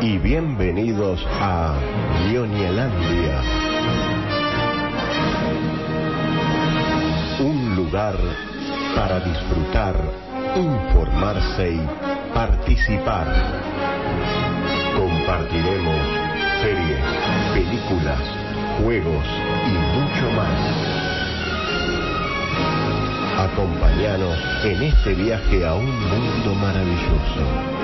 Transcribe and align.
y 0.00 0.18
bienvenidos 0.18 1.24
a 1.40 1.76
Ñoñelandia. 2.30 3.42
Un 7.40 7.76
lugar 7.76 8.16
para 8.96 9.20
disfrutar, 9.20 9.96
informarse 10.56 11.74
y 11.74 12.34
participar. 12.34 13.26
Compartiremos 14.96 16.00
series, 16.62 17.00
películas, 17.52 18.20
juegos 18.82 19.24
y 19.66 19.98
mucho 19.98 20.30
más. 20.36 21.04
Acompáñanos 23.50 24.38
en 24.64 24.82
este 24.82 25.14
viaje 25.14 25.66
a 25.66 25.74
un 25.74 25.86
mundo 25.86 26.54
maravilloso. 26.54 27.83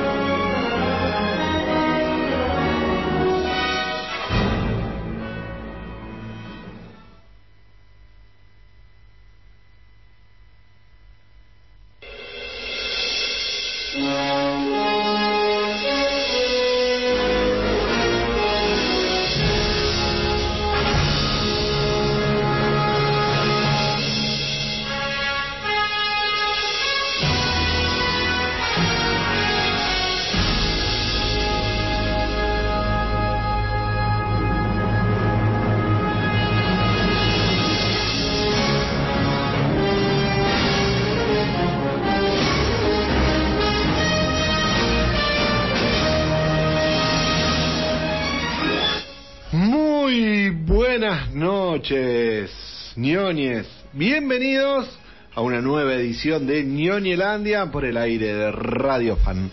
Ñoñes. 53.01 53.66
Bienvenidos 53.95 54.87
a 55.34 55.40
una 55.40 55.62
nueva 55.62 55.95
edición 55.95 56.46
de 56.46 56.62
Ñoñelandia 56.65 57.65
por 57.70 57.87
el 57.87 57.96
aire 57.96 58.34
de 58.34 58.52
Radio 58.52 59.16
Fan. 59.16 59.51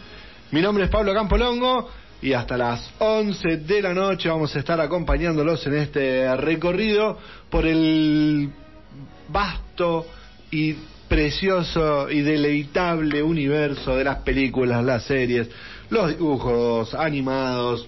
Mi 0.51 0.61
nombre 0.61 0.83
es 0.83 0.89
Pablo 0.89 1.13
Campolongo 1.13 1.89
y 2.21 2.33
hasta 2.33 2.57
las 2.57 2.91
11 2.99 3.59
de 3.59 3.81
la 3.81 3.93
noche 3.93 4.27
vamos 4.27 4.53
a 4.53 4.59
estar 4.59 4.81
acompañándolos 4.81 5.65
en 5.65 5.75
este 5.75 6.35
recorrido 6.35 7.19
por 7.49 7.65
el 7.65 8.49
vasto 9.29 10.05
y 10.51 10.75
precioso 11.07 12.11
y 12.11 12.23
deleitable 12.23 13.23
universo 13.23 13.95
de 13.95 14.03
las 14.03 14.17
películas, 14.23 14.83
las 14.83 15.03
series, 15.03 15.49
los 15.89 16.09
dibujos 16.09 16.93
animados, 16.93 17.87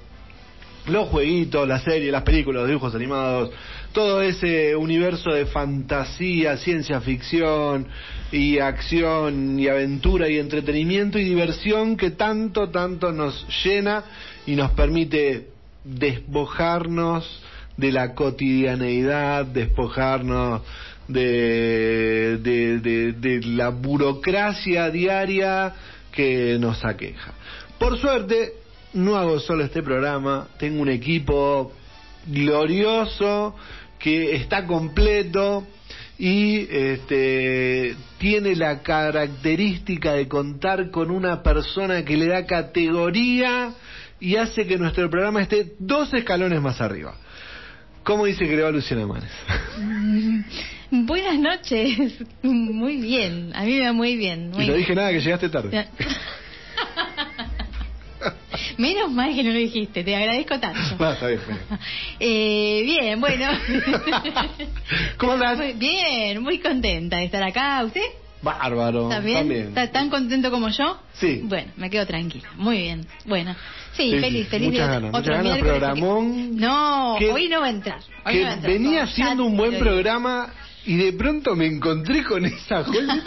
los 0.88 1.10
jueguitos, 1.10 1.68
las 1.68 1.84
series, 1.84 2.14
las 2.14 2.24
películas, 2.24 2.62
los 2.62 2.70
dibujos 2.70 2.96
animados, 2.96 3.52
todo 3.92 4.22
ese 4.22 4.76
universo 4.76 5.32
de 5.32 5.46
fantasía, 5.48 6.58
ciencia 6.58 7.02
ficción 7.02 7.88
y 8.32 8.60
acción 8.60 9.60
y 9.60 9.68
aventura 9.68 10.30
y 10.30 10.38
entretenimiento 10.38 11.18
y 11.18 11.24
diversión 11.24 11.98
que 11.98 12.12
tanto, 12.12 12.70
tanto 12.70 13.12
nos 13.12 13.46
llena 13.64 14.04
y 14.46 14.56
nos 14.56 14.72
permite 14.72 15.48
despojarnos 15.84 17.42
de 17.78 17.92
la 17.92 18.14
cotidianeidad, 18.14 19.46
despojarnos 19.46 20.62
de, 21.08 22.38
de, 22.38 22.80
de, 22.80 23.14
de 23.14 23.42
la 23.48 23.70
burocracia 23.70 24.90
diaria 24.92 25.74
que 26.12 26.58
nos 26.60 26.84
aqueja. 26.86 27.34
Por 27.80 27.98
suerte, 27.98 28.54
no 28.94 29.16
hago 29.16 29.40
solo 29.40 29.64
este 29.64 29.82
programa, 29.82 30.48
tengo 30.58 30.82
un 30.82 30.90
equipo 30.90 31.72
glorioso 32.28 33.56
que 34.00 34.36
está 34.36 34.66
completo 34.66 35.68
y 36.18 36.68
este, 36.70 37.96
tiene 38.18 38.56
la 38.56 38.82
característica 38.82 40.14
de 40.14 40.28
contar 40.28 40.90
con 40.92 41.12
una 41.12 41.44
persona 41.44 42.04
que 42.04 42.18
le 42.18 42.28
da 42.28 42.46
categoría 42.46 43.74
y 44.20 44.36
hace 44.36 44.68
que 44.68 44.78
nuestro 44.78 45.10
programa 45.10 45.42
esté 45.42 45.74
dos 45.80 46.14
escalones 46.14 46.62
más 46.62 46.82
arriba. 46.82 47.16
¿Cómo 48.04 48.26
dice 48.26 48.48
que 48.48 48.56
le 48.56 48.64
va 48.64 48.72
Luciana 48.72 49.06
Manes? 49.06 49.32
Buenas 50.92 51.38
noches. 51.38 52.14
Muy 52.42 52.98
bien. 52.98 53.52
A 53.56 53.64
mí 53.64 53.78
me 53.78 53.86
va 53.86 53.94
muy 53.94 54.16
bien. 54.16 54.50
Muy 54.50 54.64
y 54.64 54.68
no 54.68 54.74
bien. 54.74 54.78
dije 54.78 54.96
nada, 54.96 55.12
que 55.12 55.20
llegaste 55.22 55.50
tarde. 55.50 55.88
Menos 58.78 59.12
mal 59.12 59.34
que 59.34 59.44
no 59.44 59.52
lo 59.52 59.58
dijiste. 59.58 60.04
Te 60.04 60.16
agradezco 60.16 60.60
tanto. 60.60 60.80
Ah, 61.00 61.12
está 61.14 61.28
bien, 61.28 61.42
bien. 61.48 61.60
Eh, 62.20 62.82
bien, 62.86 63.20
bueno. 63.22 63.48
¿Cómo 65.18 65.34
andás? 65.34 65.78
Bien, 65.78 66.42
muy 66.42 66.60
contenta 66.60 67.18
de 67.18 67.26
estar 67.26 67.44
acá. 67.44 67.84
¿Usted? 67.84 68.02
Bárbaro. 68.42 69.04
¿Está 69.04 69.20
bien? 69.20 69.38
También. 69.38 69.68
¿Está 69.70 69.92
tan 69.92 70.10
contento 70.10 70.50
como 70.50 70.70
yo? 70.70 70.98
Sí. 71.14 71.42
Bueno, 71.44 71.72
me 71.76 71.90
quedo 71.90 72.06
tranquila. 72.06 72.50
Muy 72.56 72.78
bien. 72.78 73.06
Bueno. 73.26 73.56
Sí, 73.94 74.12
Sí, 74.12 74.20
feliz, 74.20 74.48
feliz 74.48 74.70
muchas 74.70 74.88
de 74.88 74.94
ganas, 74.94 75.10
otro 75.14 75.38
muchas 75.38 75.64
ganas. 75.64 75.98
No, 76.52 77.16
Que- 77.20 77.32
hoy 77.32 77.50
no 77.50 77.60
va 77.60 77.66
a 77.66 77.70
entrar. 77.70 78.00
Hoy 78.26 78.34
que 78.34 78.40
no 78.40 78.46
va 78.46 78.52
a 78.52 78.54
entrar. 78.56 78.74
venía 78.74 79.06
Ya 79.06 79.08
siendo 79.08 79.44
un 79.44 79.58
buen 79.58 79.78
programa 79.78 80.54
y 80.86 80.96
de 80.96 81.12
pronto 81.14 81.56
me 81.56 81.66
encontré 81.66 82.24
con 82.24 82.46
esa 82.46 82.84
joya. 82.86 83.22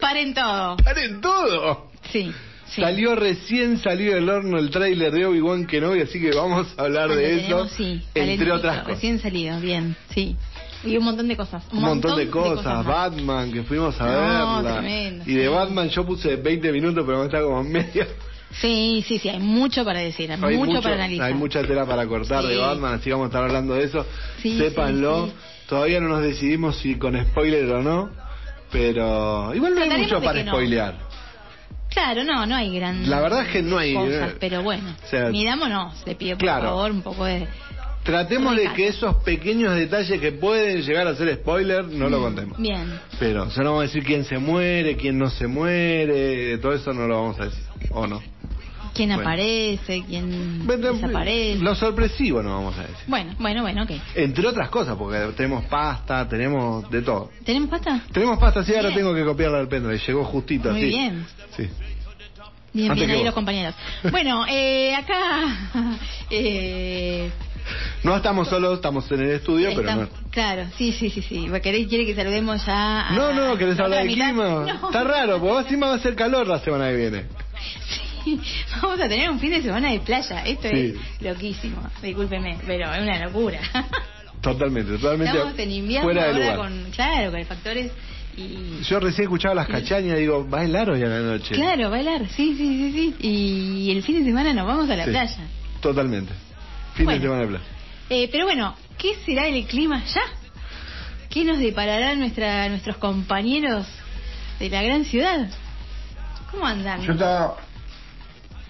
Paren 0.00 0.32
todo. 0.32 0.76
¡Paren 0.76 1.20
todo! 1.20 1.90
Sí. 2.12 2.32
Sí. 2.76 2.80
Salió 2.82 3.16
recién, 3.16 3.78
salió 3.78 4.14
del 4.14 4.28
horno 4.28 4.58
el 4.58 4.70
tráiler 4.70 5.10
de 5.12 5.26
Obi-Wan 5.26 5.66
Kenobi, 5.66 6.02
así 6.02 6.20
que 6.20 6.30
vamos 6.30 6.68
a 6.78 6.82
hablar 6.82 7.08
de 7.10 7.36
eso, 7.46 7.66
sí, 7.70 8.00
entre 8.14 8.52
otras 8.52 8.76
cosas. 8.82 8.94
Recién 8.94 9.18
salido, 9.18 9.58
bien, 9.60 9.96
sí. 10.14 10.36
Y 10.84 10.96
un 10.98 11.04
montón 11.04 11.26
de 11.26 11.36
cosas. 11.36 11.64
Un 11.72 11.80
montón 11.80 12.16
de 12.16 12.28
cosas. 12.30 12.84
Batman, 12.84 13.50
que 13.50 13.62
fuimos 13.64 14.00
a 14.00 14.04
No, 14.06 14.62
verla. 14.62 14.78
tremendo, 14.80 15.24
y 15.26 15.34
de 15.34 15.42
sí. 15.44 15.48
Batman 15.48 15.88
yo 15.88 16.06
puse 16.06 16.36
20 16.36 16.70
minutos, 16.70 17.02
pero 17.04 17.18
me 17.18 17.24
está 17.24 17.42
como 17.42 17.64
medio. 17.64 18.06
Sí, 18.60 19.04
sí, 19.06 19.18
sí, 19.18 19.28
hay 19.28 19.40
mucho 19.40 19.84
para 19.84 19.98
decir, 19.98 20.30
hay, 20.30 20.38
Hay 20.42 20.56
mucho, 20.56 20.80
para 20.80 20.94
analizar. 20.94 21.26
hay 21.26 21.34
mucha 21.34 21.62
tela 21.64 21.84
para 21.84 22.06
cortar 22.06 22.44
de 22.44 22.54
Sí. 22.54 22.60
Batman, 22.60 22.94
así 22.94 23.04
que 23.04 23.10
vamos 23.10 23.24
a 23.24 23.28
estar 23.28 23.42
hablando 23.44 23.74
de 23.74 23.84
eso. 23.84 24.06
Sí, 24.40 24.56
Sépanlo. 24.58 25.26
sí, 25.26 25.30
sí. 25.32 25.36
Todavía 25.68 26.00
no 26.00 26.08
nos 26.08 26.22
decidimos 26.22 26.76
si 26.76 26.94
con 26.96 27.20
spoiler 27.30 27.64
o 27.72 27.82
no, 27.82 28.10
pero 28.70 29.52
igual 29.54 29.74
no 29.74 29.80
hay 29.82 30.00
mucho 30.02 30.20
para 30.22 30.42
no. 30.44 30.52
spoilear. 30.52 30.94
Claro, 31.96 32.24
no, 32.24 32.44
no 32.44 32.54
hay 32.54 32.76
gran 32.76 33.08
La 33.08 33.20
verdad 33.22 33.46
es 33.46 33.48
que 33.48 33.62
no 33.62 33.78
hay, 33.78 33.94
cosas, 33.94 34.34
pero 34.38 34.62
bueno, 34.62 34.94
o 35.02 35.08
sea, 35.08 35.30
mirámonos, 35.30 36.06
le 36.06 36.14
pido 36.14 36.36
por 36.36 36.44
claro. 36.44 36.64
favor 36.68 36.90
un 36.90 37.00
poco 37.00 37.24
de... 37.24 37.48
Tratemos 38.02 38.54
de 38.54 38.70
que 38.74 38.88
esos 38.88 39.16
pequeños 39.24 39.74
detalles 39.74 40.20
que 40.20 40.30
pueden 40.32 40.82
llegar 40.82 41.08
a 41.08 41.16
ser 41.16 41.34
spoiler 41.36 41.86
no 41.86 42.10
lo 42.10 42.20
contemos. 42.20 42.58
Mm, 42.58 42.62
Bien, 42.62 43.00
Pero 43.18 43.48
ya 43.48 43.62
no 43.62 43.70
vamos 43.70 43.84
a 43.84 43.86
decir 43.86 44.04
quién 44.04 44.24
se 44.24 44.36
muere, 44.36 44.94
quién 44.98 45.16
no 45.18 45.30
se 45.30 45.46
muere, 45.46 46.58
todo 46.58 46.74
eso 46.74 46.92
no 46.92 47.06
lo 47.08 47.22
vamos 47.22 47.40
a 47.40 47.46
decir, 47.46 47.64
¿o 47.90 48.06
no? 48.06 48.22
Quién 48.96 49.10
Bueno. 49.10 49.22
aparece, 49.22 50.04
quién 50.08 50.66
Bueno, 50.66 50.92
desaparece. 50.94 51.62
Lo 51.62 51.74
sorpresivo 51.74 52.42
no 52.42 52.50
vamos 52.50 52.76
a 52.78 52.82
decir. 52.82 52.96
Bueno, 53.06 53.34
bueno, 53.38 53.62
bueno, 53.62 53.82
ok. 53.84 53.90
Entre 54.14 54.46
otras 54.46 54.68
cosas, 54.70 54.96
porque 54.96 55.18
tenemos 55.36 55.64
pasta, 55.66 56.28
tenemos 56.28 56.88
de 56.90 57.02
todo. 57.02 57.30
¿Tenemos 57.44 57.68
pasta? 57.70 58.00
Tenemos 58.12 58.38
pasta, 58.38 58.64
sí, 58.64 58.72
ahora 58.74 58.88
Bien. 58.88 59.00
tengo 59.00 59.14
que 59.14 59.24
copiarla 59.24 59.58
al 59.58 59.68
pendrive, 59.68 59.98
llegó 60.06 60.24
justito 60.24 60.70
Muy 60.70 60.78
así. 60.80 60.88
bien. 60.88 61.26
Sí. 61.56 61.68
Bien, 62.72 62.90
Antes 62.90 63.06
bien 63.06 63.10
ahí 63.10 63.16
vos. 63.18 63.24
los 63.26 63.34
compañeros. 63.34 63.74
Bueno, 64.10 64.44
eh, 64.48 64.94
acá... 64.94 65.42
Eh, 66.30 67.30
No 68.04 68.16
estamos 68.16 68.48
solos, 68.48 68.74
estamos 68.76 69.10
en 69.12 69.20
el 69.22 69.30
estudio, 69.30 69.70
pero 69.74 69.94
no. 69.94 70.08
Claro, 70.30 70.66
sí, 70.76 70.92
sí, 70.92 71.10
sí, 71.10 71.22
sí. 71.22 71.48
¿Querés, 71.62 71.86
¿Quiere 71.88 72.04
que 72.06 72.14
saludemos 72.14 72.64
ya 72.66 73.08
a 73.08 73.12
No, 73.12 73.32
no, 73.32 73.56
¿querés 73.56 73.76
la 73.78 73.84
hablar 73.84 74.04
del 74.04 74.12
clima? 74.12 74.32
No. 74.80 74.86
Está 74.88 75.02
raro, 75.04 75.40
porque 75.40 75.62
encima 75.68 75.88
va 75.88 75.94
a 75.94 75.98
ser 75.98 76.14
calor 76.14 76.46
la 76.46 76.58
semana 76.60 76.88
que 76.90 76.96
viene. 76.96 77.24
Sí, 77.88 78.00
vamos 78.82 79.00
a 79.00 79.08
tener 79.08 79.30
un 79.30 79.38
fin 79.40 79.50
de 79.50 79.62
semana 79.62 79.90
de 79.92 80.00
playa. 80.00 80.42
Esto 80.44 80.68
Sí. 80.68 80.94
es 80.96 81.22
loquísimo. 81.22 81.82
Discúlpeme, 82.02 82.58
pero 82.66 82.92
es 82.92 83.00
una 83.02 83.24
locura. 83.24 83.60
Totalmente, 84.40 84.92
totalmente 84.98 85.36
Estamos 85.36 85.58
en 85.58 85.70
invierno 85.72 86.04
fuera 86.06 86.22
de 86.24 86.28
ahora 86.28 86.54
lugar. 86.56 86.56
con, 86.58 86.90
claro, 86.92 87.30
con 87.32 87.44
factores 87.46 87.90
y... 88.36 88.82
Yo 88.88 89.00
recién 89.00 89.24
escuchaba 89.24 89.54
las 89.56 89.66
cachañas, 89.66 90.18
digo, 90.18 90.48
va 90.48 90.60
a 90.60 90.64
helar 90.64 90.90
hoy 90.90 91.02
a 91.02 91.06
la 91.06 91.20
noche. 91.20 91.54
Claro, 91.54 91.90
bailar, 91.90 92.28
sí, 92.28 92.54
sí, 92.56 92.92
sí, 92.92 92.92
sí. 92.92 93.26
Y 93.26 93.90
el 93.90 94.02
fin 94.04 94.18
de 94.18 94.24
semana 94.24 94.52
nos 94.52 94.66
vamos 94.66 94.88
a 94.90 94.94
la 94.94 95.04
Sí. 95.04 95.10
playa. 95.10 95.38
Totalmente. 95.80 96.32
Fin 96.94 97.06
Bueno. 97.06 97.18
de 97.20 97.26
semana 97.26 97.42
de 97.42 97.48
playa. 97.48 97.64
Eh, 98.10 98.28
pero 98.30 98.44
bueno, 98.44 98.76
¿qué 98.98 99.16
será 99.24 99.48
el 99.48 99.64
clima 99.66 100.04
ya? 100.04 100.22
¿Qué 101.30 101.42
nos 101.44 101.58
deparará 101.58 102.14
nuestra, 102.14 102.68
nuestros 102.68 102.98
compañeros 102.98 103.86
de 104.60 104.68
la 104.70 104.82
gran 104.82 105.04
ciudad? 105.06 105.48
¿Cómo 106.52 106.66
andan? 106.66 107.02
Yo 107.02 107.12
estaba 107.14 107.56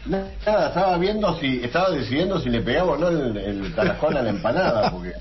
Nada, 0.06 0.68
estaba 0.68 0.98
viendo 0.98 1.38
si, 1.38 1.64
estaba 1.64 1.90
decidiendo 1.90 2.40
si 2.40 2.48
le 2.48 2.60
pegamos 2.60 2.96
o 2.96 2.98
no 2.98 3.08
el, 3.08 3.36
el 3.36 3.74
tarascón 3.74 4.16
a 4.16 4.22
la 4.22 4.30
empanada, 4.30 4.90
porque 4.90 5.12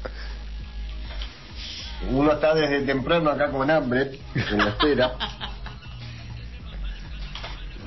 uno 2.11 2.31
está 2.31 2.53
desde 2.53 2.81
temprano 2.81 3.29
acá 3.29 3.49
con 3.49 3.69
hambre, 3.69 4.19
en 4.35 4.57
la 4.57 4.69
espera. 4.69 5.13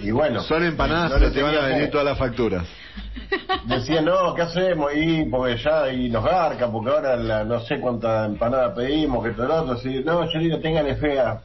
Y 0.01 0.11
bueno. 0.11 0.43
Son 0.43 0.65
empanadas, 0.65 1.11
no 1.11 1.19
pero 1.19 1.33
te 1.33 1.43
van 1.43 1.57
a 1.57 1.67
venir 1.67 1.91
todas 1.91 2.07
las 2.07 2.19
facturas. 2.19 2.65
Decía, 3.67 4.01
no, 4.01 4.35
¿qué 4.35 4.43
hacemos? 4.43 4.93
Y 4.95 5.25
porque 5.25 5.57
ya 5.59 5.93
y 5.93 6.09
nos 6.09 6.25
garca, 6.25 6.71
porque 6.71 6.91
ahora 6.91 7.17
la, 7.17 7.45
no 7.45 7.61
sé 7.61 7.81
cuánta 7.81 8.25
empanada 8.25 8.75
pedimos, 8.75 9.25
que 9.25 9.31
todo 9.31 9.47
lo 9.49 9.63
otro. 9.63 9.75
Así, 9.75 10.03
no, 10.05 10.31
yo 10.31 10.39
digo, 10.39 10.59
téngale 10.59 10.97
fe 10.97 11.21
a 11.21 11.41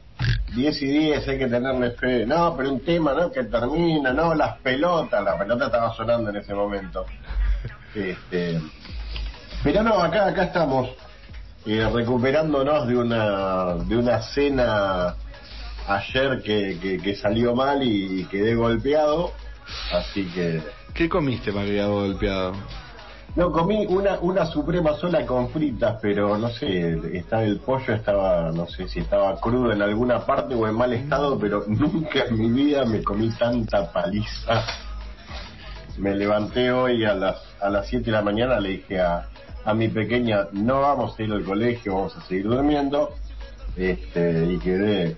10 0.54 0.82
y 0.82 0.86
10, 0.86 1.28
hay 1.28 1.38
que 1.38 1.46
tenerle 1.46 1.90
fe. 1.92 2.26
No, 2.26 2.56
pero 2.56 2.72
un 2.72 2.80
tema, 2.80 3.12
¿no? 3.14 3.30
Que 3.30 3.44
termina, 3.44 4.12
no, 4.12 4.34
las 4.34 4.58
pelotas, 4.58 5.22
la 5.22 5.38
pelota 5.38 5.66
estaba 5.66 5.94
sonando 5.94 6.30
en 6.30 6.36
ese 6.36 6.54
momento. 6.54 7.04
Este, 7.94 8.60
pero 9.62 9.82
no, 9.82 10.02
acá, 10.02 10.26
acá 10.28 10.44
estamos, 10.44 10.90
eh, 11.66 11.88
recuperándonos 11.92 12.86
de 12.86 12.96
una, 12.96 13.74
de 13.76 13.96
una 13.96 14.20
cena 14.22 15.14
ayer 15.86 16.42
que, 16.42 16.78
que, 16.80 16.98
que 16.98 17.16
salió 17.16 17.54
mal 17.54 17.82
y 17.82 18.24
quedé 18.26 18.54
golpeado. 18.54 19.32
Así 19.92 20.26
que 20.34 20.62
¿Qué 20.94 21.08
comiste 21.08 21.50
haya 21.50 21.86
golpeado? 21.86 22.52
no, 23.34 23.50
comí 23.50 23.84
una, 23.86 24.20
una 24.20 24.46
suprema 24.46 24.94
sola 24.94 25.26
con 25.26 25.48
fritas, 25.50 25.98
pero 26.00 26.38
no 26.38 26.48
sé, 26.50 26.96
está 27.18 27.42
el 27.42 27.58
pollo 27.58 27.94
estaba, 27.94 28.52
no 28.52 28.66
sé 28.68 28.86
si 28.86 29.00
estaba 29.00 29.40
crudo 29.40 29.72
en 29.72 29.82
alguna 29.82 30.24
parte 30.24 30.54
o 30.54 30.68
en 30.68 30.76
mal 30.76 30.92
estado, 30.92 31.36
pero 31.36 31.64
nunca 31.68 32.26
en 32.28 32.38
mi 32.38 32.48
vida 32.48 32.84
me 32.84 33.02
comí 33.02 33.28
tanta 33.30 33.92
paliza. 33.92 34.64
Me 35.98 36.14
levanté 36.14 36.70
hoy 36.70 37.04
a 37.04 37.14
las 37.14 37.42
a 37.60 37.70
las 37.70 37.88
7 37.88 38.04
de 38.04 38.12
la 38.12 38.22
mañana, 38.22 38.60
le 38.60 38.68
dije 38.70 39.00
a, 39.00 39.28
a 39.64 39.74
mi 39.74 39.88
pequeña, 39.88 40.46
no 40.52 40.82
vamos 40.82 41.18
a 41.18 41.22
ir 41.24 41.32
al 41.32 41.42
colegio, 41.42 41.94
vamos 41.94 42.16
a 42.16 42.20
seguir 42.22 42.44
durmiendo, 42.44 43.10
este, 43.76 44.46
y 44.52 44.58
quedé... 44.58 45.16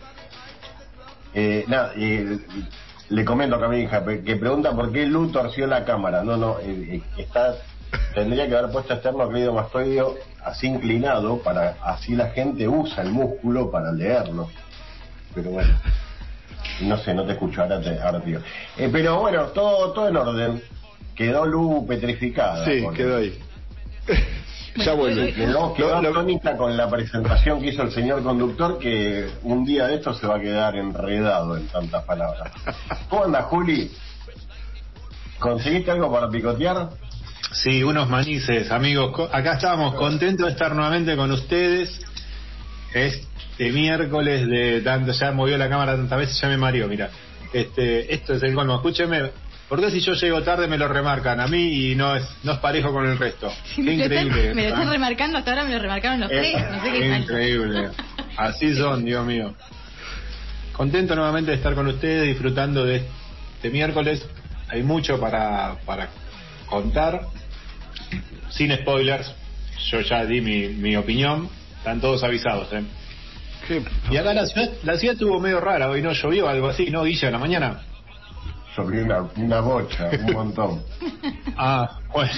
Eh, 1.35 1.65
nada, 1.69 1.93
y 1.97 2.41
le 3.09 3.25
comento 3.25 3.57
acá 3.57 3.67
a 3.67 3.69
mi 3.69 3.79
hija 3.79 4.05
que 4.05 4.37
pregunta 4.37 4.73
por 4.73 4.93
qué 4.93 5.07
Lu 5.07 5.31
torció 5.31 5.67
la 5.67 5.85
cámara. 5.85 6.23
No, 6.25 6.37
no, 6.37 6.59
eh, 6.61 7.03
está 7.17 7.57
tendría 8.15 8.49
que 8.49 8.57
haber 8.57 8.71
puesto 8.73 8.95
esternocleidomastoideo 8.95 10.17
así 10.45 10.67
inclinado 10.67 11.39
para 11.39 11.77
así 11.83 12.15
la 12.15 12.31
gente 12.31 12.67
usa 12.69 13.03
el 13.03 13.11
músculo 13.11 13.71
para 13.71 13.93
leerlo. 13.93 14.49
Pero 15.35 15.51
bueno, 15.51 15.75
no 16.83 16.97
sé, 16.99 17.15
no 17.15 17.25
te 17.25 17.33
escucho, 17.33 17.63
ahora 17.63 17.81
te, 17.81 18.01
ahora 18.01 18.21
te 18.21 18.27
digo. 18.27 18.41
Eh, 18.77 18.89
pero 18.91 19.21
bueno, 19.21 19.45
todo, 19.47 19.93
todo 19.93 20.09
en 20.09 20.17
orden. 20.17 20.63
Quedó 21.15 21.47
Lu 21.47 21.87
petrificada. 21.87 22.65
Sí, 22.65 22.81
porque 22.83 22.99
quedó 22.99 23.17
ahí. 23.17 23.39
Ya 24.85 24.95
vuelve. 24.95 25.33
Quedó, 25.35 25.75
quedó 25.75 26.01
Lo- 26.01 26.03
lo- 26.03 26.11
atónita 26.11 26.57
con 26.57 26.77
la 26.77 26.89
presentación 26.89 27.61
que 27.61 27.69
hizo 27.69 27.83
el 27.83 27.93
señor 27.93 28.23
conductor 28.23 28.79
que 28.79 29.29
un 29.43 29.65
día 29.65 29.87
de 29.87 29.97
esto 29.97 30.15
se 30.15 30.27
va 30.27 30.37
a 30.37 30.41
quedar 30.41 30.77
enredado 30.77 31.57
en 31.57 31.67
tantas 31.69 32.05
palabras. 32.05 32.53
¿Cómo 33.09 33.25
anda, 33.25 33.43
Juli? 33.43 33.91
¿Conseguiste 35.39 35.91
algo 35.91 36.11
para 36.13 36.29
picotear? 36.29 36.89
Sí, 37.53 37.83
unos 37.83 38.09
manices, 38.09 38.71
amigos. 38.71 39.29
Acá 39.33 39.55
estábamos 39.55 39.95
contentos 39.95 40.47
de 40.47 40.53
estar 40.53 40.75
nuevamente 40.75 41.17
con 41.17 41.31
ustedes. 41.31 42.01
Este 42.95 43.73
miércoles 43.73 44.47
de 44.49 44.81
tanto, 44.81 45.13
ya 45.13 45.33
movió 45.33 45.57
la 45.59 45.69
cámara 45.69 45.97
tantas 45.97 46.19
veces, 46.19 46.41
ya 46.41 46.49
me 46.49 46.57
mareó, 46.57 46.89
mira. 46.89 47.11
Este, 47.53 48.13
esto 48.15 48.35
es 48.35 48.43
el 48.43 48.55
colmo. 48.55 48.77
Escúcheme, 48.77 49.31
¿por 49.69 49.81
qué 49.81 49.91
si 49.91 50.01
yo 50.01 50.13
llego 50.15 50.43
tarde 50.43 50.69
me 50.69 50.79
lo 50.79 50.89
remarcan 50.89 51.41
a 51.41 51.47
mí 51.47 51.91
y 51.91 51.95
no 51.95 52.15
es, 52.15 52.25
no 52.43 52.53
es 52.53 52.59
parejo 52.59 52.93
con 52.93 53.07
el 53.07 53.19
resto? 53.19 53.53
Qué 53.77 53.83
me, 53.83 53.97
lo 53.97 54.05
están, 54.05 54.27
increíble. 54.27 54.55
me 54.55 54.63
lo 54.63 54.69
están 54.69 54.91
remarcando, 54.91 55.39
hasta 55.39 55.51
ahora 55.51 55.65
me 55.65 55.73
lo 55.73 55.79
remarcaron 55.79 56.21
los 56.21 56.31
Eh, 56.31 56.37
tres, 56.39 56.71
no 56.71 56.83
sé 56.83 56.93
qué 56.93 57.17
increíble. 57.17 57.89
Así 58.37 58.75
son, 58.75 59.05
Dios 59.05 59.25
mío. 59.27 59.55
Contento 60.73 61.15
nuevamente 61.17 61.51
de 61.53 61.57
estar 61.57 61.75
con 61.75 61.87
ustedes, 61.87 62.27
disfrutando 62.29 62.85
de 62.85 63.05
este 63.55 63.71
miércoles. 63.71 64.27
Hay 64.69 64.83
mucho 64.83 65.19
para, 65.19 65.77
para 65.87 66.09
contar. 66.67 67.23
Sin 68.51 68.75
spoilers. 68.77 69.33
Yo 69.91 70.01
ya 70.01 70.25
di 70.27 70.41
mi, 70.41 70.69
mi 70.69 70.97
opinión. 70.97 71.49
Están 71.79 72.01
todos 72.01 72.23
avisados, 72.25 72.69
¿eh? 72.73 72.83
Y 74.11 74.17
acá 74.17 74.35
la 74.35 74.47
ciudad, 74.47 74.71
la 74.85 74.97
ciudad 74.97 75.15
estuvo 75.15 75.41
medio 75.41 75.61
rara. 75.61 75.89
Hoy 75.89 76.03
no 76.03 76.13
llovió, 76.13 76.49
algo 76.49 76.69
así, 76.69 76.91
¿no, 76.91 77.05
Guilla, 77.05 77.29
en 77.29 77.33
la 77.33 77.39
mañana? 77.39 77.81
Sobre 78.77 79.03
una, 79.03 79.23
una 79.37 79.61
bocha, 79.61 80.11
un 80.27 80.33
montón. 80.33 80.83
Ah, 81.59 82.01
bueno. 82.13 82.33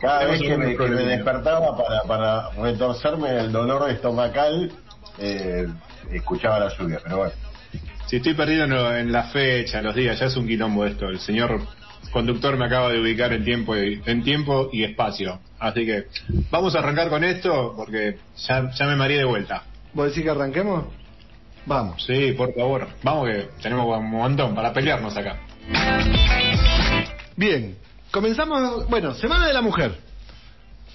Cada 0.00 0.24
vez 0.24 0.40
que 0.40 0.56
me, 0.56 0.74
que 0.74 0.88
despertaba 0.88 1.76
para, 1.76 2.02
para 2.04 2.50
retorcerme 2.52 3.38
el 3.40 3.52
dolor 3.52 3.90
estomacal, 3.90 4.72
eh, 5.18 5.68
escuchaba 6.10 6.58
la 6.60 6.74
lluvia, 6.74 6.98
pero 7.04 7.18
bueno. 7.18 7.32
Si 8.06 8.16
estoy 8.16 8.32
perdido 8.32 8.64
en, 8.64 8.70
lo- 8.70 8.96
en 8.96 9.12
la 9.12 9.24
fecha, 9.24 9.80
en 9.80 9.84
los 9.84 9.94
días, 9.94 10.18
ya 10.18 10.26
es 10.26 10.36
un 10.36 10.46
quilombo 10.46 10.86
esto. 10.86 11.10
El 11.10 11.20
señor 11.20 11.60
conductor 12.10 12.56
me 12.56 12.64
acaba 12.64 12.88
de 12.90 13.00
ubicar 13.00 13.34
en 13.34 13.44
tiempo 13.44 13.76
y, 13.76 14.00
en 14.06 14.24
tiempo 14.24 14.70
y 14.72 14.84
espacio. 14.84 15.40
Así 15.58 15.84
que 15.84 16.06
vamos 16.50 16.74
a 16.74 16.78
arrancar 16.78 17.10
con 17.10 17.22
esto 17.24 17.74
porque 17.76 18.18
ya, 18.46 18.70
ya 18.70 18.86
me 18.86 18.96
mareé 18.96 19.18
de 19.18 19.24
vuelta. 19.26 19.64
¿Vos 19.92 20.06
decís 20.06 20.22
que 20.24 20.30
arranquemos? 20.30 20.86
Vamos. 21.66 22.02
Sí, 22.06 22.32
por 22.32 22.54
favor. 22.54 22.88
Vamos 23.02 23.26
que 23.28 23.48
tenemos 23.62 23.84
un 23.98 24.10
montón 24.10 24.54
para 24.54 24.72
pelearnos 24.72 25.14
acá. 25.18 25.36
Bien, 27.36 27.76
comenzamos, 28.10 28.88
bueno, 28.88 29.14
Semana 29.14 29.46
de 29.46 29.52
la 29.52 29.62
Mujer. 29.62 29.96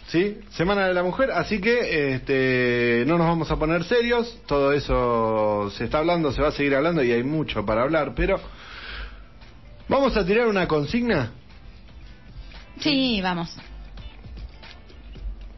¿Sí? 0.07 0.37
Semana 0.51 0.87
de 0.87 0.93
la 0.93 1.01
Mujer, 1.01 1.31
así 1.31 1.59
que 1.59 2.13
este, 2.13 3.03
no 3.07 3.17
nos 3.17 3.25
vamos 3.25 3.49
a 3.49 3.55
poner 3.55 3.83
serios, 3.83 4.39
todo 4.45 4.71
eso 4.73 5.71
se 5.75 5.85
está 5.85 5.99
hablando, 5.99 6.31
se 6.31 6.41
va 6.41 6.49
a 6.49 6.51
seguir 6.51 6.75
hablando 6.75 7.01
y 7.01 7.11
hay 7.11 7.23
mucho 7.23 7.65
para 7.65 7.81
hablar, 7.81 8.13
pero 8.15 8.39
vamos 9.87 10.15
a 10.15 10.25
tirar 10.25 10.47
una 10.47 10.67
consigna. 10.67 11.31
Sí, 12.79 13.21
vamos. 13.23 13.55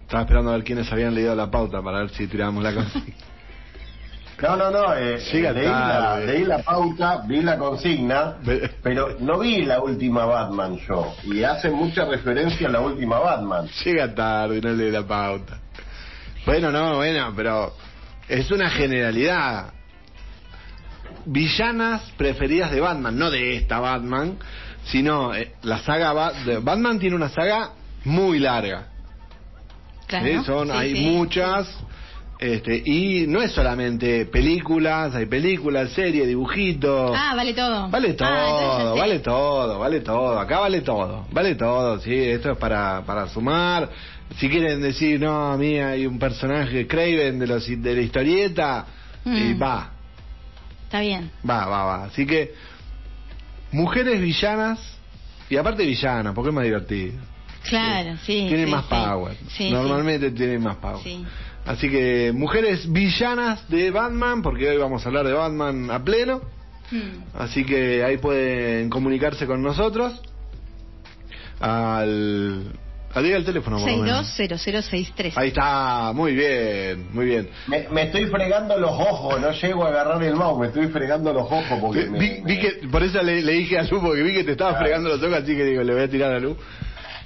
Estaba 0.04 0.22
esperando 0.22 0.52
a 0.52 0.54
ver 0.54 0.64
quiénes 0.64 0.90
habían 0.92 1.16
leído 1.16 1.36
la 1.36 1.50
pauta 1.50 1.82
para 1.82 2.00
ver 2.00 2.12
si 2.12 2.28
tirábamos 2.28 2.64
la 2.64 2.74
consigna. 2.74 3.16
No, 4.42 4.56
no, 4.58 4.70
no, 4.70 4.94
eh, 4.96 5.18
Llega 5.32 5.52
leí, 5.54 5.66
la, 5.66 5.72
tarde. 5.88 6.26
leí 6.26 6.44
la 6.44 6.58
pauta, 6.60 7.24
vi 7.26 7.42
la 7.42 7.58
consigna, 7.58 8.36
pero 8.84 9.16
no 9.20 9.40
vi 9.40 9.64
la 9.64 9.80
última 9.82 10.26
Batman 10.26 10.78
yo, 10.88 11.16
y 11.24 11.44
hace 11.44 11.70
mucha 11.70 12.04
referencia 12.06 12.68
a 12.68 12.72
la 12.72 12.82
última 12.82 13.18
Batman. 13.20 13.68
Llega 13.84 14.14
tarde 14.14 14.60
no 14.62 14.72
lee 14.74 14.92
la 14.92 15.04
pauta. 15.08 15.60
Bueno, 16.46 16.70
no, 16.72 16.98
bueno, 16.98 17.32
pero 17.36 17.74
es 18.28 18.52
una 18.52 18.70
generalidad. 18.70 19.72
Villanas 21.26 22.12
preferidas 22.18 22.72
de 22.72 22.82
Batman, 22.82 23.18
no 23.18 23.32
de 23.32 23.56
esta 23.56 23.80
Batman, 23.80 24.38
sino 24.84 25.34
eh, 25.34 25.54
la 25.64 25.80
saga 25.80 26.14
Ba- 26.14 26.34
Batman 26.62 27.00
tiene 27.00 27.16
una 27.16 27.30
saga 27.30 27.72
muy 28.04 28.38
larga. 28.40 28.88
Claro. 30.08 30.26
¿sí? 30.26 30.44
Son, 30.46 30.68
Sí, 30.68 30.74
hay 30.76 30.94
sí. 30.94 31.02
muchas. 31.02 31.68
Este, 32.38 32.76
y 32.86 33.26
no 33.28 33.42
es 33.42 33.54
solamente 33.54 34.26
películas, 34.26 35.16
hay 35.16 35.26
películas, 35.26 35.92
series, 35.92 36.28
dibujitos. 36.28 37.12
Ah, 37.16 37.34
vale 37.36 37.54
todo. 37.54 37.90
Vale 37.90 38.10
Ah, 38.20 38.76
todo, 38.78 38.96
vale 38.98 39.20
todo, 39.20 39.80
vale 39.80 40.00
todo. 40.02 40.40
Acá 40.40 40.60
vale 40.60 40.82
todo, 40.82 41.26
vale 41.32 41.56
todo. 41.56 42.00
Sí, 42.00 42.14
esto 42.14 42.52
es 42.52 42.58
para, 42.58 43.04
para 43.06 43.28
sumar. 43.30 43.90
Si 44.38 44.50
quieren 44.50 44.82
decir, 44.82 45.20
no, 45.20 45.54
a 45.54 45.58
mí 45.58 45.78
hay 45.80 46.06
un 46.06 46.20
personaje 46.20 46.86
Craven 46.88 47.40
de, 47.40 47.48
los, 47.48 47.66
de 47.68 47.96
la 47.96 48.02
historieta, 48.02 48.86
y 49.24 49.30
Mm. 49.30 49.62
va, 49.62 49.92
Está 50.86 51.00
bien. 51.00 51.32
va, 51.50 51.66
va, 51.68 51.84
va. 51.86 52.04
Así 52.06 52.26
que, 52.26 52.54
mujeres 53.72 54.20
villanas, 54.22 54.80
y 55.50 55.58
aparte 55.58 55.86
villanas, 55.86 56.34
porque 56.34 56.50
es 56.50 56.56
más 56.56 56.64
divertido. 56.66 57.14
Claro, 57.70 58.16
sí. 58.26 58.46
tienen 58.48 58.66
sí, 58.68 58.72
más 58.72 58.84
sí. 58.84 58.90
power. 58.90 59.38
Sí, 59.50 59.72
Normalmente 59.72 60.32
tienen 60.32 60.62
más 60.62 60.76
power. 60.78 61.00
Sí. 61.66 61.72
Así 61.72 61.90
que, 61.90 62.32
mujeres 62.34 62.92
villanas 62.92 63.68
de 63.70 63.92
Batman, 63.92 64.42
porque 64.42 64.70
hoy 64.70 64.78
vamos 64.78 65.04
a 65.06 65.10
hablar 65.10 65.26
de 65.28 65.34
Batman 65.34 65.90
a 65.92 66.04
pleno. 66.04 66.42
sí. 66.90 66.98
Mm. 66.98 67.24
Así 67.40 67.66
que 67.66 68.04
ahí 68.04 68.18
pueden 68.18 68.90
comunicarse 68.90 69.46
con 69.48 69.62
nosotros. 69.64 70.22
Al. 71.60 72.64
al 73.14 73.24
diga 73.24 73.38
el 73.38 73.46
teléfono, 73.46 73.78
por 73.80 73.90
lo 73.90 73.98
menos. 74.04 74.28
620063. 74.36 75.38
Ahí 75.38 75.48
está, 75.50 76.12
muy 76.14 76.36
bien, 76.36 77.08
muy 77.14 77.26
bien. 77.26 77.50
Me, 77.68 77.88
me 77.90 78.04
estoy 78.04 78.26
fregando 78.26 78.78
los 78.78 78.92
ojos, 78.92 79.40
no 79.40 79.52
llego 79.52 79.86
a 79.86 79.90
agarrar 79.90 80.22
el 80.22 80.36
mouse, 80.36 80.60
me 80.60 80.68
estoy 80.68 80.88
fregando 80.90 81.32
los 81.34 81.44
ojos 81.44 81.64
porque 81.82 82.04
Vi, 82.04 82.10
me- 82.10 82.20
vi- 82.20 82.42
vi 82.44 82.56
me- 82.56 82.60
que, 82.60 82.88
por 82.90 83.04
eso 83.04 83.22
le, 83.24 83.42
le 83.42 83.52
dije 83.54 83.80
a 83.80 83.84
Lu, 83.84 84.02
porque 84.02 84.22
vi 84.22 84.34
que 84.34 84.44
te 84.44 84.52
estaba 84.52 84.78
fregando 84.78 85.10
los 85.10 85.24
ojos, 85.24 85.34
así 85.38 85.56
que 85.56 85.64
digo, 85.64 85.82
le 85.82 85.94
voy 85.94 86.04
a 86.04 86.10
tirar 86.10 86.34
a 86.34 86.40
Lu. 86.40 86.58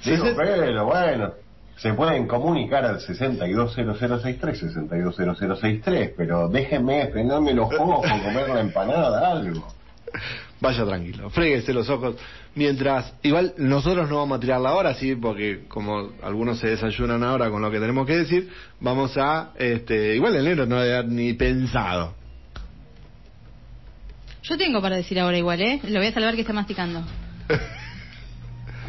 Digo, 0.04 0.24
pero 0.36 0.86
bueno, 0.86 1.32
se 1.80 1.94
pueden 1.94 2.26
comunicar 2.26 2.84
al 2.84 3.00
620063, 3.00 4.58
620063, 4.58 6.12
pero 6.14 6.48
déjenme 6.48 7.06
frenarme 7.08 7.54
los 7.54 7.72
ojos, 7.72 8.06
comer 8.22 8.50
la 8.50 8.60
empanada, 8.60 9.32
algo. 9.32 9.66
vaya 10.60 10.84
tranquilo, 10.84 11.30
fréguese 11.30 11.72
los 11.72 11.88
ojos. 11.88 12.16
Mientras, 12.54 13.14
igual 13.22 13.54
nosotros 13.56 14.10
no 14.10 14.16
vamos 14.18 14.36
a 14.36 14.40
tirar 14.40 14.60
la 14.60 14.74
hora, 14.74 14.92
sí, 14.92 15.14
porque 15.14 15.62
como 15.68 16.10
algunos 16.22 16.58
se 16.58 16.68
desayunan 16.68 17.24
ahora 17.24 17.48
con 17.48 17.62
lo 17.62 17.70
que 17.70 17.80
tenemos 17.80 18.06
que 18.06 18.16
decir, 18.18 18.50
vamos 18.78 19.16
a, 19.16 19.52
este, 19.56 20.16
igual 20.16 20.36
el 20.36 20.44
negro 20.44 20.66
no 20.66 20.80
debe 20.80 20.98
haber 20.98 21.10
ni 21.10 21.32
pensado. 21.32 22.14
Yo 24.42 24.58
tengo 24.58 24.82
para 24.82 24.96
decir 24.96 25.18
ahora 25.18 25.38
igual, 25.38 25.62
¿eh? 25.62 25.80
Lo 25.84 25.98
voy 25.98 26.08
a 26.08 26.12
salvar 26.12 26.34
que 26.34 26.42
está 26.42 26.52
masticando. 26.52 27.02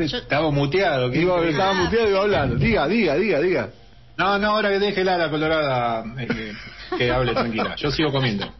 Yo- 0.07 0.17
Estaba 0.17 0.51
muteado. 0.51 1.09
¿qué? 1.11 1.21
Iba, 1.21 1.43
estaba 1.47 1.73
muteado 1.73 2.07
y 2.07 2.11
iba 2.11 2.21
hablando. 2.21 2.55
Diga, 2.55 2.87
diga, 2.87 3.15
diga, 3.15 3.39
diga. 3.39 3.69
No, 4.17 4.37
no, 4.37 4.49
ahora 4.51 4.69
que 4.69 4.79
deje 4.79 5.03
la 5.03 5.29
colorada, 5.29 6.03
eh, 6.19 6.53
que, 6.97 7.11
hable 7.11 7.33
tranquila. 7.33 7.75
Yo 7.75 7.89
sigo 7.91 8.11
comiendo. 8.11 8.51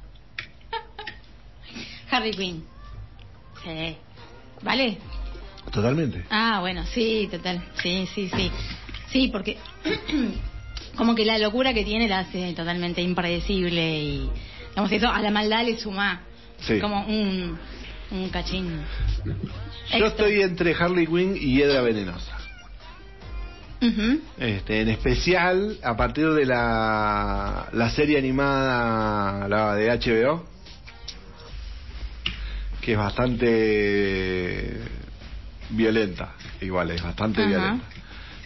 Harley 2.10 2.31
Quinn. 2.31 2.63
Sí. 3.63 3.95
¿Vale? 4.63 4.98
Totalmente. 5.71 6.25
Ah, 6.29 6.60
bueno, 6.60 6.86
sí, 6.88 7.27
total. 7.31 7.62
Sí, 7.81 8.07
sí, 8.13 8.29
sí. 8.36 8.51
Sí, 9.10 9.27
porque 9.31 9.57
como 10.98 11.15
que 11.15 11.25
la 11.25 11.38
locura 11.38 11.74
que 11.74 11.83
tiene 11.83 12.07
la 12.07 12.19
hace 12.19 12.53
totalmente 12.53 13.01
impredecible 13.01 14.00
y, 14.03 14.29
digamos, 14.69 14.91
eso 14.91 15.10
a 15.10 15.21
la 15.21 15.31
maldad 15.31 15.63
le 15.65 15.77
suma 15.77 16.21
Sí. 16.60 16.79
como 16.79 17.05
un, 17.07 17.57
un 18.12 18.29
cachín. 18.29 18.81
Yo 20.00 20.05
estoy 20.07 20.41
entre 20.41 20.74
Harley 20.74 21.05
Quinn 21.07 21.36
y 21.36 21.55
Hiedra 21.57 21.81
Venenosa. 21.81 22.38
Este, 24.38 24.81
en 24.81 24.89
especial 24.89 25.77
a 25.83 25.98
partir 25.98 26.29
de 26.33 26.45
la, 26.45 27.67
la 27.74 27.89
serie 27.89 28.17
animada 28.19 29.48
la 29.48 29.75
de 29.75 29.89
HBO, 29.89 30.45
que 32.81 32.91
es 32.93 32.98
bastante 32.98 34.77
violenta, 35.71 36.33
igual 36.62 36.91
es 36.91 37.01
bastante 37.01 37.41
violenta. 37.48 37.86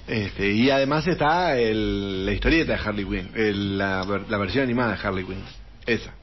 Este, 0.07 0.51
y 0.51 0.69
además 0.69 1.07
está 1.07 1.57
el- 1.57 2.25
la 2.25 2.31
historieta 2.31 2.73
de 2.73 2.79
Harley 2.79 3.05
Quinn, 3.05 3.29
el- 3.35 3.77
la, 3.77 4.05
la 4.29 4.37
versión 4.37 4.63
animada 4.63 4.95
de 4.95 4.99
Harley 5.07 5.25
Quinn, 5.25 5.43
esa, 5.85 6.13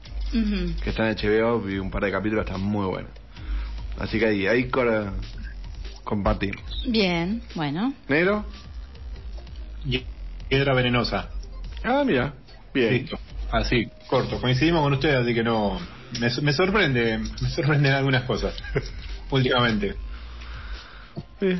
que 0.81 0.89
está 0.89 1.09
en 1.09 1.15
HBO, 1.17 1.59
vi 1.61 1.77
un 1.77 1.91
par 1.91 2.03
de 2.03 2.11
capítulos, 2.11 2.45
está 2.45 2.57
muy 2.57 2.87
buena. 2.87 3.09
Así 3.99 4.19
que 4.19 4.27
ahí, 4.27 4.47
ahí 4.47 4.69
compartimos. 6.03 6.61
Bien, 6.87 7.41
bueno. 7.55 7.93
¿Negro? 8.07 8.45
Y- 9.85 10.03
Piedra 10.49 10.73
venenosa. 10.73 11.29
Ah, 11.83 12.03
mira, 12.05 12.33
bien. 12.73 12.93
Listo. 12.93 13.17
Así, 13.51 13.87
corto. 14.07 14.39
Coincidimos 14.39 14.81
con 14.83 14.93
ustedes, 14.93 15.15
así 15.17 15.33
que 15.33 15.43
no. 15.43 15.79
Me, 16.19 16.29
me 16.41 16.53
sorprende, 16.53 17.17
me 17.19 17.49
sorprenden 17.49 17.93
algunas 17.93 18.23
cosas. 18.23 18.55
últimamente. 19.31 19.95
Sí. 21.39 21.59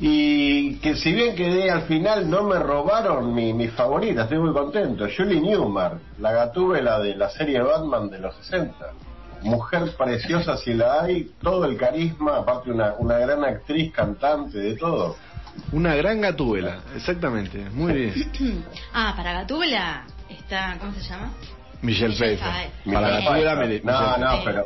Y 0.00 0.76
que 0.76 0.94
si 0.94 1.12
bien 1.12 1.34
quedé 1.34 1.70
al 1.70 1.82
final, 1.82 2.30
no 2.30 2.44
me 2.44 2.58
robaron 2.58 3.34
mi, 3.34 3.52
mi 3.52 3.66
favorita, 3.68 4.22
estoy 4.22 4.38
muy 4.38 4.52
contento. 4.52 5.06
Julie 5.14 5.40
Newmar, 5.40 5.98
la 6.18 6.30
gatúbela 6.32 7.00
de 7.00 7.16
la 7.16 7.28
serie 7.30 7.60
Batman 7.60 8.08
de 8.08 8.20
los 8.20 8.36
60. 8.36 8.74
Mujer 9.42 9.94
preciosa 9.96 10.56
si 10.56 10.74
la 10.74 11.02
hay, 11.02 11.30
todo 11.42 11.64
el 11.64 11.76
carisma, 11.76 12.38
aparte 12.38 12.70
una, 12.70 12.94
una 12.98 13.18
gran 13.18 13.44
actriz, 13.44 13.92
cantante, 13.92 14.58
de 14.58 14.76
todo. 14.76 15.16
Una 15.72 15.94
gran 15.96 16.20
gatúbela, 16.20 16.78
exactamente. 16.94 17.58
Muy 17.72 17.92
bien. 17.92 18.64
ah, 18.92 19.14
para 19.16 19.32
Gatúbela 19.32 20.04
está, 20.28 20.76
¿cómo 20.78 20.92
se 20.92 21.00
llama? 21.00 21.32
Michelle 21.82 22.14
Pfeiffer. 22.14 22.70
Para 22.92 23.18
Sí. 23.18 23.24
gatúbela, 23.24 23.54
No, 23.84 24.16
no, 24.18 24.32
Sí. 24.36 24.42
pero 24.44 24.64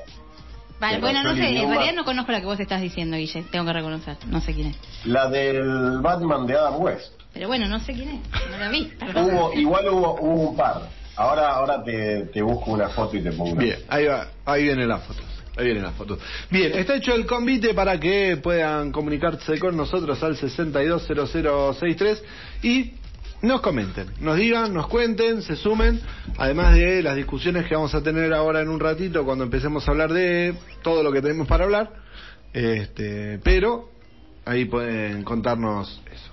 Vale, 0.81 0.99
bueno, 0.99 1.23
no 1.23 1.35
sé, 1.37 1.49
en 1.61 1.71
realidad 1.71 1.95
no 1.95 2.05
conozco 2.05 2.33
la 2.33 2.41
que 2.41 2.47
vos 2.47 2.59
estás 2.59 2.81
diciendo, 2.83 3.17
Guille, 3.17 3.45
tengo 3.53 3.65
que 3.65 3.73
reconocer, 3.73 4.17
no 4.27 4.41
sé 4.41 4.53
quién 4.53 4.69
es. 4.69 4.77
la 5.07 5.29
del 5.29 6.01
Batman 6.01 6.45
de 6.47 6.55
Adam 6.55 6.81
West. 6.81 7.13
Pero 7.33 7.47
bueno, 7.47 7.69
no 7.69 7.79
sé 7.79 7.95
quién 7.95 8.09
es, 8.11 8.21
no 8.51 8.59
la 8.59 8.69
vi. 8.69 8.93
Hubo, 9.15 9.53
igual 9.55 9.89
hubo, 9.89 10.15
hubo 10.21 10.51
un 10.51 10.57
par. 10.57 10.83
Ahora, 11.17 11.51
ahora 11.51 11.83
te, 11.83 12.43
busco 12.43 12.73
una 12.73 12.89
foto 12.89 13.17
y 13.17 13.23
te 13.23 13.33
pongo 13.33 13.53
una. 13.53 13.63
Bien, 13.63 13.79
ahí 13.89 14.07
va, 14.07 14.29
ahí 14.45 14.65
vienen 14.65 14.89
las 14.89 15.03
fotos. 15.05 15.25
Ahí 15.57 15.67
vienen 15.67 15.83
las 15.83 15.95
fotos. 15.95 16.19
Bien, 16.51 16.73
está 16.73 16.97
hecho 16.97 17.15
el 17.15 17.27
convite 17.27 17.75
para 17.75 18.01
que 18.01 18.39
puedan 18.43 18.91
comunicarse 18.91 19.59
con 19.59 19.77
nosotros 19.77 20.23
al 20.23 20.37
620063 20.37 22.23
y 22.63 22.95
nos 23.43 23.61
comenten, 23.61 24.07
nos 24.21 24.37
digan, 24.37 24.73
nos 24.73 24.87
cuenten, 24.87 25.43
se 25.43 25.57
sumen, 25.57 26.01
además 26.39 26.75
de 26.75 27.03
las 27.03 27.17
discusiones 27.17 27.67
que 27.67 27.75
vamos 27.75 27.95
a 27.95 28.03
tener 28.03 28.33
ahora 28.33 28.61
en 28.61 28.69
un 28.69 28.79
ratito 28.81 29.25
cuando 29.25 29.45
empecemos 29.45 29.87
a 29.87 29.91
hablar 29.91 30.13
de 30.13 30.55
todo 30.83 31.03
lo 31.03 31.13
que 31.13 31.21
tenemos 31.21 31.49
para 31.49 31.65
hablar. 31.65 31.91
Este, 32.53 33.41
pero 33.43 33.91
ahí 34.45 34.65
pueden 34.67 35.25
contarnos 35.25 36.01
eso. 36.11 36.31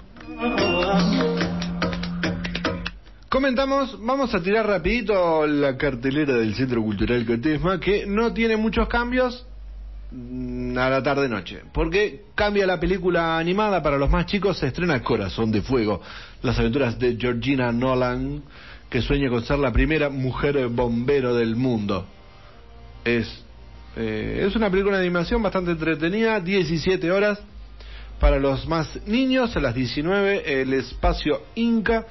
Comentamos, 3.29 3.95
vamos 4.03 4.33
a 4.33 4.41
tirar 4.41 4.65
rapidito 4.65 5.45
la 5.45 5.77
cartelera 5.77 6.33
del 6.33 6.55
Centro 6.55 6.81
Cultural 6.81 7.23
Catesma, 7.27 7.79
que 7.79 8.07
no 8.07 8.33
tiene 8.33 8.57
muchos 8.57 8.87
cambios 8.87 9.45
mm, 10.09 10.75
a 10.75 10.89
la 10.89 11.03
tarde-noche, 11.03 11.61
porque 11.71 12.23
cambia 12.33 12.65
la 12.65 12.79
película 12.79 13.37
animada 13.37 13.83
para 13.83 13.99
los 13.99 14.09
más 14.09 14.25
chicos, 14.25 14.57
se 14.57 14.65
estrena 14.65 15.03
Corazón 15.03 15.51
de 15.51 15.61
Fuego, 15.61 16.01
las 16.41 16.57
aventuras 16.57 16.97
de 16.97 17.17
Georgina 17.17 17.71
Nolan, 17.71 18.41
que 18.89 18.99
sueña 19.03 19.29
con 19.29 19.43
ser 19.43 19.59
la 19.59 19.71
primera 19.71 20.09
mujer 20.09 20.67
bombero 20.67 21.35
del 21.35 21.55
mundo. 21.55 22.07
Es, 23.05 23.27
eh, 23.95 24.43
es 24.47 24.55
una 24.55 24.71
película 24.71 24.97
de 24.97 25.03
animación 25.03 25.43
bastante 25.43 25.69
entretenida, 25.69 26.39
17 26.39 27.11
horas, 27.11 27.39
para 28.19 28.39
los 28.39 28.67
más 28.67 29.05
niños, 29.05 29.55
a 29.55 29.59
las 29.59 29.75
19, 29.75 30.61
el 30.61 30.73
espacio 30.73 31.43
Inca. 31.53 32.07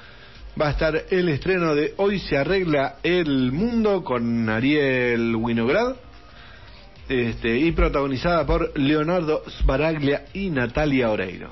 Va 0.59 0.67
a 0.67 0.71
estar 0.71 1.05
el 1.09 1.29
estreno 1.29 1.73
de 1.73 1.93
Hoy 1.97 2.19
se 2.19 2.37
arregla 2.37 2.97
el 3.01 3.51
mundo 3.53 4.03
con 4.03 4.49
Ariel 4.49 5.33
Winograd. 5.35 5.95
Este, 7.07 7.57
y 7.57 7.71
protagonizada 7.71 8.45
por 8.45 8.77
Leonardo 8.77 9.43
Sbaraglia 9.47 10.25
y 10.33 10.49
Natalia 10.49 11.11
Oreiro. 11.11 11.49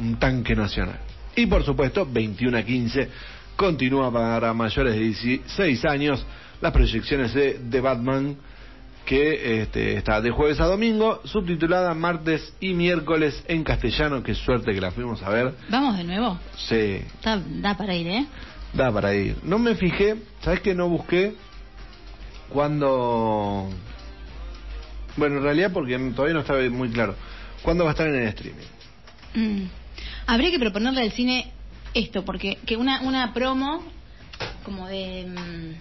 Un 0.00 0.18
tanque 0.18 0.56
nacional. 0.56 0.98
Y 1.36 1.46
por 1.46 1.62
supuesto, 1.62 2.04
21 2.04 2.58
a 2.58 2.62
15 2.62 3.08
continúa 3.54 4.12
para 4.12 4.52
mayores 4.54 4.94
de 4.94 5.00
16 5.00 5.84
años 5.84 6.26
las 6.60 6.72
proyecciones 6.72 7.32
de 7.32 7.60
The 7.70 7.80
Batman 7.80 8.36
que 9.10 9.62
este, 9.62 9.96
está 9.96 10.20
de 10.20 10.30
jueves 10.30 10.60
a 10.60 10.66
domingo, 10.66 11.20
subtitulada 11.24 11.92
martes 11.94 12.54
y 12.60 12.74
miércoles 12.74 13.42
en 13.48 13.64
castellano. 13.64 14.22
Qué 14.22 14.36
suerte 14.36 14.72
que 14.72 14.80
la 14.80 14.92
fuimos 14.92 15.20
a 15.24 15.30
ver. 15.30 15.52
Vamos 15.68 15.96
de 15.96 16.04
nuevo, 16.04 16.38
Está- 16.70 17.42
da 17.44 17.76
para 17.76 17.92
ir, 17.96 18.06
¿eh? 18.06 18.26
da 18.72 18.92
para 18.92 19.12
ir. 19.12 19.36
No 19.42 19.58
me 19.58 19.74
fijé, 19.74 20.14
¿sabes 20.44 20.60
que 20.60 20.76
no 20.76 20.88
busqué 20.88 21.34
cuándo? 22.50 23.68
Bueno, 25.16 25.38
en 25.38 25.42
realidad 25.42 25.72
porque 25.72 25.98
todavía 26.14 26.34
no 26.34 26.40
estaba 26.42 26.60
muy 26.70 26.90
claro. 26.90 27.16
¿Cuándo 27.62 27.82
va 27.82 27.90
a 27.90 27.94
estar 27.94 28.06
en 28.06 28.14
el 28.14 28.28
streaming? 28.28 28.62
Mm. 29.34 29.68
Habría 30.28 30.52
que 30.52 30.60
proponerle 30.60 31.00
al 31.02 31.10
cine 31.10 31.50
esto, 31.94 32.24
porque 32.24 32.58
que 32.64 32.76
una, 32.76 33.00
una 33.02 33.34
promo 33.34 33.82
como 34.64 34.86
de, 34.86 35.26
mm, 35.26 35.74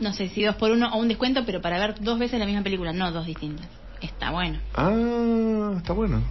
no 0.00 0.12
sé 0.12 0.28
si 0.28 0.42
dos 0.44 0.56
por 0.56 0.70
uno 0.70 0.88
o 0.92 0.98
un 0.98 1.08
descuento, 1.08 1.44
pero 1.44 1.60
para 1.60 1.78
ver 1.78 1.94
dos 2.00 2.18
veces 2.18 2.38
la 2.38 2.46
misma 2.46 2.62
película, 2.62 2.92
no 2.92 3.10
dos 3.12 3.26
distintas. 3.26 3.66
Está 4.00 4.30
bueno. 4.30 4.58
Ah, 4.74 5.74
está 5.76 5.92
bueno. 5.92 6.22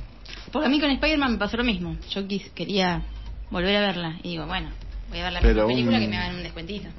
Porque 0.51 0.67
a 0.67 0.69
mí 0.69 0.79
con 0.79 0.89
Spider-Man 0.89 1.33
me 1.33 1.37
pasó 1.37 1.57
lo 1.57 1.63
mismo. 1.63 1.97
Yo 2.11 2.27
quis, 2.27 2.49
quería 2.51 3.03
volver 3.49 3.75
a 3.75 3.81
verla 3.81 4.15
y 4.23 4.29
digo, 4.29 4.45
bueno, 4.45 4.69
voy 5.09 5.19
a 5.19 5.23
ver 5.25 5.33
la 5.33 5.41
misma 5.41 5.67
película 5.67 5.99
que 5.99 6.07
me 6.07 6.17
hagan 6.17 6.35
un 6.37 6.43
descuentito. 6.43 6.89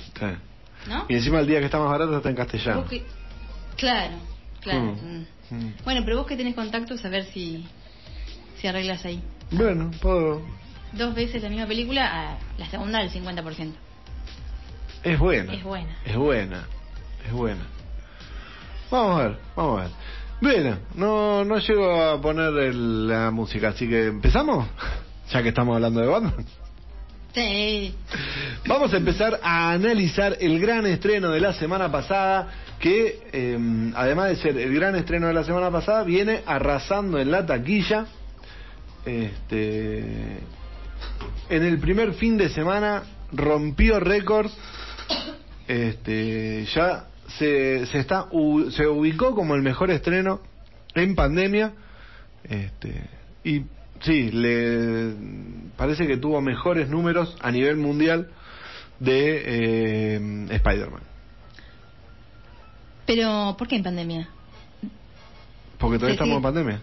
¿No? 0.86 1.04
Y 1.08 1.14
encima 1.14 1.40
el 1.40 1.46
día 1.46 1.58
que 1.58 1.66
está 1.66 1.78
más 1.78 1.88
barato 1.90 2.16
está 2.16 2.28
en 2.30 2.36
castellano. 2.36 2.86
Que- 2.88 3.04
Claro, 3.76 4.16
claro. 4.60 4.80
Mm. 4.80 5.18
mm. 5.18 5.26
Mm. 5.50 5.72
Bueno, 5.84 6.02
pero 6.04 6.18
vos 6.18 6.26
que 6.26 6.36
tenés 6.36 6.54
contactos, 6.54 7.04
a 7.04 7.08
ver 7.08 7.24
si, 7.26 7.64
si 8.60 8.66
arreglas 8.66 9.04
ahí. 9.04 9.22
Bueno, 9.50 9.90
puedo. 10.02 10.42
Dos 10.92 11.14
veces 11.14 11.42
la 11.42 11.48
misma 11.48 11.66
película, 11.66 12.32
a 12.32 12.38
la 12.58 12.68
segunda 12.68 12.98
al 12.98 13.10
50%. 13.10 13.72
Es 15.04 15.18
buena. 15.18 15.52
Es 15.54 15.62
buena. 15.64 15.96
Es 16.04 16.16
buena. 16.16 16.64
Es 17.26 17.32
buena. 17.32 17.62
Vamos 18.90 19.20
a 19.20 19.22
ver, 19.28 19.38
vamos 19.56 19.80
a 19.80 19.82
ver. 19.84 19.92
Bueno, 20.40 20.78
no, 20.94 21.44
no 21.44 21.58
llego 21.58 22.02
a 22.02 22.20
poner 22.20 22.52
el- 22.58 23.08
la 23.08 23.30
música, 23.30 23.68
así 23.68 23.88
que 23.88 24.06
empezamos. 24.06 24.66
Ya 25.30 25.42
que 25.42 25.50
estamos 25.50 25.74
hablando 25.74 26.00
de 26.00 26.06
Batman. 26.06 26.46
Sí. 27.34 27.94
Vamos 28.66 28.94
a 28.94 28.96
empezar 28.96 29.38
a 29.42 29.72
analizar 29.72 30.38
el 30.40 30.58
gran 30.58 30.86
estreno 30.86 31.28
de 31.28 31.40
la 31.40 31.52
semana 31.52 31.92
pasada, 31.92 32.48
que 32.80 33.28
eh, 33.30 33.92
además 33.94 34.30
de 34.30 34.36
ser 34.36 34.56
el 34.56 34.74
gran 34.74 34.96
estreno 34.96 35.26
de 35.26 35.34
la 35.34 35.44
semana 35.44 35.70
pasada, 35.70 36.02
viene 36.02 36.40
arrasando 36.46 37.18
en 37.18 37.30
la 37.30 37.44
taquilla. 37.44 38.06
Este, 39.04 40.38
en 41.50 41.62
el 41.64 41.78
primer 41.78 42.14
fin 42.14 42.38
de 42.38 42.48
semana 42.48 43.02
rompió 43.32 44.00
récords. 44.00 44.56
Este, 45.66 46.64
ya 46.74 47.06
se, 47.38 47.86
se 47.86 47.98
está 47.98 48.26
u- 48.30 48.70
se 48.70 48.86
ubicó 48.86 49.34
como 49.34 49.54
el 49.54 49.62
mejor 49.62 49.90
estreno 49.90 50.40
en 50.94 51.14
pandemia. 51.14 51.72
Este, 52.44 53.02
y 53.44 53.62
sí, 54.00 54.30
le 54.30 55.12
parece 55.76 56.06
que 56.06 56.16
tuvo 56.16 56.40
mejores 56.40 56.88
números 56.88 57.36
a 57.40 57.50
nivel 57.50 57.76
mundial 57.76 58.28
de 58.98 59.42
eh, 60.16 60.46
Spider-Man. 60.50 61.02
Pero, 63.06 63.54
¿por 63.58 63.68
qué 63.68 63.76
en 63.76 63.82
pandemia? 63.82 64.28
Porque 65.78 65.96
todavía 65.96 66.14
estamos 66.14 66.36
en 66.36 66.42
pandemia. 66.42 66.80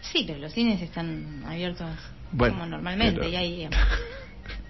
Sí, 0.00 0.24
pero 0.26 0.38
los 0.38 0.52
cines 0.52 0.82
están 0.82 1.44
abiertos 1.46 1.88
Bueno, 2.32 2.54
como 2.56 2.66
normalmente 2.66 3.18
pero- 3.20 3.30
y 3.30 3.36
hay... 3.36 3.68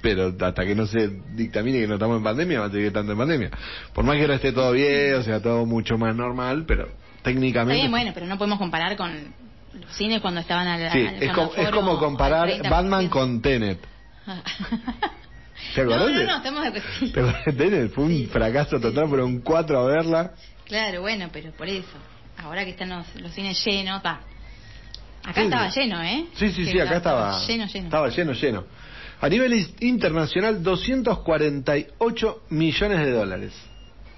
Pero 0.04 0.34
hasta 0.38 0.66
que 0.66 0.75
no 0.75 0.87
se 0.87 1.08
dictamine 1.34 1.80
que 1.80 1.87
no 1.87 1.94
estamos 1.94 2.18
en 2.18 2.25
pandemia, 2.25 2.61
va 2.61 2.66
a 2.66 2.70
seguir 2.70 2.88
estando 2.88 3.12
en 3.12 3.18
pandemia. 3.18 3.50
Por 3.94 4.04
más 4.04 4.16
que 4.16 4.20
ahora 4.23 4.34
esté 4.34 4.52
todo 4.52 4.70
bien, 4.73 5.14
o 5.14 5.23
sea, 5.23 5.40
todo 5.40 5.64
mucho 5.64 5.96
más 5.96 6.14
normal, 6.14 6.64
pero 6.68 6.84
Está 6.84 7.30
técnicamente... 7.30 7.75
bien, 7.80 7.90
bueno, 7.90 8.11
pero 8.12 8.26
no 8.26 8.37
podemos 8.37 8.58
comparar 8.58 8.96
con 8.99 9.11
los 9.73 9.96
cines 9.96 10.20
cuando 10.20 10.40
estaban 10.40 10.68
al, 10.68 10.92
Sí, 10.92 11.06
al- 11.06 11.14
es 11.23 11.23
es 11.56 11.70
como 11.70 11.99
comparar 11.99 12.50
30%. 12.50 12.68
Batman 12.68 13.08
con 13.08 13.40
Tenet. 13.40 13.78
¿Te 15.75 15.84
no, 15.84 15.94
acordás? 15.94 16.12
no, 16.26 16.37
estamos 16.37 16.73
de 16.73 16.82
sí. 16.99 17.11
¿Te 17.11 17.20
acordás 17.20 17.44
de 17.46 17.52
Tenet? 17.54 17.92
Fue 17.92 18.04
un 18.04 18.11
Sí, 18.11 18.26
fracaso 18.26 18.78
total, 18.78 19.06
pero 19.11 19.25
un 19.25 19.40
4 19.40 19.78
a 19.78 19.87
verla. 19.87 20.32
Claro, 20.66 21.00
bueno, 21.00 21.30
pero 21.32 21.50
por 21.52 21.66
eso. 21.66 21.88
Ahora 22.37 22.62
que 22.64 22.73
están 22.73 22.90
los, 22.90 23.06
los 23.23 23.32
cines 23.32 23.64
llenos, 23.64 24.02
va. 24.04 24.20
Acá 25.25 25.40
Sí, 25.40 25.46
estaba 25.46 25.70
lleno, 25.70 26.02
¿eh? 26.02 26.26
Sí, 26.34 26.50
sí, 26.50 26.66
sí, 26.66 26.78
acá 26.78 26.96
estaba. 26.99 27.38
Lleno, 27.46 27.64
lleno. 27.66 27.84
Estaba 27.87 28.08
lleno, 28.11 28.32
lleno. 28.32 28.64
A 29.24 29.28
nivel 29.30 29.66
internacional, 29.80 30.62
248 30.62 32.42
millones 32.50 32.98
de 32.98 33.10
dólares 33.10 33.54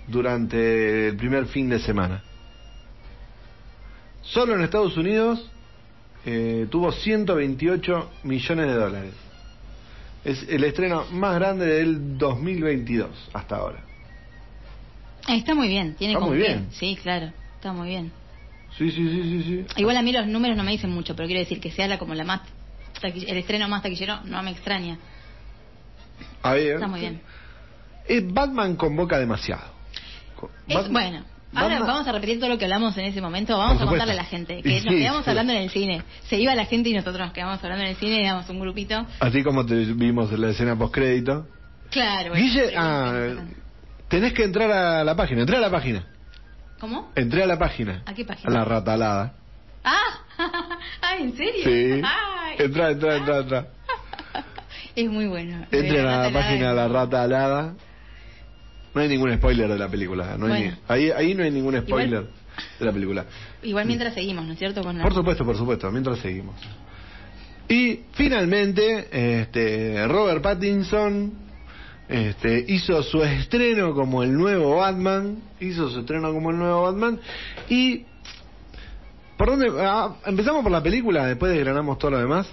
durante 0.08 1.06
el 1.06 1.16
primer 1.16 1.46
fin 1.46 1.68
de 1.68 1.78
semana. 1.78 2.25
Solo 4.22 4.56
en 4.56 4.62
Estados 4.62 4.96
Unidos 4.96 5.48
eh, 6.25 6.66
tuvo 6.72 6.90
128 6.90 8.10
millones 8.25 8.66
de 8.66 8.75
dólares. 8.75 9.14
Es 10.25 10.44
el 10.48 10.64
estreno 10.64 11.04
más 11.12 11.36
grande 11.36 11.66
del 11.66 12.18
2022 12.18 13.30
hasta 13.32 13.58
ahora. 13.58 13.84
Ah, 15.25 15.36
Está 15.36 15.54
muy 15.54 15.68
bien, 15.68 15.94
tiene 15.94 16.14
Está 16.14 16.26
muy 16.26 16.36
bien. 16.36 16.66
Sí, 16.72 16.98
claro, 17.00 17.30
está 17.54 17.72
muy 17.72 17.90
bien. 17.90 18.10
Sí, 18.76 18.90
sí, 18.90 19.08
sí, 19.08 19.22
sí, 19.22 19.42
sí. 19.44 19.80
Igual 19.80 19.98
a 19.98 20.02
mí 20.02 20.10
los 20.10 20.26
números 20.26 20.56
no 20.56 20.64
me 20.64 20.72
dicen 20.72 20.90
mucho, 20.90 21.14
pero 21.14 21.28
quiero 21.28 21.38
decir 21.38 21.60
que 21.60 21.70
sea 21.70 21.86
la 21.86 21.96
como 21.96 22.12
la 22.16 22.25
más 22.25 22.40
el 23.03 23.37
estreno 23.38 23.69
más 23.69 23.83
taquillero 23.83 24.21
no 24.25 24.43
me 24.43 24.50
extraña. 24.50 24.99
A 26.43 26.53
ver, 26.55 26.75
Está 26.75 26.87
muy 26.87 27.00
bien. 27.00 27.21
eh, 28.09 28.23
Batman 28.25 28.76
convoca 28.76 29.19
demasiado. 29.19 29.62
Es, 30.69 30.88
bueno, 30.91 31.25
ahora 31.55 31.75
Batman- 31.79 31.87
vamos 31.87 32.09
a 32.09 32.12
repetir 32.12 32.38
todo 32.38 32.49
lo 32.50 32.59
que 32.59 32.65
hablamos 32.65 32.97
en 32.99 33.07
ese 33.07 33.21
momento. 33.21 33.57
Vamos 33.59 33.81
a 33.83 33.87
contarle 33.87 34.12
a 34.12 34.17
la 34.17 34.25
gente 34.25 34.62
que 34.62 34.69
Y 34.69 34.75
nos 34.83 34.95
sí, 34.95 35.00
quedamos 35.00 35.25
sí. 35.25 35.31
hablando 35.31 35.53
en 35.53 35.62
el 35.62 35.71
cine. 35.71 36.03
Se 36.29 36.37
iba 36.37 36.55
la 36.55 36.65
gente 36.67 36.88
y 36.91 36.93
nosotros 36.95 37.19
nos 37.19 37.33
quedamos 37.33 37.62
hablando 37.62 37.85
en 37.85 37.91
el 37.91 37.97
cine 37.97 38.21
y 38.21 38.25
éramos 38.25 38.49
un 38.49 38.61
grupito. 38.61 39.07
Así 39.21 39.43
como 39.43 39.65
te 39.67 39.75
vimos 39.75 40.31
en 40.33 40.41
la 40.41 40.50
escena 40.50 40.76
postcrédito. 40.76 41.47
Claro. 41.91 42.31
bueno, 42.31 42.45
Guille, 42.45 42.73
ah, 42.76 43.35
tenés 44.09 44.33
que 44.33 44.45
entrar 44.45 44.71
a 44.71 45.05
la 45.05 45.15
página. 45.17 45.41
Entré 45.43 45.57
a 45.57 45.61
la 45.61 45.71
página. 45.71 46.05
¿Cómo? 46.81 47.11
Entré 47.15 47.43
a 47.43 47.47
la 47.47 47.59
página. 47.59 48.03
¿A 48.07 48.12
qué 48.15 48.25
página? 48.25 48.50
A 48.53 48.59
la 48.59 48.65
ratalada. 48.65 49.35
Ah, 51.00 51.16
¿en 51.19 51.35
serio? 51.37 51.64
Sí. 51.64 52.02
Ay. 52.05 52.57
Entra, 52.59 52.90
entra, 52.90 53.16
entra, 53.16 53.38
entra. 53.38 53.66
Es 54.97 55.11
muy 55.11 55.26
bueno. 55.26 55.66
Entra 55.71 56.21
a 56.25 56.31
la 56.31 56.33
página 56.33 56.71
de 56.71 56.75
la 56.75 56.88
rata 56.88 57.23
alada. 57.23 57.75
No 58.95 59.00
hay 59.02 59.09
ningún 59.09 59.35
spoiler 59.37 59.69
de 59.69 59.78
la 59.78 59.88
película. 59.88 60.37
No 60.38 60.52
hay 60.52 60.64
ni- 60.64 60.75
ahí, 60.88 61.11
ahí 61.11 61.35
no 61.35 61.43
hay 61.45 61.50
ningún 61.50 61.76
spoiler 61.83 62.09
Igual- 62.23 62.31
de 62.78 62.85
la 62.87 62.93
película. 62.93 63.25
Igual 63.62 63.87
mientras 63.87 64.14
seguimos, 64.14 64.47
¿no 64.47 64.52
es 64.55 64.59
cierto? 64.59 64.83
Con 64.83 64.97
la- 64.97 65.02
Por 65.05 65.12
supuesto, 65.14 65.45
por 65.45 65.57
supuesto, 65.57 65.90
mientras 65.90 66.19
seguimos. 66.21 66.55
Y 67.69 68.00
finalmente, 68.13 69.08
este, 69.41 70.06
Robert 70.08 70.43
Pattinson 70.43 71.32
este, 72.08 72.65
hizo 72.69 73.02
su 73.02 73.23
estreno 73.23 73.93
como 73.95 74.23
el 74.23 74.32
nuevo 74.32 74.76
Batman, 74.76 75.43
hizo 75.60 75.91
su 75.91 76.00
estreno 76.00 76.32
como 76.32 76.50
el 76.50 76.58
nuevo 76.58 76.82
Batman 76.82 77.19
y 77.69 78.04
¿por 79.36 79.49
dónde? 79.49 79.70
ah, 79.80 80.16
empezamos 80.26 80.62
por 80.62 80.72
la 80.72 80.82
película, 80.82 81.26
después 81.26 81.52
desgranamos 81.52 81.99
todo 81.99 82.12
lo 82.12 82.18
demás. 82.18 82.46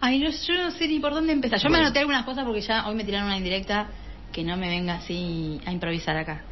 Ay, 0.00 0.18
no, 0.18 0.30
yo 0.30 0.54
no 0.54 0.70
sé 0.72 0.88
ni 0.88 0.98
por 0.98 1.14
dónde 1.14 1.32
empezar. 1.32 1.58
Yo 1.60 1.68
me 1.70 1.78
anoté 1.78 2.00
algunas 2.00 2.24
cosas 2.24 2.44
porque 2.44 2.60
ya 2.60 2.88
hoy 2.88 2.94
me 2.96 3.04
tiraron 3.04 3.26
una 3.28 3.36
indirecta 3.36 3.86
que 4.32 4.42
no 4.42 4.56
me 4.56 4.68
venga 4.68 4.94
así 4.94 5.60
a 5.64 5.72
improvisar 5.72 6.16
acá. 6.16 6.42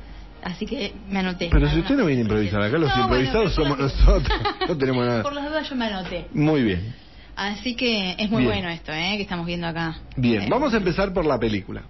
Así 0.42 0.64
que 0.66 0.94
me 1.08 1.18
anoté. 1.18 1.48
Pero 1.50 1.68
si 1.68 1.80
usted 1.80 1.96
no 1.96 2.06
viene 2.06 2.22
a 2.22 2.24
improvisar 2.24 2.62
acá, 2.62 2.78
los 2.78 2.94
No, 2.96 3.02
improvisados 3.02 3.54
somos 3.54 3.78
nosotros, 3.78 4.38
no 4.68 4.76
tenemos 4.78 5.04
nada. 5.04 5.22
Por 5.22 5.32
las 5.34 5.46
dudas 5.48 5.68
yo 5.68 5.74
me 5.76 5.86
anoté. 5.86 6.26
Muy 6.32 6.62
bien. 6.62 6.94
Así 7.36 7.74
que 7.74 8.12
es 8.18 8.30
muy 8.30 8.42
Bien. 8.42 8.52
bueno 8.52 8.68
esto, 8.70 8.92
¿eh? 8.92 9.14
Que 9.16 9.22
estamos 9.22 9.46
viendo 9.46 9.66
acá. 9.66 9.96
Bien, 10.16 10.42
Eh, 10.42 10.46
vamos 10.50 10.72
a 10.74 10.76
empezar 10.76 11.12
por 11.12 11.24
la 11.26 11.38
película. 11.38 11.82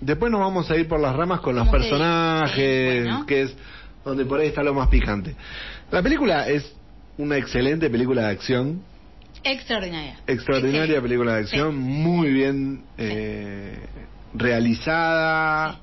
Después 0.00 0.30
nos 0.32 0.40
vamos 0.40 0.70
a 0.70 0.76
ir 0.76 0.86
por 0.88 1.00
las 1.00 1.14
ramas 1.14 1.40
con 1.40 1.54
los 1.56 1.66
que- 1.66 1.70
personajes, 1.70 3.02
bueno. 3.04 3.26
que 3.26 3.42
es 3.42 3.56
donde 4.04 4.24
por 4.24 4.40
ahí 4.40 4.48
está 4.48 4.62
lo 4.62 4.74
más 4.74 4.88
picante. 4.88 5.34
La 5.90 6.02
película 6.02 6.48
es 6.48 6.74
una 7.20 7.36
excelente 7.36 7.88
película 7.90 8.22
de 8.22 8.28
acción, 8.30 8.82
Extraordinaria. 9.44 10.18
extraordinaria 10.26 11.00
película 11.00 11.34
de 11.34 11.40
acción, 11.40 11.72
Sí. 11.72 11.78
muy 11.78 12.32
bien 12.32 12.82
eh, 12.98 13.78
realizada. 14.34 15.80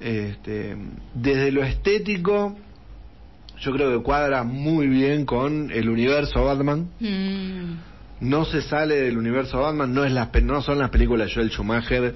Este, 0.00 0.76
desde 1.14 1.52
lo 1.52 1.62
estético, 1.62 2.56
yo 3.60 3.72
creo 3.72 3.98
que 3.98 4.02
cuadra 4.02 4.44
muy 4.44 4.86
bien 4.86 5.26
con 5.26 5.70
el 5.70 5.88
universo 5.90 6.44
Batman. 6.44 6.88
Mm, 7.00 7.74
No 8.20 8.44
se 8.44 8.60
sale 8.62 8.96
del 9.02 9.16
universo 9.18 9.60
Batman, 9.60 9.92
no 9.94 10.04
es 10.04 10.12
las 10.12 10.28
no 10.42 10.60
son 10.62 10.78
las 10.78 10.90
películas 10.90 11.28
de 11.28 11.34
Joel 11.34 11.50
Schumacher 11.50 12.14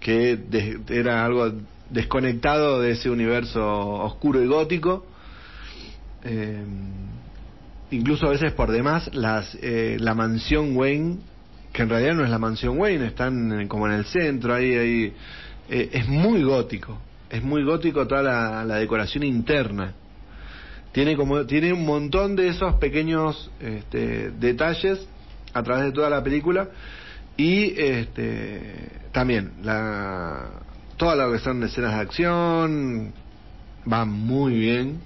que 0.00 0.36
des- 0.36 0.78
era 0.90 1.24
algo 1.24 1.52
desconectado 1.90 2.80
de 2.80 2.92
ese 2.92 3.10
universo 3.10 3.64
oscuro 3.64 4.42
y 4.42 4.46
gótico. 4.46 5.06
Eh, 6.24 6.64
incluso 7.90 8.26
a 8.26 8.30
veces 8.30 8.52
por 8.52 8.70
demás 8.70 9.10
las 9.14 9.56
eh, 9.62 9.96
la 10.00 10.14
mansión 10.14 10.76
Wayne, 10.76 11.18
que 11.72 11.82
en 11.82 11.88
realidad 11.88 12.14
no 12.14 12.24
es 12.24 12.30
la 12.30 12.38
mansión 12.38 12.78
Wayne, 12.78 13.06
están 13.06 13.68
como 13.68 13.86
en 13.86 13.92
el 13.92 14.04
centro, 14.06 14.54
ahí, 14.54 14.74
ahí 14.74 15.12
eh, 15.68 15.90
es 15.92 16.08
muy 16.08 16.42
gótico, 16.42 16.98
es 17.28 17.42
muy 17.42 17.62
gótico 17.64 18.06
toda 18.06 18.22
la, 18.22 18.64
la 18.64 18.76
decoración 18.76 19.24
interna. 19.24 19.94
Tiene 20.92 21.16
como 21.16 21.46
tiene 21.46 21.72
un 21.72 21.86
montón 21.86 22.34
de 22.34 22.48
esos 22.48 22.74
pequeños 22.76 23.50
este, 23.60 24.30
detalles 24.32 25.06
a 25.52 25.62
través 25.62 25.84
de 25.84 25.92
toda 25.92 26.10
la 26.10 26.22
película 26.22 26.68
y 27.36 27.80
este 27.80 28.90
también 29.12 29.52
la 29.62 30.50
toda 30.96 31.14
lo 31.14 31.32
que 31.32 31.38
son 31.38 31.62
escenas 31.62 31.94
de 31.94 32.00
acción 32.00 33.12
va 33.90 34.04
muy 34.04 34.54
bien 34.54 35.00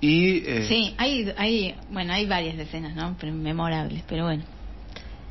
y 0.00 0.38
eh, 0.46 0.66
Sí, 0.68 0.94
hay, 0.98 1.32
hay, 1.36 1.74
bueno, 1.90 2.12
hay 2.12 2.26
varias 2.26 2.58
escenas, 2.58 2.94
¿no? 2.94 3.16
Memorables, 3.32 4.02
pero 4.08 4.24
bueno. 4.24 4.44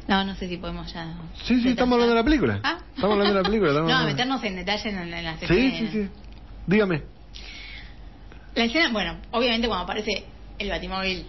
No, 0.07 0.23
no 0.25 0.35
sé 0.35 0.49
si 0.49 0.57
podemos 0.57 0.91
ya. 0.93 1.13
sí 1.45 1.61
sí 1.61 1.69
estamos 1.69 1.93
hablando 1.93 2.13
de 2.13 2.19
la 2.19 2.25
película 2.25 2.59
Ah. 2.63 2.77
estamos 2.93 3.13
hablando 3.13 3.33
de 3.35 3.41
la 3.41 3.45
película 3.47 3.71
estamos 3.71 3.91
No, 3.99 4.03
meternos 4.05 4.43
en 4.43 4.55
detalle 4.57 4.89
en, 4.89 4.97
en 5.13 5.23
las 5.23 5.39
sí 5.39 5.45
escenas. 5.45 5.77
sí 5.79 5.87
sí 5.91 6.09
dígame 6.67 7.03
La 8.55 8.65
escena, 8.65 8.89
bueno, 8.91 9.17
obviamente 9.31 9.67
cuando 9.67 9.85
aparece 9.85 10.25
el 10.59 10.69
batimóvil. 10.69 11.25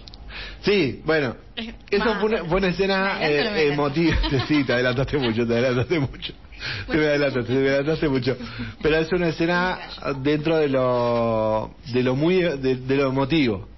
Sí, 0.62 1.00
bueno, 1.04 1.36
eso 1.54 1.72
fue 2.18 2.24
una, 2.24 2.44
fue 2.44 2.58
una 2.58 2.68
escena 2.68 3.18
eh, 3.22 3.72
emotiva. 3.72 4.16
Sí, 4.48 4.64
te 4.64 4.72
adelantaste 4.72 5.18
mucho, 5.18 5.46
te 5.46 5.52
adelantaste 5.54 6.00
mucho. 6.00 6.32
Te 6.90 6.96
me 6.96 7.04
adelantaste, 7.06 7.52
te 7.52 7.60
me 7.60 7.68
adelantaste 7.68 8.08
mucho. 8.08 8.36
Pero 8.82 8.96
es 8.96 9.12
una 9.12 9.28
escena 9.28 9.78
dentro 10.22 10.56
de 10.56 10.68
lo 10.68 11.74
de 11.92 12.02
lo 12.02 12.16
muy 12.16 12.36
de, 12.36 12.76
de 12.76 12.96
lo 12.96 13.08
emotivo. 13.08 13.68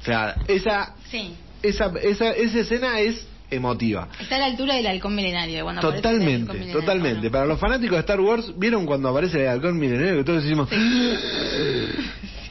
O 0.00 0.04
sea, 0.04 0.36
esa 0.48 0.94
Sí. 1.10 1.34
esa 1.62 1.92
esa 2.02 2.30
esa 2.30 2.58
escena 2.60 3.00
es 3.00 3.26
emotiva. 3.50 4.08
Está 4.20 4.36
a 4.36 4.38
la 4.38 4.44
altura 4.46 4.76
del 4.76 4.86
halcón 4.86 5.14
milenario. 5.14 5.64
Cuando 5.64 5.80
Totalmente, 5.80 6.52
milenario, 6.52 6.80
totalmente. 6.80 7.26
¿no? 7.26 7.32
Para 7.32 7.46
los 7.46 7.58
fanáticos 7.58 7.96
de 7.96 8.00
Star 8.00 8.20
Wars, 8.20 8.52
¿vieron 8.56 8.86
cuando 8.86 9.08
aparece 9.08 9.42
el 9.42 9.48
halcón 9.48 9.78
milenario? 9.78 10.18
Que 10.18 10.24
todos 10.24 10.42
decimos... 10.42 10.68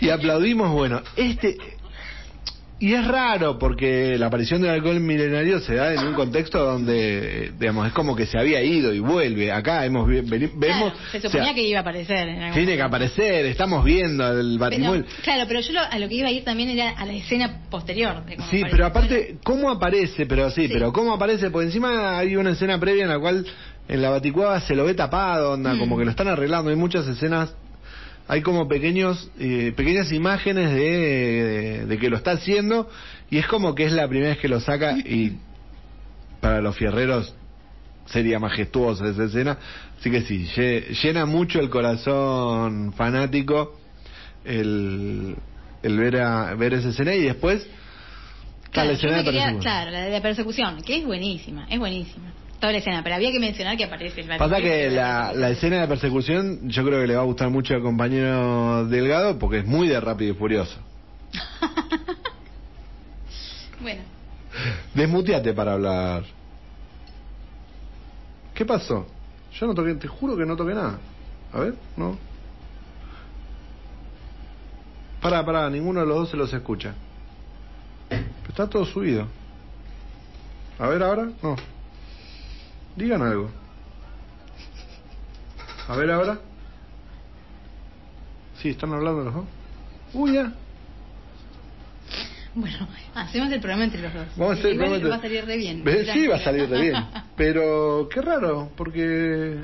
Y 0.02 0.10
aplaudimos, 0.10 0.72
bueno, 0.72 1.02
este... 1.18 1.58
Y 2.82 2.94
es 2.94 3.06
raro 3.06 3.60
porque 3.60 4.18
la 4.18 4.28
aparición 4.28 4.62
del 4.62 4.72
halcón 4.72 5.06
milenario 5.06 5.60
se 5.60 5.76
da 5.76 5.94
en 5.94 6.08
un 6.08 6.14
contexto 6.14 6.64
donde, 6.64 7.48
eh, 7.48 7.52
digamos, 7.60 7.86
es 7.88 7.92
como 7.94 8.16
que 8.16 8.26
se 8.26 8.40
había 8.40 8.62
ido 8.64 8.94
y 8.94 9.00
vuelve. 9.00 9.52
Acá 9.52 9.86
hemos, 9.86 10.08
veni- 10.08 10.50
vemos... 10.56 10.94
Claro, 10.94 10.96
se 11.12 11.18
o 11.18 11.22
sea, 11.22 11.30
suponía 11.30 11.54
que 11.54 11.64
iba 11.68 11.80
a 11.80 11.82
aparecer. 11.82 12.30
En 12.30 12.42
algún 12.42 12.54
Tiene 12.54 12.78
que 12.78 12.82
aparecer, 12.82 13.46
estamos 13.48 13.84
viendo 13.84 14.26
el 14.32 14.52
Pero, 14.58 14.60
batimóvil. 14.60 15.06
claro, 15.24 15.44
pero 15.48 15.60
yo 15.60 15.74
lo- 15.74 15.82
a 15.82 16.00
lo 16.00 16.08
que 16.08 16.16
iba 16.16 16.30
a 16.30 16.32
ir 16.32 16.46
también 16.46 16.70
era 16.70 16.92
a 16.92 17.06
la 17.06 17.14
escena 17.14 17.64
posterior. 17.70 18.24
De 18.26 18.36
Sí, 18.36 18.60
aparece. 18.60 18.68
pero 18.72 18.86
aparte, 18.86 19.38
¿cómo 19.44 19.70
aparece? 19.70 20.26
Pero 20.26 20.50
sí, 20.50 20.68
Sí. 20.68 20.74
pero 20.74 20.94
¿cómo 20.94 21.12
aparece? 21.14 21.50
Porque 21.50 21.66
encima 21.66 22.18
hay 22.18 22.38
una 22.38 22.52
escena 22.52 22.80
previa 22.80 23.04
en 23.04 23.10
la 23.10 23.20
cual 23.20 23.46
en 23.90 24.02
la 24.02 24.10
baticueva 24.10 24.62
se 24.62 24.74
lo 24.76 24.86
ve 24.86 24.94
tapado, 24.94 25.52
onda, 25.52 25.74
Mm. 25.74 25.80
como 25.80 25.98
que 25.98 26.06
lo 26.06 26.12
están 26.12 26.30
arreglando. 26.30 26.70
Hay 26.70 26.78
muchas 26.78 27.06
escenas 27.08 27.54
hay 28.30 28.42
como 28.42 28.68
pequeños 28.68 29.30
eh, 29.40 29.74
pequeñas 29.76 30.12
imágenes 30.14 30.72
de, 30.72 30.80
de, 30.80 31.86
de 31.88 31.98
que 31.98 32.10
lo 32.10 32.16
está 32.16 32.32
haciendo 32.32 32.88
y 33.30 33.38
es 33.40 33.48
como 33.48 33.74
que 33.76 33.84
es 33.86 33.92
la 33.92 34.08
primera 34.08 34.30
vez 34.30 34.38
que 34.40 34.48
lo 34.48 34.60
saca 34.62 34.98
y 34.98 35.38
para 36.40 36.62
los 36.62 36.76
fierreros 36.78 37.36
sería 38.06 38.40
majestuosa 38.40 39.08
esa 39.10 39.26
escena. 39.26 39.58
Así 40.00 40.10
que 40.10 40.22
sí, 40.22 40.48
lle- 40.56 40.88
llena 41.04 41.26
mucho 41.26 41.60
el 41.60 41.70
corazón 41.70 42.94
fanático 42.94 43.78
el, 44.46 45.36
el 45.84 45.98
ver, 45.98 46.18
a, 46.22 46.54
ver 46.56 46.74
esa 46.76 46.90
escena 46.90 47.14
y 47.16 47.22
después 47.24 47.68
Claro, 48.72 48.90
la 48.92 48.96
escena 48.96 49.24
quería- 49.24 49.32
persecución. 49.46 49.62
claro, 49.62 49.92
la 49.92 50.02
de 50.02 50.12
la 50.12 50.22
persecución, 50.22 50.82
que 50.84 50.98
es 51.00 51.06
buenísima, 51.06 51.66
es 51.70 51.80
buenísima. 51.80 52.32
Toda 52.60 52.74
la 52.74 52.80
escena, 52.80 53.02
pero 53.04 53.16
había 53.16 53.32
que 53.32 53.40
mencionar 53.40 53.78
que 53.78 53.86
aparece 53.86 54.22
el 54.22 54.28
Pasa 54.38 54.58
que 54.58 54.90
la, 54.90 55.32
la 55.34 55.50
escena 55.50 55.80
de 55.82 55.88
persecución 55.88 56.70
yo 56.70 56.84
creo 56.84 57.00
que 57.00 57.08
le 57.08 57.16
va 57.16 57.22
a 57.22 57.26
gustar 57.26 57.50
mucho 57.50 57.74
al 57.74 57.82
compañero 57.82 58.86
Delgado 58.86 59.40
porque 59.40 59.60
es 59.60 59.66
muy 59.66 59.88
de 59.88 60.00
rápido 60.00 60.34
y 60.34 60.36
furioso. 60.36 60.78
Bueno, 63.82 64.02
Desmuteate 64.94 65.54
para 65.54 65.74
hablar. 65.74 66.24
¿Qué 68.54 68.66
pasó? 68.66 69.08
Yo 69.54 69.68
no 69.68 69.74
toqué, 69.74 69.96
te 69.96 70.08
juro 70.08 70.36
que 70.36 70.46
no 70.46 70.58
toqué 70.58 70.74
nada. 70.74 71.00
A 71.54 71.60
ver, 71.60 71.76
no. 71.96 72.18
Pará, 75.22 75.46
pará, 75.46 75.70
ninguno 75.70 76.02
de 76.02 76.06
los 76.06 76.18
dos 76.18 76.30
se 76.30 76.38
los 76.38 76.54
escucha. 76.54 76.94
Está 78.48 78.68
todo 78.68 78.86
subido. 78.86 79.28
A 80.78 80.88
ver 80.88 81.04
ahora, 81.04 81.30
no. 81.42 81.56
Digan 82.96 83.22
algo. 83.22 83.50
A 85.88 85.96
ver 85.96 86.12
ahora. 86.12 86.40
Sí, 88.62 88.70
están 88.70 88.94
hablando 88.94 89.24
los 89.24 89.34
dos. 89.34 89.46
Uy, 90.14 90.34
ya. 90.34 90.52
bueno, 92.56 92.88
hacemos 93.16 93.52
el 93.52 93.60
programa 93.60 93.86
entre 93.86 94.02
los 94.02 94.14
dos. 94.14 94.28
Vamos 94.36 94.58
a 94.58 94.60
hacer 94.60 94.76
probablemente- 94.76 95.10
va 95.10 95.16
a 95.16 95.22
salir 95.22 95.46
de 95.46 95.58
bien. 95.58 95.84
Ve- 95.84 96.06
Sí, 96.14 96.28
va 96.28 96.36
a 96.36 96.40
salir 96.40 96.68
de 96.68 96.82
bien. 96.82 97.06
Pero 97.38 98.10
qué 98.12 98.22
raro, 98.22 98.70
porque 98.76 99.60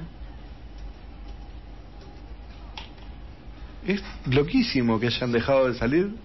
es 3.85 4.01
loquísimo 4.27 4.99
que 4.99 5.07
hayan 5.07 5.31
dejado 5.31 5.67
de 5.67 5.77
salir. 5.77 6.15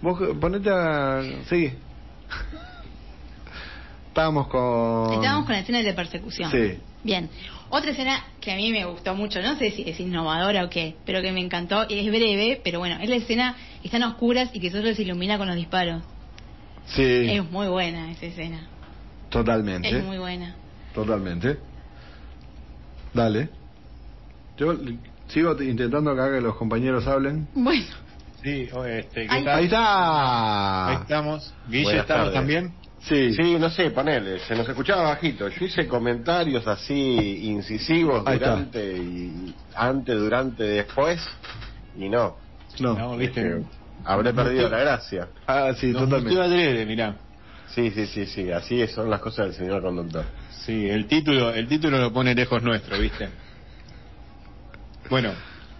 Vos 0.00 0.20
ponete 0.40 0.70
a 0.70 1.22
seguí. 1.48 1.72
Estábamos 4.18 4.48
con 4.48 5.12
Estábamos 5.12 5.44
con 5.46 5.52
la 5.54 5.60
escena 5.60 5.80
de 5.80 5.92
persecución. 5.94 6.50
Sí. 6.50 6.76
Bien. 7.04 7.30
Otra 7.70 7.92
escena 7.92 8.24
que 8.40 8.50
a 8.50 8.56
mí 8.56 8.72
me 8.72 8.84
gustó 8.84 9.14
mucho, 9.14 9.40
no 9.40 9.54
sé 9.56 9.70
si 9.70 9.88
es 9.88 10.00
innovadora 10.00 10.64
o 10.64 10.68
qué, 10.68 10.96
pero 11.06 11.22
que 11.22 11.30
me 11.30 11.38
encantó, 11.40 11.86
y 11.88 12.00
es 12.00 12.06
breve, 12.10 12.60
pero 12.64 12.80
bueno, 12.80 12.96
es 13.00 13.08
la 13.08 13.14
escena 13.14 13.54
que 13.80 13.86
están 13.86 14.02
oscuras 14.02 14.50
y 14.52 14.58
que 14.58 14.72
solo 14.72 14.92
se 14.92 15.02
ilumina 15.02 15.38
con 15.38 15.46
los 15.46 15.54
disparos. 15.54 16.02
Sí, 16.86 17.30
Es 17.30 17.48
muy 17.48 17.68
buena 17.68 18.10
esa 18.10 18.26
escena. 18.26 18.66
totalmente. 19.28 19.88
Es 19.88 20.04
muy 20.04 20.18
buena. 20.18 20.56
Totalmente. 20.94 21.56
Dale. 23.14 23.50
Yo 24.56 24.74
sigo 25.28 25.62
intentando 25.62 26.10
acá 26.10 26.32
que 26.32 26.40
los 26.40 26.56
compañeros 26.56 27.06
hablen. 27.06 27.46
Bueno, 27.54 27.86
Sí, 28.42 28.68
este, 28.88 29.26
¿qué 29.28 29.32
Ahí 29.32 29.44
tal? 29.44 29.58
Ahí 29.58 29.64
está. 29.66 30.88
Ahí 30.88 30.96
estamos. 31.02 31.54
Guille, 31.68 31.84
Buenas 31.84 32.02
¿estamos 32.02 32.24
tardes. 32.24 32.34
también? 32.34 32.72
Sí. 33.08 33.32
Sí, 33.32 33.56
no 33.58 33.70
sé, 33.70 33.90
ponele, 33.90 34.38
se 34.40 34.54
nos 34.54 34.68
escuchaba 34.68 35.04
bajito. 35.04 35.48
Yo 35.48 35.64
hice 35.64 35.86
comentarios 35.86 36.66
así 36.66 37.40
incisivos 37.44 38.22
Ahí 38.26 38.34
está. 38.36 38.50
durante 38.50 38.96
y 38.96 39.54
antes, 39.74 40.18
durante, 40.18 40.62
después 40.64 41.26
y 41.96 42.08
no. 42.08 42.36
No. 42.80 42.94
No, 42.98 43.16
viste. 43.16 43.40
Eh, 43.40 43.62
Habré 44.04 44.32
perdido 44.32 44.68
la 44.68 44.78
gracia. 44.78 45.28
Ah, 45.46 45.72
sí, 45.74 45.92
totalmente. 45.92 46.40
adrede, 46.40 46.86
mirá. 46.86 47.16
Sí, 47.68 47.90
sí, 47.90 48.06
sí, 48.06 48.26
sí, 48.26 48.50
así 48.50 48.86
son 48.88 49.10
las 49.10 49.20
cosas 49.20 49.46
del 49.46 49.54
señor 49.54 49.82
conductor. 49.82 50.24
Sí, 50.50 50.88
el 50.88 51.06
título, 51.06 51.52
el 51.52 51.66
título 51.66 51.98
lo 51.98 52.12
pone 52.12 52.34
lejos 52.34 52.62
nuestro, 52.62 52.98
¿viste? 52.98 53.28
Bueno, 55.10 55.32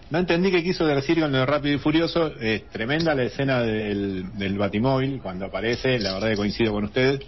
no 0.09 0.19
entendí 0.19 0.51
qué 0.51 0.63
quiso 0.63 0.85
decir 0.85 1.19
con 1.19 1.31
lo 1.31 1.45
Rápido 1.45 1.75
y 1.75 1.79
Furioso. 1.79 2.33
Es 2.39 2.69
tremenda 2.69 3.13
la 3.13 3.23
escena 3.23 3.61
del, 3.61 4.57
Batimóvil 4.57 5.21
cuando 5.21 5.45
aparece. 5.45 5.99
La 5.99 6.13
verdad 6.13 6.29
que 6.29 6.35
coincido 6.35 6.73
con 6.73 6.85
ustedes. 6.85 7.21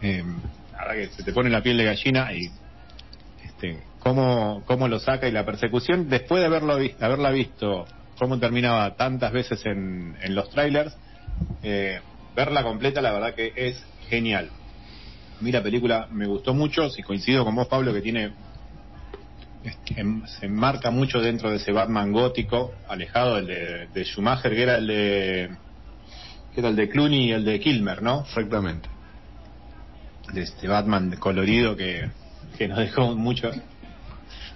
Eh, 0.00 0.22
la 0.72 0.78
verdad 0.78 0.94
que 0.94 1.08
se 1.08 1.24
te 1.24 1.32
pone 1.32 1.50
la 1.50 1.62
piel 1.62 1.76
de 1.76 1.84
gallina 1.84 2.32
y 2.32 2.50
este, 3.44 3.82
cómo, 3.98 4.62
cómo 4.64 4.86
lo 4.86 5.00
saca 5.00 5.28
y 5.28 5.32
la 5.32 5.44
persecución 5.44 6.08
después 6.08 6.40
de 6.40 6.46
haberlo 6.46 6.76
vi- 6.78 6.94
haberla 7.00 7.30
visto 7.30 7.86
cómo 8.16 8.38
terminaba 8.38 8.94
tantas 8.94 9.32
veces 9.32 9.64
en, 9.66 10.16
en 10.22 10.34
los 10.36 10.50
trailers 10.50 10.96
eh, 11.62 12.00
verla 12.36 12.62
completa 12.62 13.02
la 13.02 13.12
verdad 13.12 13.34
que 13.34 13.52
es 13.56 13.84
genial 14.08 14.50
a 15.38 15.42
mí 15.42 15.52
la 15.52 15.62
película 15.62 16.08
me 16.10 16.26
gustó 16.26 16.52
mucho, 16.52 16.90
si 16.90 17.02
coincido 17.02 17.44
con 17.44 17.54
vos 17.54 17.68
Pablo 17.68 17.92
que 17.92 18.00
tiene 18.00 18.32
se 20.26 20.46
enmarca 20.46 20.90
mucho 20.90 21.20
dentro 21.20 21.50
de 21.50 21.56
ese 21.56 21.72
Batman 21.72 22.12
gótico, 22.12 22.72
alejado 22.88 23.36
del 23.36 23.46
de, 23.46 23.88
de 23.92 24.04
Schumacher, 24.04 24.54
que 24.54 24.62
era 24.62 24.76
el 24.76 24.86
de 24.86 25.50
que 26.54 26.60
era 26.60 26.68
el 26.70 26.76
de 26.76 26.88
Clooney 26.88 27.28
y 27.28 27.32
el 27.32 27.44
de 27.44 27.60
Kilmer, 27.60 28.02
¿no? 28.02 28.22
Exactamente. 28.22 28.88
De 30.32 30.42
este 30.42 30.68
Batman 30.68 31.16
colorido 31.18 31.76
que, 31.76 32.10
que 32.56 32.68
nos 32.68 32.78
dejó 32.78 33.14
mucho 33.14 33.50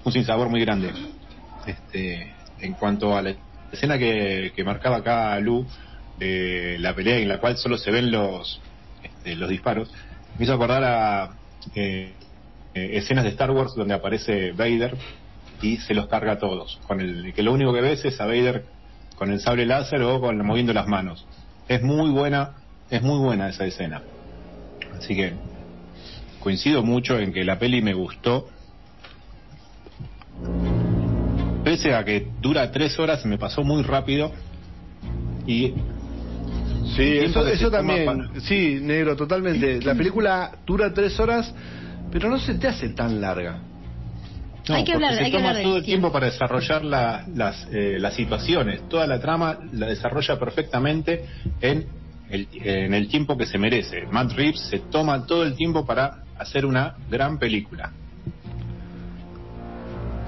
un 0.04 0.12
sinsabor 0.12 0.48
muy 0.48 0.60
grande. 0.60 0.92
Este, 1.66 2.34
en 2.60 2.72
cuanto 2.74 3.16
a 3.16 3.22
la 3.22 3.34
escena 3.70 3.98
que, 3.98 4.52
que 4.54 4.64
marcaba 4.64 4.98
acá 4.98 5.38
Lu 5.40 5.66
de 6.18 6.76
la 6.78 6.94
pelea 6.94 7.18
en 7.18 7.28
la 7.28 7.38
cual 7.38 7.56
solo 7.56 7.78
se 7.78 7.90
ven 7.90 8.10
los 8.10 8.60
este, 9.02 9.36
los 9.36 9.48
disparos, 9.48 9.90
me 10.38 10.44
hizo 10.44 10.54
acordar 10.54 10.84
a 10.84 11.30
eh, 11.74 12.12
eh, 12.14 12.14
escenas 12.74 13.24
de 13.24 13.30
Star 13.30 13.50
Wars 13.50 13.74
donde 13.74 13.94
aparece 13.94 14.52
Vader 14.52 14.96
y 15.60 15.76
se 15.78 15.94
los 15.94 16.06
carga 16.06 16.32
a 16.32 16.38
todos, 16.38 16.80
con 16.86 17.00
el 17.00 17.32
que 17.34 17.42
lo 17.42 17.52
único 17.52 17.72
que 17.72 17.80
ves 17.80 18.04
es 18.04 18.20
a 18.20 18.26
Vader 18.26 18.64
con 19.16 19.30
el 19.30 19.40
sable 19.40 19.66
láser 19.66 20.02
o 20.02 20.20
con 20.20 20.44
moviendo 20.44 20.72
las 20.72 20.88
manos. 20.88 21.26
Es 21.68 21.82
muy 21.82 22.10
buena, 22.10 22.54
es 22.90 23.02
muy 23.02 23.18
buena 23.18 23.48
esa 23.48 23.64
escena. 23.64 24.02
Así 24.98 25.14
que 25.14 25.34
coincido 26.40 26.82
mucho 26.82 27.18
en 27.18 27.32
que 27.32 27.44
la 27.44 27.58
peli 27.58 27.82
me 27.82 27.94
gustó. 27.94 28.48
Pese 31.62 31.94
a 31.94 32.04
que 32.04 32.28
dura 32.40 32.72
tres 32.72 32.98
horas, 32.98 33.24
me 33.24 33.38
pasó 33.38 33.62
muy 33.62 33.82
rápido. 33.82 34.32
Y 35.46 35.74
Sí, 36.96 37.18
eso, 37.18 37.46
eso 37.46 37.70
también. 37.70 38.28
Sí, 38.40 38.78
negro, 38.82 39.16
totalmente. 39.16 39.80
La 39.82 39.94
película 39.96 40.52
dura 40.66 40.92
tres 40.92 41.18
horas, 41.20 41.54
pero 42.12 42.28
no 42.30 42.38
se 42.38 42.54
te 42.54 42.68
hace 42.68 42.90
tan 42.90 43.20
larga. 43.20 43.58
No, 44.68 44.76
Hay 44.76 44.84
que 44.84 44.92
porque 44.92 45.06
hablar- 45.06 45.14
se 45.18 45.24
hay 45.24 45.30
que 45.32 45.36
toma 45.38 45.48
hablar 45.48 45.56
del 45.56 45.64
todo 45.64 45.76
el 45.78 45.84
tiempo. 45.84 46.12
para 46.12 46.26
desarrollar 46.26 46.84
la- 46.84 47.24
las, 47.34 47.66
eh, 47.72 47.96
las 47.98 48.14
situaciones. 48.14 48.88
Toda 48.88 49.06
la 49.08 49.18
trama 49.20 49.58
la 49.72 49.86
desarrolla 49.86 50.38
perfectamente 50.38 51.24
en 51.60 51.86
el, 52.30 52.46
en 52.52 52.94
el 52.94 53.08
tiempo 53.08 53.36
que 53.36 53.46
se 53.46 53.58
merece. 53.58 54.06
Matt 54.10 54.32
Reeves 54.32 54.60
se 54.60 54.78
toma 54.78 55.26
todo 55.26 55.42
el 55.42 55.54
tiempo 55.56 55.84
para 55.84 56.18
hacer 56.38 56.64
una 56.64 56.94
gran 57.10 57.38
película. 57.38 57.90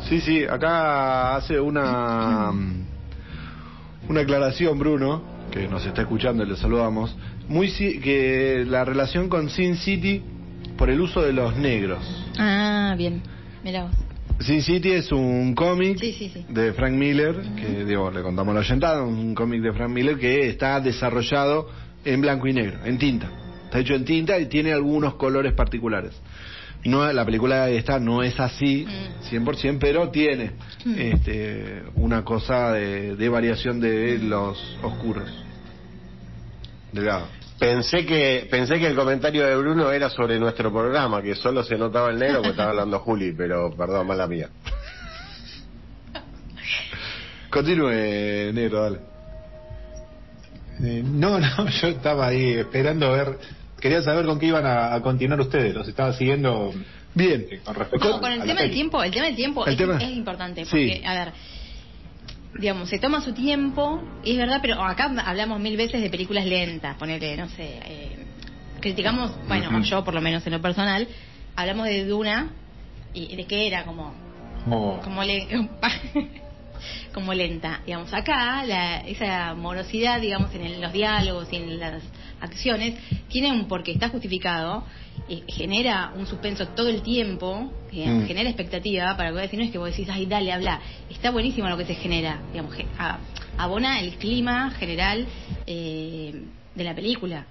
Sí, 0.08 0.20
sí, 0.20 0.44
acá 0.44 1.36
hace 1.36 1.58
una 1.60 2.50
una 4.06 4.20
aclaración 4.20 4.78
Bruno, 4.78 5.22
que 5.50 5.66
nos 5.66 5.86
está 5.86 6.02
escuchando 6.02 6.42
y 6.44 6.48
le 6.48 6.56
saludamos, 6.56 7.16
muy 7.48 7.68
si- 7.70 8.00
que 8.00 8.64
la 8.66 8.84
relación 8.84 9.28
con 9.30 9.48
Sin 9.48 9.76
City 9.76 10.22
por 10.76 10.90
el 10.90 11.00
uso 11.00 11.22
de 11.22 11.32
los 11.32 11.56
negros. 11.56 12.04
ah, 12.38 12.94
bien, 12.96 13.22
mira 13.62 13.84
vos. 13.84 13.92
Sin 14.40 14.62
City 14.62 14.90
es 14.90 15.12
un 15.12 15.54
cómic 15.54 15.96
Sí, 15.98 16.12
sí, 16.12 16.28
sí. 16.28 16.44
de 16.48 16.72
Frank 16.72 16.92
Miller, 16.94 17.36
que 17.56 17.84
digo, 17.84 18.10
le 18.10 18.20
contamos 18.22 18.52
la 18.52 18.60
oyentada, 18.60 19.02
un 19.02 19.32
cómic 19.34 19.62
de 19.62 19.72
Frank 19.72 19.90
Miller 19.90 20.18
que 20.18 20.48
está 20.48 20.80
desarrollado 20.80 21.70
en 22.04 22.20
blanco 22.20 22.48
y 22.48 22.52
negro, 22.52 22.78
en 22.84 22.98
tinta. 22.98 23.30
Está 23.64 23.78
hecho 23.78 23.94
en 23.94 24.04
tinta 24.04 24.38
y 24.38 24.46
tiene 24.46 24.72
algunos 24.72 25.14
colores 25.14 25.52
particulares. 25.52 26.12
No, 26.84 27.10
la 27.12 27.24
película 27.24 27.70
esta 27.70 27.98
no 28.00 28.22
es 28.22 28.38
así, 28.40 28.84
Mm. 28.86 29.22
100%, 29.30 29.78
pero 29.80 30.10
tiene 30.10 30.50
Mm. 30.84 30.94
este, 30.98 31.82
una 31.94 32.24
cosa 32.24 32.72
de, 32.72 33.14
de 33.16 33.28
variación 33.28 33.80
de 33.80 34.18
los 34.18 34.76
oscuros. 34.82 35.30
Delgado. 36.92 37.26
Pensé 37.58 38.04
que 38.04 38.46
pensé 38.50 38.78
que 38.78 38.86
el 38.88 38.96
comentario 38.96 39.46
de 39.46 39.56
Bruno 39.56 39.90
era 39.90 40.10
sobre 40.10 40.38
nuestro 40.38 40.72
programa, 40.72 41.22
que 41.22 41.34
solo 41.34 41.62
se 41.62 41.76
notaba 41.76 42.10
el 42.10 42.18
negro 42.18 42.36
porque 42.38 42.50
estaba 42.50 42.70
hablando 42.70 42.98
Juli, 42.98 43.32
pero 43.32 43.74
perdón, 43.76 44.06
mala 44.06 44.26
mía. 44.26 44.48
Continúe, 47.50 48.52
negro, 48.52 48.82
dale. 48.82 48.98
Eh, 50.82 51.02
no, 51.04 51.38
no, 51.38 51.68
yo 51.82 51.88
estaba 51.88 52.26
ahí 52.28 52.54
esperando 52.54 53.06
a 53.06 53.16
ver. 53.16 53.38
Quería 53.80 54.02
saber 54.02 54.24
con 54.26 54.38
qué 54.40 54.46
iban 54.46 54.66
a, 54.66 54.94
a 54.94 55.00
continuar 55.02 55.40
ustedes. 55.40 55.74
Los 55.74 55.86
estaba 55.86 56.12
siguiendo 56.14 56.72
Bien. 57.14 57.46
eh, 57.50 57.60
con 57.64 57.74
respecto 57.76 58.10
Con, 58.10 58.18
a- 58.18 58.20
con 58.20 58.32
el 58.32 58.42
tema 58.42 58.62
del 58.62 58.70
tiempo, 58.72 59.02
el 59.02 59.10
tema 59.12 59.26
del 59.26 59.36
tiempo 59.36 59.64
El 59.66 59.72
es, 59.74 59.78
tema- 59.78 59.96
es 59.98 60.10
importante, 60.10 60.64
Sí. 60.64 60.70
porque, 60.70 61.02
a 61.06 61.14
ver, 61.14 61.32
digamos, 62.58 62.88
se 62.88 62.98
toma 62.98 63.20
su 63.20 63.32
tiempo, 63.32 64.02
es 64.24 64.36
verdad, 64.36 64.60
pero 64.62 64.82
acá 64.82 65.12
hablamos 65.24 65.60
mil 65.60 65.76
veces 65.76 66.00
de 66.02 66.10
películas 66.10 66.46
lentas, 66.46 66.96
ponele, 66.96 67.36
no 67.36 67.48
sé, 67.48 67.80
eh, 67.86 68.16
criticamos, 68.80 69.32
bueno, 69.48 69.80
yo 69.82 70.04
por 70.04 70.14
lo 70.14 70.20
menos 70.20 70.46
en 70.46 70.52
lo 70.52 70.60
personal, 70.62 71.08
hablamos 71.56 71.86
de 71.86 72.04
Duna 72.04 72.50
y 73.12 73.34
de 73.36 73.44
que 73.46 73.66
era 73.66 73.84
como 73.84 74.14
Oh. 74.70 74.98
como 75.04 75.22
le 75.22 75.46
como 77.12 77.34
lenta 77.34 77.80
digamos 77.84 78.12
acá 78.14 78.64
la, 78.64 79.00
esa 79.00 79.54
morosidad 79.54 80.20
digamos 80.22 80.54
en 80.54 80.62
el- 80.64 80.80
los 80.80 80.90
diálogos 80.92 81.48
y 81.52 81.56
en 81.56 81.78
las 81.78 82.02
acciones 82.40 82.94
tiene 83.28 83.52
un 83.52 83.68
porque 83.68 83.92
está 83.92 84.08
justificado 84.08 84.84
eh, 85.28 85.42
genera 85.48 86.12
un 86.16 86.26
suspenso 86.26 86.68
todo 86.68 86.88
el 86.88 87.02
tiempo 87.02 87.72
digamos, 87.90 88.24
Mm. 88.24 88.26
genera 88.26 88.48
expectativa 88.50 89.16
para 89.16 89.32
que 89.32 89.38
decís 89.38 89.58
no 89.58 89.64
es 89.64 89.70
que 89.70 89.78
vos 89.78 89.90
decís 89.90 90.08
ay 90.10 90.26
dale 90.26 90.52
habla 90.52 90.80
está 91.08 91.30
buenísimo 91.30 91.68
lo 91.68 91.76
que 91.78 91.86
se 91.86 91.94
genera 91.94 92.42
digamos 92.50 92.74
ge- 92.74 92.86
a- 92.98 93.18
abona 93.56 94.00
el 94.00 94.16
clima 94.16 94.70
general 94.72 95.26
eh, 95.66 96.42
de 96.74 96.84
la 96.84 96.94
película 96.94 97.46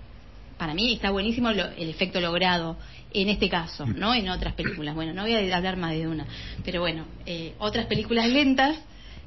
para 0.58 0.74
mí 0.76 0.94
está 0.94 1.10
buenísimo 1.10 1.52
lo- 1.52 1.70
el 1.72 1.90
efecto 1.90 2.22
logrado 2.22 2.78
en 3.16 3.30
este 3.30 3.48
caso, 3.50 3.86
no 3.86 4.14
en 4.16 4.28
otras 4.30 4.54
películas. 4.56 4.96
Bueno, 4.96 5.14
no 5.14 5.22
voy 5.22 5.34
a 5.36 5.56
hablar 5.58 5.78
más 5.78 5.92
de 5.92 6.08
una, 6.08 6.26
pero 6.66 6.82
bueno, 6.82 7.06
eh, 7.28 7.54
otras 7.60 7.86
películas 7.86 8.28
lentas 8.28 8.76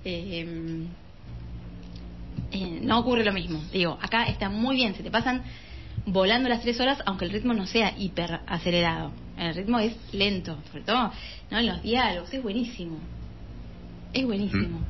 eh, 0.04 0.44
eh, 2.52 2.78
no 2.82 2.98
ocurre 2.98 3.24
lo 3.24 3.32
mismo. 3.32 3.62
Digo, 3.72 3.98
acá 4.00 4.24
está 4.24 4.48
muy 4.48 4.76
bien, 4.76 4.94
se 4.94 5.02
te 5.02 5.10
pasan 5.10 5.42
volando 6.06 6.48
las 6.48 6.62
tres 6.62 6.80
horas, 6.80 6.98
aunque 7.04 7.24
el 7.24 7.32
ritmo 7.32 7.52
no 7.52 7.66
sea 7.66 7.92
hiper 7.98 8.40
acelerado. 8.46 9.12
El 9.36 9.54
ritmo 9.54 9.78
es 9.78 9.94
lento, 10.12 10.56
sobre 10.70 10.84
todo 10.84 11.12
¿no? 11.50 11.58
en 11.58 11.66
los 11.66 11.82
diálogos, 11.82 12.32
es 12.32 12.42
buenísimo. 12.42 12.98
Es 14.12 14.24
buenísimo. 14.24 14.80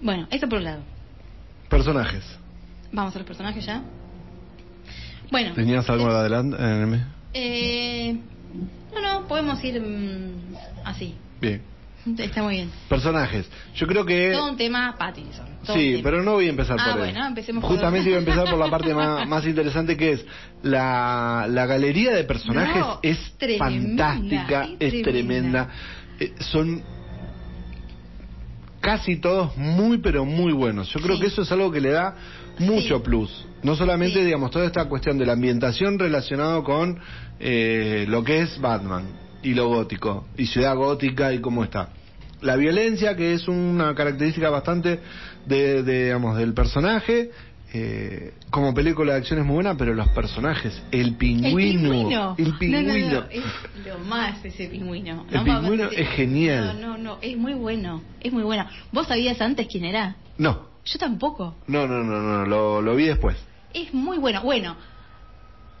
Bueno, 0.00 0.26
eso 0.30 0.48
por 0.48 0.58
un 0.58 0.64
lado. 0.64 0.82
Personajes. 1.68 2.24
Vamos 2.92 3.14
a 3.14 3.18
los 3.18 3.26
personajes 3.26 3.66
ya. 3.66 3.82
Bueno. 5.30 5.52
¿Tenías 5.54 5.88
algo 5.90 6.08
adelante? 6.08 6.56
Eh, 6.58 7.04
Eh, 7.34 8.18
no, 8.94 9.00
no, 9.02 9.28
podemos 9.28 9.62
ir 9.62 9.80
mm, 9.80 10.56
así. 10.84 11.14
Bien. 11.40 11.62
Está 12.18 12.42
muy 12.42 12.54
bien. 12.54 12.70
Personajes. 12.88 13.46
Yo 13.74 13.86
creo 13.86 14.04
que... 14.06 14.32
Todo 14.32 14.50
un 14.50 14.56
tema 14.56 14.94
Pattinson. 14.98 15.46
Sí, 15.64 15.90
tema. 15.92 16.00
pero 16.02 16.22
no 16.22 16.32
voy 16.32 16.46
a 16.46 16.50
empezar 16.50 16.76
Ah, 16.80 16.90
por 16.92 16.98
bueno, 17.00 17.26
empecemos 17.26 17.64
Justamente 17.64 18.08
iba 18.08 18.16
a 18.16 18.20
empezar 18.20 18.48
por 18.48 18.58
la 18.58 18.70
parte 18.70 18.94
más, 18.94 19.26
más 19.28 19.44
interesante 19.46 19.96
que 19.96 20.12
es 20.12 20.24
la, 20.62 21.46
la 21.48 21.66
galería 21.66 22.12
de 22.12 22.24
personajes 22.24 22.76
No, 22.80 23.00
es 23.02 23.18
tremenda, 23.36 24.14
fantástica, 24.14 24.64
es 24.78 24.94
es 24.94 25.02
tremenda. 25.02 25.68
tremenda. 25.68 25.68
Eh, 26.20 26.34
son 26.40 26.82
casi 28.80 29.16
todos 29.16 29.56
muy 29.56 29.98
pero 29.98 30.24
muy 30.24 30.52
buenos. 30.52 30.88
Yo 30.92 31.00
creo 31.00 31.16
Sí. 31.16 31.22
que 31.22 31.26
eso 31.28 31.42
es 31.42 31.52
algo 31.52 31.70
que 31.70 31.80
le 31.80 31.90
da 31.90 32.14
mucho 32.58 32.96
Sí. 32.98 33.02
plus. 33.04 33.46
No 33.62 33.74
solamente, 33.76 34.20
Sí. 34.20 34.24
digamos, 34.24 34.50
toda 34.50 34.66
esta 34.66 34.84
cuestión 34.88 35.18
de 35.18 35.26
la 35.26 35.32
ambientación 35.32 35.98
relacionado 35.98 36.62
con 36.64 36.98
eh, 37.40 38.04
lo 38.08 38.24
que 38.24 38.40
es 38.42 38.60
Batman 38.60 39.04
y 39.42 39.54
lo 39.54 39.68
gótico 39.68 40.26
y 40.36 40.46
ciudad 40.46 40.76
gótica 40.76 41.32
y 41.32 41.40
cómo 41.40 41.64
está. 41.64 41.90
La 42.40 42.56
violencia, 42.56 43.16
que 43.16 43.34
es 43.34 43.48
una 43.48 43.94
característica 43.94 44.48
bastante 44.50 45.00
de, 45.46 45.82
de, 45.82 46.04
digamos, 46.04 46.36
del 46.38 46.54
personaje. 46.54 47.30
eh, 47.74 48.32
como 48.50 48.72
película 48.72 49.12
de 49.12 49.18
acción 49.18 49.40
es 49.40 49.44
muy 49.44 49.54
buena, 49.56 49.76
pero 49.76 49.92
los 49.92 50.08
personajes, 50.10 50.80
el 50.90 51.16
pingüino, 51.16 51.48
El 51.58 51.98
pingüino. 51.98 52.34
el 52.38 52.54
pingüino, 52.58 52.82
No, 52.82 52.98
no, 52.98 53.20
no, 53.20 53.26
es 53.30 53.44
lo 53.86 53.98
más 54.06 54.44
ese 54.44 54.68
pingüino. 54.68 55.26
El 55.30 55.34
No, 55.36 55.44
pingüino 55.44 55.84
es 55.90 56.08
genial. 56.10 56.80
No, 56.80 56.96
no, 56.96 56.98
no, 56.98 57.18
es 57.20 57.36
muy 57.36 57.52
bueno. 57.54 58.02
Es 58.20 58.32
muy 58.32 58.42
bueno. 58.44 58.66
¿Vos 58.92 59.06
sabías 59.08 59.40
antes 59.40 59.66
quién 59.70 59.84
era? 59.84 60.16
no, 60.38 60.68
Yo 60.84 60.98
tampoco. 60.98 61.56
no, 61.66 61.86
no, 61.86 62.02
no, 62.04 62.20
no, 62.22 62.46
lo, 62.46 62.80
lo 62.80 62.96
vi 62.96 63.04
después. 63.06 63.36
Es 63.74 63.92
muy 63.92 64.16
bueno. 64.16 64.40
Bueno, 64.42 64.74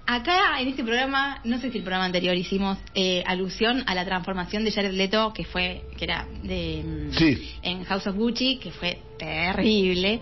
acá 0.08 0.58
en 0.60 0.68
este 0.68 0.82
programa, 0.82 1.40
no 1.44 1.58
sé 1.58 1.70
si 1.70 1.76
el 1.78 1.84
programa 1.84 2.06
anterior 2.06 2.34
hicimos 2.34 2.78
eh, 2.94 3.22
alusión 3.26 3.82
a 3.86 3.94
la 3.94 4.04
transformación 4.06 4.64
de 4.64 4.72
Jared 4.72 4.92
Leto, 4.94 5.32
que 5.34 5.44
fue, 5.44 5.82
que 5.98 6.04
era 6.06 6.26
de 6.42 6.82
mm, 6.84 7.12
Sí. 7.12 7.52
en 7.62 7.84
House 7.84 8.06
of 8.06 8.16
Gucci, 8.16 8.56
que 8.58 8.70
fue 8.72 8.98
terrible, 9.18 10.20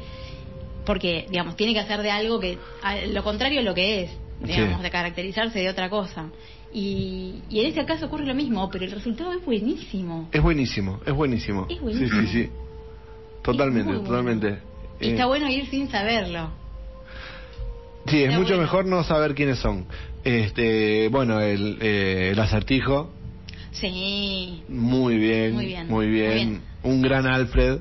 porque 0.84 1.26
digamos 1.30 1.56
tiene 1.56 1.72
que 1.72 1.78
hacer 1.80 2.02
de 2.02 2.10
algo 2.10 2.40
que 2.40 2.58
a- 2.82 2.96
lo 3.06 3.22
contrario 3.22 3.60
a 3.60 3.62
lo 3.62 3.74
que 3.74 4.02
es, 4.02 4.10
digamos, 4.40 4.78
Sí. 4.78 4.82
de 4.82 4.90
caracterizarse 4.90 5.58
de 5.60 5.68
otra 5.70 5.88
cosa. 5.88 6.30
Y, 6.74 7.42
y 7.48 7.60
en 7.60 7.66
ese 7.66 7.84
caso 7.84 8.06
ocurre 8.06 8.26
lo 8.26 8.34
mismo, 8.34 8.68
pero 8.70 8.84
el 8.84 8.90
resultado 8.90 9.32
es 9.32 9.44
buenísimo. 9.44 10.28
Es 10.32 10.42
buenísimo, 10.42 11.00
es 11.06 11.14
buenísimo. 11.14 11.66
Es 11.70 11.80
buenísimo. 11.80 12.20
Sí, 12.22 12.26
sí, 12.26 12.42
sí. 12.44 12.50
Totalmente, 13.42 13.92
totalmente. 13.94 14.58
Y 15.00 15.06
Eh, 15.06 15.10
está 15.12 15.26
bueno 15.26 15.48
ir 15.48 15.66
sin 15.68 15.88
saberlo. 15.88 16.50
Sí, 18.08 18.18
es 18.22 18.24
Está 18.28 18.38
mucho 18.38 18.48
bueno. 18.50 18.62
mejor 18.62 18.86
no 18.86 19.02
saber 19.04 19.34
quiénes 19.34 19.58
son. 19.58 19.86
Este, 20.24 21.08
bueno, 21.08 21.40
el, 21.40 21.78
eh, 21.80 22.30
el 22.32 22.38
acertijo, 22.40 23.12
Sí. 23.72 24.62
muy 24.68 25.18
bien, 25.18 25.52
Muy 25.54 25.66
bien, 25.66 25.86
muy 25.88 26.06
muy 26.06 26.14
bien. 26.14 26.62
Un 26.82 27.02
gran 27.02 27.26
Alfred. 27.26 27.80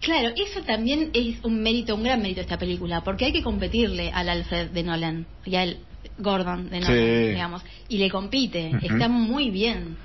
Claro, 0.00 0.30
eso 0.30 0.62
también 0.66 1.10
es 1.12 1.44
un 1.44 1.62
mérito, 1.62 1.94
un 1.94 2.02
gran 2.02 2.20
mérito 2.20 2.36
de 2.38 2.42
esta 2.42 2.58
película, 2.58 3.02
porque 3.04 3.26
hay 3.26 3.32
que 3.32 3.42
competirle 3.42 4.10
al 4.12 4.28
Alfred 4.28 4.70
de 4.70 4.82
Nolan 4.82 5.26
y 5.44 5.54
al 5.54 5.78
Gordon 6.18 6.68
de 6.70 6.80
Nolan, 6.80 6.96
Sí. 6.96 7.28
digamos, 7.30 7.62
y 7.88 7.98
le 7.98 8.10
compite. 8.10 8.70
Ujú. 8.74 8.86
Están 8.86 9.12
muy 9.12 9.50
bien. 9.50 9.96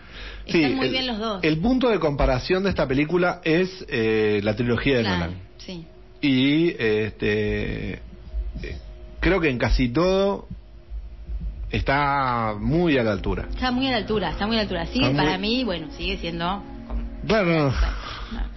Sí, 0.46 0.58
Están 0.62 0.76
muy 0.76 0.86
el- 0.88 0.92
bien 0.92 1.08
los 1.08 1.18
dos. 1.20 1.44
El 1.44 1.58
punto 1.58 1.90
de 1.90 2.00
comparación 2.00 2.64
de 2.64 2.70
esta 2.70 2.88
película 2.88 3.42
es 3.44 3.86
eh, 3.90 4.40
la 4.44 4.56
trilogía 4.56 4.98
de 4.98 5.04
Claro, 5.04 5.18
Nolan. 5.20 5.40
Sí. 5.58 5.86
Y 6.22 6.70
este, 6.78 8.02
creo 9.20 9.40
que 9.42 9.50
en 9.50 9.58
casi 9.58 9.90
todo 9.90 10.48
está 11.72 12.56
muy 12.60 12.98
a 12.98 13.04
la 13.04 13.12
altura. 13.12 13.48
Está 13.50 13.72
muy 13.72 13.88
a 13.88 13.92
la 13.92 13.98
altura, 13.98 14.30
está 14.32 14.48
muy 14.48 14.56
a 14.56 14.60
la 14.60 14.64
altura. 14.64 14.86
Sigue, 14.88 15.06
Está 15.08 15.18
muy- 15.18 15.26
para 15.26 15.38
mí, 15.38 15.64
bueno, 15.64 15.88
sigue 15.98 16.18
siendo... 16.18 16.64
Claro, 17.28 17.74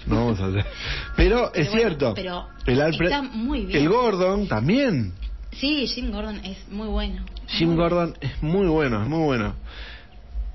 no, 0.06 0.16
vamos 0.16 0.40
a 0.40 0.46
hacer. 0.46 0.64
Pero 1.16 1.52
es 1.54 1.66
bueno, 1.70 1.80
cierto, 1.80 2.14
pero 2.14 2.46
el 2.66 2.80
Alfred, 2.80 3.06
está 3.06 3.22
muy 3.22 3.66
bien. 3.66 3.82
el 3.82 3.88
Gordon 3.88 4.46
también. 4.46 5.12
Sí, 5.52 5.86
Jim 5.88 6.12
Gordon 6.12 6.36
es 6.44 6.68
muy 6.70 6.86
bueno. 6.86 7.24
Jim 7.48 7.68
Muy 7.70 7.76
Gordon 7.78 8.16
es 8.20 8.40
muy 8.42 8.68
bueno, 8.68 9.02
es 9.02 9.08
muy 9.08 9.24
bueno. 9.24 9.54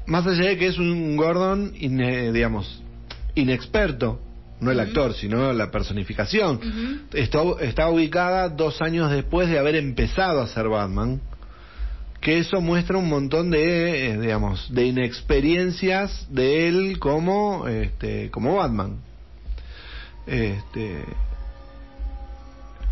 Más 0.06 0.26
allá 0.26 0.48
de 0.50 0.58
que 0.58 0.68
es 0.68 0.78
un 0.78 1.18
Gordon, 1.18 1.74
ine- 1.78 2.32
digamos, 2.32 2.82
inexperto, 3.34 4.22
no 4.66 4.72
el 4.72 4.80
actor, 4.82 5.14
sino 5.14 5.54
la 5.54 5.72
personificación. 5.72 6.60
Está, 7.14 7.40
está 7.62 7.90
ubicada 7.90 8.50
dos 8.50 8.82
años 8.82 9.10
después 9.12 9.48
de 9.50 9.58
haber 9.60 9.76
empezado 9.76 10.42
a 10.42 10.48
ser 10.48 10.68
Batman. 10.68 11.22
Que 12.20 12.40
eso 12.40 12.60
muestra 12.60 12.98
un 12.98 13.08
montón 13.08 13.52
de, 13.52 14.08
eh, 14.10 14.20
digamos, 14.20 14.74
de 14.74 14.88
inexperiencias 14.88 16.26
de 16.34 16.68
él 16.68 16.98
como, 17.00 17.68
este, 17.68 18.32
como 18.32 18.56
Batman. 18.56 18.98
Este, 20.26 21.04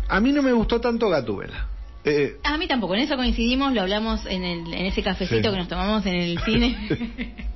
a 0.08 0.20
mí 0.20 0.30
no 0.32 0.42
me 0.42 0.52
gustó 0.52 0.80
tanto 0.80 1.08
Gatúbela. 1.08 1.66
Eh, 2.04 2.36
A 2.44 2.56
mí 2.58 2.68
tampoco, 2.68 2.94
en 2.94 3.00
eso 3.00 3.16
coincidimos, 3.16 3.72
lo 3.72 3.80
hablamos 3.80 4.24
en, 4.26 4.44
el, 4.44 4.72
en 4.72 4.86
ese 4.86 5.02
cafecito 5.02 5.48
Sí. 5.48 5.50
que 5.50 5.58
nos 5.58 5.68
tomamos 5.68 6.04
en 6.06 6.14
el 6.14 6.38
cine. 6.40 6.76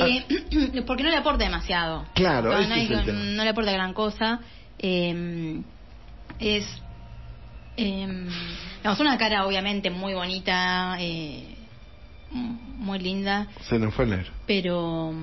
Eh, 0.00 0.82
porque 0.86 1.02
no 1.02 1.10
le 1.10 1.16
aporta 1.16 1.44
demasiado. 1.44 2.06
Claro, 2.14 2.52
no, 2.52 2.68
no 2.68 2.74
es 2.74 3.06
no 3.06 3.44
le 3.44 3.50
aporta 3.50 3.72
gran 3.72 3.92
cosa. 3.92 4.40
Eh, 4.78 5.62
es, 6.38 6.66
eh, 7.76 8.26
digamos, 8.78 9.00
una 9.00 9.18
cara 9.18 9.46
obviamente 9.46 9.90
muy 9.90 10.14
bonita, 10.14 10.96
eh, 10.98 11.56
muy 12.30 12.98
linda, 12.98 13.46
se 13.62 13.78
nos 13.78 13.94
fue 13.94 14.04
el 14.04 14.10
negro. 14.10 14.32
pero 14.46 15.14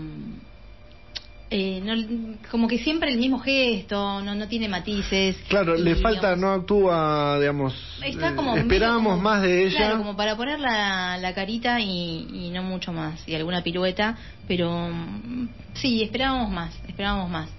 eh, 1.53 1.81
no, 1.83 2.37
como 2.49 2.65
que 2.65 2.79
siempre 2.79 3.11
el 3.11 3.19
mismo 3.19 3.37
gesto, 3.39 4.21
no, 4.21 4.33
no 4.33 4.47
tiene 4.47 4.69
matices. 4.69 5.35
Claro, 5.49 5.77
y, 5.77 5.81
le 5.81 5.95
falta, 5.97 6.33
digamos, 6.33 6.39
no 6.39 6.51
actúa, 6.53 7.37
digamos. 7.39 7.75
Está 8.01 8.29
eh, 8.29 8.35
como 8.35 8.55
esperábamos 8.55 9.13
como- 9.15 9.21
más 9.21 9.41
de 9.41 9.67
ella. 9.67 9.77
Claro, 9.77 9.97
como 9.97 10.15
para 10.15 10.37
poner 10.37 10.61
la, 10.61 11.17
la 11.17 11.33
carita 11.33 11.81
y, 11.81 12.27
y 12.31 12.49
no 12.51 12.63
mucho 12.63 12.93
más. 12.93 13.27
Y 13.27 13.35
alguna 13.35 13.61
pirueta, 13.63 14.17
pero 14.47 14.71
mm, 14.89 15.49
sí, 15.73 16.01
esperábamos 16.01 16.49
más, 16.51 16.73
esperábamos 16.87 17.29
más. 17.29 17.49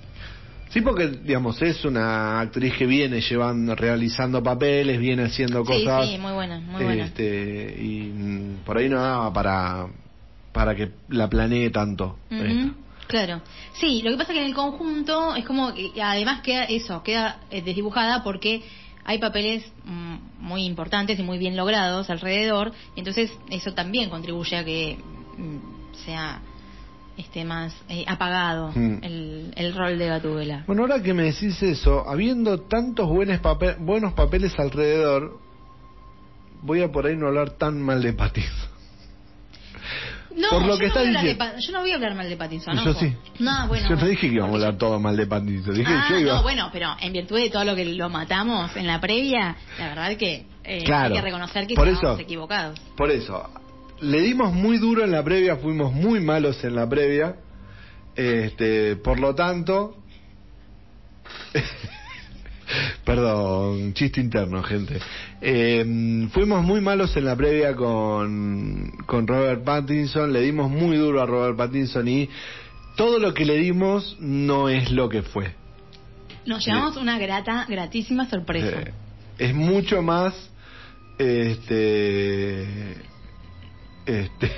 Sí, 0.71 0.81
porque, 0.81 1.09
digamos, 1.09 1.61
es 1.61 1.85
una 1.85 2.41
actriz 2.41 2.73
que 2.79 2.87
viene 2.87 3.21
llevando, 3.21 3.75
realizando 3.75 4.43
papeles, 4.43 4.99
viene 4.99 5.25
haciendo 5.25 5.67
Sí, 5.67 5.85
cosas. 5.85 6.09
sí, 6.09 6.17
muy 6.17 6.33
buena, 6.33 6.61
muy 6.61 6.83
buena. 6.83 7.05
Este, 7.05 7.77
y 7.79 8.11
mm, 8.11 8.65
por 8.65 8.79
ahí 8.79 8.89
no 8.89 9.03
daba 9.03 9.31
para, 9.35 9.87
para 10.51 10.75
que 10.75 10.93
la 11.11 11.29
planee 11.29 11.69
tanto. 11.69 12.17
Esto. 12.31 12.75
Claro. 13.13 13.43
Sí, 13.75 14.01
lo 14.03 14.11
que 14.11 14.17
pasa 14.17 14.33
es 14.33 14.37
que 14.39 14.43
en 14.43 14.49
el 14.49 14.55
conjunto 14.55 15.37
es 15.37 15.45
como 15.45 15.75
que 15.75 15.93
además 16.03 16.41
queda 16.41 16.65
eso, 16.65 17.03
queda 17.03 17.41
eh, 17.51 17.61
desdibujada 17.61 18.23
porque 18.25 18.63
hay 19.05 19.19
papeles 19.19 19.71
mm, 19.85 20.15
muy 20.41 20.65
importantes 20.65 21.19
y 21.19 21.23
muy 21.23 21.37
bien 21.37 21.55
logrados 21.55 22.09
alrededor, 22.09 22.73
y 22.97 23.01
entonces 23.01 23.31
eso 23.51 23.75
también 23.75 24.09
contribuye 24.09 24.57
a 24.57 24.65
que 24.65 24.97
mm, 25.37 26.05
sea 26.07 26.41
este 27.19 27.45
más 27.45 27.75
eh, 27.91 28.07
apagado 28.09 28.73
Mm. 28.75 28.99
el, 29.03 29.53
el 29.57 29.75
rol 29.75 29.99
de 29.99 30.07
Gatúbela. 30.09 30.65
Bueno, 30.67 30.83
ahora 30.83 31.03
que 31.03 31.13
me 31.13 31.25
decís 31.25 31.63
eso, 31.63 32.09
habiendo 32.09 32.61
tantos 32.63 33.07
buenos, 33.11 33.41
pape- 33.43 33.77
buenos 33.79 34.15
papeles 34.15 34.59
alrededor, 34.59 35.39
voy 36.63 36.81
a 36.81 36.91
por 36.91 37.05
ahí 37.07 37.15
no 37.17 37.27
hablar 37.27 37.51
tan 37.51 37.79
mal 37.83 38.01
de 38.03 38.15
Pattinson. 38.15 38.62
No, 40.37 40.49
por 40.51 40.63
lo 40.63 40.75
yo 40.75 40.79
que 40.79 40.87
no 40.87 40.89
estás 40.89 41.03
voy 41.03 41.05
a 41.05 41.09
hablar 41.09 41.23
de 41.25 41.29
diciendo. 41.35 41.61
Yo 41.67 41.73
no 41.73 41.81
voy 41.81 41.91
a 41.91 41.95
hablar 41.95 42.15
mal 42.15 42.29
de 42.29 42.37
Pattinson. 42.37 42.77
Yo 42.85 42.91
ojo. 42.91 43.01
sí. 43.01 43.17
No, 43.39 43.69
bueno. 43.69 43.89
Yo 43.89 43.97
no 43.97 44.07
dije 44.07 44.29
que 44.29 44.35
íbamos 44.35 44.53
a 44.53 44.55
hablar 44.67 44.79
todo 44.79 44.99
mal 45.01 45.17
de 45.17 45.27
Pattinson, 45.27 45.75
dije 45.75 45.93
Ah, 45.93 46.07
yo 46.11 46.19
iba... 46.19 46.35
no, 46.35 46.43
bueno, 46.43 46.71
pero 46.73 46.95
en 47.01 47.13
virtud 47.13 47.37
de 47.39 47.51
todo 47.51 47.65
lo 47.65 47.75
que 47.75 47.85
lo 47.85 48.09
matamos 48.09 48.75
en 48.77 48.87
la 48.87 49.01
previa, 49.01 49.57
la 49.79 49.89
verdad 49.89 50.17
que 50.17 50.47
eh, 50.65 50.85
Claro. 50.85 51.15
hay 51.15 51.21
que 51.21 51.23
reconocer 51.27 51.67
que 51.67 51.75
Por 51.75 51.89
eso- 51.89 52.19
equivocados. 52.19 52.79
Por 52.97 53.11
eso, 53.11 53.51
le 54.01 54.21
dimos 54.21 54.53
muy 54.53 54.79
duro 54.79 55.05
en 55.05 55.11
la 55.13 55.23
previa, 55.23 55.57
fuimos 55.57 55.93
muy 55.93 56.21
malos 56.21 56.63
en 56.65 56.75
la 56.77 56.89
previa. 56.89 57.37
Este, 58.15 58.97
por 58.97 59.19
lo 59.21 59.35
tanto, 59.35 59.97
perdón, 63.05 63.95
chiste 63.95 64.21
interno, 64.21 64.63
gente. 64.63 64.99
Eh, 65.41 66.29
fuimos 66.33 66.65
muy 66.65 66.81
malos 66.81 67.17
en 67.17 67.25
la 67.25 67.37
previa 67.37 67.75
con, 67.75 68.93
con 69.07 69.27
Robert 69.27 69.65
Pattinson, 69.65 70.33
le 70.33 70.41
dimos 70.41 70.71
muy 70.71 70.97
duro 70.97 71.21
a 71.23 71.27
Robert 71.27 71.57
Pattinson 71.57 72.07
y 72.09 72.29
todo 72.97 73.19
lo 73.19 73.35
que 73.35 73.45
le 73.45 73.57
dimos 73.57 74.17
no 74.21 74.69
es 74.69 74.91
lo 74.91 75.09
que 75.09 75.23
fue. 75.23 75.55
Nos 76.47 76.67
llevamos 76.67 76.97
una 76.97 77.19
grata, 77.19 77.67
gratísima 77.69 78.29
sorpresa. 78.29 78.81
Eh, 78.81 78.93
es 79.39 79.55
mucho 79.55 80.03
más 80.03 80.35
este 81.19 82.97
este 84.07 84.51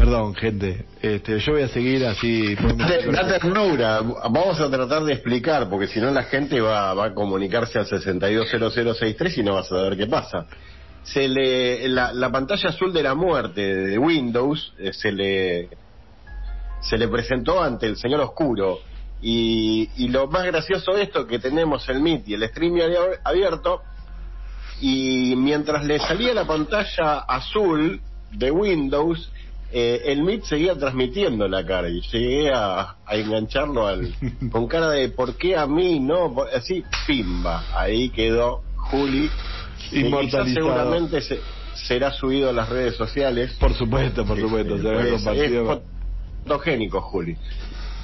perdón 0.00 0.34
gente 0.34 0.86
este 1.02 1.38
yo 1.40 1.52
voy 1.52 1.62
a 1.62 1.68
seguir 1.68 2.04
así 2.06 2.54
da 2.56 3.38
ternura. 3.38 4.00
Vamos 4.00 4.58
a 4.60 4.70
tratar 4.70 5.04
de 5.04 5.12
explicar, 5.12 5.68
porque 5.68 5.86
si 5.88 6.00
no 6.00 6.10
la 6.10 6.22
gente 6.24 6.60
va, 6.60 6.94
va 6.94 7.06
a 7.06 7.14
comunicarse 7.14 7.78
al 7.78 7.86
620063 7.86 9.38
y 9.38 9.42
no 9.42 9.54
va 9.54 9.60
a 9.60 9.64
saber 9.64 9.96
qué 9.98 10.06
pasa. 10.06 10.46
Se 11.02 11.28
le, 11.28 11.88
la, 11.88 12.12
la 12.12 12.30
pantalla 12.30 12.70
azul 12.70 12.92
de 12.92 13.02
la 13.02 13.14
muerte 13.14 13.60
de 13.74 13.98
Windows 13.98 14.72
eh, 14.78 14.92
se 14.92 15.12
le 15.12 15.68
se 16.80 16.96
le 16.96 17.08
presentó 17.08 17.62
ante 17.62 17.86
el 17.86 17.96
señor 17.96 18.20
oscuro 18.20 18.78
y, 19.20 19.88
y 19.98 20.08
lo 20.08 20.28
más 20.28 20.44
gracioso 20.46 20.92
de 20.92 21.02
esto 21.02 21.26
que 21.26 21.38
tenemos 21.38 21.86
el 21.90 22.00
Meet 22.00 22.26
y 22.28 22.34
el 22.34 22.48
stream 22.48 22.74
abi- 22.76 23.18
abierto 23.22 23.82
y 24.80 25.34
mientras 25.36 25.84
le 25.84 25.98
salía 25.98 26.32
la 26.32 26.46
pantalla 26.46 27.18
azul 27.28 28.00
de 28.32 28.50
Windows, 28.50 29.30
eh, 29.72 30.02
el 30.06 30.22
Meet 30.22 30.44
seguía 30.44 30.74
transmitiendo 30.76 31.46
la 31.48 31.64
cara 31.64 31.88
y 31.88 32.00
llegué 32.00 32.50
a, 32.52 32.96
a 33.04 33.16
engancharlo 33.16 33.86
al, 33.86 34.14
con 34.50 34.66
cara 34.66 34.90
de 34.90 35.08
¿por 35.10 35.36
qué 35.36 35.56
a 35.56 35.66
mí 35.66 36.00
no? 36.00 36.34
Por- 36.34 36.48
Así, 36.54 36.84
pimba, 37.06 37.64
ahí 37.74 38.10
quedó 38.10 38.62
Juli. 38.76 39.30
Inmortalizado. 39.92 40.44
quizás 40.44 40.54
seguramente 40.54 41.20
se- 41.20 41.40
será 41.74 42.12
subido 42.12 42.50
a 42.50 42.52
las 42.52 42.68
redes 42.68 42.96
sociales. 42.96 43.52
por 43.58 43.72
supuesto 43.74 44.24
por 44.26 44.38
supuesto 44.38 44.78
se 44.78 44.88
había 44.88 45.00
Pues, 45.00 45.12
compartido 45.22 45.72
es 45.72 45.80
fotogénico, 46.44 47.00
Juli. 47.00 47.36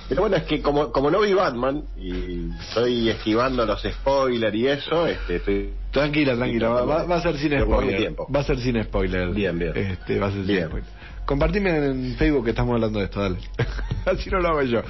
Pero 0.09 0.20
bueno, 0.22 0.37
es 0.37 0.44
que 0.44 0.62
como, 0.62 0.92
como 0.92 1.11
no 1.11 1.20
vi 1.20 1.33
Batman 1.35 1.83
y 1.96 2.48
estoy 2.61 3.09
esquivando 3.09 3.66
los 3.66 3.83
spoilers 3.83 4.55
y 4.55 4.66
eso, 4.68 5.07
este, 5.07 5.37
estoy 5.37 5.72
tranquila 5.90 6.37
tranquila 6.37 6.68
va, 6.68 7.05
va- 7.05 7.16
a 7.16 7.20
ser 7.22 7.37
sin 7.38 7.59
spoiler 7.61 8.14
va 8.35 8.40
a 8.40 8.44
ser 8.44 8.59
sin 8.61 8.83
spoiler 8.85 9.31
Bien, 9.31 9.59
bien. 9.59 9.76
este 9.76 10.20
va 10.20 10.29
a 10.29 10.33
ser 10.33 10.46
sin 10.46 10.64
spoiler 10.66 10.95
compartime 11.27 11.77
en 11.77 12.17
Facebook 12.17 12.45
que 12.45 12.51
estamos 12.51 12.75
hablando 12.75 12.99
de 13.01 13.05
esto 13.07 13.21
dale 13.21 13.39
así 14.07 14.31
no 14.31 14.41
lo 14.41 14.49
hago 14.49 14.62
yo 14.62 14.83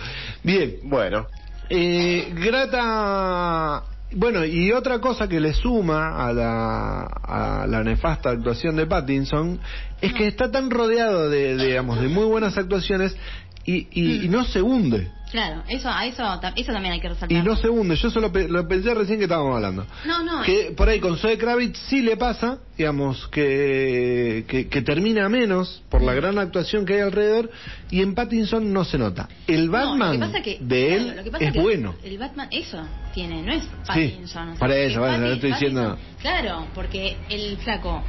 bien 0.44 0.77
Bueno, 0.85 1.27
Eh, 1.68 2.33
grata. 2.33 3.83
Bueno, 4.12 4.44
y 4.44 4.70
otra 4.70 5.01
cosa 5.01 5.29
que 5.29 5.40
le 5.40 5.53
suma 5.53 6.25
a 6.29 6.33
la, 6.33 7.01
a 7.03 7.66
la 7.66 7.83
nefasta 7.83 8.31
actuación 8.31 8.77
de 8.77 8.87
Pattinson 8.87 9.59
es 10.01 10.12
que 10.12 10.29
está 10.29 10.49
tan 10.51 10.70
rodeado 10.70 11.29
de, 11.29 11.57
digamos, 11.57 12.01
de 12.01 12.07
muy 12.07 12.25
buenas 12.25 12.57
actuaciones 12.57 13.16
y, 13.64 13.88
y, 13.90 14.25
y 14.25 14.29
no 14.29 14.44
se 14.44 14.62
hunde. 14.62 15.11
Claro, 15.30 15.64
eso, 15.68 15.90
eso, 16.04 16.40
eso 16.54 16.72
también 16.72 16.94
hay 16.94 17.00
que 17.00 17.08
resaltar. 17.08 17.36
Y 17.36 17.42
no 17.42 17.56
se 17.56 17.68
hunde. 17.68 17.96
Yo 17.96 18.10
solo 18.10 18.30
pe- 18.32 18.46
lo 18.48 18.66
pensé 18.68 18.94
recién 18.94 19.18
que 19.18 19.24
estábamos 19.24 19.56
hablando. 19.56 19.84
No, 20.06 20.22
no, 20.22 20.42
Que 20.42 20.72
por 20.76 20.88
ahí 20.88 21.00
con 21.00 21.16
Zoe 21.18 21.36
Kravitz 21.36 21.76
sí 21.88 22.00
le 22.00 22.16
pasa, 22.16 22.58
digamos, 22.78 23.26
que, 23.28 24.44
que, 24.48 24.68
que 24.68 24.82
termina 24.82 25.28
menos 25.28 25.82
por 25.88 26.00
la 26.02 26.14
gran 26.14 26.38
actuación 26.38 26.86
que 26.86 26.94
hay 26.94 27.00
alrededor 27.00 27.50
y 27.90 28.02
en 28.02 28.14
Pattinson 28.14 28.72
no 28.72 28.84
se 28.84 28.98
nota. 28.98 29.28
El 29.48 29.68
Batman 29.68 30.20
lo 30.20 30.26
que 30.26 30.32
pasa 30.32 30.42
que- 30.42 30.58
de 30.60 30.86
claro, 30.86 31.02
él 31.10 31.16
lo 31.16 31.24
que 31.24 31.30
pasa 31.32 31.44
es 31.44 31.52
que 31.52 31.60
bueno. 31.60 31.94
El 32.04 32.18
Batman, 32.18 32.48
eso 32.52 32.86
tiene, 33.12 33.42
no 33.42 33.52
es 33.52 33.64
Pattinson. 33.86 34.48
o 34.48 34.52
sea, 34.52 34.58
para 34.60 34.76
eso, 34.76 35.00
bueno, 35.00 35.18
no 35.18 35.26
estoy 35.32 35.50
diciendo- 35.50 35.98
Claro, 36.20 36.66
porque 36.74 37.16
el 37.28 37.56
flaco 37.58 38.02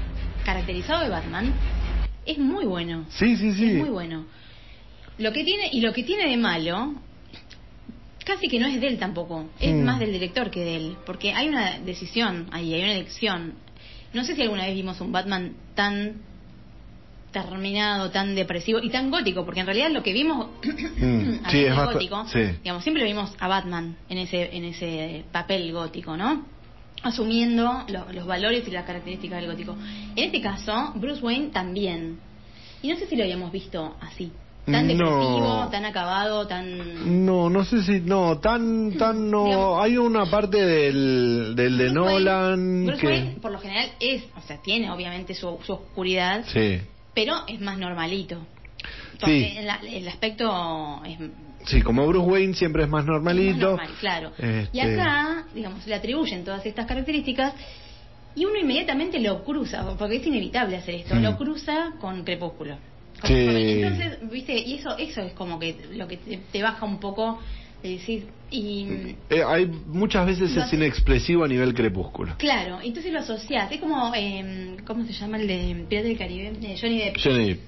caracterizado 0.45 1.03
de 1.03 1.09
Batman 1.09 1.51
es 2.25 2.37
muy 2.37 2.65
bueno. 2.65 3.05
Sí, 3.09 3.35
sí, 3.37 3.53
sí. 3.53 3.71
Es 3.71 3.77
muy 3.79 3.89
bueno. 3.89 4.25
Lo 5.17 5.33
que 5.33 5.43
tiene, 5.43 5.69
y 5.71 5.81
lo 5.81 5.93
que 5.93 6.03
tiene 6.03 6.29
de 6.29 6.37
malo, 6.37 6.93
casi 8.27 8.47
que 8.49 8.59
no 8.59 8.67
es 8.67 8.79
de 8.81 8.87
él 8.87 8.99
tampoco, 8.99 9.49
es 9.59 9.73
Mm. 9.73 9.83
más 9.85 9.99
del 9.99 10.11
director 10.11 10.51
que 10.51 10.59
de 10.63 10.75
él, 10.75 10.97
porque 11.05 11.33
hay 11.33 11.47
una 11.49 11.79
decisión 11.79 12.47
ahí, 12.51 12.73
hay 12.73 12.83
una 12.83 12.93
elección. 12.93 13.53
No 14.13 14.23
sé 14.23 14.35
si 14.35 14.41
alguna 14.41 14.65
vez 14.65 14.75
vimos 14.75 14.99
un 15.01 15.11
Batman 15.11 15.53
tan 15.75 16.15
terminado, 17.31 18.09
tan 18.09 18.35
depresivo 18.35 18.79
y 18.81 18.89
tan 18.89 19.11
gótico, 19.11 19.45
porque 19.45 19.59
en 19.59 19.65
realidad 19.65 19.91
lo 19.91 20.01
que 20.01 20.13
vimos 20.13 20.47
Mm, 20.97 21.45
a 21.45 21.51
sí, 21.51 21.57
nivel 21.57 21.73
es 21.73 21.85
gótico, 21.85 22.25
sí. 22.27 22.39
digamos, 22.63 22.83
siempre 22.83 23.03
lo 23.03 23.07
vimos 23.07 23.31
a 23.39 23.47
Batman 23.47 23.95
en 24.09 24.17
ese 24.17 24.55
en 24.55 24.65
ese 24.65 25.23
papel 25.31 25.71
gótico, 25.71 26.17
¿no? 26.17 26.45
Asumiendo 27.03 27.83
lo- 27.89 28.11
los 28.11 28.25
valores 28.25 28.67
y 28.67 28.71
las 28.71 28.85
características 28.85 29.41
del 29.41 29.51
gótico. 29.51 29.77
En 30.15 30.23
este 30.25 30.41
caso, 30.41 30.93
Bruce 30.95 31.21
Wayne 31.21 31.49
también. 31.49 32.19
Y 32.81 32.87
no 32.89 32.95
sé 32.97 33.05
si 33.07 33.15
lo 33.15 33.23
habíamos 33.23 33.51
visto 33.51 33.95
así, 34.01 34.31
tan 34.71 34.87
No. 34.87 34.93
depresivo, 34.93 35.67
tan 35.71 35.85
acabado, 35.85 36.45
tan 36.47 37.25
No, 37.25 37.49
no 37.49 37.63
sé 37.65 37.81
si, 37.83 38.01
no, 38.01 38.37
tan, 38.39 38.97
tan 38.97 39.31
no. 39.31 39.45
Digamos- 39.45 39.83
Hay 39.83 39.97
una 39.97 40.25
parte 40.25 40.57
del, 40.65 41.53
del 41.55 41.77
de 41.77 41.91
Nolan 41.91 42.85
Bruce 42.85 43.01
que. 43.01 43.07
Wayne, 43.07 43.35
por 43.41 43.51
lo 43.51 43.59
general, 43.59 43.89
es, 43.99 44.23
o 44.35 44.41
sea, 44.41 44.57
tiene 44.61 44.91
obviamente 44.91 45.33
su, 45.33 45.57
su 45.65 45.73
oscuridad, 45.73 46.43
Sí, 46.47 46.79
pero 47.13 47.33
es 47.47 47.59
más 47.61 47.77
normalito. 47.77 48.39
Sí. 48.79 49.17
Porque 49.19 49.59
el, 49.97 50.07
aspecto 50.07 51.01
es 51.05 51.17
sí, 51.67 51.81
como 51.81 52.05
Bruce 52.05 52.27
Wayne 52.29 52.53
siempre 52.53 52.83
es 52.83 52.89
más 52.89 53.03
es 53.03 53.07
más 53.07 53.15
normalito. 53.15 53.69
normal, 53.71 53.89
claro. 53.99 54.31
Y 54.71 54.79
Este, 54.79 55.01
acá, 55.01 55.45
digamos, 55.55 55.87
le 55.87 55.95
atribuyen 55.95 56.43
todas 56.43 56.63
estas 56.65 56.85
características 56.85 57.53
y 58.35 58.45
uno 58.45 58.59
inmediatamente 58.59 59.19
lo 59.19 59.43
cruza, 59.43 59.83
porque 59.97 60.17
es 60.17 60.27
inevitable 60.27 60.77
hacer 60.77 60.95
esto, 60.95 61.15
Mm. 61.15 61.23
lo 61.23 61.37
cruza 61.37 61.93
con 61.99 62.23
Crepúsculo. 62.23 62.77
Sí. 63.23 63.33
Entonces, 63.33 64.17
viste, 64.29 64.57
y 64.57 64.75
eso, 64.75 64.97
eso 64.97 65.21
es 65.21 65.33
como 65.33 65.59
que 65.59 65.75
lo 65.93 66.07
que 66.07 66.17
te, 66.17 66.37
te 66.51 66.61
baja 66.61 66.85
un 66.85 66.99
poco 66.99 67.39
de 67.81 67.89
decir, 67.89 68.27
y 68.49 69.15
eh, 69.29 69.43
hay 69.45 69.65
muchas 69.65 70.25
veces 70.25 70.55
es 70.55 70.73
inexpresivo 70.73 71.43
a 71.43 71.47
nivel 71.47 71.73
crepúsculo. 71.73 72.35
claro, 72.37 72.79
entonces 72.81 73.11
lo 73.11 73.19
asocias, 73.19 73.71
es 73.71 73.79
como, 73.79 74.13
eh, 74.15 74.77
¿cómo 74.85 75.05
se 75.05 75.13
llama 75.13 75.37
el 75.37 75.47
de 75.47 75.85
Pirata 75.89 76.07
del 76.07 76.17
Caribe? 76.17 76.51
De 76.53 76.77
Johnny 76.79 76.99
Depp. 76.99 77.17
Johnny 77.21 77.47
Depp. 77.49 77.59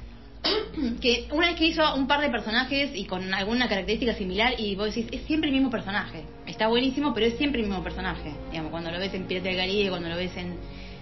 que 1.01 1.27
una 1.31 1.47
vez 1.47 1.57
que 1.57 1.67
hizo 1.67 1.95
un 1.95 2.07
par 2.07 2.21
de 2.21 2.29
personajes 2.29 2.91
y 2.95 3.03
con 3.05 3.33
alguna 3.33 3.67
característica 3.67 4.13
similar 4.13 4.53
y 4.57 4.75
vos 4.75 4.95
decís, 4.95 5.07
es 5.11 5.23
siempre 5.23 5.49
el 5.49 5.55
mismo 5.55 5.69
personaje. 5.69 6.23
Está 6.47 6.67
buenísimo, 6.67 7.13
pero 7.13 7.25
es 7.25 7.37
siempre 7.37 7.61
el 7.61 7.67
mismo 7.67 7.83
personaje. 7.83 8.31
Digamos, 8.49 8.71
cuando 8.71 8.89
lo 8.89 8.99
ves 8.99 9.13
en 9.13 9.25
Pirata 9.25 9.49
del 9.49 9.57
Caribe, 9.57 9.89
cuando 9.89 10.09
lo 10.09 10.15
ves 10.15 10.35
en 10.37 10.55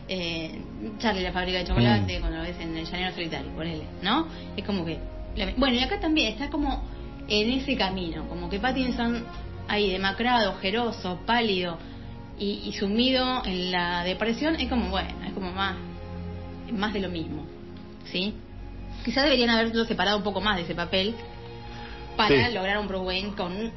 eh, 0.08 0.62
Charlie 1.00 1.22
la 1.24 1.32
fábrica 1.32 1.60
de 1.60 1.65
chocolate, 1.65 2.17
Mm. 2.17 2.22
cuando 2.22 2.38
lo 2.38 2.43
ves 2.43 2.60
en 2.60 2.78
El 2.78 2.86
llanero 2.86 3.13
solitario, 3.13 3.52
ponele, 3.52 3.84
¿no? 4.02 4.28
Es 4.56 4.63
como 4.65 4.86
que... 4.86 5.00
bueno, 5.58 5.76
y 5.76 5.80
acá 5.84 6.00
también 6.00 6.30
está 6.34 6.49
como 6.49 6.84
en 7.28 7.51
ese 7.51 7.76
camino, 7.76 8.28
como 8.30 8.49
que 8.49 8.60
Pattinson 8.60 9.26
ahí 9.68 9.91
demacrado, 9.91 10.51
ojeroso, 10.51 11.20
pálido 11.26 11.78
y, 12.39 12.62
y 12.66 12.72
sumido 12.74 13.43
en 13.45 13.72
la 13.72 14.03
depresión, 14.05 14.55
es 14.60 14.70
como, 14.70 14.89
bueno, 14.89 15.10
es 15.26 15.34
como 15.34 15.51
más, 15.51 15.76
más 16.72 16.93
de 16.93 17.01
lo 17.01 17.10
mismo, 17.10 17.45
¿sí? 18.05 18.34
Quizás 19.03 19.26
deberían 19.26 19.49
haberlo 19.49 19.84
separado 19.86 20.18
un 20.18 20.24
poco 20.24 20.39
más 20.41 20.55
de 20.58 20.64
ese 20.64 20.76
papel 20.76 21.16
para 22.16 22.47
Sí. 22.47 22.53
lograr 22.53 22.78
un 22.80 22.88
Bruce 22.88 23.05
Wayne 23.05 23.32
con 23.36 23.72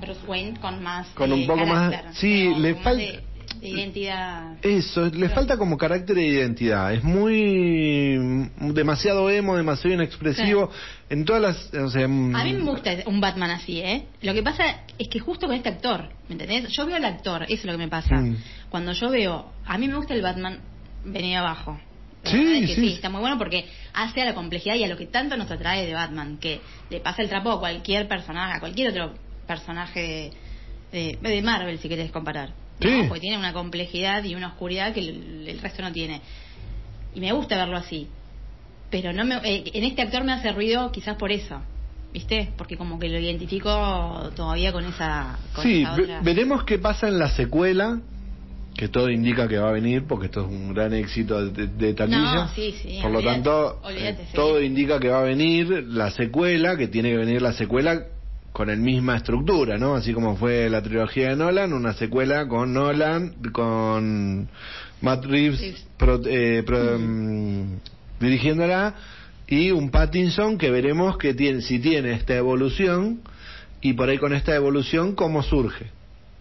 Bruce 0.00 0.20
Wayne 0.26 0.58
con 0.60 0.82
más 0.82 1.06
Con 1.10 1.32
un 1.32 1.40
eh, 1.40 1.46
poco 1.46 1.64
más- 1.66 1.94
sí, 2.16 2.52
le 2.58 2.74
falta- 2.76 2.98
de, 3.02 3.22
de 3.62 3.68
identidad 3.68 4.56
Eso, 4.60 5.06
le 5.06 5.28
falta 5.28 5.56
como 5.56 5.78
carácter 5.78 6.16
de 6.16 6.26
identidad. 6.26 6.92
Es 6.92 7.04
muy. 7.04 8.50
demasiado 8.58 9.30
emo, 9.30 9.56
demasiado 9.56 9.94
inexpresivo. 9.94 10.70
En 11.08 11.24
todas 11.24 11.42
las. 11.42 11.74
O 11.74 11.88
sea, 11.88 12.08
mm, 12.08 12.34
A 12.34 12.44
mí 12.44 12.54
me 12.54 12.64
gusta 12.64 12.90
un 13.06 13.20
Batman 13.20 13.52
así, 13.52 13.80
¿eh? 13.80 14.06
Lo 14.22 14.34
que 14.34 14.42
pasa 14.42 14.64
es 14.98 15.08
que 15.08 15.20
justo 15.20 15.46
con 15.46 15.54
este 15.54 15.68
actor, 15.68 16.08
¿me 16.28 16.34
entendés? 16.34 16.70
Yo 16.70 16.86
veo 16.86 16.96
al 16.96 17.04
actor, 17.04 17.44
eso 17.44 17.54
es 17.54 17.64
lo 17.64 17.72
que 17.72 17.78
me 17.78 17.88
pasa. 17.88 18.16
Mm. 18.16 18.36
Cuando 18.68 18.92
yo 18.92 19.10
veo, 19.10 19.52
a 19.64 19.78
mí 19.78 19.86
me 19.86 19.96
gusta 19.96 20.14
el 20.14 20.22
Batman 20.22 20.58
venido 21.04 21.38
abajo, 21.40 21.78
Sí, 22.24 22.68
sí, 22.68 22.74
sí, 22.74 22.92
está 22.92 23.10
muy 23.10 23.20
bueno 23.20 23.36
porque 23.36 23.66
hace 23.94 24.22
a 24.22 24.24
la 24.24 24.34
complejidad 24.34 24.76
y 24.76 24.84
a 24.84 24.88
lo 24.88 24.96
que 24.96 25.06
tanto 25.06 25.36
nos 25.36 25.50
atrae 25.50 25.84
de 25.84 25.92
Batman, 25.92 26.38
que 26.38 26.60
le 26.88 27.00
pasa 27.00 27.20
el 27.20 27.28
trapo 27.28 27.50
a 27.50 27.58
cualquier 27.58 28.06
personaje, 28.06 28.56
a 28.56 28.60
cualquier 28.60 28.90
otro 28.90 29.14
personaje 29.44 30.30
de, 30.92 31.18
de, 31.20 31.30
de 31.30 31.42
Marvel, 31.42 31.80
si 31.80 31.88
querés 31.88 32.12
comparar. 32.12 32.61
¿No? 32.80 32.88
Sí. 32.88 33.04
Porque 33.08 33.20
tiene 33.20 33.38
una 33.38 33.52
complejidad 33.52 34.24
y 34.24 34.34
una 34.34 34.48
oscuridad 34.48 34.92
que 34.92 35.00
el, 35.00 35.46
el 35.48 35.58
resto 35.60 35.82
no 35.82 35.92
tiene. 35.92 36.20
Y 37.14 37.20
me 37.20 37.32
gusta 37.32 37.56
verlo 37.56 37.76
así. 37.76 38.08
Pero 38.90 39.12
no 39.12 39.24
me, 39.24 39.36
eh, 39.44 39.64
en 39.74 39.84
este 39.84 40.02
actor 40.02 40.24
me 40.24 40.32
hace 40.32 40.52
ruido 40.52 40.90
quizás 40.92 41.16
por 41.16 41.32
eso. 41.32 41.60
¿Viste? 42.12 42.52
Porque 42.58 42.76
como 42.76 42.98
que 42.98 43.08
lo 43.08 43.18
identifico 43.18 44.30
todavía 44.36 44.70
con 44.70 44.84
esa. 44.84 45.38
Con 45.54 45.64
Sí, 45.64 45.80
esa 45.82 45.96
ve- 45.96 46.02
otra- 46.02 46.20
veremos 46.20 46.64
qué 46.64 46.78
pasa 46.78 47.08
en 47.08 47.18
la 47.18 47.30
secuela, 47.30 48.00
que 48.76 48.88
todo 48.88 49.08
indica 49.08 49.48
que 49.48 49.56
va 49.58 49.70
a 49.70 49.72
venir, 49.72 50.04
porque 50.06 50.26
esto 50.26 50.42
es 50.42 50.46
un 50.48 50.74
gran 50.74 50.92
éxito 50.92 51.46
de, 51.46 51.68
de 51.68 51.94
taquilla. 51.94 52.34
No, 52.34 52.48
sí, 52.48 52.74
sí, 52.82 52.98
Por 53.00 53.12
lo 53.12 53.22
tanto, 53.22 53.80
eh, 53.88 54.14
sí. 54.28 54.34
todo 54.34 54.60
indica 54.60 55.00
que 55.00 55.08
va 55.08 55.20
a 55.20 55.24
venir 55.24 55.68
la 55.88 56.10
secuela, 56.10 56.76
que 56.76 56.88
tiene 56.88 57.10
que 57.12 57.16
venir 57.16 57.40
la 57.40 57.54
secuela 57.54 58.02
con 58.52 58.68
la 58.68 58.76
misma 58.76 59.16
estructura, 59.16 59.78
¿no? 59.78 59.94
Así 59.94 60.12
como 60.12 60.36
fue 60.36 60.68
la 60.68 60.82
trilogía 60.82 61.30
de 61.30 61.36
Nolan, 61.36 61.72
una 61.72 61.94
secuela 61.94 62.46
con 62.48 62.72
Nolan, 62.74 63.34
con 63.52 64.48
Matt 65.00 65.24
Reeves 65.24 65.60
Reeves. 65.60 65.86
pro- 65.96 66.20
eh, 66.26 66.62
pro- 66.64 66.98
mm, 66.98 67.78
dirigiéndola 68.20 68.94
y 69.48 69.70
un 69.70 69.90
Pattinson 69.90 70.58
que 70.58 70.70
veremos 70.70 71.16
que 71.18 71.34
tiene, 71.34 71.62
si 71.62 71.78
tiene 71.78 72.12
esta 72.12 72.34
evolución 72.36 73.20
y 73.80 73.94
por 73.94 74.08
ahí 74.08 74.18
con 74.18 74.32
esta 74.34 74.54
evolución 74.54 75.14
cómo 75.14 75.42
surge. 75.42 75.86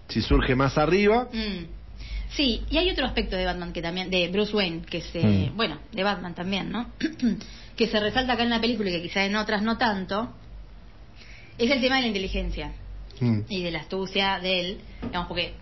Si 0.10 0.22
surge 0.22 0.56
más 0.56 0.78
arriba, 0.78 1.28
Mm. 1.32 1.66
Sí, 2.34 2.62
y 2.70 2.78
hay 2.78 2.90
otro 2.90 3.06
aspecto 3.06 3.36
de 3.36 3.44
Batman 3.44 3.74
que 3.74 3.82
también, 3.82 4.10
de 4.10 4.30
Bruce 4.30 4.56
Wayne, 4.56 4.84
que 4.90 5.02
se, 5.02 5.22
Mm. 5.22 5.58
bueno, 5.58 5.80
de 5.92 6.02
Batman 6.02 6.34
también, 6.34 6.72
¿no? 6.72 6.90
que 7.76 7.88
se 7.88 8.00
resalta 8.00 8.34
acá 8.34 8.44
en 8.44 8.50
la 8.52 8.62
película 8.62 8.90
y 8.90 8.94
que 8.94 9.02
quizá 9.02 9.26
en 9.26 9.36
otras 9.36 9.62
no 9.64 9.78
tanto, 9.78 10.32
es 11.58 11.70
el 11.72 11.82
tema 11.82 11.96
de 11.98 12.02
la 12.04 12.08
inteligencia 12.08 12.74
mm, 13.20 13.40
y 13.50 13.64
de 13.64 13.72
la 13.72 13.80
astucia 13.80 14.40
de 14.40 14.60
él, 14.60 14.78
digamos, 15.04 15.28
porque, 15.28 15.54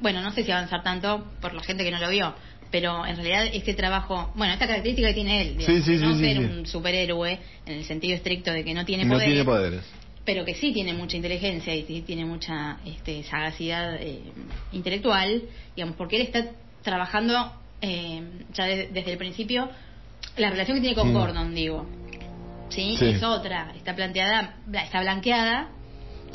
bueno, 0.00 0.20
no 0.22 0.32
sé 0.32 0.44
si 0.44 0.50
avanzar 0.50 0.82
tanto 0.82 1.24
por 1.40 1.54
la 1.54 1.62
gente 1.62 1.84
que 1.84 1.90
no 1.90 1.98
lo 1.98 2.08
vio, 2.10 2.34
pero 2.70 3.06
en 3.06 3.16
realidad 3.16 3.46
este 3.52 3.74
trabajo, 3.74 4.32
bueno, 4.34 4.52
esta 4.52 4.66
característica 4.66 5.08
que 5.08 5.14
tiene 5.14 5.40
él, 5.42 5.56
digamos, 5.58 5.84
Sí, 5.84 5.92
sí, 5.92 5.98
de 5.98 6.06
no 6.06 6.14
sí, 6.14 6.20
ser 6.24 6.38
un 6.40 6.66
superhéroe 6.66 7.38
en 7.66 7.72
el 7.74 7.84
sentido 7.84 8.14
estricto 8.16 8.52
de 8.52 8.64
que 8.64 8.74
no 8.74 8.84
tiene 8.84 9.04
no 9.04 9.12
poderes, 9.14 9.28
tiene 9.32 9.44
poderes. 9.44 9.84
pero 10.24 10.44
que 10.44 10.54
sí 10.54 10.72
tiene 10.72 10.92
mucha 10.92 11.16
inteligencia 11.16 11.74
y 11.74 11.82
tiene 12.02 12.24
mucha 12.24 12.78
este, 12.84 13.22
sagacidad 13.24 13.96
eh, 14.00 14.22
intelectual, 14.72 15.42
digamos, 15.76 15.96
porque 15.96 16.16
él 16.16 16.22
está 16.22 16.46
trabajando 16.82 17.52
eh, 17.80 18.22
ya 18.52 18.64
de- 18.64 18.88
desde 18.88 19.12
el 19.12 19.18
principio 19.18 19.68
la 20.36 20.50
relación 20.50 20.76
que 20.78 20.80
tiene 20.80 20.96
con 20.96 21.10
Mm. 21.10 21.14
Gordon, 21.14 21.54
digo, 21.54 21.86
¿sí? 22.68 22.96
Sí. 22.98 23.06
Es 23.06 23.22
otra, 23.22 23.72
está 23.76 23.94
planteada, 23.94 24.56
está 24.82 25.00
blanqueada, 25.00 25.68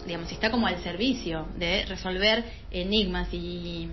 digamos, 0.06 0.32
está 0.32 0.50
como 0.52 0.68
al 0.68 0.82
servicio 0.82 1.48
de 1.58 1.86
resolver 1.86 2.44
enigmas 2.72 3.28
y, 3.34 3.88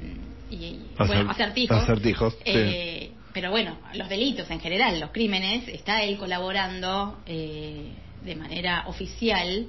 y- 0.51 0.81
bueno, 0.99 1.15
Acer- 1.15 1.31
acertijos. 1.31 1.83
acertijos, 1.83 2.35
sí. 2.35 2.41
Eh, 2.45 3.11
Pero 3.33 3.51
bueno, 3.51 3.77
los 3.95 4.09
delitos 4.09 4.51
en 4.51 4.61
general, 4.61 4.99
los 4.99 5.11
crímenes, 5.11 5.69
está 5.69 6.03
él 6.03 6.17
colaborando 6.17 7.19
eh, 7.27 7.91
de 8.25 8.35
manera 8.35 8.85
oficial 8.87 9.67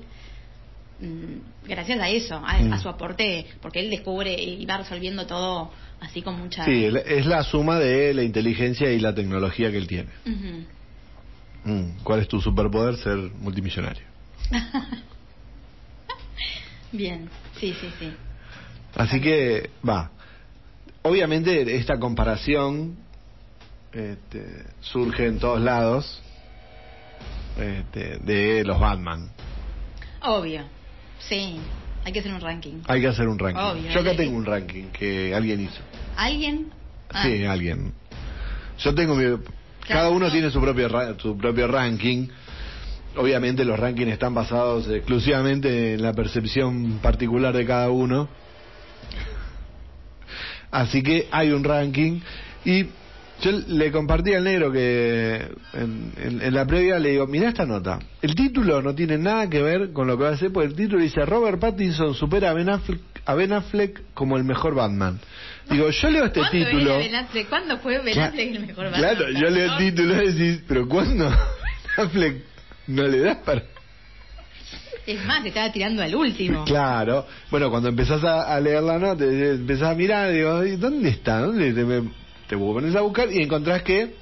mm, 1.02 1.68
gracias 1.68 2.00
a 2.00 2.10
eso, 2.10 2.36
a, 2.46 2.60
Mm. 2.60 2.74
a 2.74 2.80
su 2.80 2.88
aporte, 2.90 3.46
porque 3.62 3.80
él 3.82 3.90
descubre 3.90 4.34
y 4.42 4.66
va 4.66 4.78
resolviendo 4.78 5.26
todo 5.28 5.72
así 6.00 6.22
con 6.22 6.40
mucha... 6.40 6.64
Sí, 6.66 6.86
es 6.86 7.26
la 7.26 7.44
suma 7.44 7.78
de 7.78 8.14
la 8.14 8.24
inteligencia 8.24 8.90
y 8.92 9.00
la 9.00 9.14
tecnología 9.14 9.70
que 9.70 9.78
él 9.78 9.88
tiene. 9.88 10.10
Mm, 10.26 10.62
¿Cuál 12.04 12.22
es 12.22 12.28
tu 12.28 12.40
superpoder? 12.40 12.98
Ser 12.98 13.18
multimillonario. 13.18 14.04
Bien, 16.92 17.30
sí, 17.60 17.76
sí, 17.80 17.92
sí. 18.00 18.14
Así 18.96 19.20
que, 19.20 19.70
va. 19.88 20.12
Obviamente 21.02 21.76
esta 21.76 22.00
comparación 22.00 22.98
este, 23.92 24.66
surge 24.82 25.28
en 25.28 25.40
todos 25.40 25.62
lados 25.62 26.22
este, 27.58 28.18
de 28.20 28.64
los 28.64 28.80
Batman. 28.80 29.30
Obvio, 30.22 30.64
sí, 31.20 31.60
hay 32.04 32.14
que 32.14 32.20
hacer 32.20 32.34
un 32.34 32.42
ranking. 32.42 32.82
Hay 32.88 33.02
que 33.02 33.08
hacer 33.08 33.28
un 33.28 33.38
ranking. 33.38 33.62
Obvio, 33.62 33.92
Yo 33.92 34.00
acá 34.00 34.16
tengo 34.16 34.38
un 34.38 34.46
ranking 34.46 34.86
que 34.86 35.34
alguien 35.36 35.62
hizo. 35.62 35.82
¿Alguien? 36.16 36.72
Ah, 37.10 37.24
Sí, 37.24 37.44
alguien. 37.46 37.94
Yo 38.80 38.94
tengo 38.96 39.16
mi... 39.16 39.38
Cada 39.88 40.10
uno 40.10 40.26
no. 40.28 40.32
tiene 40.32 40.50
su 40.52 40.60
propio, 40.62 40.88
ra- 40.90 41.16
su 41.18 41.38
propio 41.38 41.68
ranking. 41.68 42.28
Obviamente 43.16 43.66
los 43.66 43.80
rankings 43.80 44.12
están 44.12 44.34
basados 44.34 44.88
exclusivamente 44.90 45.96
en 45.96 46.02
la 46.04 46.14
percepción 46.14 47.00
particular 47.02 47.56
de 47.56 47.66
cada 47.66 47.90
uno. 47.90 48.28
Así 50.70 51.02
que 51.02 51.28
hay 51.32 51.52
un 51.52 51.64
ranking 51.64 52.20
y 52.66 52.86
yo 53.42 53.52
le 53.52 53.92
compartí 53.92 54.34
al 54.34 54.44
negro 54.44 54.72
que 54.72 55.48
en, 55.74 56.12
en- 56.18 56.42
en 56.42 56.54
la 56.54 56.66
previa 56.66 56.98
le 57.00 57.10
digo, 57.10 57.28
mira 57.28 57.50
esta 57.50 57.66
nota, 57.66 58.00
el 58.22 58.34
título 58.36 58.82
no 58.82 58.96
tiene 58.96 59.18
nada 59.18 59.48
que 59.50 59.62
ver 59.62 59.92
con 59.94 60.08
lo 60.08 60.18
que 60.18 60.24
va 60.24 60.30
a 60.30 60.34
hacer, 60.34 60.52
porque 60.52 60.70
el 60.70 60.76
título 60.76 61.02
dice 61.02 61.24
Robert 61.26 61.60
Pattinson 61.60 62.14
supera 62.16 62.50
a 62.50 62.54
Ben 62.54 62.70
Affleck, 62.70 63.00
a 63.26 63.36
Ben 63.36 63.54
Affleck 63.54 64.02
como 64.14 64.38
el 64.38 64.44
mejor 64.44 64.74
Batman. 64.76 65.20
Digo, 65.70 65.90
yo 65.90 66.10
leo 66.10 66.26
este 66.26 66.40
¿Cuándo 66.40 66.66
título... 66.66 66.98
Ben 66.98 67.16
Affleck? 67.16 67.50
¿Cuándo 67.50 67.78
fue 67.80 68.00
Ben 68.00 68.20
Affleck 68.20 68.56
el 68.56 68.60
mejor 68.68 68.86
Batman? 68.86 69.00
Claro, 69.16 69.32
yo 69.32 69.50
leo 69.50 69.72
el 69.72 69.78
título 69.78 70.24
y 70.24 70.32
decís, 70.34 70.64
pero 70.68 70.88
¿cuándo 70.88 71.30
Ben 71.98 72.06
Affleck 72.08 72.36
no 72.88 73.04
le 73.08 73.20
das 73.20 73.38
para...? 73.38 73.64
Es 75.06 75.24
más, 75.26 75.42
te 75.42 75.50
estaba 75.50 75.72
tirando 75.72 76.04
al 76.04 76.14
último. 76.16 76.66
Claro. 76.66 77.26
Bueno, 77.50 77.70
cuando 77.70 77.88
empezás 77.88 78.22
a, 78.26 78.54
a 78.54 78.60
leer 78.60 78.84
la 78.84 78.98
nota, 79.00 79.24
empezás 79.24 79.92
a 79.92 79.96
mirar, 79.96 80.32
digo, 80.34 80.66
"¿Y 80.66 80.76
¿dónde 80.76 81.08
está? 81.10 81.40
¿Dónde 81.40 81.72
te, 81.72 81.86
me- 81.86 82.10
te 82.48 82.58
pones 82.58 82.96
a 82.96 83.02
buscar 83.02 83.32
y 83.32 83.42
encontrás 83.42 83.84
que 83.84 84.16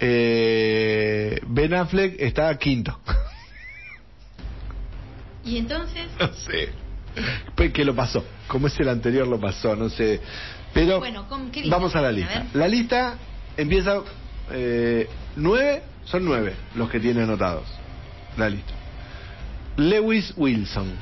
eh, 0.00 1.40
Ben 1.46 1.74
Affleck 1.74 2.20
está 2.20 2.56
quinto. 2.58 2.98
Y 5.44 5.58
entonces, 5.58 6.06
no 6.18 6.32
sé. 6.32 6.70
Pues, 7.54 7.72
¿Qué 7.72 7.84
lo 7.84 7.94
pasó? 7.94 8.24
Como 8.48 8.66
es 8.66 8.78
el 8.80 8.88
anterior 8.88 9.28
lo 9.28 9.40
pasó, 9.40 9.76
no 9.76 9.88
sé. 9.88 10.20
Pero 10.74 10.98
Bueno, 10.98 11.24
vamos 11.70 11.94
a 11.94 12.00
la 12.00 12.10
lista. 12.10 12.46
La 12.52 12.66
lista 12.66 13.16
empieza 13.56 14.02
eh, 14.50 15.08
nueve, 15.36 15.82
son 16.04 16.24
nueve 16.24 16.54
los 16.74 16.90
que 16.90 16.98
tiene 16.98 17.22
anotados. 17.22 17.64
La 18.36 18.48
lista. 18.48 18.72
Lewis 19.76 20.34
Wilson. 20.36 20.92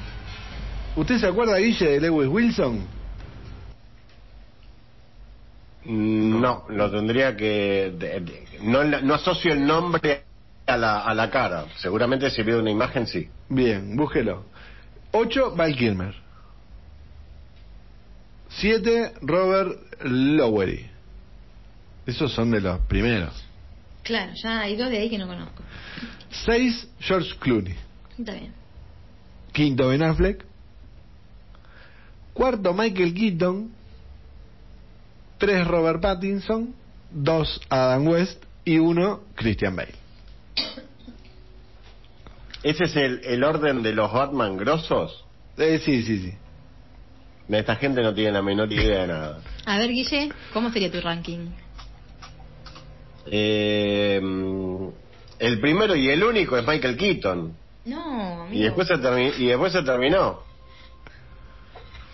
¿Usted 0.95 1.19
se 1.19 1.27
acuerda, 1.27 1.57
Guille, 1.57 1.93
de 1.93 2.01
Lewis 2.01 2.29
Wilson? 2.29 2.87
No, 5.87 6.65
lo 6.69 6.91
tendría 6.91 7.37
que... 7.37 7.93
de- 7.99 8.21
de- 8.21 8.45
no, 8.63 8.85
no 8.85 9.15
asocio 9.15 9.53
el 9.53 9.67
nombre 9.67 10.25
a 10.67 10.77
la, 10.77 11.01
a 11.01 11.15
la 11.15 11.31
cara. 11.31 11.67
Seguramente 11.77 12.31
si 12.31 12.43
veo 12.43 12.61
una 12.61 12.71
imagen, 12.71 13.07
sí. 13.07 13.29
Bien, 13.49 13.95
búsquelo. 13.97 14.47
8, 15.13 15.55
Val 15.55 15.77
Kilmer. 15.77 16.15
7, 18.49 19.15
Robert 19.23 19.79
Lowery. 20.03 20.91
Esos 22.07 22.33
son 22.33 22.51
de 22.51 22.61
los 22.61 22.81
primeros. 22.81 23.45
claro, 24.03 24.33
ya 24.35 24.61
hay 24.61 24.77
dos 24.77 24.91
de 24.91 24.99
ahí 24.99 25.11
que 25.11 25.19
no 25.19 25.27
conozco. 25.27 25.63
6, 26.31 26.89
George 27.01 27.35
Clooney. 27.39 27.75
Está 28.19 28.33
bien. 28.33 28.53
Quinto, 29.53 29.89
Ben 29.89 30.03
Affleck. 30.03 30.45
Cuarto, 32.33 32.73
Michael 32.75 33.15
Keaton. 33.15 33.71
3, 35.47 35.67
Robert 35.67 36.01
Pattinson. 36.01 36.75
2, 37.11 37.61
Adam 37.69 38.07
West. 38.09 38.43
Y 38.65 38.79
1, 38.79 39.21
Christian 39.35 39.77
Bale. 39.77 39.93
¿Ese 42.63 42.85
es 42.85 42.97
el, 42.97 43.21
el 43.25 43.45
orden 43.45 43.83
de 43.83 43.93
los 43.93 44.11
Batman 44.11 44.57
grosos? 44.57 45.25
Eh, 45.59 45.81
sí, 45.85 46.03
sí, 46.03 46.19
sí. 46.19 46.33
Esta 47.49 47.77
gente 47.77 48.01
no 48.03 48.15
tiene 48.15 48.33
la 48.33 48.41
menor 48.43 48.73
idea 48.73 49.03
de 49.03 49.07
nada. 49.09 49.41
A 49.67 49.79
ver, 49.79 49.91
Guille, 49.91 50.31
¿cómo 50.55 50.71
sería 50.71 50.91
tu 50.91 51.01
ranking? 51.03 51.49
Eh, 53.27 54.21
el 55.39 55.61
primero 55.61 55.95
y 55.95 56.09
el 56.09 56.25
único 56.25 56.57
es 56.57 56.67
Michael 56.67 56.97
Keaton. 56.97 57.55
No, 57.85 58.43
amigo. 58.45 58.55
Y 58.59 58.63
después 58.63 58.89
se, 58.89 58.95
termi- 58.95 59.35
y 59.39 59.47
después 59.47 59.73
se 59.73 59.83
terminó. 59.83 60.41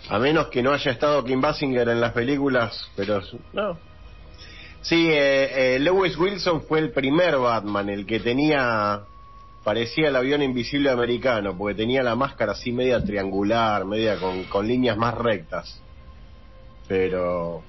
A 0.09 0.19
menos 0.19 0.47
que 0.47 0.61
no 0.63 0.71
haya 0.73 0.91
estado 0.91 1.23
Kim 1.23 1.39
Basinger 1.41 1.87
en 1.89 2.01
las 2.01 2.11
películas, 2.13 2.89
pero 2.95 3.21
no. 3.53 3.77
Sí, 4.81 5.07
eh, 5.09 5.75
eh, 5.75 5.79
Lewis 5.79 6.17
Wilson 6.17 6.63
fue 6.63 6.79
el 6.79 6.91
primer 6.91 7.37
Batman, 7.37 7.87
el 7.89 8.05
que 8.05 8.19
tenía, 8.19 9.01
parecía 9.63 10.07
el 10.09 10.15
avión 10.15 10.41
invisible 10.41 10.89
americano, 10.89 11.55
porque 11.55 11.75
tenía 11.75 12.01
la 12.01 12.15
máscara 12.15 12.53
así 12.53 12.71
media 12.71 13.03
triangular, 13.03 13.85
media 13.85 14.17
con, 14.17 14.43
con 14.45 14.67
líneas 14.67 14.97
más 14.97 15.13
rectas. 15.13 15.79
Pero 16.87 17.61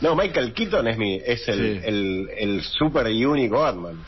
No, 0.00 0.14
Michael 0.14 0.52
Keaton 0.54 0.86
es 0.88 0.96
mi 0.98 1.14
es 1.16 1.46
el, 1.48 1.80
Sí. 1.80 1.86
el, 1.88 2.28
el 2.38 2.62
super 2.62 3.08
y 3.10 3.24
único 3.24 3.60
Batman. 3.60 4.02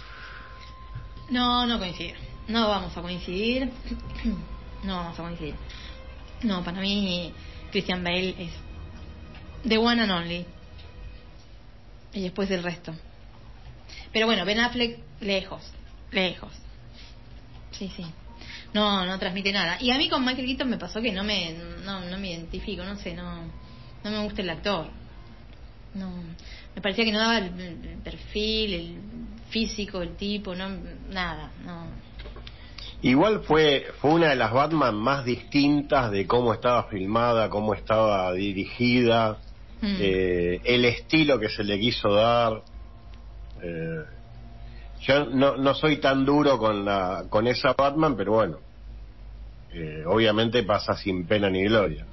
No, 1.31 1.67
no 1.67 1.79
coincido. 1.79 2.15
No 2.49 2.69
vamos 2.69 2.97
a 2.97 3.03
coincidir. 3.03 3.71
No 4.85 4.97
vamos 4.97 5.19
a 5.19 5.23
coincidir. 5.23 5.55
No, 6.45 6.63
para 6.63 6.81
mí 6.81 7.33
Christian 7.73 8.05
Bale 8.05 8.35
es 8.39 8.53
the 9.69 9.79
one 9.79 10.01
and 10.01 10.13
only. 10.13 10.47
Y 12.13 12.23
después 12.23 12.51
el 12.51 12.63
resto. 12.63 12.95
Pero 14.13 14.27
bueno, 14.27 14.45
Ben 14.45 14.61
Affleck 14.61 14.99
lejos, 15.21 15.63
lejos. 16.13 16.53
Sí, 17.73 17.91
sí. 17.97 18.05
No, 18.73 19.05
no 19.05 19.19
transmite 19.19 19.53
nada. 19.53 19.79
Y 19.81 19.91
a 19.91 19.99
mí 19.99 20.09
con 20.09 20.25
Michael 20.25 20.47
Keaton 20.47 20.71
me 20.71 20.79
pasó 20.79 21.01
que 21.01 21.13
no 21.13 21.25
me 21.25 21.55
no, 21.85 22.01
no 22.01 22.19
me 22.19 22.31
identifico, 22.31 22.85
no 22.85 22.97
sé, 22.97 23.15
no 23.15 23.43
no 24.05 24.11
me 24.11 24.23
gusta 24.23 24.43
el 24.43 24.51
actor. 24.51 24.89
No, 25.95 26.11
me 26.75 26.83
parecía 26.83 27.05
que 27.05 27.13
no 27.13 27.19
daba 27.19 27.39
el, 27.39 27.59
el 27.59 27.99
perfil, 28.03 28.75
el 28.75 28.99
físico, 29.49 30.03
el 30.03 30.17
tipo, 30.17 30.55
no 30.55 30.69
nada, 31.11 31.53
no. 31.65 31.87
Igual 33.05 33.41
fue 33.43 33.87
fue 34.01 34.13
una 34.13 34.31
de 34.31 34.37
las 34.37 34.51
Batman 34.51 34.95
más 34.95 35.27
distintas 35.27 36.11
de 36.11 36.27
cómo 36.27 36.55
estaba 36.55 36.85
filmada, 36.85 37.51
cómo 37.51 37.75
estaba 37.75 38.33
dirigida, 38.33 39.39
Mm. 39.83 39.97
eh, 40.01 40.61
el 40.65 40.87
estilo 40.87 41.39
que 41.39 41.51
se 41.51 41.63
le 41.65 41.79
quiso 41.79 42.15
dar. 42.15 42.63
Eh, 43.63 44.05
yo 45.03 45.27
no, 45.27 45.59
no 45.59 45.75
soy 45.75 45.99
tan 45.99 46.25
duro 46.25 46.57
con 46.59 46.87
la 46.87 47.25
con 47.29 47.47
esa 47.47 47.75
Batman, 47.75 48.17
pero 48.17 48.33
bueno, 48.33 48.57
eh, 49.75 50.05
obviamente 50.07 50.63
pasa 50.63 50.97
sin 50.97 51.27
pena 51.27 51.51
ni 51.51 51.63
gloria. 51.65 52.07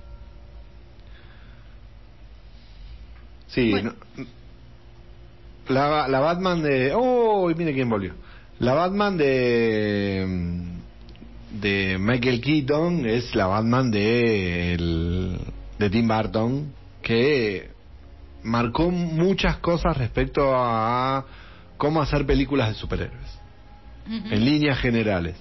Sí, 3.48 3.72
Bueno. 3.72 3.94
no- 4.18 4.26
la, 5.70 6.08
la 6.10 6.20
Batman 6.20 6.62
de... 6.62 6.92
¡Oh! 6.94 7.48
Mire 7.56 7.74
quién 7.74 7.89
volvió. 7.89 8.14
La 8.60 8.74
Batman 8.74 9.16
de 9.18 10.26
de 11.52 11.97
Michael 11.99 12.41
Keaton 12.41 13.06
es 13.06 13.36
la 13.36 13.47
Batman 13.47 13.91
de, 13.91 14.74
el- 14.74 15.38
de 15.78 15.89
Tim 15.89 16.08
Burton 16.08 16.74
que 17.02 17.70
marcó 18.43 18.89
muchas 18.91 19.58
cosas 19.58 19.97
respecto 19.97 20.54
a 20.56 21.26
cómo 21.78 22.02
hacer 22.02 22.26
películas 22.26 22.70
de 22.70 22.76
superhéroes 22.76 23.39
en 24.08 24.45
líneas 24.45 24.80
generales. 24.80 25.36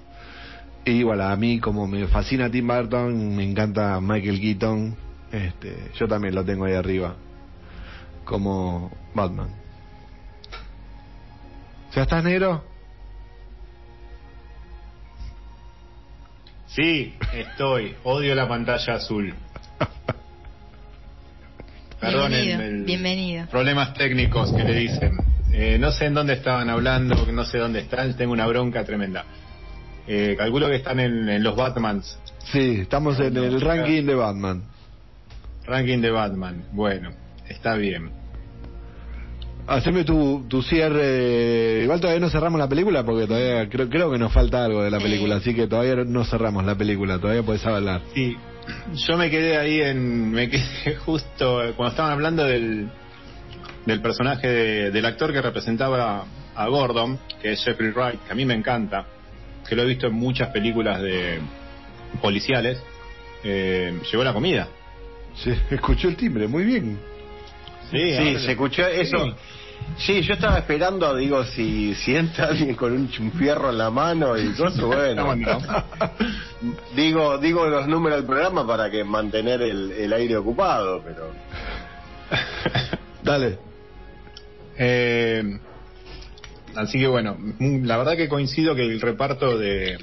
Y 0.84 0.92
igual, 0.92 1.20
a 1.20 1.34
mí 1.36 1.60
como 1.60 1.86
me 1.86 2.06
fascina 2.08 2.50
Tim 2.50 2.66
Burton, 2.66 3.36
me 3.36 3.44
encanta 3.44 4.00
Michael 4.00 4.40
Keaton, 4.40 4.96
este, 5.32 5.90
yo 5.98 6.08
también 6.08 6.34
lo 6.34 6.44
tengo 6.44 6.64
ahí 6.64 6.74
arriba 6.74 7.16
como 8.24 8.90
Batman. 9.14 9.48
¿Ya 11.94 12.02
estás 12.02 12.22
negro? 12.24 12.64
Sí, 16.74 17.14
estoy. 17.34 17.94
Odio 18.04 18.34
la 18.34 18.46
pantalla 18.48 18.94
azul. 18.94 19.34
Perdón, 22.00 22.30
Bienvenido, 22.30 22.60
el- 22.62 22.74
el- 22.76 22.84
bienvenido. 22.84 23.46
Problemas 23.48 23.94
técnicos 23.94 24.52
que 24.52 24.64
le 24.64 24.74
dicen. 24.74 25.18
Eh, 25.52 25.78
no 25.78 25.90
sé 25.90 26.06
en 26.06 26.14
dónde 26.14 26.34
estaban 26.34 26.70
hablando, 26.70 27.26
no 27.32 27.44
sé 27.44 27.58
dónde 27.58 27.80
están, 27.80 28.16
tengo 28.16 28.32
una 28.32 28.46
bronca 28.46 28.84
tremenda. 28.84 29.24
Eh, 30.06 30.34
calculo 30.38 30.68
que 30.68 30.76
están 30.76 30.98
en, 31.00 31.28
en 31.28 31.42
los 31.42 31.56
Batmans. 31.56 32.18
Sí, 32.52 32.78
estamos 32.80 33.18
en 33.20 33.36
el 33.36 33.60
ranking 33.60 34.06
de 34.06 34.14
Batman. 34.14 34.62
Ranking 35.66 35.98
de 36.00 36.10
Batman. 36.10 36.64
Bueno, 36.72 37.10
está 37.48 37.74
bien. 37.74 38.10
Haceme 39.70 40.04
tu, 40.04 40.44
tu 40.48 40.62
cierre. 40.62 41.82
Igual 41.84 42.00
todavía 42.00 42.20
no 42.20 42.28
cerramos 42.30 42.58
la 42.58 42.68
película 42.68 43.04
porque 43.04 43.26
todavía 43.26 43.68
creo, 43.68 43.88
creo 43.88 44.10
que 44.10 44.18
nos 44.18 44.32
falta 44.32 44.64
algo 44.64 44.82
de 44.82 44.90
la 44.90 44.98
película, 44.98 45.36
así 45.36 45.54
que 45.54 45.66
todavía 45.68 45.96
no 46.04 46.24
cerramos 46.24 46.64
la 46.64 46.74
película, 46.74 47.18
todavía 47.18 47.42
puedes 47.44 47.64
hablar. 47.64 48.02
Sí, 48.14 48.36
yo 49.06 49.16
me 49.16 49.30
quedé 49.30 49.56
ahí 49.58 49.80
en. 49.80 50.30
Me 50.32 50.48
quedé 50.50 50.96
justo 51.06 51.60
cuando 51.76 51.90
estaban 51.90 52.12
hablando 52.12 52.44
del, 52.44 52.88
del 53.86 54.00
personaje 54.02 54.48
de- 54.48 54.90
del 54.90 55.06
actor 55.06 55.32
que 55.32 55.40
representaba 55.40 56.24
a 56.56 56.66
Gordon, 56.68 57.18
que 57.40 57.52
es 57.52 57.64
Jeffrey 57.64 57.90
Wright, 57.92 58.20
que 58.26 58.32
a 58.32 58.34
mí 58.34 58.44
me 58.44 58.54
encanta, 58.54 59.06
que 59.68 59.76
lo 59.76 59.82
he 59.82 59.86
visto 59.86 60.08
en 60.08 60.14
muchas 60.14 60.48
películas 60.48 61.00
de 61.00 61.38
policiales. 62.20 62.82
Eh, 63.44 64.00
llegó 64.10 64.24
la 64.24 64.32
comida. 64.32 64.66
Sí, 65.36 65.52
escuchó 65.70 66.08
el 66.08 66.16
timbre, 66.16 66.48
muy 66.48 66.64
bien. 66.64 66.98
Sí, 67.90 67.98
Sí, 68.16 68.38
se 68.38 68.50
escuchó 68.52 68.86
eso. 68.86 69.16
Sí. 69.24 69.32
Sí, 69.98 70.22
yo 70.22 70.34
estaba 70.34 70.58
esperando, 70.58 71.14
digo, 71.14 71.44
si, 71.44 71.94
si 71.94 72.16
entra 72.16 72.46
alguien 72.48 72.74
con 72.74 72.92
un 72.92 73.32
fierro 73.32 73.70
en 73.70 73.78
la 73.78 73.90
mano 73.90 74.36
y 74.38 74.52
cosas, 74.54 74.80
bueno. 74.84 75.34
No, 75.34 75.36
no. 75.36 75.58
digo, 76.96 77.38
digo 77.38 77.66
los 77.66 77.86
números 77.86 78.18
del 78.18 78.26
programa 78.26 78.66
para 78.66 78.90
que 78.90 79.04
mantener 79.04 79.60
el, 79.62 79.92
el 79.92 80.12
aire 80.12 80.36
ocupado, 80.36 81.02
pero 81.04 81.30
Dale. 83.22 83.58
Eh, 84.78 85.42
así 86.74 86.98
que 86.98 87.06
bueno, 87.06 87.36
mm, 87.38 87.84
la 87.84 87.98
verdad 87.98 88.16
que 88.16 88.28
coincido 88.28 88.74
que 88.74 88.82
el 88.82 89.00
reparto 89.00 89.58
de 89.58 89.98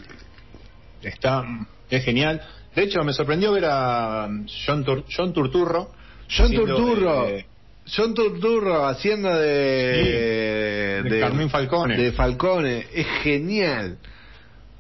está 1.01 1.43
es 1.89 2.03
genial. 2.05 2.41
De 2.75 2.83
hecho, 2.83 3.03
me 3.03 3.13
sorprendió 3.13 3.51
ver 3.53 3.65
a 3.65 4.27
John, 4.65 4.85
Tur- 4.85 5.05
John 5.15 5.33
Turturro. 5.33 5.91
John 6.29 6.53
Turturro. 6.53 7.25
de- 7.25 7.47
John 7.95 8.13
Turturro 8.13 8.85
haciendo 8.87 9.29
de, 9.37 11.01
Sí, 11.03 11.09
de 11.09 11.19
Carmín 11.19 11.49
Falcone. 11.49 11.97
De 11.97 12.11
Falcone. 12.11 12.85
Es 12.93 13.07
genial. 13.23 13.97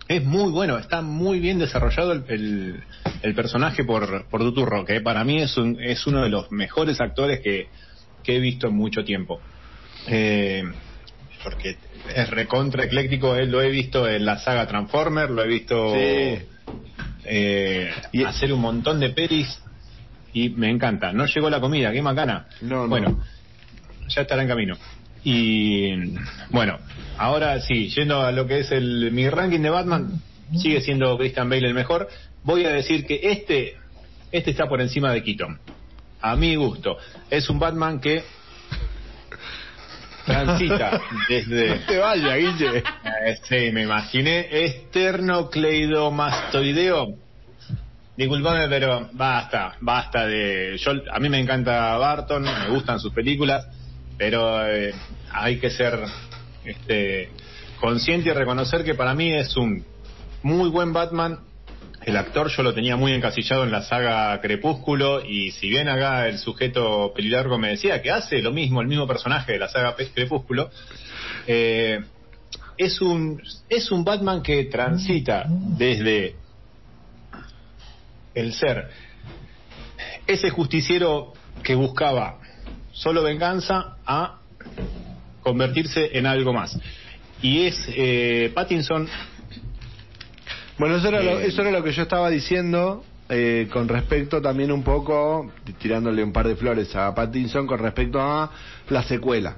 es 0.09 0.23
muy 0.23 0.51
bueno, 0.51 0.77
está 0.77 1.01
muy 1.01 1.39
bien 1.41 1.59
desarrollado 1.59 2.13
el, 2.13 2.23
el- 2.29 2.83
el 3.23 3.33
personaje 3.35 3.83
por, 3.83 4.25
por 4.29 4.39
Turturro, 4.41 4.85
que 4.85 5.01
para 5.01 5.23
mí 5.25 5.41
es, 5.41 5.57
un- 5.57 5.81
es 5.81 6.05
uno 6.07 6.21
de 6.23 6.29
los 6.29 6.49
mejores 6.51 7.01
actores 7.01 7.41
que, 7.41 7.67
que 8.23 8.37
he 8.37 8.39
visto 8.39 8.67
en 8.67 8.75
mucho 8.75 9.03
tiempo. 9.03 9.41
Eh, 10.07 10.63
porque 11.43 11.75
es 12.15 12.29
recontra 12.29 12.85
ecléctico, 12.85 13.35
él 13.35 13.51
lo 13.51 13.61
he 13.61 13.69
visto 13.69 14.07
en 14.07 14.25
la 14.25 14.37
saga 14.39 14.65
Transformer, 14.67 15.29
lo 15.29 15.43
he 15.43 15.47
visto 15.47 15.93
Sí. 15.93 16.45
eh, 17.25 17.91
Y- 18.13 18.23
hacer 18.23 18.53
un 18.53 18.61
montón 18.61 18.99
de 19.01 19.09
pelis 19.09 19.59
y 20.33 20.49
me 20.49 20.69
encanta. 20.69 21.13
No 21.13 21.25
llegó 21.25 21.49
la 21.49 21.59
comida, 21.59 21.91
qué 21.91 22.01
macana. 22.01 22.47
No, 22.61 22.83
no. 22.83 22.87
Bueno, 22.87 23.23
ya 24.07 24.21
estará 24.21 24.41
en 24.41 24.47
camino. 24.47 24.75
Y 25.23 26.15
bueno, 26.49 26.79
ahora 27.17 27.59
sí, 27.59 27.89
yendo 27.89 28.21
a 28.21 28.31
lo 28.31 28.47
que 28.47 28.59
es 28.59 28.71
el 28.71 29.11
mi 29.11 29.29
ranking 29.29 29.59
de 29.59 29.69
Batman, 29.69 30.21
sigue 30.55 30.81
siendo 30.81 31.17
Christian 31.17 31.49
Bale 31.49 31.67
el 31.67 31.73
mejor. 31.73 32.07
Voy 32.43 32.65
a 32.65 32.69
decir 32.69 33.05
que 33.05 33.19
este 33.23 33.75
este 34.31 34.51
está 34.51 34.67
por 34.67 34.79
encima 34.81 35.11
de 35.11 35.23
Keaton. 35.23 35.59
A 36.21 36.35
mi 36.35 36.55
gusto. 36.55 36.97
Es 37.29 37.49
un 37.49 37.59
Batman 37.59 37.99
que 37.99 38.23
transita 40.25 41.01
desde 41.29 41.69
No 41.69 41.75
te 41.85 41.97
vayas, 41.97 42.37
Guille. 42.37 42.77
eh, 43.25 43.37
Sí, 43.43 43.71
me 43.71 43.83
imaginé 43.83 44.47
esternocleidomastoideo. 44.51 47.26
Disculpame, 48.17 48.67
pero 48.67 49.09
basta, 49.13 49.77
basta 49.79 50.25
de. 50.25 50.75
Yo, 50.79 50.91
a 51.11 51.19
mí 51.19 51.29
me 51.29 51.39
encanta 51.39 51.95
Barton, 51.97 52.41
me 52.41 52.69
gustan 52.69 52.99
sus 52.99 53.13
películas, 53.13 53.67
pero 54.17 54.65
eh, 54.65 54.91
hay 55.31 55.59
que 55.59 55.69
ser 55.69 55.99
este, 56.65 57.29
consciente 57.79 58.29
y 58.29 58.33
reconocer 58.33 58.83
que 58.83 58.95
para 58.95 59.13
mí 59.13 59.31
es 59.31 59.55
un 59.55 59.85
muy 60.41 60.69
buen 60.69 60.93
Batman. 60.93 61.41
El 62.05 62.17
actor 62.17 62.49
yo 62.49 62.63
lo 62.63 62.73
tenía 62.73 62.95
muy 62.95 63.13
encasillado 63.13 63.63
en 63.65 63.71
la 63.71 63.83
saga 63.83 64.41
Crepúsculo 64.41 65.23
y 65.23 65.51
si 65.51 65.69
bien 65.69 65.87
acá 65.87 66.27
el 66.27 66.39
sujeto 66.39 67.13
pelilargo 67.13 67.59
me 67.59 67.69
decía 67.69 68.01
que 68.01 68.09
hace 68.09 68.41
lo 68.41 68.51
mismo, 68.51 68.81
el 68.81 68.87
mismo 68.87 69.05
personaje 69.05 69.51
de 69.51 69.59
la 69.59 69.67
saga 69.67 69.95
Crepúsculo, 69.95 70.71
eh, 71.45 71.99
es 72.77 72.99
un 72.99 73.43
es 73.69 73.91
un 73.91 74.03
Batman 74.03 74.41
que 74.41 74.63
transita 74.65 75.45
desde 75.47 76.35
el 78.37 78.53
ser. 78.53 78.89
Ese 80.27 80.49
justiciero 80.49 81.33
que 81.63 81.75
buscaba 81.75 82.39
solo 82.91 83.23
venganza 83.23 83.97
a 84.05 84.39
convertirse 85.41 86.17
en 86.17 86.25
algo 86.25 86.53
más. 86.53 86.77
Y 87.41 87.65
es 87.65 87.87
eh, 87.89 88.51
Pattinson. 88.53 89.07
Bueno, 90.77 90.97
eso 90.97 91.07
era, 91.07 91.21
lo, 91.21 91.39
Eh, 91.39 91.47
eso 91.47 91.61
era 91.61 91.71
lo 91.71 91.83
que 91.83 91.91
yo 91.91 92.03
estaba 92.03 92.29
diciendo 92.29 93.03
eh, 93.29 93.67
con 93.71 93.87
respecto 93.87 94.41
también 94.41 94.71
un 94.71 94.83
poco, 94.83 95.51
tirándole 95.79 96.23
un 96.23 96.31
par 96.31 96.47
de 96.47 96.55
flores 96.55 96.95
a 96.95 97.13
Pattinson 97.13 97.65
con 97.65 97.79
respecto 97.79 98.21
a 98.21 98.51
la 98.89 99.03
secuela. 99.03 99.57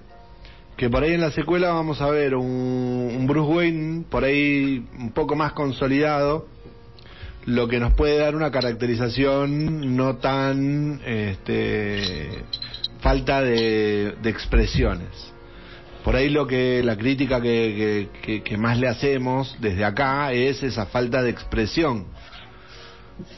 Que 0.78 0.90
por 0.90 1.04
ahí 1.04 1.14
en 1.14 1.22
la 1.22 1.32
secuela 1.32 1.74
vamos 1.74 2.02
a 2.02 2.10
ver 2.10 2.36
un, 2.36 2.46
un 2.46 3.28
Bruce 3.28 3.52
Wayne 3.52 4.06
por 4.10 4.24
ahí 4.24 4.86
un 4.98 5.12
poco 5.12 5.36
más 5.36 5.52
consolidado, 5.52 6.48
lo 7.50 7.68
que 7.68 7.80
nos 7.80 7.94
puede 7.94 8.18
dar 8.18 8.36
una 8.36 8.52
caracterización 8.52 9.96
no 9.96 10.18
tan 10.18 11.02
este, 11.06 12.44
falta 13.02 13.42
de, 13.42 14.16
de 14.22 14.30
expresiones. 14.30 15.10
Por 16.04 16.16
ahí 16.16 16.30
lo 16.30 16.48
que 16.48 16.82
la 16.84 16.96
crítica 16.96 17.42
que, 17.42 18.08
que- 18.16 18.20
que- 18.22 18.44
que 18.44 18.58
más 18.58 18.78
le 18.80 18.88
hacemos 18.88 19.56
desde 19.60 19.84
acá 19.84 20.32
es 20.32 20.64
esa 20.64 20.86
falta 20.86 21.22
de 21.22 21.30
expresión 21.30 22.06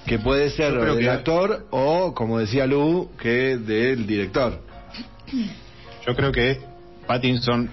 que 0.06 0.20
puede 0.20 0.52
ser 0.52 0.74
del 0.74 1.00
que- 1.00 1.10
actor 1.10 1.66
o, 1.72 2.14
como 2.14 2.38
decía 2.40 2.68
Lu, 2.68 3.10
que 3.20 3.58
del 3.58 4.06
director. 4.06 4.62
Yo 6.06 6.16
creo 6.16 6.32
que 6.32 6.60
Pattinson 7.08 7.70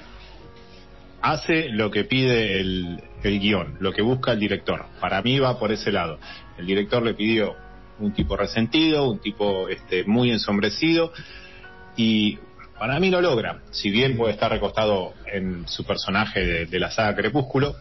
hace 1.20 1.68
lo 1.70 1.90
que 1.90 2.04
pide 2.04 2.60
el, 2.60 3.02
el 3.22 3.40
guion, 3.40 3.76
lo 3.80 3.92
que 3.92 4.02
busca 4.02 4.32
el 4.32 4.40
director. 4.40 4.86
Para 5.00 5.22
mí 5.22 5.38
va 5.38 5.58
por 5.58 5.72
ese 5.72 5.92
lado. 5.92 6.18
El 6.56 6.66
director 6.66 7.02
le 7.02 7.14
pidió 7.14 7.56
un 7.98 8.12
tipo 8.12 8.36
resentido, 8.36 9.10
un 9.10 9.18
tipo 9.18 9.68
este, 9.68 10.04
muy 10.04 10.30
ensombrecido 10.30 11.12
y 11.96 12.38
para 12.78 13.00
mí 13.00 13.10
lo 13.10 13.20
logra. 13.20 13.60
Si 13.70 13.90
bien 13.90 14.16
puede 14.16 14.32
estar 14.32 14.50
recostado 14.50 15.14
en 15.26 15.66
su 15.66 15.84
personaje 15.84 16.66
de, 16.66 16.78
la 16.78 16.90
saga 16.90 17.16
Crepúsculo, 17.16 17.74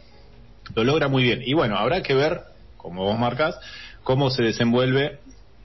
lo 0.75 0.83
logra 0.83 1.07
muy 1.07 1.23
bien. 1.23 1.41
Y 1.45 1.53
bueno, 1.53 1.77
habrá 1.77 2.01
que 2.01 2.15
ver, 2.15 2.41
como 2.77 3.03
vos 3.03 3.17
marcás, 3.17 3.59
cómo 4.03 4.29
se 4.29 4.43
desenvuelve 4.43 5.19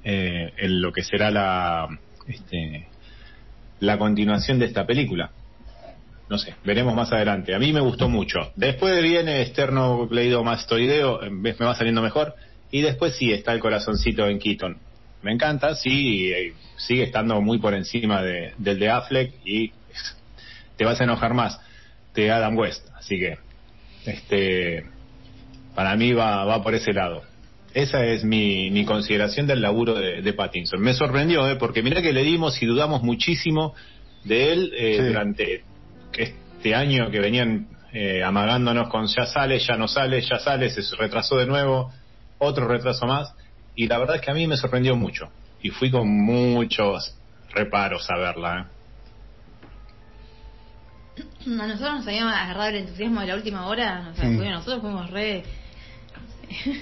eh, 0.05 0.53
en 0.59 0.83
lo 0.83 0.93
que 0.93 1.03
será 1.03 1.31
la, 1.31 1.89
este, 2.27 2.89
la 3.81 3.99
continuación 3.99 4.59
de 4.59 4.67
esta 4.67 4.87
película. 4.87 5.31
No 6.33 6.39
sé, 6.39 6.55
veremos 6.65 6.95
más 6.95 7.13
adelante. 7.13 7.55
A 7.55 7.59
mí 7.59 7.75
me 7.75 7.81
gustó 7.81 8.09
mucho. 8.09 8.53
Después 8.57 9.03
viene 9.03 9.43
Externo 9.43 10.09
Leído 10.11 10.43
Mastoideo, 10.43 11.21
me 11.31 11.53
va 11.53 11.75
saliendo 11.75 12.01
mejor. 12.01 12.35
Y 12.71 12.81
después 12.81 13.15
sí 13.17 13.31
está 13.31 13.53
el 13.53 13.61
corazoncito 13.61 14.27
en 14.27 14.39
Keaton. 14.39 14.79
Me 15.23 15.31
encanta, 15.31 15.75
sí, 15.75 16.33
eh, 16.33 16.55
sigue 16.79 17.03
estando 17.03 17.39
muy 17.43 17.59
por 17.59 17.75
encima 17.75 18.23
de- 18.23 18.55
del 18.57 18.79
de 18.79 18.89
Affleck 18.89 19.35
y 19.45 19.73
te 20.79 20.87
vas 20.87 20.99
a 21.03 21.05
enojar 21.05 21.35
más 21.35 21.61
de 22.15 22.31
Adam 22.31 22.57
West. 22.57 22.89
Así 22.97 23.19
que, 23.19 23.37
este, 24.07 24.85
para 25.75 25.95
mí 25.97 26.15
va, 26.15 26.47
va 26.47 26.63
por 26.63 26.75
ese 26.75 26.95
lado. 26.95 27.25
Esa 27.75 28.07
es 28.07 28.25
mi, 28.25 28.71
mi 28.71 28.87
consideración 28.87 29.47
del 29.47 29.61
laburo 29.61 29.93
de, 29.97 30.23
de 30.23 30.33
Pattinson. 30.33 30.81
Me 30.81 30.95
sorprendió, 30.95 31.47
¿eh? 31.47 31.57
porque 31.57 31.83
mirá 31.83 32.01
que 32.01 32.15
le 32.15 32.23
dimos 32.23 32.63
y 32.63 32.65
dudamos 32.67 33.03
muchísimo 33.03 33.75
de 34.25 34.53
él 34.55 34.73
eh, 34.75 34.97
Sí. 34.99 35.05
durante 35.09 35.65
este 36.17 36.75
año 36.75 37.11
que 37.11 37.21
venían 37.21 37.69
eh, 37.93 38.23
amagándonos 38.23 38.89
con 38.89 39.07
ya 39.07 39.27
sale, 39.27 39.59
ya 39.59 39.77
no 39.77 39.89
sale, 39.89 40.21
ya 40.23 40.39
sale, 40.39 40.71
se 40.71 40.81
retrasó 40.97 41.37
de 41.37 41.47
nuevo, 41.47 41.93
otro 42.39 42.67
retraso 42.67 43.07
más. 43.07 43.35
Y 43.75 43.87
la 43.87 43.99
verdad 43.99 44.17
es 44.17 44.23
que 44.23 44.31
a 44.31 44.35
mí 44.35 44.47
me 44.47 44.57
sorprendió 44.57 44.97
mucho. 44.97 45.31
Y 45.63 45.71
fui 45.71 45.91
con 45.91 46.09
muchos 46.09 47.17
reparos 47.55 48.09
a 48.11 48.17
verla. 48.19 48.61
¿eh? 48.61 48.65
A 51.61 51.67
nosotros 51.67 51.93
nos 51.99 52.07
habíamos 52.07 52.35
agarrado 52.35 52.69
el 52.71 52.77
entusiasmo 52.77 53.21
de 53.21 53.27
la 53.27 53.35
última 53.35 53.67
hora. 53.67 54.11
O 54.13 54.17
sea, 54.17 54.25
Mm. 54.29 54.37
fuimos- 54.39 54.55
nosotros 54.55 54.81
fuimos 54.81 55.11
re. 55.11 55.43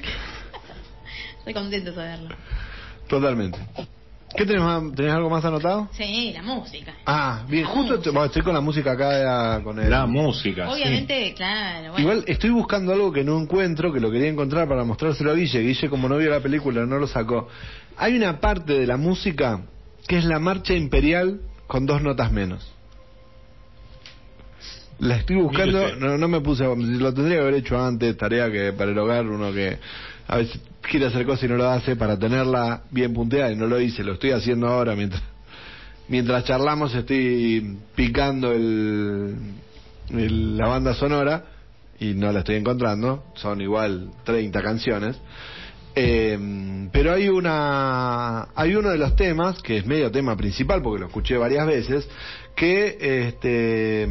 re 1.47 1.55
contentos 1.55 1.97
de 1.97 2.03
verlo. 2.03 2.29
Totalmente. 3.09 3.59
¿Qué 4.37 4.47
tenés, 4.47 4.63
más- 4.63 4.95
tenés 4.95 5.13
algo 5.13 5.29
más 5.29 5.45
anotado? 5.45 5.89
Sí, 5.93 6.31
la 6.33 6.43
música. 6.43 6.95
Ah, 7.05 7.45
bien, 7.49 7.65
La 7.65 7.71
justo 7.71 7.97
música. 7.97 8.25
estoy 8.27 8.43
con 8.43 8.55
la 8.55 8.61
música 8.61 8.93
acá 8.93 9.61
con 9.63 9.79
el... 9.81 9.91
La 9.91 10.07
música. 10.07 10.67
sí. 10.67 10.73
Obviamente, 10.73 11.35
claro. 11.35 11.91
Bueno, 11.93 11.99
Igual 12.01 12.25
estoy 12.29 12.51
buscando 12.51 12.93
algo 12.93 13.13
que 13.13 13.25
no 13.25 13.39
encuentro, 13.41 13.93
que 13.93 13.99
lo 14.01 14.11
quería 14.11 14.29
encontrar 14.29 14.69
para 14.69 14.85
mostrárselo 14.85 15.33
a 15.33 15.35
Guille. 15.35 15.61
Guille, 15.61 15.89
como 15.91 16.09
no 16.09 16.17
vio 16.17 16.31
la 16.31 16.41
película, 16.41 16.87
no 16.87 16.99
lo 16.99 17.07
sacó. 17.09 17.49
Hay 17.97 18.17
una 18.17 18.39
parte 18.41 18.75
de 18.79 18.87
la 18.87 18.97
música 18.97 19.63
que 20.07 20.19
es 20.19 20.25
la 20.25 20.39
marcha 20.39 20.75
imperial 20.75 21.41
con 21.67 21.85
dos 21.87 22.01
notas 22.01 22.31
menos. 22.31 22.73
La 25.01 25.17
estoy 25.17 25.37
buscando, 25.37 25.97
no, 25.97 26.19
no 26.19 26.29
me 26.29 26.41
puse, 26.41 26.63
a- 26.65 26.69
lo 26.75 27.15
tendría 27.15 27.37
que 27.39 27.43
haber 27.43 27.55
hecho 27.55 27.83
antes, 27.83 28.17
tarea 28.19 28.51
que 28.53 28.73
para 28.75 28.91
el 28.91 28.99
hogar, 28.99 29.27
uno 29.27 29.51
que 29.53 29.79
a 30.31 30.37
veces 30.37 30.61
quiere 30.81 31.07
hacer 31.07 31.27
cosas 31.27 31.43
y 31.43 31.49
no 31.49 31.57
lo 31.57 31.69
hace 31.69 31.97
para 31.97 32.17
tenerla 32.17 32.85
bien 32.93 33.13
punteada 33.13 33.51
y 33.51 33.57
no 33.57 33.67
lo 33.67 33.81
hice, 33.81 34.05
lo 34.05 34.13
estoy 34.13 34.31
haciendo 34.31 34.69
ahora 34.69 34.95
mientras 34.95 35.21
mientras 36.07 36.45
charlamos 36.45 36.95
estoy 36.95 37.79
picando 37.97 38.53
el, 38.53 39.35
la 40.09 40.69
banda 40.69 40.95
sonora 40.95 41.47
y 41.99 42.15
no 42.15 42.31
la 42.31 42.41
estoy 42.41 42.57
encontrando, 42.57 43.25
son 43.35 43.61
igual 43.61 44.13
30 44.23 44.63
canciones. 44.63 45.17
Eh, 45.97 46.39
pero 46.93 47.13
hay 47.13 47.29
una 47.29 48.49
hay 48.55 48.77
uno 48.77 48.91
de 48.91 48.99
los 48.99 49.17
temas 49.17 49.61
que 49.61 49.79
es 49.79 49.87
medio 49.87 50.13
tema 50.13 50.37
principal 50.37 50.81
porque 50.81 51.01
lo 51.01 51.07
escuché 51.09 51.37
varias 51.37 51.67
veces 51.67 52.09
que 52.55 53.27
este 53.27 54.09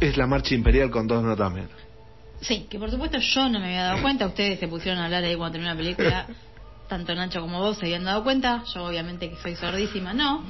es 0.00 0.16
la 0.16 0.26
marcha 0.26 0.54
imperial 0.54 0.90
con 0.90 1.06
dos 1.06 1.22
notas 1.22 1.52
menos. 1.52 1.83
Sí, 2.46 2.66
que 2.70 2.78
por 2.78 2.90
supuesto 2.90 3.18
yo 3.18 3.48
no 3.48 3.58
me 3.60 3.66
había 3.66 3.84
dado 3.84 4.02
cuenta. 4.02 4.26
Ustedes 4.26 4.58
se 4.60 4.68
pusieron 4.68 5.00
a 5.00 5.06
hablar 5.06 5.24
ahí 5.24 5.34
cuando 5.34 5.52
terminó 5.52 5.72
la 5.72 5.76
película. 5.78 6.26
Tanto 6.88 7.14
Nacho 7.14 7.40
como 7.40 7.60
vos 7.60 7.78
se 7.78 7.86
habían 7.86 8.04
dado 8.04 8.22
cuenta. 8.22 8.62
Yo, 8.74 8.84
obviamente, 8.84 9.30
que 9.30 9.36
soy 9.36 9.56
sordísima, 9.56 10.12
no. 10.12 10.44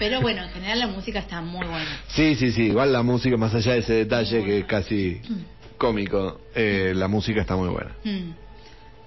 Pero 0.00 0.20
bueno, 0.20 0.42
en 0.42 0.50
general 0.50 0.80
la 0.80 0.86
música 0.88 1.20
está 1.20 1.40
muy 1.40 1.66
buena. 1.66 2.00
Sí, 2.08 2.34
sí, 2.34 2.50
sí, 2.52 2.62
igual 2.64 2.92
la 2.92 3.02
música, 3.02 3.36
más 3.36 3.54
allá 3.54 3.72
de 3.74 3.78
ese 3.78 3.92
detalle 3.92 4.42
que 4.44 4.58
es 4.58 4.64
casi 4.64 5.22
cómico, 5.76 6.40
eh, 6.54 6.92
la 6.96 7.06
música 7.06 7.40
está 7.42 7.54
muy 7.54 7.68
buena. 7.68 7.94
Mm. 8.02 8.30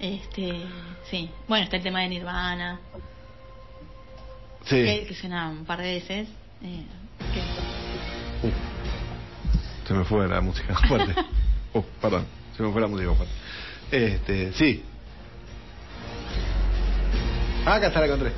Este, 0.00 0.62
sí. 1.10 1.30
Bueno, 1.46 1.64
está 1.64 1.76
el 1.76 1.82
tema 1.82 2.00
de 2.00 2.08
Nirvana, 2.08 2.80
que, 4.66 5.00
Sí, 5.02 5.08
que 5.08 5.14
suena 5.14 5.50
un 5.50 5.64
par 5.66 5.80
de 5.82 5.94
veces. 5.94 6.28
Eh, 6.62 6.84
que- 7.34 8.52
se 9.86 9.94
me 9.94 10.04
fue 10.04 10.26
la 10.28 10.40
música 10.40 10.74
fuerte. 10.88 11.14
Oh, 11.74 11.84
perdón, 12.00 12.26
se 12.56 12.62
me 12.62 12.72
fue 12.72 12.80
la 12.80 12.86
música. 12.86 13.10
Este, 13.90 14.52
sí. 14.52 14.84
Ah, 17.64 17.74
acá 17.76 17.88
está, 17.88 18.00
la 18.00 18.06
encontré. 18.06 18.32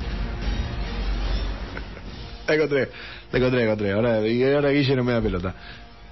La 2.47 2.55
encontré, 2.55 2.89
la 3.31 3.37
encontré, 3.39 3.59
la 3.59 3.65
encontré. 3.65 3.91
Ahora, 3.91 4.27
y 4.27 4.43
ahora 4.43 4.69
Guille 4.69 4.95
no 4.95 5.03
me 5.03 5.13
da 5.13 5.21
pelota. 5.21 5.53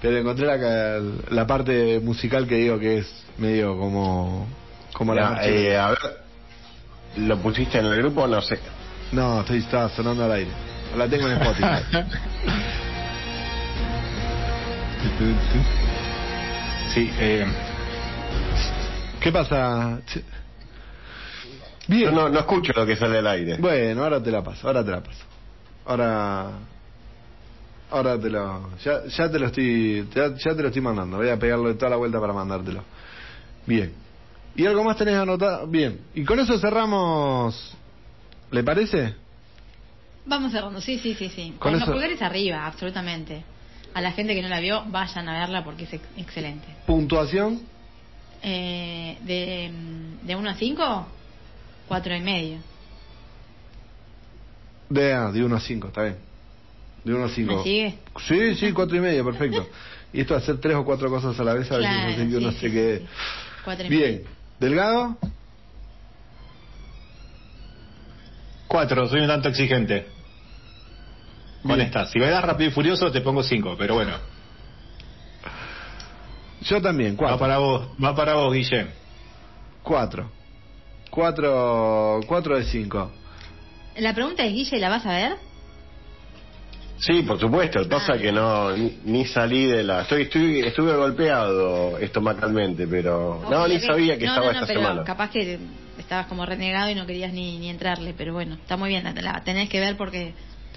Pero 0.02 0.18
encontré 0.18 0.46
la, 0.46 1.00
la 1.30 1.46
parte 1.46 2.00
musical 2.00 2.46
que 2.46 2.56
digo 2.56 2.78
que 2.78 2.98
es 2.98 3.24
medio 3.38 3.78
como, 3.78 4.46
como 4.92 5.14
la 5.14 5.40
Ya, 5.40 5.48
eh, 5.48 5.78
a 5.78 5.88
ver, 5.90 5.98
¿lo 7.16 7.38
pusiste 7.38 7.78
en 7.78 7.86
el 7.86 7.96
grupo? 7.96 8.26
No 8.26 8.42
sé. 8.42 8.58
No, 9.12 9.40
estoy, 9.40 9.58
estaba 9.58 9.88
sonando 9.90 10.24
al 10.24 10.32
aire. 10.32 10.50
La 10.96 11.08
tengo 11.08 11.26
en 11.28 11.40
Spotify. 11.40 12.04
Sí, 16.94 17.10
eh, 17.18 17.44
¿Qué 19.20 19.32
pasa? 19.32 20.00
Bien. 21.88 22.14
no, 22.14 22.28
no 22.28 22.38
escucho 22.38 22.72
lo 22.72 22.86
que 22.86 22.94
sale 22.94 23.18
al 23.18 23.26
aire. 23.26 23.56
Bueno, 23.58 24.04
ahora 24.04 24.22
te 24.22 24.30
la 24.30 24.44
paso, 24.44 24.68
ahora 24.68 24.84
te 24.84 24.92
la 24.92 25.02
paso. 25.02 25.24
Ahora. 25.86 26.50
Ahora 27.90 28.20
te 28.20 28.30
lo. 28.30 28.78
Ya, 28.78 29.06
ya 29.06 29.28
te 29.28 29.38
lo 29.40 29.46
estoy. 29.46 30.08
Ya, 30.14 30.34
ya 30.36 30.54
te 30.54 30.62
lo 30.62 30.68
estoy 30.68 30.82
mandando. 30.82 31.16
Voy 31.16 31.30
a 31.30 31.36
pegarle 31.36 31.74
toda 31.74 31.90
la 31.90 31.96
vuelta 31.96 32.20
para 32.20 32.32
mandártelo. 32.32 32.84
Bien. 33.66 33.92
¿Y 34.54 34.64
algo 34.64 34.84
más 34.84 34.96
tenés 34.96 35.16
anotado? 35.16 35.66
Bien. 35.66 35.98
Y 36.14 36.24
con 36.24 36.38
eso 36.38 36.56
cerramos. 36.60 37.76
¿Le 38.52 38.62
parece? 38.62 39.16
Vamos 40.26 40.52
cerrando, 40.52 40.80
sí, 40.80 41.00
sí, 41.00 41.14
sí, 41.14 41.28
sí. 41.28 41.54
Con 41.58 41.72
Con, 41.72 41.80
los 41.80 41.88
pulgares 41.88 42.22
arriba, 42.22 42.64
absolutamente. 42.66 43.42
A 43.94 44.00
la 44.00 44.12
gente 44.12 44.34
que 44.34 44.42
no 44.42 44.48
la 44.48 44.60
vio, 44.60 44.84
vayan 44.88 45.28
a 45.28 45.38
verla 45.40 45.64
porque 45.64 45.84
es 45.84 45.92
ex- 45.94 46.08
excelente. 46.16 46.66
Puntuación. 46.86 47.60
Eh, 48.42 49.16
de, 49.22 49.70
de 50.22 50.36
1 50.36 50.50
a 50.50 50.54
5, 50.54 51.06
4 51.88 52.16
y 52.16 52.20
medio. 52.20 52.58
De, 54.90 55.12
ah, 55.14 55.30
de 55.32 55.42
1 55.44 55.56
a 55.56 55.60
5, 55.60 55.86
está 55.88 56.02
bien. 56.02 56.16
De 57.04 57.14
1 57.14 57.24
a 57.24 57.28
5. 57.28 57.56
¿Me 57.56 57.62
sigue? 57.62 57.98
Sí, 58.26 58.54
sí, 58.56 58.72
4 58.72 58.96
y 58.96 59.00
medio, 59.00 59.24
perfecto. 59.24 59.66
Y 60.12 60.20
esto 60.20 60.34
hacer 60.36 60.58
tres 60.60 60.76
o 60.76 60.84
cuatro 60.84 61.08
cosas 61.10 61.38
a 61.40 61.44
la 61.44 61.54
vez, 61.54 61.70
a 61.72 61.78
veces 61.78 61.92
Claro, 61.92 62.12
hace 62.12 62.28
que 62.28 62.36
uno 62.36 62.50
sí, 62.52 62.58
se 62.58 62.66
sí, 62.68 62.72
quede. 62.72 62.98
sí. 63.00 63.06
Cuatro 63.64 63.86
y 63.86 63.88
Bien. 63.88 64.12
medio. 64.16 64.28
¿Delgado? 64.60 65.18
cuatro, 68.68 69.08
soy 69.08 69.20
un 69.20 69.28
tanto 69.28 69.48
exigente. 69.48 70.06
Con 71.64 71.76
Bien. 71.76 71.86
esta. 71.86 72.06
Si 72.06 72.18
me 72.18 72.28
das 72.28 72.44
rápido 72.44 72.70
y 72.70 72.72
furioso, 72.72 73.10
te 73.10 73.20
pongo 73.22 73.42
cinco, 73.42 73.74
pero 73.78 73.94
bueno. 73.94 74.12
Yo 76.62 76.80
también, 76.80 77.14
Va 77.14 77.18
4. 77.18 77.38
para 77.38 77.58
vos, 77.58 77.88
va 78.02 78.14
para 78.14 78.34
vos, 78.34 78.52
Guille. 78.52 78.86
4. 79.82 80.30
4 81.10 82.20
4 82.26 82.58
de 82.58 82.64
5. 82.64 83.10
La 83.98 84.14
pregunta 84.14 84.44
es, 84.44 84.52
Guille, 84.52 84.78
¿la 84.78 84.88
vas 84.88 85.06
a 85.06 85.12
ver? 85.12 85.32
Sí, 86.98 87.22
por 87.22 87.38
supuesto. 87.40 87.86
Pasa 87.88 88.12
Ah, 88.12 88.16
es 88.16 88.22
que 88.22 88.32
no 88.32 88.70
ni, 88.76 88.98
ni 89.04 89.24
salí 89.26 89.66
de 89.66 89.82
la. 89.82 90.02
Estoy, 90.02 90.22
estoy, 90.22 90.60
estuve 90.60 90.94
golpeado 90.96 91.98
estomacalmente, 91.98 92.86
pero 92.86 93.42
no 93.50 93.68
ni 93.68 93.80
sabía 93.80 94.16
que 94.16 94.26
No, 94.26 94.32
estaba 94.32 94.46
no, 94.46 94.52
no, 94.52 94.58
esta 94.60 94.66
pero 94.66 94.80
semana. 94.80 95.04
Capaz 95.04 95.30
que 95.30 95.58
estabas 95.98 96.26
como 96.26 96.46
renegado 96.46 96.90
y 96.90 96.94
no 96.94 97.04
querías 97.06 97.32
ni, 97.32 97.58
ni 97.58 97.68
entrarle, 97.68 98.14
pero 98.16 98.32
bueno, 98.32 98.54
está 98.54 98.76
muy 98.76 98.90
bien, 98.90 99.04
la, 99.04 99.12
la 99.12 99.42
tenés 99.44 99.68
que 99.68 99.80
ver 99.80 99.96
porque 99.96 100.32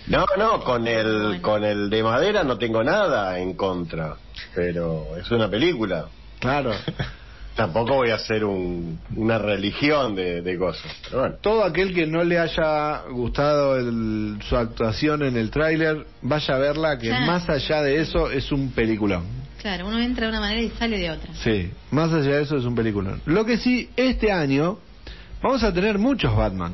No, 0.08 0.26
no, 0.38 0.64
con 0.64 0.88
el, 0.88 1.42
con 1.42 1.64
el 1.64 1.90
de 1.90 2.02
madera 2.04 2.44
no 2.44 2.58
tengo 2.58 2.84
nada 2.84 3.40
en 3.40 3.54
contra, 3.56 4.16
pero 4.56 5.18
es 5.18 5.30
una 5.32 5.50
película. 5.50 6.06
Claro. 6.40 6.72
Tampoco 7.56 7.96
voy 7.96 8.12
a 8.12 8.16
hacer 8.16 8.46
un, 8.46 9.00
una 9.16 9.40
religión 9.40 10.16
de, 10.16 10.44
de 10.44 10.58
cosas. 10.60 10.92
Pero 11.06 11.20
bueno. 11.22 11.36
Todo 11.42 11.64
aquel 11.64 11.92
que 11.94 12.06
no 12.06 12.24
le 12.24 12.38
haya 12.38 13.02
gustado 13.10 13.78
el- 13.78 14.38
su 14.48 14.56
actuación 14.56 15.24
en 15.24 15.36
el 15.38 15.50
tráiler, 15.50 16.06
vaya 16.22 16.56
a 16.56 16.60
verla, 16.60 17.00
que 17.00 17.08
Claro. 17.08 17.26
más 17.26 17.50
allá 17.50 17.82
de 17.82 18.00
eso 18.02 18.30
es 18.30 18.52
un 18.52 18.72
peliculón. 18.74 19.24
Claro, 19.60 19.88
uno 19.88 19.98
entra 20.00 20.26
de 20.28 20.30
una 20.30 20.40
manera 20.40 20.62
y 20.62 20.70
sale 20.70 21.00
de 21.00 21.10
otra. 21.10 21.34
Sí, 21.34 21.72
más 21.90 22.14
allá 22.14 22.36
de 22.36 22.44
eso 22.44 22.58
es 22.58 22.64
un 22.64 22.76
peliculón. 22.76 23.22
Lo 23.26 23.44
que 23.44 23.58
sí, 23.58 23.90
este 23.98 24.32
año 24.32 24.78
vamos 25.42 25.64
a 25.64 25.74
tener 25.74 25.98
muchos 25.98 26.36
Batman. 26.36 26.74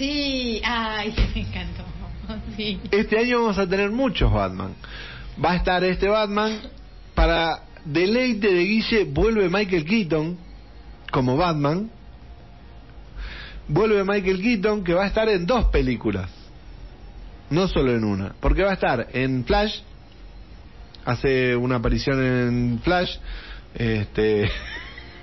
Sí, 0.00 0.62
ay, 0.64 1.14
me 1.34 1.42
encantó. 1.42 1.84
Este 2.90 3.18
año 3.18 3.42
vamos 3.42 3.58
a 3.58 3.68
tener 3.68 3.90
muchos 3.90 4.32
Batman. 4.32 4.72
Va 5.44 5.52
a 5.52 5.56
estar 5.56 5.84
este 5.84 6.08
Batman 6.08 6.58
para 7.14 7.64
deleite 7.84 8.50
de 8.50 8.64
Guille, 8.64 9.04
vuelve 9.04 9.50
Michael 9.50 9.84
Keaton 9.84 10.38
como 11.12 11.36
Batman. 11.36 11.90
Vuelve 13.68 14.02
Michael 14.02 14.40
Keaton 14.40 14.84
que 14.84 14.94
va 14.94 15.04
a 15.04 15.06
estar 15.06 15.28
en 15.28 15.44
dos 15.44 15.66
películas. 15.66 16.30
No 17.50 17.68
solo 17.68 17.94
en 17.94 18.02
una. 18.02 18.34
Porque 18.40 18.62
va 18.62 18.70
a 18.70 18.74
estar 18.74 19.08
en 19.12 19.44
Flash. 19.44 19.80
Hace 21.04 21.54
una 21.54 21.76
aparición 21.76 22.24
en 22.24 22.80
Flash. 22.82 23.18
Este. 23.74 24.50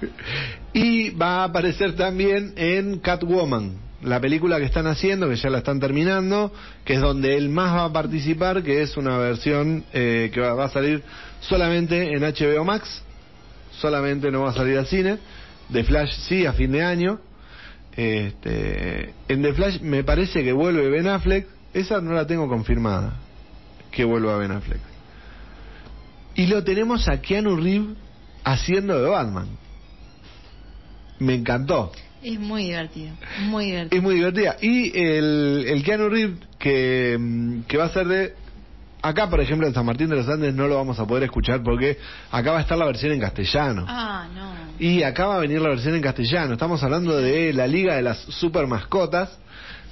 y 0.73 1.09
va 1.09 1.37
a 1.37 1.43
aparecer 1.45 1.95
también 1.95 2.53
en 2.57 2.99
Catwoman. 2.99 3.86
La 4.03 4.19
película 4.21 4.57
que 4.59 4.65
están 4.65 4.85
haciendo, 4.85 5.27
que 5.27 5.35
ya 5.35 5.49
la 5.49 5.59
están 5.59 5.79
terminando, 5.79 6.53
que 6.85 6.93
es 6.93 7.01
donde 7.01 7.35
él 7.35 7.49
más 7.49 7.73
va 7.73 7.85
a 7.85 7.93
participar, 7.93 8.61
que 8.61 8.83
es 8.83 8.95
una 8.95 9.17
versión 9.17 9.85
eh, 9.91 10.29
que 10.31 10.39
va, 10.39 10.53
va 10.53 10.65
a 10.65 10.69
salir 10.69 11.03
solamente 11.39 12.13
en 12.13 12.21
HBO 12.21 12.63
Max, 12.63 13.01
solamente 13.71 14.29
no 14.29 14.41
va 14.41 14.51
a 14.51 14.53
salir 14.53 14.77
al 14.77 14.85
cine. 14.85 15.17
De 15.69 15.83
Flash 15.83 16.11
sí, 16.27 16.45
a 16.45 16.53
fin 16.53 16.71
de 16.71 16.83
año. 16.83 17.19
Este, 17.95 19.15
en 19.27 19.41
The 19.41 19.53
Flash 19.53 19.81
me 19.81 20.03
parece 20.03 20.43
que 20.43 20.53
vuelve 20.53 20.87
Ben 20.89 21.07
Affleck, 21.07 21.47
esa 21.73 21.99
no 21.99 22.13
la 22.13 22.27
tengo 22.27 22.47
confirmada, 22.47 23.15
que 23.91 24.03
vuelva 24.03 24.37
Ben 24.37 24.51
Affleck. 24.51 24.81
Y 26.35 26.45
lo 26.45 26.63
tenemos 26.63 27.07
a 27.07 27.19
Keanu 27.19 27.55
Reeves 27.55 27.97
haciendo 28.43 29.01
de 29.01 29.09
Batman. 29.09 29.47
Me 31.17 31.33
encantó. 31.33 31.91
Es 32.23 32.39
muy 32.39 32.63
divertido, 32.63 33.15
muy 33.41 33.65
divertido. 33.65 33.97
Es 33.97 34.03
muy 34.03 34.15
divertida. 34.15 34.55
Y 34.61 34.97
el, 34.97 35.65
el 35.67 35.83
Keanu 35.83 36.09
Reeves 36.09 36.39
que, 36.57 37.17
mm, 37.19 37.61
que 37.61 37.77
va 37.77 37.85
a 37.85 37.89
ser 37.89 38.07
de... 38.07 38.33
Acá, 39.01 39.29
por 39.29 39.39
ejemplo, 39.39 39.67
en 39.67 39.73
San 39.73 39.85
Martín 39.85 40.09
de 40.09 40.15
los 40.15 40.27
Andes 40.27 40.53
no 40.53 40.67
lo 40.67 40.75
vamos 40.75 40.99
a 40.99 41.05
poder 41.05 41.23
escuchar 41.23 41.61
porque 41.63 41.97
acá 42.31 42.51
va 42.51 42.57
a 42.57 42.61
estar 42.61 42.77
la 42.77 42.85
versión 42.85 43.13
en 43.13 43.19
castellano. 43.19 43.85
Ah, 43.87 44.27
no. 44.33 44.53
Y 44.79 45.03
acá 45.03 45.27
va 45.27 45.35
a 45.35 45.39
venir 45.39 45.61
la 45.61 45.69
versión 45.69 45.95
en 45.95 46.01
castellano. 46.01 46.53
Estamos 46.53 46.81
hablando 46.83 47.15
de 47.15 47.53
la 47.53 47.67
Liga 47.67 47.95
de 47.95 48.01
las 48.01 48.17
Super 48.17 48.65
Mascotas, 48.65 49.37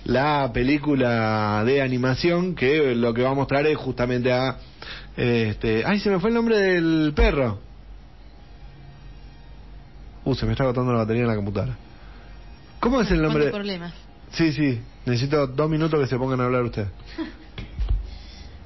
la 0.05 0.51
película 0.53 1.63
de 1.65 1.81
animación 1.81 2.55
que 2.55 2.95
lo 2.95 3.13
que 3.13 3.21
va 3.21 3.29
a 3.29 3.35
mostrar 3.35 3.65
es 3.67 3.77
justamente 3.77 4.31
a... 4.31 4.57
Este, 5.15 5.83
ay, 5.85 5.99
se 5.99 6.09
me 6.09 6.19
fue 6.19 6.29
el 6.29 6.35
nombre 6.35 6.57
del 6.57 7.13
perro. 7.15 7.59
Uh, 10.25 10.35
se 10.35 10.45
me 10.45 10.53
está 10.53 10.63
agotando 10.63 10.91
la 10.91 10.99
batería 10.99 11.21
en 11.21 11.27
la 11.27 11.35
computadora. 11.35 11.77
¿Cómo 12.85 13.01
es 13.01 13.09
el 13.09 13.19
nombre? 13.19 13.45
¿Cuántos 13.45 13.57
problemas? 13.57 13.93
Sí, 14.29 14.51
sí. 14.51 14.79
Necesito 15.07 15.47
dos 15.47 15.67
minutos 15.67 15.99
que 15.99 16.05
se 16.05 16.17
pongan 16.19 16.39
a 16.41 16.45
hablar 16.45 16.63
ustedes. 16.63 16.89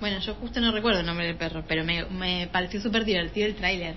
Bueno, 0.01 0.17
yo 0.20 0.34
justo 0.36 0.61
no 0.61 0.72
recuerdo 0.72 1.01
el 1.01 1.05
nombre 1.05 1.26
del 1.28 1.36
perro, 1.36 1.65
pero 1.67 1.84
me, 1.84 2.05
me 2.05 2.47
pareció 2.53 2.80
súper 2.80 3.03
divertido 3.03 3.47
el 3.47 3.55
tráiler. 3.55 3.95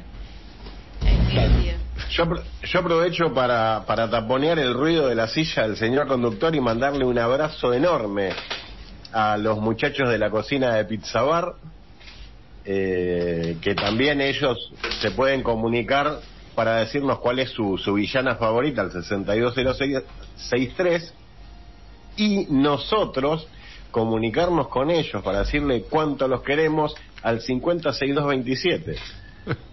Yo, 2.10 2.24
yo 2.64 2.80
aprovecho 2.80 3.32
para, 3.32 3.84
para 3.86 4.10
taponear 4.10 4.58
el 4.58 4.74
ruido 4.74 5.06
de 5.06 5.14
la 5.14 5.28
silla 5.28 5.62
del 5.62 5.76
señor 5.76 6.08
conductor 6.08 6.52
y 6.56 6.60
mandarle 6.60 7.04
un 7.04 7.20
abrazo 7.20 7.72
enorme 7.72 8.30
a 9.12 9.36
los 9.36 9.58
muchachos 9.58 10.08
de 10.08 10.18
la 10.18 10.28
cocina 10.30 10.74
de 10.74 10.84
Pizza 10.86 11.22
Bar, 11.22 11.54
eh, 12.64 13.58
que 13.60 13.76
también 13.76 14.20
ellos 14.20 14.72
se 15.00 15.12
pueden 15.12 15.44
comunicar 15.44 16.18
para 16.54 16.76
decirnos 16.76 17.18
cuál 17.18 17.38
es 17.38 17.50
su, 17.50 17.76
su 17.78 17.94
villana 17.94 18.34
favorita, 18.36 18.82
al 18.82 18.92
620663, 18.92 21.14
y 22.16 22.46
nosotros 22.50 23.48
comunicarnos 23.90 24.68
con 24.68 24.90
ellos 24.90 25.22
para 25.22 25.38
decirle 25.40 25.84
cuánto 25.88 26.28
los 26.28 26.42
queremos 26.42 26.94
al 27.22 27.40
506227. 27.40 28.96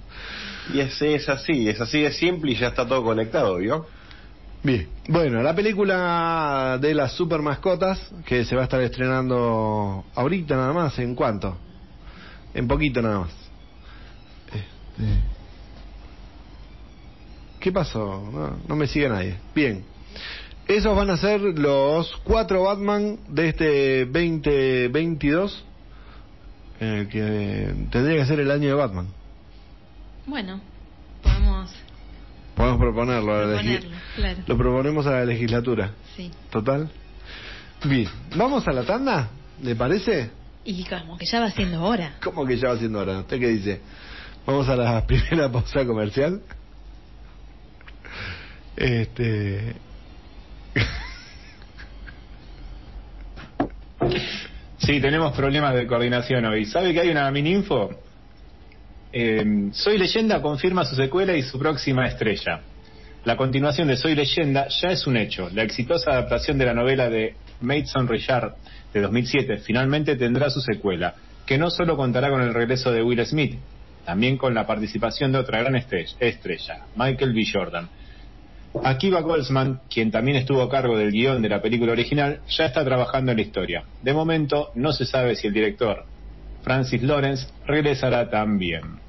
Y 0.71 0.81
es, 0.81 1.01
es 1.01 1.27
así, 1.29 1.67
es 1.67 1.81
así 1.81 2.01
de 2.01 2.11
simple 2.11 2.51
y 2.51 2.55
ya 2.55 2.67
está 2.67 2.87
todo 2.87 3.03
conectado, 3.03 3.55
¿vio? 3.55 3.87
Bien. 4.61 4.87
Bueno, 5.07 5.41
la 5.41 5.55
película 5.55 6.77
de 6.79 6.93
las 6.93 7.13
super 7.13 7.41
mascotas, 7.41 7.99
que 8.25 8.45
se 8.45 8.55
va 8.55 8.61
a 8.61 8.65
estar 8.65 8.79
estrenando 8.81 10.05
ahorita 10.13 10.55
nada 10.55 10.73
más, 10.73 10.99
¿en 10.99 11.15
cuánto? 11.15 11.57
En 12.53 12.67
poquito 12.67 13.01
nada 13.01 13.21
más. 13.21 13.31
Este... 14.53 15.38
¿Qué 17.59 17.71
pasó? 17.71 18.29
No, 18.31 18.57
no 18.67 18.75
me 18.75 18.87
sigue 18.87 19.09
nadie. 19.09 19.37
Bien. 19.53 19.83
Esos 20.67 20.95
van 20.95 21.09
a 21.09 21.17
ser 21.17 21.41
los 21.41 22.15
cuatro 22.23 22.63
Batman 22.63 23.17
de 23.27 23.49
este 23.49 24.05
2022, 24.05 25.65
en 26.79 26.87
el 26.87 27.07
que 27.09 27.73
tendría 27.91 28.17
que 28.19 28.25
ser 28.25 28.39
el 28.39 28.51
año 28.51 28.67
de 28.67 28.73
Batman. 28.75 29.07
Bueno, 30.27 30.61
podemos 31.23 31.71
Podemos 32.59 32.77
proponerlo 32.77 33.33
a 33.33 33.45
la 33.45 33.61
claro. 34.15 34.39
Lo 34.45 34.57
proponemos 34.57 35.07
a 35.07 35.11
la 35.11 35.25
legislatura. 35.25 35.91
Sí. 36.17 36.29
Total. 36.49 36.89
Bien, 37.85 38.09
¿vamos 38.35 38.67
a 38.67 38.73
la 38.73 38.83
tanda? 38.83 39.29
¿Le 39.63 39.75
parece? 39.75 40.29
Y 40.65 40.83
como 40.83 41.17
que 41.17 41.25
ya 41.25 41.39
va 41.39 41.51
siendo 41.51 41.81
hora. 41.81 42.15
¿Cómo 42.21 42.45
que 42.45 42.57
ya 42.57 42.67
va 42.67 42.77
siendo 42.77 42.99
hora? 42.99 43.19
¿Usted 43.19 43.39
qué 43.39 43.47
dice? 43.47 43.81
¿Vamos 44.45 44.67
a 44.67 44.75
la 44.75 45.07
primera 45.07 45.49
pausa 45.49 45.85
comercial? 45.85 46.41
Este... 48.79 49.75
Sí, 54.77 55.01
tenemos 55.01 55.35
problemas 55.35 55.75
de 55.75 55.85
coordinación 55.85 56.45
hoy. 56.45 56.65
¿Sabe 56.65 56.93
que 56.93 57.01
hay 57.01 57.09
una 57.09 57.29
mini 57.31 57.51
info? 57.51 57.89
Eh, 59.11 59.69
Soy 59.73 59.97
Leyenda 59.97 60.41
confirma 60.41 60.85
su 60.85 60.95
secuela 60.95 61.35
y 61.35 61.43
su 61.43 61.59
próxima 61.59 62.07
estrella. 62.07 62.61
La 63.25 63.35
continuación 63.35 63.89
de 63.89 63.97
Soy 63.97 64.15
Leyenda 64.15 64.67
ya 64.69 64.89
es 64.89 65.05
un 65.05 65.17
hecho. 65.17 65.49
La 65.53 65.63
exitosa 65.63 66.11
adaptación 66.11 66.57
de 66.57 66.65
la 66.65 66.73
novela 66.73 67.09
de 67.09 67.35
Mason 67.59 68.07
Richard 68.07 68.55
de 68.93 69.01
2007 69.01 69.57
finalmente 69.57 70.15
tendrá 70.15 70.49
su 70.49 70.61
secuela, 70.61 71.15
que 71.45 71.57
no 71.57 71.69
solo 71.69 71.97
contará 71.97 72.29
con 72.29 72.41
el 72.41 72.53
regreso 72.53 72.91
de 72.93 73.03
Will 73.03 73.23
Smith, 73.25 73.59
también 74.05 74.37
con 74.37 74.53
la 74.53 74.65
participación 74.65 75.33
de 75.33 75.39
otra 75.39 75.59
gran 75.59 75.73
estre- 75.75 76.15
estrella, 76.19 76.85
Michael 76.95 77.33
B. 77.33 77.41
Jordan. 77.51 77.89
Akiva 78.83 79.21
Goldsman, 79.21 79.81
quien 79.89 80.11
también 80.11 80.37
estuvo 80.37 80.61
a 80.61 80.69
cargo 80.69 80.97
del 80.97 81.11
guion 81.11 81.41
de 81.41 81.49
la 81.49 81.61
película 81.61 81.91
original, 81.91 82.41
ya 82.47 82.65
está 82.65 82.85
trabajando 82.85 83.31
en 83.31 83.37
la 83.37 83.43
historia. 83.43 83.83
De 84.01 84.13
momento, 84.13 84.71
no 84.75 84.91
se 84.93 85.05
sabe 85.05 85.35
si 85.35 85.47
el 85.47 85.53
director, 85.53 86.05
Francis 86.61 87.01
Lawrence, 87.01 87.47
regresará 87.65 88.29
también. 88.29 89.08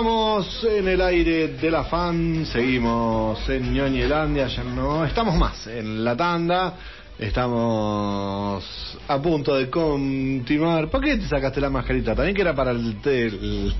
Continuamos 0.00 0.64
en 0.64 0.88
el 0.88 1.00
aire 1.02 1.48
de 1.48 1.70
la 1.70 1.84
fan, 1.84 2.46
seguimos 2.46 3.46
en 3.50 3.74
Ñoñelandia, 3.74 4.46
ya 4.46 4.64
no 4.64 5.04
estamos 5.04 5.36
más 5.36 5.66
en 5.66 6.02
la 6.02 6.16
tanda, 6.16 6.74
estamos 7.18 8.64
a 9.06 9.20
punto 9.20 9.54
de 9.56 9.68
continuar. 9.68 10.88
¿Por 10.88 11.02
qué 11.02 11.18
te 11.18 11.28
sacaste 11.28 11.60
la 11.60 11.68
mascarita? 11.68 12.14
También 12.14 12.34
que 12.34 12.40
era 12.40 12.54
para 12.54 12.70
el, 12.70 12.96
el, 13.04 13.74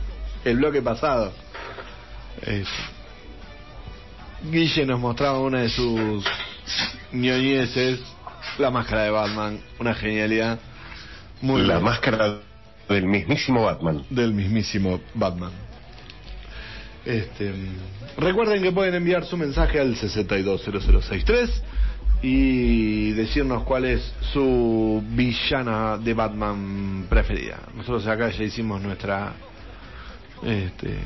el 0.44 0.56
bloque 0.58 0.82
pasado. 0.82 1.32
Eh, 2.42 2.64
Guille 4.52 4.84
nos 4.84 5.00
mostraba 5.00 5.40
una 5.40 5.62
de 5.62 5.70
sus 5.70 6.22
ñoñeces 7.12 7.98
La 8.58 8.70
máscara 8.70 9.04
de 9.04 9.10
Batman, 9.10 9.58
una 9.78 9.94
genialidad. 9.94 10.58
Muy 11.40 11.62
la 11.62 11.80
máscara 11.80 12.40
del 12.90 13.06
mismísimo 13.06 13.62
Batman. 13.62 14.04
del 14.10 14.34
mismísimo 14.34 15.00
Batman. 15.14 15.69
Este, 17.05 17.55
recuerden 18.18 18.62
que 18.62 18.72
pueden 18.72 18.94
enviar 18.94 19.24
su 19.24 19.36
mensaje 19.36 19.80
al 19.80 19.96
620063 19.96 21.62
y 22.22 23.12
decirnos 23.12 23.62
cuál 23.64 23.86
es 23.86 24.12
su 24.32 25.03
villana 25.09 25.96
de 25.96 26.12
Batman 26.12 27.07
preferida. 27.09 27.61
Nosotros 27.74 28.07
acá 28.07 28.30
ya 28.30 28.44
hicimos 28.44 28.82
nuestra 28.82 29.32
este, 30.42 30.98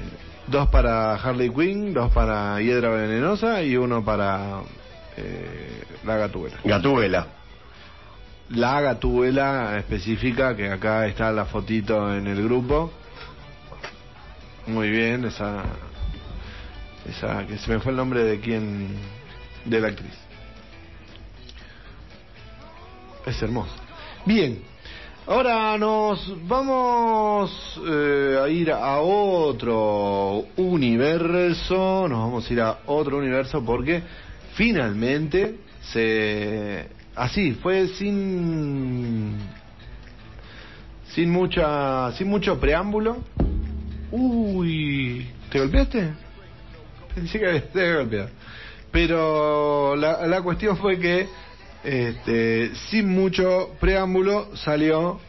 dos 0.48 0.68
para 0.68 1.14
Harley 1.14 1.50
Quinn, 1.50 1.94
dos 1.94 2.12
para 2.12 2.60
Hiedra 2.60 2.90
Venenosa 2.90 3.62
y 3.62 3.76
uno 3.76 4.04
para 4.04 4.62
eh, 5.16 5.82
la 6.04 6.16
Gatúbela. 6.16 6.56
Gatúbela. 6.64 7.26
La 8.50 8.80
Gatúbela 8.80 9.78
específica, 9.78 10.54
que 10.56 10.70
acá 10.70 11.06
está 11.06 11.32
la 11.32 11.46
fotito 11.46 12.14
en 12.14 12.26
el 12.26 12.42
grupo. 12.42 12.92
Muy 14.66 14.90
bien, 14.90 15.24
esa. 15.24 15.62
Esa, 17.08 17.46
que 17.46 17.58
se 17.58 17.70
me 17.70 17.80
fue 17.80 17.92
el 17.92 17.96
nombre 17.96 18.24
de 18.24 18.40
quién. 18.40 18.88
de 19.64 19.80
la 19.80 19.88
actriz. 19.88 20.12
Es 23.26 23.42
hermosa. 23.42 23.72
Bien, 24.26 24.58
ahora 25.26 25.76
nos 25.78 26.34
vamos 26.46 27.80
eh, 27.86 28.38
a 28.42 28.48
ir 28.48 28.70
a 28.70 28.98
otro 28.98 30.46
universo. 30.56 32.06
Nos 32.08 32.18
vamos 32.18 32.48
a 32.48 32.52
ir 32.52 32.60
a 32.60 32.78
otro 32.86 33.18
universo 33.18 33.64
porque 33.64 34.02
finalmente 34.54 35.56
se. 35.92 36.88
Así, 37.14 37.52
fue 37.52 37.88
sin. 37.88 39.36
sin 41.08 41.30
mucha. 41.30 42.12
sin 42.12 42.28
mucho 42.28 42.58
preámbulo. 42.58 43.18
Uy, 44.10 45.26
¿te 45.50 45.58
golpeaste? 45.58 46.23
Pensé 47.14 47.38
que 47.38 47.46
había 47.46 47.96
golpeado. 47.96 48.28
Pero 48.90 49.96
la, 49.96 50.26
la 50.26 50.42
cuestión 50.42 50.76
fue 50.76 50.98
que, 50.98 51.28
este, 51.82 52.74
sin 52.90 53.08
mucho 53.08 53.74
preámbulo, 53.80 54.56
salió. 54.56 55.20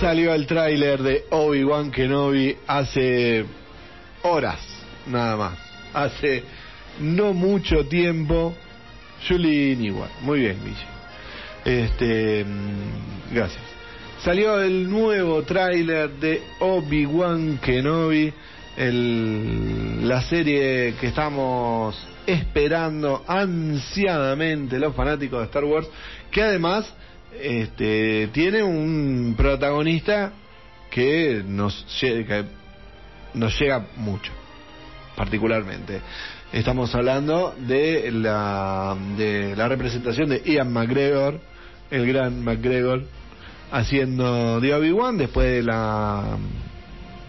Salió 0.00 0.32
el 0.32 0.46
tráiler 0.46 1.02
de 1.02 1.24
Obi-Wan 1.30 1.90
Kenobi 1.90 2.56
hace 2.66 3.44
horas, 4.22 4.60
nada 5.06 5.36
más. 5.36 5.58
Hace 5.92 6.44
no 7.00 7.32
mucho 7.32 7.86
tiempo. 7.86 8.54
Julín 9.26 9.84
igual. 9.84 10.10
Muy 10.20 10.40
bien, 10.40 10.58
Guille. 10.62 10.86
Este, 11.64 12.44
mm, 12.44 13.34
gracias. 13.34 13.77
Salió 14.24 14.60
el 14.60 14.90
nuevo 14.90 15.44
tráiler 15.44 16.10
de 16.10 16.42
Obi-Wan 16.58 17.58
Kenobi, 17.58 18.32
el, 18.76 20.08
la 20.08 20.22
serie 20.22 20.94
que 21.00 21.06
estamos 21.06 21.96
esperando 22.26 23.22
ansiadamente 23.28 24.80
los 24.80 24.96
fanáticos 24.96 25.38
de 25.38 25.44
Star 25.46 25.64
Wars, 25.64 25.88
que 26.32 26.42
además 26.42 26.92
este, 27.40 28.28
tiene 28.32 28.64
un 28.64 29.34
protagonista 29.36 30.32
que 30.90 31.44
nos, 31.46 31.86
que 32.00 32.44
nos 33.34 33.56
llega 33.60 33.86
mucho, 33.98 34.32
particularmente. 35.16 36.00
Estamos 36.52 36.92
hablando 36.92 37.54
de 37.56 38.10
la, 38.10 38.96
de 39.16 39.54
la 39.54 39.68
representación 39.68 40.28
de 40.30 40.42
Ian 40.44 40.72
McGregor, 40.72 41.38
el 41.92 42.06
gran 42.08 42.42
McGregor, 42.42 43.04
haciendo 43.70 44.60
de 44.60 44.74
Obi-Wan 44.74 45.18
después 45.18 45.46
de 45.46 45.62
la 45.62 46.38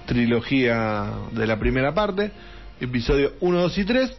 trilogía 0.06 1.14
de 1.32 1.46
la 1.46 1.60
primera 1.60 1.94
parte, 1.94 2.32
episodio 2.80 3.34
1, 3.40 3.62
2 3.62 3.78
y 3.78 3.86
3. 3.86 4.18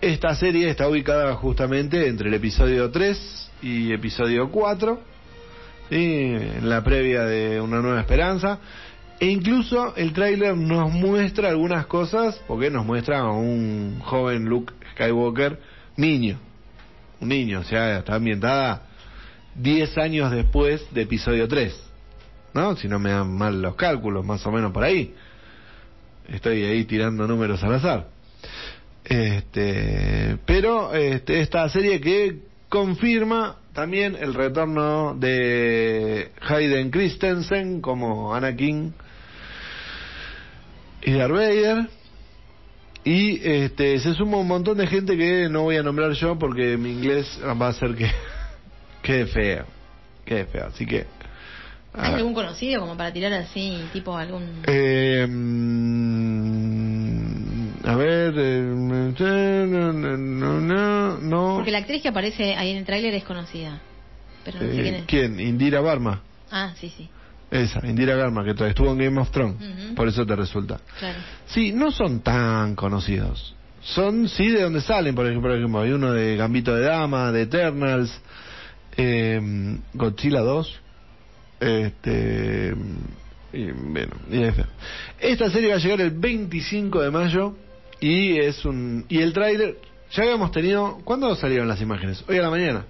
Esta 0.00 0.34
serie 0.34 0.68
está 0.68 0.88
ubicada 0.88 1.34
justamente 1.34 2.08
entre 2.08 2.28
el 2.28 2.34
episodio 2.34 2.90
3 2.90 3.50
y 3.62 3.92
episodio 3.92 4.50
4, 4.50 5.00
¿sí? 5.90 5.96
en 5.96 6.68
la 6.68 6.82
previa 6.84 7.22
de 7.22 7.60
Una 7.60 7.80
Nueva 7.80 8.00
Esperanza. 8.00 8.58
E 9.20 9.26
incluso 9.26 9.94
el 9.96 10.12
tráiler 10.12 10.56
nos 10.56 10.92
muestra 10.92 11.48
algunas 11.48 11.86
cosas, 11.86 12.40
porque 12.46 12.70
nos 12.70 12.84
muestra 12.84 13.20
a 13.20 13.30
un 13.30 14.00
joven 14.00 14.44
Luke 14.44 14.74
Skywalker, 14.92 15.58
niño, 15.96 16.38
un 17.20 17.28
niño, 17.28 17.60
o 17.60 17.64
sea, 17.64 17.98
está 17.98 18.16
ambientada 18.16 18.82
10 19.56 19.98
años 19.98 20.30
después 20.30 20.86
de 20.92 21.02
episodio 21.02 21.46
3, 21.48 21.74
¿no? 22.54 22.76
Si 22.76 22.88
no 22.88 22.98
me 22.98 23.10
dan 23.10 23.36
mal 23.36 23.60
los 23.62 23.76
cálculos, 23.76 24.24
más 24.24 24.44
o 24.46 24.52
menos 24.52 24.72
por 24.72 24.84
ahí. 24.84 25.14
Estoy 26.28 26.62
ahí 26.64 26.84
tirando 26.84 27.26
números 27.26 27.62
al 27.62 27.74
azar. 27.74 28.08
Este, 29.04 30.38
pero 30.46 30.94
este, 30.94 31.40
esta 31.40 31.68
serie 31.68 32.00
que 32.00 32.38
confirma 32.68 33.58
también 33.74 34.16
el 34.18 34.34
retorno 34.34 35.14
de 35.14 36.30
Hayden 36.40 36.90
Christensen 36.90 37.80
como 37.80 38.34
Anakin 38.34 38.94
y 41.02 41.12
Darth 41.12 41.32
Vader. 41.32 41.88
Y 43.04 43.46
este, 43.46 43.98
se 43.98 44.14
suma 44.14 44.38
un 44.38 44.48
montón 44.48 44.78
de 44.78 44.86
gente 44.86 45.18
que 45.18 45.48
no 45.50 45.62
voy 45.62 45.76
a 45.76 45.82
nombrar 45.82 46.12
yo 46.12 46.38
porque 46.38 46.78
mi 46.78 46.92
inglés 46.92 47.38
va 47.60 47.68
a 47.68 47.72
ser 47.74 47.94
que 47.94 48.10
quede 49.04 49.26
feo. 49.26 49.64
Quede 50.24 50.46
feo. 50.46 50.66
Así 50.66 50.84
que. 50.86 51.06
¿Hay 51.96 52.10
ver. 52.10 52.18
algún 52.18 52.34
conocido 52.34 52.80
como 52.80 52.96
para 52.96 53.12
tirar 53.12 53.32
así, 53.34 53.78
tipo 53.92 54.16
algún... 54.16 54.62
Eh, 54.66 55.24
mm, 56.74 57.86
a 57.86 57.94
ver. 57.94 58.34
eh, 58.36 58.62
no, 58.64 59.92
no, 59.92 60.60
no, 60.60 61.18
no. 61.18 61.54
Porque 61.54 61.70
la 61.70 61.78
actriz 61.78 62.02
que 62.02 62.08
aparece 62.08 62.56
ahí 62.56 62.70
en 62.72 62.78
el 62.78 62.84
tráiler 62.84 63.14
es 63.14 63.22
conocida. 63.22 63.78
Pero 64.44 64.58
no 64.60 64.66
sé 64.66 64.72
Eh, 64.72 64.82
quién 64.82 64.94
es. 64.96 65.04
¿Quién? 65.06 65.38
Indira 65.38 65.80
Barma. 65.80 66.20
Ah, 66.50 66.72
sí, 66.80 66.92
sí. 66.96 67.08
Esa, 67.50 67.86
Indira 67.86 68.16
Garma, 68.16 68.42
que 68.42 68.50
estuvo 68.66 68.90
en 68.90 68.98
Game 68.98 69.20
of 69.20 69.30
Thrones. 69.30 69.56
Por 69.94 70.08
eso 70.08 70.26
te 70.26 70.34
resulta. 70.34 70.80
Claro. 70.98 71.18
Sí, 71.46 71.72
no 71.72 71.92
son 71.92 72.20
tan 72.20 72.74
conocidos. 72.74 73.54
Son, 73.82 74.28
sí, 74.28 74.48
de 74.48 74.62
donde 74.62 74.80
salen, 74.80 75.14
por 75.14 75.26
ejemplo, 75.26 75.50
por 75.50 75.58
ejemplo, 75.58 75.80
hay 75.82 75.92
uno 75.92 76.12
de 76.12 76.36
Gambito 76.36 76.74
de 76.74 76.86
Dama, 76.86 77.30
de 77.30 77.42
Eternals, 77.42 78.10
eh, 78.96 79.40
Godzilla 79.92 80.40
2, 80.40 80.80
este, 81.60 82.74
y, 83.52 83.70
bueno. 83.70 84.12
Esta 85.20 85.50
serie 85.50 85.70
va 85.70 85.76
a 85.76 85.78
llegar 85.78 86.00
el 86.00 86.10
25 86.10 87.02
de 87.02 87.10
mayo 87.10 87.56
y 88.00 88.38
es 88.38 88.64
un, 88.64 89.06
y 89.08 89.20
el 89.20 89.32
tráiler, 89.32 89.78
ya 90.12 90.24
habíamos 90.24 90.52
tenido, 90.52 90.98
¿cuándo 91.04 91.34
salieron 91.36 91.68
las 91.68 91.80
imágenes? 91.80 92.24
Hoy 92.28 92.38
a 92.38 92.42
la 92.42 92.50
mañana. 92.50 92.86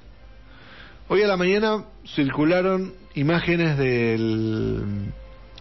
Hoy 1.09 1.22
a 1.22 1.26
la 1.26 1.36
mañana 1.36 1.84
circularon 2.14 2.94
imágenes 3.14 3.76
del, 3.78 4.82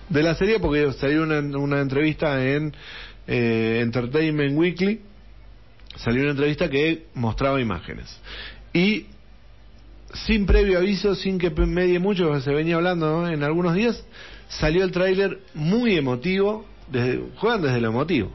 de 0.09 0.23
la 0.23 0.35
serie 0.35 0.59
porque 0.59 0.91
salió 0.93 1.23
una, 1.23 1.39
una 1.39 1.81
entrevista 1.81 2.43
en 2.43 2.73
eh, 3.27 3.79
Entertainment 3.81 4.57
Weekly. 4.57 5.01
Salió 5.97 6.21
una 6.21 6.31
entrevista 6.31 6.69
que 6.69 7.07
mostraba 7.13 7.61
imágenes. 7.61 8.19
Y 8.73 9.07
sin 10.13 10.45
previo 10.45 10.77
aviso, 10.77 11.15
sin 11.15 11.37
que 11.37 11.49
medie 11.49 11.99
mucho, 11.99 12.39
se 12.41 12.51
venía 12.51 12.75
hablando 12.75 13.21
¿no? 13.21 13.29
en 13.29 13.43
algunos 13.43 13.73
días, 13.73 14.03
salió 14.47 14.83
el 14.83 14.91
tráiler 14.91 15.39
muy 15.53 15.97
emotivo. 15.97 16.65
Desde, 16.87 17.21
juegan 17.37 17.61
desde 17.61 17.81
lo 17.81 17.89
emotivo. 17.89 18.31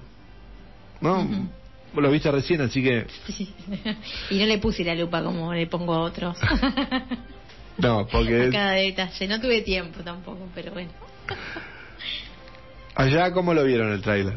¿No? 1.01 1.21
Ujú. 1.21 1.49
Vos 1.95 2.03
lo 2.03 2.11
viste 2.11 2.31
recién, 2.31 2.61
así 2.61 2.83
que. 2.83 3.07
Sí. 3.27 3.55
y 4.31 4.39
no 4.39 4.47
le 4.47 4.59
puse 4.59 4.85
la 4.85 4.95
lupa 4.95 5.23
como 5.23 5.53
le 5.55 5.67
pongo 5.67 5.95
a 5.95 6.01
otros. 6.01 6.37
No, 7.79 8.09
porque. 8.11 8.49
a 8.49 8.51
cada 8.51 8.73
detalle. 8.73 9.29
No 9.29 9.41
tuve 9.41 9.61
tiempo 9.61 10.01
tampoco, 10.01 10.49
pero 10.53 10.73
bueno. 10.73 10.91
Allá, 12.97 13.33
¿cómo 13.33 13.55
lo 13.55 13.63
vieron 13.63 13.93
el 13.93 14.03
tráiler? 14.03 14.35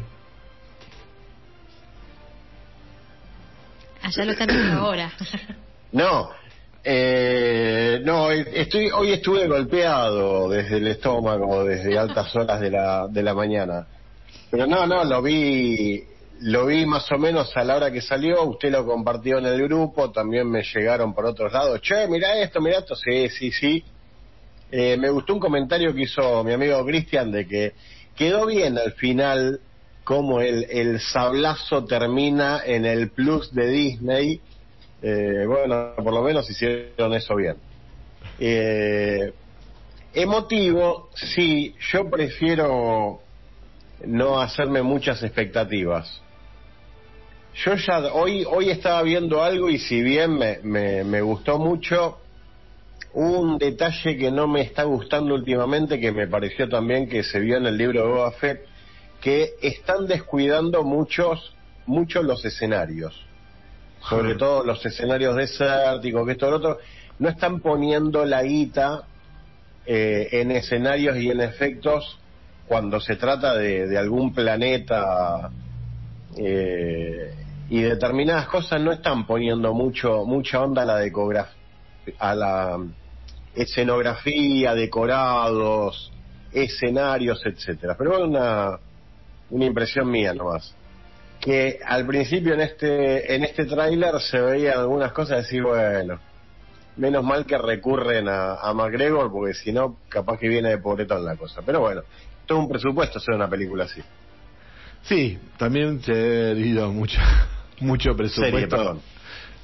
Allá 4.00 4.24
lo 4.24 4.30
están 4.30 4.46
viendo 4.46 4.78
ahora. 4.78 5.12
No, 5.90 6.30
eh, 6.84 8.00
no, 8.04 8.30
estoy, 8.30 8.90
hoy 8.90 9.12
estuve 9.12 9.46
golpeado 9.46 10.48
desde 10.48 10.78
el 10.78 10.88
estómago, 10.88 11.64
desde 11.64 11.96
altas 11.98 12.34
horas 12.36 12.60
de 12.60 12.70
la, 12.70 13.06
de 13.08 13.22
la 13.22 13.34
mañana. 13.34 13.86
Pero 14.50 14.66
no, 14.66 14.86
no, 14.86 15.04
lo 15.04 15.22
vi, 15.22 16.02
lo 16.40 16.66
vi 16.66 16.84
más 16.84 17.10
o 17.12 17.18
menos 17.18 17.56
a 17.56 17.64
la 17.64 17.76
hora 17.76 17.92
que 17.92 18.00
salió, 18.00 18.42
usted 18.44 18.70
lo 18.70 18.84
compartió 18.84 19.38
en 19.38 19.46
el 19.46 19.62
grupo, 19.62 20.10
también 20.10 20.50
me 20.50 20.62
llegaron 20.62 21.14
por 21.14 21.26
otros 21.26 21.52
lados, 21.52 21.80
che, 21.80 22.06
mira 22.08 22.36
esto, 22.38 22.60
mira 22.60 22.78
esto, 22.78 22.96
sí, 22.96 23.28
sí, 23.28 23.52
sí. 23.52 23.84
Eh, 24.70 24.96
me 24.96 25.10
gustó 25.10 25.34
un 25.34 25.40
comentario 25.40 25.94
que 25.94 26.02
hizo 26.02 26.42
mi 26.42 26.52
amigo 26.52 26.84
Cristian 26.84 27.30
de 27.30 27.46
que 27.46 27.74
quedó 28.16 28.46
bien 28.46 28.78
al 28.78 28.92
final 28.92 29.60
cómo 30.02 30.40
el, 30.40 30.66
el 30.70 31.00
sablazo 31.00 31.84
termina 31.84 32.60
en 32.64 32.86
el 32.86 33.10
plus 33.10 33.54
de 33.54 33.68
Disney. 33.68 34.40
Eh, 35.02 35.44
bueno, 35.46 35.94
por 35.96 36.12
lo 36.12 36.22
menos 36.22 36.48
hicieron 36.48 37.12
eso 37.14 37.34
bien. 37.34 37.56
Eh, 38.38 39.32
emotivo, 40.14 41.10
sí, 41.14 41.74
yo 41.92 42.08
prefiero 42.08 43.20
no 44.06 44.40
hacerme 44.40 44.82
muchas 44.82 45.22
expectativas. 45.22 46.20
Yo 47.54 47.74
ya 47.74 48.12
hoy, 48.12 48.44
hoy 48.48 48.70
estaba 48.70 49.02
viendo 49.02 49.42
algo 49.42 49.68
y 49.68 49.78
si 49.78 50.02
bien 50.02 50.38
me, 50.38 50.58
me, 50.62 51.20
gustó 51.20 51.58
mucho, 51.58 52.18
un 53.12 53.58
detalle 53.58 54.16
que 54.16 54.30
no 54.30 54.46
me 54.46 54.62
está 54.62 54.84
gustando 54.84 55.34
últimamente, 55.34 56.00
que 56.00 56.12
me 56.12 56.26
pareció 56.26 56.68
también 56.68 57.08
que 57.08 57.22
se 57.22 57.40
vio 57.40 57.58
en 57.58 57.66
el 57.66 57.76
libro 57.76 58.02
de 58.02 58.08
Boba 58.08 58.32
Fett, 58.32 58.64
que 59.20 59.50
están 59.60 60.06
descuidando 60.06 60.82
muchos, 60.82 61.54
muchos 61.86 62.24
los 62.24 62.42
escenarios. 62.44 63.14
Sobre 64.08 64.34
todo 64.34 64.64
los 64.64 64.84
escenarios 64.84 65.36
desérticos, 65.36 66.26
que 66.26 66.32
esto 66.32 66.50
lo 66.50 66.56
otro, 66.56 66.78
no 67.18 67.28
están 67.28 67.60
poniendo 67.60 68.24
la 68.24 68.42
guita 68.42 69.04
eh, 69.86 70.28
en 70.32 70.50
escenarios 70.50 71.16
y 71.18 71.30
en 71.30 71.40
efectos 71.40 72.18
cuando 72.66 73.00
se 73.00 73.16
trata 73.16 73.54
de, 73.54 73.86
de 73.86 73.98
algún 73.98 74.32
planeta 74.34 75.50
eh, 76.36 77.34
y 77.68 77.82
determinadas 77.82 78.46
cosas 78.46 78.80
no 78.80 78.92
están 78.92 79.26
poniendo 79.26 79.74
mucho 79.74 80.24
mucha 80.24 80.62
onda 80.62 80.82
a 80.82 80.86
la 80.86 80.96
decografía 80.98 81.62
a 82.18 82.34
la 82.34 82.78
escenografía, 83.54 84.74
decorados, 84.74 86.12
escenarios, 86.52 87.44
etcétera. 87.44 87.96
Pero 87.96 88.18
es 88.18 88.22
una, 88.24 88.78
una 89.50 89.64
impresión 89.64 90.10
mía 90.10 90.34
nomás. 90.34 90.74
Que 91.42 91.80
al 91.84 92.06
principio 92.06 92.54
en 92.54 92.60
este, 92.60 93.34
en 93.34 93.42
este 93.42 93.64
tráiler 93.66 94.20
se 94.20 94.40
veían 94.40 94.78
algunas 94.78 95.12
cosas 95.12 95.38
y 95.38 95.42
decir, 95.42 95.62
bueno, 95.64 96.20
menos 96.96 97.24
mal 97.24 97.44
que 97.44 97.58
recurren 97.58 98.28
a, 98.28 98.54
a 98.54 98.72
McGregor, 98.72 99.30
porque 99.32 99.54
si 99.54 99.72
no, 99.72 99.96
capaz 100.08 100.38
que 100.38 100.48
viene 100.48 100.68
de 100.68 100.78
pobretón 100.78 101.24
la 101.24 101.36
cosa. 101.36 101.60
Pero 101.66 101.80
bueno, 101.80 102.02
todo 102.46 102.58
un 102.58 102.68
presupuesto 102.68 103.18
hacer 103.18 103.34
una 103.34 103.48
película 103.48 103.84
así. 103.84 104.00
Sí, 105.02 105.38
también 105.56 106.00
se 106.02 106.12
ha 106.12 106.52
ido 106.52 106.92
mucho, 106.92 107.18
mucho 107.80 108.16
presupuesto. 108.16 108.76
Serie. 108.76 109.00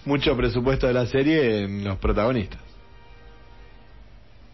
Mucho 0.04 0.36
presupuesto 0.36 0.86
de 0.86 0.94
la 0.94 1.06
serie 1.06 1.64
en 1.64 1.84
los 1.84 1.98
protagonistas. 1.98 2.60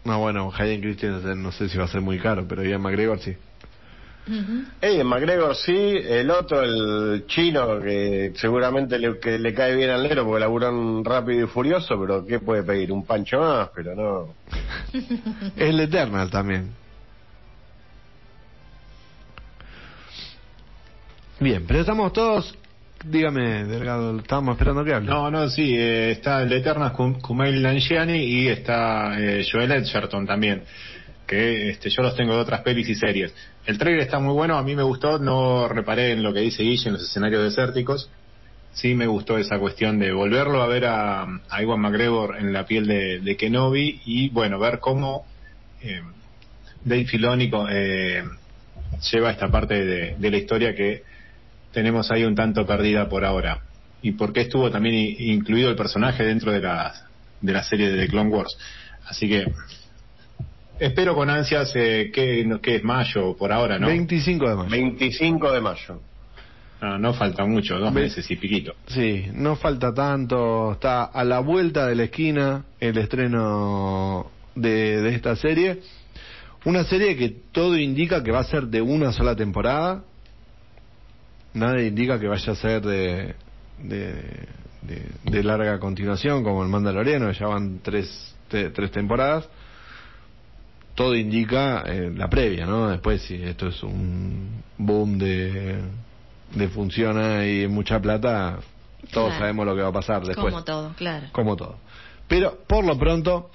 No, 0.03 0.19
bueno, 0.19 0.51
Hayden 0.55 0.81
Christensen 0.81 1.41
no 1.41 1.51
sé 1.51 1.67
si 1.67 1.77
va 1.77 1.85
a 1.85 1.87
ser 1.87 2.01
muy 2.01 2.19
caro, 2.19 2.45
pero 2.47 2.63
Ian 2.63 2.81
McGregor 2.81 3.19
sí. 3.19 3.35
Hey, 4.81 5.03
McGregor 5.03 5.55
sí, 5.55 5.71
el 6.03 6.31
otro, 6.31 6.63
el 6.63 7.25
chino, 7.27 7.79
que 7.79 8.33
seguramente 8.35 8.97
le, 8.97 9.19
que 9.19 9.37
le 9.37 9.53
cae 9.53 9.75
bien 9.75 9.91
al 9.91 10.01
negro 10.03 10.25
porque 10.25 10.39
laburan 10.39 11.05
rápido 11.05 11.45
y 11.45 11.47
furioso, 11.47 11.99
pero 11.99 12.25
¿qué 12.25 12.39
puede 12.39 12.63
pedir? 12.63 12.91
Un 12.91 13.05
pancho 13.05 13.39
más, 13.39 13.69
pero 13.75 13.95
no. 13.95 14.35
Es 15.55 15.69
el 15.69 15.79
Eternal 15.79 16.29
también. 16.31 16.71
Bien, 21.39 21.63
pero 21.67 21.81
estamos 21.81 22.13
todos. 22.13 22.55
Dígame, 23.03 23.65
Delgado, 23.65 24.17
estábamos 24.17 24.55
esperando 24.55 24.83
que 24.83 24.93
hable. 24.93 25.07
No, 25.07 25.29
no, 25.29 25.47
sí, 25.49 25.75
eh, 25.77 26.11
está 26.11 26.41
el 26.41 26.63
Kum- 26.93 27.21
Kumail 27.21 27.61
Nanjiani 27.61 28.17
y 28.17 28.47
está 28.47 29.19
eh, 29.19 29.45
Joel 29.49 29.71
Edgerton 29.71 30.25
también, 30.25 30.63
que 31.25 31.69
este, 31.69 31.89
yo 31.89 32.01
los 32.01 32.15
tengo 32.15 32.33
de 32.35 32.41
otras 32.41 32.61
pelis 32.61 32.87
y 32.89 32.95
series. 32.95 33.33
El 33.65 33.77
trailer 33.77 34.01
está 34.01 34.19
muy 34.19 34.33
bueno, 34.33 34.57
a 34.57 34.63
mí 34.63 34.75
me 34.75 34.83
gustó, 34.83 35.19
no 35.19 35.67
reparé 35.67 36.11
en 36.11 36.23
lo 36.23 36.33
que 36.33 36.41
dice 36.41 36.63
Guille 36.63 36.87
en 36.87 36.93
los 36.93 37.03
escenarios 37.03 37.43
desérticos. 37.43 38.09
Sí 38.73 38.93
me 38.93 39.07
gustó 39.07 39.37
esa 39.37 39.57
cuestión 39.57 39.99
de 39.99 40.11
volverlo 40.11 40.61
a 40.61 40.67
ver 40.67 40.85
a, 40.85 41.27
Iwan 41.61 41.79
McGregor 41.79 42.37
en 42.37 42.51
la 42.51 42.65
piel 42.65 42.87
de, 42.87 43.37
Kenobi 43.37 44.01
y 44.05 44.29
bueno, 44.29 44.59
ver 44.59 44.79
cómo 44.79 45.25
eh, 45.81 46.01
Dave 46.83 47.05
Filoni 47.05 47.49
eh, 47.69 48.23
lleva 49.11 49.31
esta 49.31 49.49
parte 49.49 49.85
de, 49.85 50.15
de 50.17 50.31
la 50.31 50.37
historia 50.37 50.75
que 50.75 51.03
tenemos 51.71 52.09
ahí 52.11 52.23
un 52.23 52.35
tanto 52.35 52.65
perdida 52.65 53.07
por 53.09 53.25
ahora. 53.25 53.61
Y 54.01 54.11
por 54.11 54.33
qué 54.33 54.41
estuvo 54.41 54.69
también 54.71 55.15
incluido 55.19 55.69
el 55.69 55.75
personaje 55.75 56.23
dentro 56.23 56.51
de 56.51 56.61
la, 56.61 56.93
de 57.41 57.53
la 57.53 57.63
serie 57.63 57.91
de 57.91 58.05
The 58.05 58.07
Clone 58.07 58.29
Wars. 58.29 58.57
Así 59.07 59.27
que 59.27 59.45
espero 60.79 61.15
con 61.15 61.29
ansias 61.29 61.71
eh, 61.75 62.11
que, 62.13 62.43
no- 62.45 62.59
que 62.61 62.75
es 62.75 62.83
mayo 62.83 63.35
por 63.37 63.51
ahora, 63.51 63.77
¿no? 63.79 63.87
25 63.87 64.49
de 64.49 64.55
mayo. 64.55 64.69
25 64.69 65.51
de 65.51 65.61
mayo. 65.61 66.01
No, 66.81 66.99
no 66.99 67.13
falta 67.13 67.45
mucho, 67.45 67.79
dos 67.79 67.93
Ve- 67.93 68.01
meses 68.01 68.29
y 68.29 68.35
piquito. 68.35 68.75
Sí, 68.87 69.27
no 69.33 69.55
falta 69.55 69.93
tanto. 69.93 70.73
Está 70.73 71.05
a 71.05 71.23
la 71.23 71.39
vuelta 71.39 71.87
de 71.87 71.95
la 71.95 72.03
esquina 72.03 72.65
el 72.79 72.97
estreno 72.97 74.29
de, 74.55 75.01
de 75.01 75.15
esta 75.15 75.35
serie. 75.35 75.79
Una 76.65 76.83
serie 76.83 77.15
que 77.15 77.29
todo 77.51 77.77
indica 77.77 78.23
que 78.23 78.31
va 78.31 78.39
a 78.39 78.43
ser 78.43 78.63
de 78.67 78.81
una 78.81 79.11
sola 79.13 79.35
temporada. 79.35 80.03
Nada 81.53 81.81
indica 81.81 82.19
que 82.19 82.27
vaya 82.27 82.51
a 82.51 82.55
ser 82.55 82.81
de, 82.81 83.35
de, 83.81 84.13
de- 84.81 85.09
de 85.23 85.43
larga 85.43 85.79
continuación 85.79 86.43
como 86.43 86.61
el 86.63 86.69
Mandaloriano, 86.69 87.27
que 87.31 87.39
ya 87.39 87.47
van 87.47 87.79
tres, 87.81 88.35
te- 88.49 88.69
tres 88.71 88.91
temporadas. 88.91 89.47
Todo 90.95 91.13
indica 91.15 91.83
eh, 91.85 92.11
la 92.15 92.29
previa, 92.29 92.65
¿no? 92.65 92.87
Después, 92.89 93.21
si 93.21 93.35
esto 93.35 93.67
es 93.67 93.83
un 93.83 94.63
boom 94.77 95.17
de, 95.17 95.81
de 96.53 96.67
funciona 96.69 97.45
y 97.45 97.67
mucha 97.67 97.99
plata, 97.99 98.59
todos 99.11 99.27
Claro. 99.27 99.39
sabemos 99.39 99.65
lo 99.65 99.75
que 99.75 99.81
va 99.81 99.89
a 99.89 99.93
pasar 99.93 100.25
después. 100.25 100.53
Como 100.53 100.63
todo, 100.63 100.93
claro. 100.95 101.27
Como 101.33 101.55
todo. 101.57 101.77
Pero 102.27 102.59
por 102.65 102.85
lo 102.85 102.97
pronto 102.97 103.51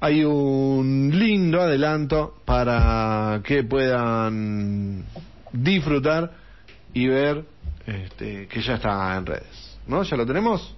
hay 0.00 0.22
un 0.24 1.10
lindo 1.12 1.60
adelanto 1.60 2.36
para 2.44 3.40
que 3.44 3.64
puedan 3.64 5.04
disfrutar 5.52 6.30
y 6.92 7.08
ver 7.08 7.44
este, 7.86 8.46
que 8.46 8.62
ya 8.62 8.74
está 8.74 9.16
en 9.16 9.26
redes. 9.26 9.78
¿No? 9.86 10.02
¿Ya 10.04 10.16
lo 10.16 10.24
tenemos? 10.24 10.74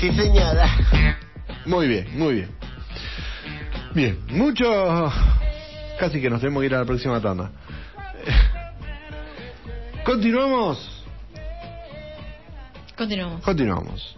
Sí, 0.00 0.10
señora. 0.12 0.66
Muy 1.66 1.88
bien, 1.88 2.18
muy 2.18 2.34
bien. 2.34 2.50
Bien, 3.94 4.18
mucho... 4.28 5.12
Casi 5.98 6.20
que 6.20 6.30
nos 6.30 6.40
tenemos 6.40 6.62
que 6.62 6.66
ir 6.66 6.74
a 6.74 6.78
la 6.78 6.84
próxima 6.86 7.20
tanda. 7.20 7.50
Continuamos. 10.04 11.04
Continuamos. 12.96 13.42
Continuamos. 13.42 14.16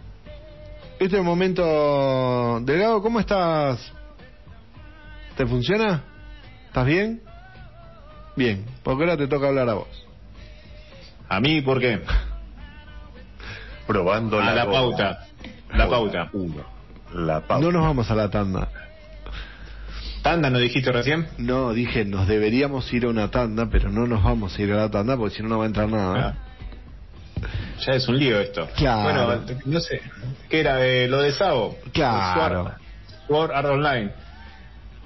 Este 1.00 1.20
momento, 1.20 2.60
Delgado, 2.62 3.02
¿cómo 3.02 3.18
estás? 3.18 3.92
¿Te 5.36 5.44
funciona? 5.46 6.04
¿Estás 6.68 6.86
bien? 6.86 7.20
Bien, 8.36 8.64
porque 8.84 9.02
ahora 9.02 9.16
te 9.16 9.26
toca 9.26 9.48
hablar 9.48 9.68
a 9.68 9.74
vos. 9.74 10.06
A 11.28 11.40
mí, 11.40 11.60
¿por 11.62 11.80
qué? 11.80 12.00
Probando 13.86 14.38
A 14.40 14.52
la 14.52 14.64
goma. 14.64 14.78
pauta. 14.78 15.26
La 15.74 15.88
pauta. 15.88 16.30
Uno. 16.32 16.64
La. 17.14 17.42
No 17.48 17.72
nos 17.72 17.82
vamos 17.82 18.10
a 18.10 18.14
la 18.14 18.30
tanda. 18.30 18.68
¿Tanda 20.22 20.50
no 20.50 20.58
dijiste 20.58 20.92
recién? 20.92 21.26
No, 21.38 21.72
dije, 21.72 22.04
nos 22.04 22.28
deberíamos 22.28 22.92
ir 22.92 23.06
a 23.06 23.08
una 23.08 23.30
tanda, 23.30 23.68
pero 23.70 23.90
no 23.90 24.06
nos 24.06 24.22
vamos 24.22 24.56
a 24.56 24.62
ir 24.62 24.72
a 24.72 24.76
la 24.76 24.90
tanda 24.90 25.16
porque 25.16 25.36
si 25.36 25.42
no, 25.42 25.48
no 25.48 25.58
va 25.58 25.64
a 25.64 25.66
entrar 25.66 25.88
nada. 25.88 26.28
Ah. 26.28 26.52
Ya 27.84 27.94
es 27.94 28.06
un 28.08 28.18
lío 28.18 28.38
esto. 28.38 28.68
Claro. 28.76 29.26
Bueno, 29.26 29.60
no 29.64 29.80
sé. 29.80 30.00
¿Qué 30.48 30.60
era? 30.60 30.86
Eh, 30.86 31.08
lo 31.08 31.20
de 31.20 31.32
Sao. 31.32 31.76
Claro. 31.92 32.64
Sword, 32.64 32.72
Sword 33.26 33.50
Art 33.52 33.68
Online. 33.68 34.10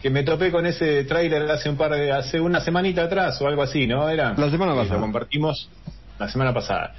Que 0.02 0.10
me 0.10 0.22
topé 0.22 0.52
con 0.52 0.66
ese 0.66 1.04
tráiler 1.04 1.50
hace 1.50 1.70
un 1.70 1.78
par 1.78 1.92
de, 1.92 2.12
hace 2.12 2.38
una 2.38 2.60
semanita 2.60 3.04
atrás 3.04 3.40
o 3.40 3.46
algo 3.46 3.62
así, 3.62 3.86
¿no? 3.86 4.08
Era. 4.10 4.34
La 4.36 4.50
semana 4.50 4.74
pasada. 4.74 4.96
Lo 4.96 5.00
compartimos 5.00 5.70
la 6.18 6.28
semana 6.28 6.52
pasada. 6.52 6.94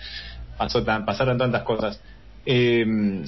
Pasó 0.58 0.84
tan, 0.84 1.06
pasaron 1.06 1.38
tantas 1.38 1.62
cosas. 1.62 2.02
Eh, 2.50 2.86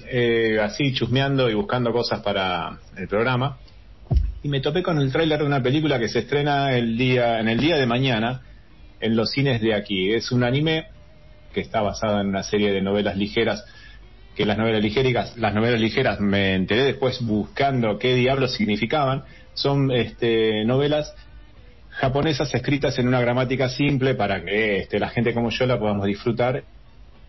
eh, 0.10 0.60
así 0.62 0.94
chusmeando 0.94 1.50
y 1.50 1.54
buscando 1.54 1.92
cosas 1.92 2.22
para 2.22 2.80
el 2.96 3.06
programa. 3.10 3.58
Y 4.42 4.48
me 4.48 4.62
topé 4.62 4.82
con 4.82 4.98
el 4.98 5.12
tráiler 5.12 5.40
de 5.40 5.46
una 5.46 5.62
película 5.62 6.00
que 6.00 6.08
se 6.08 6.20
estrena 6.20 6.74
el 6.78 6.98
día, 6.98 7.42
en 7.42 7.50
el 7.50 7.60
día 7.60 7.76
de 7.76 7.86
mañana 7.86 8.44
en 9.02 9.18
los 9.18 9.32
cines 9.32 9.60
de 9.60 9.74
aquí. 9.74 10.14
Es 10.14 10.32
un 10.32 10.46
anime 10.46 10.86
que 11.54 11.60
está 11.60 11.82
basada 11.82 12.22
en 12.22 12.28
una 12.28 12.44
serie 12.44 12.72
de 12.72 12.82
novelas 12.82 13.18
ligeras 13.18 13.66
que 14.38 14.46
las 14.46 14.58
novelas 14.58 14.82
ligeras 14.82 15.36
las 15.36 15.54
novelas 15.54 15.82
ligeras 15.82 16.22
me 16.22 16.54
enteré 16.54 16.86
después 16.86 17.20
buscando 17.22 18.00
qué 18.00 18.16
diablos 18.16 18.54
significaban 18.54 19.24
son 19.54 19.92
este 19.92 20.64
novelas 20.64 21.14
japonesas 21.90 22.54
escritas 22.54 22.98
en 23.00 23.08
una 23.10 23.20
gramática 23.20 23.68
simple 23.68 24.16
para 24.16 24.46
que 24.46 24.78
este, 24.78 24.98
la 24.98 25.10
gente 25.10 25.34
como 25.34 25.50
yo 25.50 25.66
la 25.66 25.78
podamos 25.78 26.06
disfrutar 26.06 26.64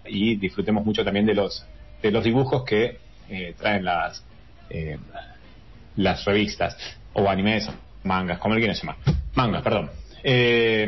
y 0.07 0.37
disfrutemos 0.37 0.85
mucho 0.85 1.05
también 1.05 1.27
de 1.27 1.35
los 1.35 1.67
de 2.03 2.11
los 2.11 2.25
dibujos 2.25 2.65
que 2.65 2.99
eh, 3.29 3.55
traen 3.59 3.85
las 3.85 4.25
eh, 4.71 4.99
las 5.97 6.25
revistas 6.25 6.77
o 7.13 7.29
animes 7.29 7.69
mangas 8.05 8.39
como 8.39 8.55
le 8.55 8.61
quieran 8.61 8.77
llamar 8.77 8.97
mangas 9.35 9.63
perdón 9.63 9.91
Eh, 10.23 10.87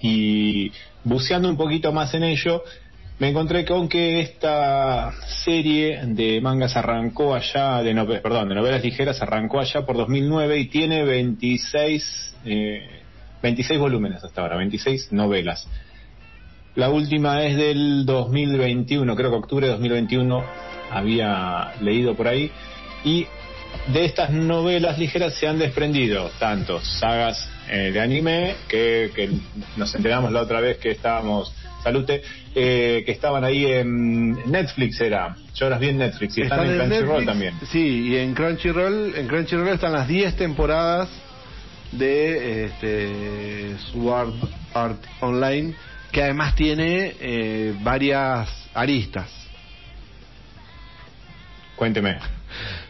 y 0.00 0.72
buceando 1.04 1.48
un 1.48 1.56
poquito 1.56 1.92
más 1.92 2.14
en 2.14 2.24
ello, 2.24 2.62
me 3.18 3.28
encontré 3.28 3.64
con 3.66 3.88
que 3.88 4.20
esta 4.20 5.12
serie 5.44 6.00
de 6.06 6.40
mangas 6.40 6.74
arrancó 6.76 7.34
allá, 7.34 7.82
de 7.82 7.94
nove- 7.94 8.20
perdón, 8.22 8.48
de 8.48 8.54
novelas 8.54 8.82
ligeras 8.82 9.20
arrancó 9.20 9.60
allá 9.60 9.84
por 9.84 9.96
2009 9.96 10.58
y 10.58 10.68
tiene 10.68 11.04
26, 11.04 12.34
eh, 12.46 12.88
26 13.42 13.78
volúmenes 13.78 14.24
hasta 14.24 14.40
ahora, 14.40 14.56
26 14.56 15.12
novelas. 15.12 15.66
La 16.76 16.88
última 16.88 17.44
es 17.44 17.56
del 17.56 18.06
2021, 18.06 19.16
creo 19.16 19.30
que 19.30 19.36
octubre 19.36 19.66
de 19.66 19.72
2021 19.72 20.44
había 20.90 21.72
leído 21.80 22.14
por 22.14 22.28
ahí. 22.28 22.50
Y 23.04 23.26
de 23.92 24.04
estas 24.04 24.30
novelas 24.30 24.98
ligeras 24.98 25.34
se 25.34 25.48
han 25.48 25.58
desprendido 25.58 26.30
tantos 26.38 26.86
sagas 26.98 27.48
eh, 27.68 27.90
de 27.92 28.00
anime 28.00 28.54
que, 28.68 29.10
que 29.14 29.30
nos 29.76 29.94
enteramos 29.94 30.32
la 30.32 30.42
otra 30.42 30.60
vez 30.60 30.78
que 30.78 30.90
estábamos, 30.90 31.52
salute, 31.82 32.22
eh, 32.54 33.02
que 33.04 33.12
estaban 33.12 33.44
ahí 33.44 33.66
en 33.66 34.50
Netflix 34.50 35.00
era. 35.00 35.34
Yo 35.54 35.68
las 35.68 35.80
vi 35.80 35.88
en 35.88 35.98
Netflix 35.98 36.38
y 36.38 36.42
están, 36.42 36.68
en 36.68 36.78
Crunchyroll 36.78 37.26
también. 37.26 37.54
Sí, 37.70 38.10
y 38.10 38.16
en 38.16 38.34
Crunchyroll, 38.34 39.14
en 39.16 39.26
Crunchyroll 39.26 39.68
están 39.68 39.92
las 39.92 40.06
10 40.06 40.36
temporadas 40.36 41.08
de 41.92 42.64
este, 42.66 43.76
Sword 43.92 44.34
Art 44.74 45.02
Online, 45.20 45.74
que 46.10 46.22
además 46.22 46.54
tiene 46.54 47.14
eh, 47.20 47.74
varias 47.80 48.48
aristas. 48.74 49.28
Cuénteme. 51.76 52.18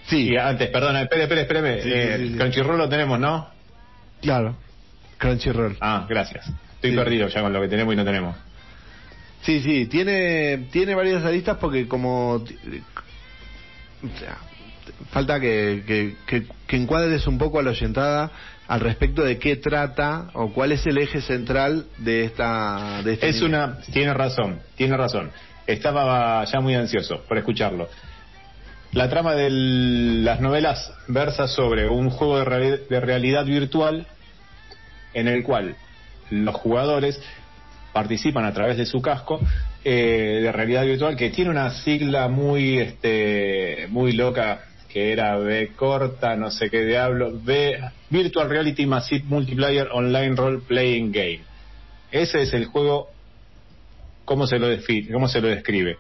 Sí, 0.06 0.30
Y 0.30 0.36
antes, 0.36 0.68
perdona, 0.70 1.02
espere, 1.02 1.22
espere, 1.22 1.42
espere. 1.42 1.82
Sí, 1.82 1.90
eh, 1.92 2.16
sí, 2.16 2.24
sí, 2.24 2.32
sí. 2.32 2.38
Crunchyroll 2.38 2.78
lo 2.78 2.88
tenemos, 2.88 3.20
¿no? 3.20 3.48
claro, 4.20 4.56
Crunchyroll. 5.18 5.76
Ah, 5.80 6.06
gracias. 6.08 6.50
Estoy 6.74 6.96
perdido 6.96 7.28
ya 7.28 7.42
con 7.42 7.52
lo 7.52 7.60
que 7.60 7.68
tenemos 7.68 7.92
y 7.94 7.96
no 7.96 8.04
tenemos. 8.04 8.36
Sí, 9.42 9.60
sí, 9.60 9.86
tiene, 9.86 10.66
tiene 10.70 10.94
varias 10.94 11.24
aristas 11.24 11.58
porque 11.58 11.86
como... 11.86 12.34
o 12.34 12.44
sea, 14.18 14.38
falta 15.10 15.38
que, 15.40 15.84
que, 15.86 16.16
que, 16.26 16.46
que 16.66 16.76
encuadres 16.76 17.26
un 17.26 17.38
poco 17.38 17.58
a 17.58 17.62
la 17.62 17.70
oyentada 17.70 18.30
al 18.70 18.78
respecto 18.78 19.24
de 19.24 19.36
qué 19.40 19.56
trata 19.56 20.30
o 20.32 20.52
cuál 20.52 20.70
es 20.70 20.86
el 20.86 20.96
eje 20.96 21.20
central 21.20 21.86
de 21.98 22.22
esta... 22.22 23.02
De 23.02 23.14
este 23.14 23.28
Es 23.30 23.42
una, 23.42 23.80
tiene 23.92 24.14
razón, 24.14 24.60
tiene 24.76 24.96
razón. 24.96 25.32
Estaba 25.66 26.44
ya 26.44 26.60
muy 26.60 26.76
ansioso 26.76 27.24
por 27.26 27.36
escucharlo. 27.36 27.88
La 28.92 29.10
trama 29.10 29.34
de 29.34 29.50
las 29.50 30.40
novelas 30.40 30.92
versa 31.08 31.48
sobre 31.48 31.88
un 31.88 32.10
juego 32.10 32.38
de, 32.38 32.78
de 32.88 33.00
realidad 33.00 33.44
virtual 33.44 34.06
en 35.14 35.26
el 35.26 35.42
cual 35.42 35.74
los 36.30 36.54
jugadores 36.54 37.20
participan 37.92 38.44
a 38.44 38.54
través 38.54 38.76
de 38.76 38.86
su 38.86 39.02
casco 39.02 39.40
eh, 39.84 40.38
de 40.42 40.52
realidad 40.52 40.84
virtual 40.84 41.16
que 41.16 41.30
tiene 41.30 41.50
una 41.50 41.72
sigla 41.82 42.28
muy 42.28 42.78
este 42.78 43.88
muy 43.88 44.12
loca 44.12 44.60
que 44.93 45.12
era 45.12 45.36
B 45.38 45.72
corta 45.76 46.36
no 46.36 46.51
sé 46.51 46.70
qué 46.70 46.84
diablo 46.84 47.32
B 47.32 47.78
Virtual 48.11 48.49
Reality 48.49 48.86
Massive 48.86 49.24
Multiplayer 49.26 49.88
Online 49.93 50.34
Role 50.36 50.61
Playing 50.66 51.12
Game. 51.12 51.41
Ese 52.11 52.43
es 52.43 52.53
el 52.55 52.66
juego 52.66 53.09
cómo 54.24 54.47
se 54.47 54.59
lo 54.59 54.68
cómo 55.12 55.28
se 55.28 55.41
lo 55.41 55.49
describe 55.49 55.97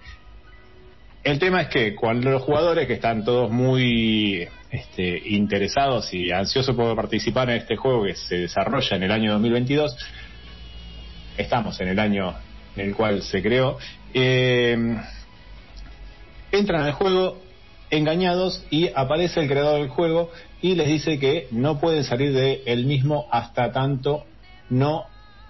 el 1.22 1.38
tema 1.38 1.62
es 1.62 1.68
que 1.68 1.94
cuando 1.94 2.30
los 2.30 2.42
jugadores 2.42 2.86
que 2.86 2.94
están 2.94 3.24
todos 3.24 3.50
muy 3.50 4.48
este, 4.70 5.22
interesados 5.28 6.12
y 6.14 6.32
ansiosos 6.32 6.74
por 6.74 6.96
participar 6.96 7.50
en 7.50 7.56
este 7.56 7.76
juego 7.76 8.04
que 8.04 8.14
se 8.14 8.36
desarrolla 8.36 8.96
en 8.96 9.02
el 9.02 9.12
año 9.12 9.32
2022, 9.32 9.96
estamos 11.36 11.78
en 11.80 11.88
el 11.88 11.98
año 11.98 12.34
en 12.74 12.88
el 12.88 12.94
cual 12.94 13.22
se 13.22 13.42
creó, 13.42 13.78
eh, 14.14 14.96
entran 16.52 16.84
al 16.84 16.92
juego 16.92 17.38
engañados 17.90 18.64
y 18.70 18.90
aparece 18.94 19.40
el 19.40 19.48
creador 19.48 19.80
del 19.80 19.88
juego 19.88 20.30
y 20.62 20.74
les 20.74 20.88
dice 20.88 21.18
que 21.18 21.48
no 21.50 21.80
pueden 21.80 22.04
salir 22.04 22.32
de 22.32 22.62
él 22.66 22.86
mismo 22.86 23.26
hasta 23.30 23.72
tanto 23.72 24.24
no 24.68 25.06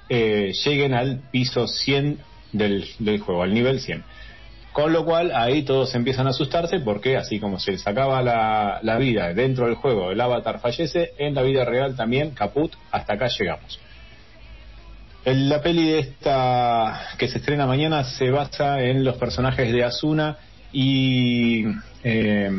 eh, 0.09 0.53
lleguen 0.65 0.95
al 0.95 1.21
piso 1.31 1.67
100 1.67 2.19
del, 2.53 3.21
juego, 3.21 3.43
al 3.43 3.55
nivel 3.55 3.81
100. 3.81 4.03
Con 4.73 4.93
lo 4.93 5.05
cual 5.05 5.33
ahí 5.35 5.63
todos 5.63 5.95
empiezan 5.95 6.27
a 6.27 6.31
asustarse 6.31 6.81
porque 6.81 7.17
así 7.17 7.39
como 7.41 7.59
se 7.59 7.73
les 7.73 7.87
acaba 7.87 8.23
la, 8.23 8.81
la 8.83 8.99
vida 8.99 9.33
dentro 9.35 9.67
del 9.67 9.75
juego, 9.75 10.11
el 10.11 10.21
avatar 10.21 10.61
fallece, 10.61 11.13
en 11.19 11.35
la 11.35 11.43
vida 11.43 11.65
real 11.65 11.97
también, 11.97 12.31
caput, 12.31 12.73
hasta 12.91 13.15
acá 13.15 13.29
llegamos. 13.29 13.81
La 15.25 15.61
peli 15.61 15.85
de 15.85 15.99
esta 15.99 17.09
que 17.19 17.29
se 17.29 17.39
estrena 17.39 17.67
mañana 17.67 18.05
se 18.05 18.31
basa 18.31 18.81
en 18.81 19.05
los 19.05 19.17
personajes 19.17 19.71
de 19.71 19.85
Asuna 19.85 20.39
y, 20.73 21.65
eh, 22.05 22.51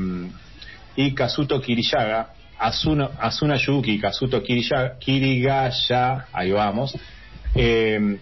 y 0.95 1.13
Kazuto 1.13 1.61
Kiriyaga. 1.61 2.33
Asuna, 2.61 3.09
Asuna 3.19 3.55
Yuki 3.55 3.97
Kazuto 3.99 4.43
Kirigaya, 4.43 6.27
ahí 6.31 6.51
vamos, 6.51 6.95
eh, 7.55 8.19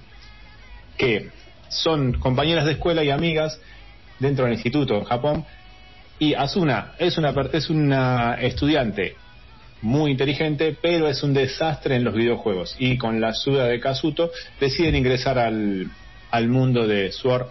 que 0.98 1.30
son 1.68 2.14
compañeras 2.14 2.64
de 2.66 2.72
escuela 2.72 3.04
y 3.04 3.10
amigas 3.10 3.60
dentro 4.18 4.46
del 4.46 4.54
instituto 4.54 4.96
en 4.98 5.04
Japón. 5.04 5.46
Y 6.20 6.36
Asuna 6.36 6.94
es 7.00 7.18
una, 7.18 7.36
es 7.52 7.70
una 7.70 8.36
estudiante 8.36 9.16
muy 9.82 10.12
inteligente, 10.12 10.76
pero 10.82 11.10
es 11.10 11.22
un 11.22 11.34
desastre 11.34 11.98
en 11.98 12.06
los 12.06 12.14
videojuegos. 12.14 12.78
Y 12.80 12.98
con 12.98 13.20
la 13.20 13.30
ayuda 13.30 13.66
de 13.66 13.82
Kazuto 13.82 14.32
deciden 14.60 14.96
ingresar 14.96 15.38
al, 15.38 15.92
al 16.32 16.48
mundo 16.48 16.88
de 16.88 17.12
Sword 17.12 17.48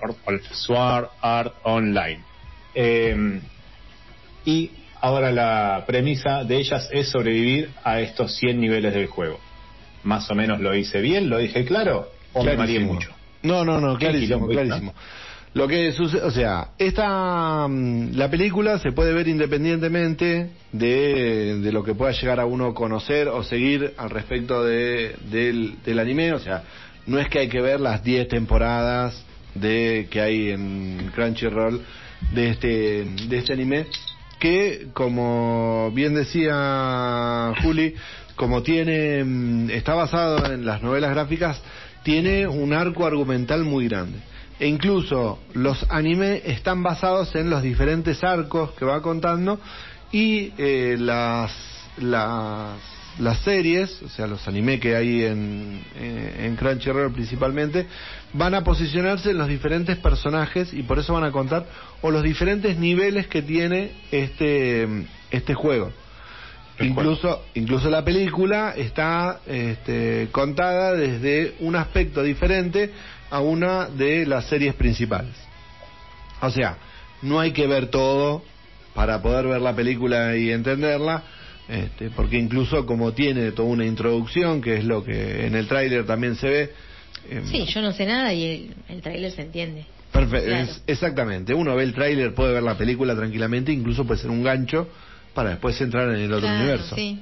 Art 1.21 1.55
Online. 1.65 2.28
Eh, 2.81 3.41
y 4.45 4.71
ahora 5.01 5.33
la 5.33 5.83
premisa 5.85 6.45
de 6.45 6.59
ellas 6.59 6.89
es 6.93 7.09
sobrevivir 7.09 7.71
a 7.83 8.01
estos 8.01 8.37
100 8.37 8.61
niveles 8.61 8.95
del 8.95 9.09
juego. 9.09 9.41
Más 10.05 10.31
o 10.31 10.37
menos 10.37 10.61
lo 10.61 10.73
hice 10.77 11.01
bien, 11.01 11.29
lo 11.29 11.39
dije 11.39 11.65
claro, 11.65 12.09
o 12.33 12.45
me 12.45 12.57
mareé 12.57 12.79
mucho. 12.79 13.11
No, 13.43 13.65
no, 13.65 13.81
no, 13.81 13.99
clarísimo, 13.99 14.47
quilombo, 14.47 14.49
clarísimo. 14.49 14.95
Lo 15.55 15.67
que 15.67 15.91
sucede, 15.91 16.23
o 16.23 16.31
sea, 16.31 16.69
esta 16.79 17.67
mm, 17.67 18.13
la 18.15 18.31
película 18.31 18.79
se 18.79 18.93
puede 18.93 19.13
ver 19.13 19.27
independientemente 19.27 20.51
de, 20.71 21.59
de 21.59 21.73
lo 21.73 21.83
que 21.83 21.95
pueda 21.95 22.13
llegar 22.13 22.39
a 22.39 22.47
uno 22.47 22.75
conocer 22.75 23.27
o 23.27 23.43
seguir 23.43 23.95
al 23.97 24.11
respecto 24.11 24.63
de, 24.63 25.17
del, 25.31 25.83
del 25.85 25.99
anime, 25.99 26.33
o 26.33 26.39
sea, 26.39 26.63
no 27.07 27.19
es 27.19 27.29
que 27.29 27.41
hay 27.41 27.49
que 27.49 27.61
ver 27.61 27.81
las 27.81 28.05
10 28.05 28.29
temporadas 28.29 29.25
de 29.55 30.07
que 30.11 30.21
hay 30.21 30.51
en 30.51 31.11
Crunchyroll 31.13 31.83
de 32.33 32.51
este 32.51 33.05
de 33.29 33.39
este 33.39 33.53
anime 33.53 33.87
que 34.39 34.89
como 34.93 35.91
bien 35.93 36.15
decía 36.15 37.53
Juli, 37.63 37.95
como 38.37 38.63
tiene 38.63 39.25
mm, 39.25 39.71
está 39.71 39.95
basado 39.95 40.53
en 40.53 40.65
las 40.65 40.83
novelas 40.83 41.11
gráficas, 41.11 41.61
tiene 42.03 42.47
un 42.47 42.73
arco 42.73 43.07
argumental 43.07 43.65
muy 43.65 43.89
grande. 43.89 44.19
E 44.61 44.67
incluso 44.67 45.39
los 45.55 45.87
anime 45.89 46.43
están 46.45 46.83
basados 46.83 47.35
en 47.37 47.51
los 47.51 47.63
diferentes 47.63 48.25
arcos 48.25 48.73
que 48.73 48.85
va 48.85 49.03
contando 49.03 49.61
y 50.11 50.53
eh, 50.59 50.97
las, 50.99 51.53
las 51.99 52.77
las 53.19 53.39
series, 53.41 54.01
o 54.03 54.09
sea, 54.09 54.27
los 54.27 54.47
anime 54.47 54.79
que 54.79 54.95
hay 54.95 55.25
en, 55.25 55.81
eh, 55.97 56.47
en 56.47 56.57
Crunchyroll 56.57 57.13
principalmente, 57.13 57.87
van 58.33 58.55
a 58.55 58.63
posicionarse 58.63 59.31
en 59.31 59.39
los 59.39 59.49
diferentes 59.49 59.97
personajes 59.97 60.73
y 60.73 60.83
por 60.83 60.99
eso 60.99 61.15
van 61.15 61.25
a 61.25 61.33
contar 61.33 61.67
o 62.03 62.11
los 62.11 62.23
diferentes 62.23 62.79
niveles 62.79 63.27
que 63.27 63.43
tiene 63.43 63.93
este 64.11 64.87
este 65.31 65.55
juego. 65.55 65.93
El 66.79 66.89
Incluso 66.89 67.45
incluso 67.55 67.91
la 67.91 68.05
película 68.05 68.73
está 68.77 69.41
este, 69.47 70.29
contada 70.31 70.93
desde 70.93 71.57
un 71.61 71.75
aspecto 71.75 72.23
diferente 72.23 72.93
a 73.31 73.41
una 73.41 73.87
de 73.87 74.27
las 74.27 74.47
series 74.47 74.75
principales. 74.75 75.35
O 76.41 76.51
sea, 76.51 76.77
no 77.23 77.41
hay 77.41 77.51
que 77.51 77.67
ver 77.67 77.89
todo 77.89 78.43
para 78.95 79.21
poder 79.23 79.47
ver 79.47 79.61
la 79.61 79.75
película 79.75 80.37
y 80.37 80.51
entenderla, 80.51 81.25
este, 81.69 82.11
porque 82.11 82.37
incluso 82.39 82.87
como 82.87 83.13
tiene 83.13 83.53
toda 83.53 83.69
una 83.69 83.85
introducción, 83.85 84.61
que 84.61 84.77
es 84.79 84.85
lo 84.85 85.05
que 85.05 85.47
en 85.47 85.55
el 85.55 85.67
tráiler 85.69 86.07
también 86.07 86.35
se 86.37 86.49
ve. 86.49 86.73
em, 87.31 87.45
Sí, 87.47 87.65
yo 87.67 87.83
no 87.83 87.93
sé 87.93 88.07
nada 88.07 88.33
y 88.33 88.45
el, 88.45 88.75
el 88.97 89.03
tráiler 89.03 89.31
se 89.33 89.43
entiende. 89.43 89.85
Perfe- 90.13 90.45
Claro. 90.45 90.65
es- 90.65 90.83
exactamente. 90.87 91.53
Uno 91.53 91.77
ve 91.77 91.83
el 91.85 91.93
tráiler, 91.95 92.35
puede 92.35 92.55
ver 92.55 92.63
la 92.63 92.77
película 92.79 93.15
tranquilamente, 93.15 93.73
incluso 93.73 94.07
puede 94.07 94.21
ser 94.21 94.31
un 94.31 94.43
gancho 94.43 94.89
para 95.35 95.51
después 95.51 95.79
entrar 95.81 96.09
en 96.09 96.17
el 96.17 96.33
otro 96.33 96.49
Claro, 96.49 96.57
universo. 96.63 96.95
Sí. 96.97 97.21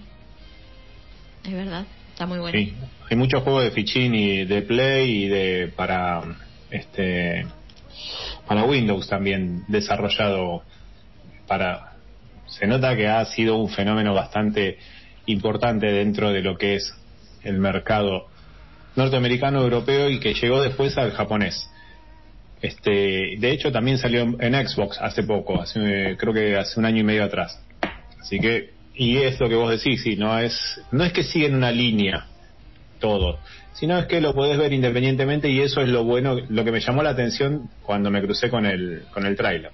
Es 1.45 1.53
verdad. 1.53 1.85
Está 2.13 2.27
muy 2.27 2.39
bueno. 2.39 2.57
Sí, 2.59 2.73
hay 3.11 3.17
muchos 3.17 3.43
juegos 3.43 3.65
de 3.65 3.71
fichín 3.73 4.15
y 4.15 4.45
de 4.45 4.63
Play 4.63 5.25
y 5.25 5.29
de 5.29 5.73
para 5.77 6.23
este 6.71 7.47
para 8.47 8.65
Windows 8.65 9.09
también 9.09 9.65
desarrollado 9.69 10.63
para 11.47 11.96
se 12.47 12.67
nota 12.67 12.97
que 12.97 13.09
ha 13.09 13.25
sido 13.27 13.57
un 13.57 13.69
fenómeno 13.69 14.15
bastante 14.15 14.79
importante 15.27 15.87
dentro 15.87 16.33
de 16.33 16.43
lo 16.43 16.57
que 16.57 16.77
es 16.77 16.95
el 17.43 17.59
mercado 17.59 18.29
norteamericano, 18.95 19.63
europeo 19.63 20.09
y 20.11 20.21
que 20.21 20.35
llegó 20.35 20.63
después 20.63 20.97
al 20.99 21.13
japonés. 21.13 21.71
Este, 22.63 23.37
de 23.39 23.51
hecho, 23.51 23.71
también 23.71 23.99
salió 23.99 24.23
en 24.23 24.67
Xbox 24.67 24.99
hace 25.01 25.23
poco, 25.23 25.61
hace, 25.61 26.17
creo 26.17 26.33
que 26.33 26.57
hace 26.57 26.81
un 26.81 26.87
año 26.87 27.01
y 27.01 27.05
medio 27.05 27.25
atrás. 27.25 27.61
Así 28.21 28.41
que, 28.41 28.71
y 28.95 29.19
es 29.19 29.39
lo 29.39 29.49
que 29.49 29.55
vos 29.55 29.71
decís, 29.71 30.03
sí, 30.03 30.17
no 30.17 30.39
es, 30.39 30.81
no 30.91 31.05
es 31.05 31.13
que 31.13 31.23
siguen 31.23 31.55
una 31.55 31.71
línea 31.71 32.27
todo, 32.99 33.39
sino 33.75 33.99
es 33.99 34.07
que 34.07 34.23
lo 34.23 34.35
podés 34.35 34.57
ver 34.57 34.73
independientemente 34.73 35.51
y 35.51 35.61
eso 35.61 35.83
es 35.83 35.89
lo 35.89 36.05
bueno, 36.05 36.37
lo 36.49 36.65
que 36.65 36.73
me 36.73 36.81
llamó 36.81 37.03
la 37.03 37.11
atención 37.11 37.69
cuando 37.83 38.11
me 38.11 38.23
crucé 38.23 38.49
con 38.49 38.65
el, 38.65 39.03
con 39.13 39.27
el 39.27 39.37
tráiler. 39.37 39.71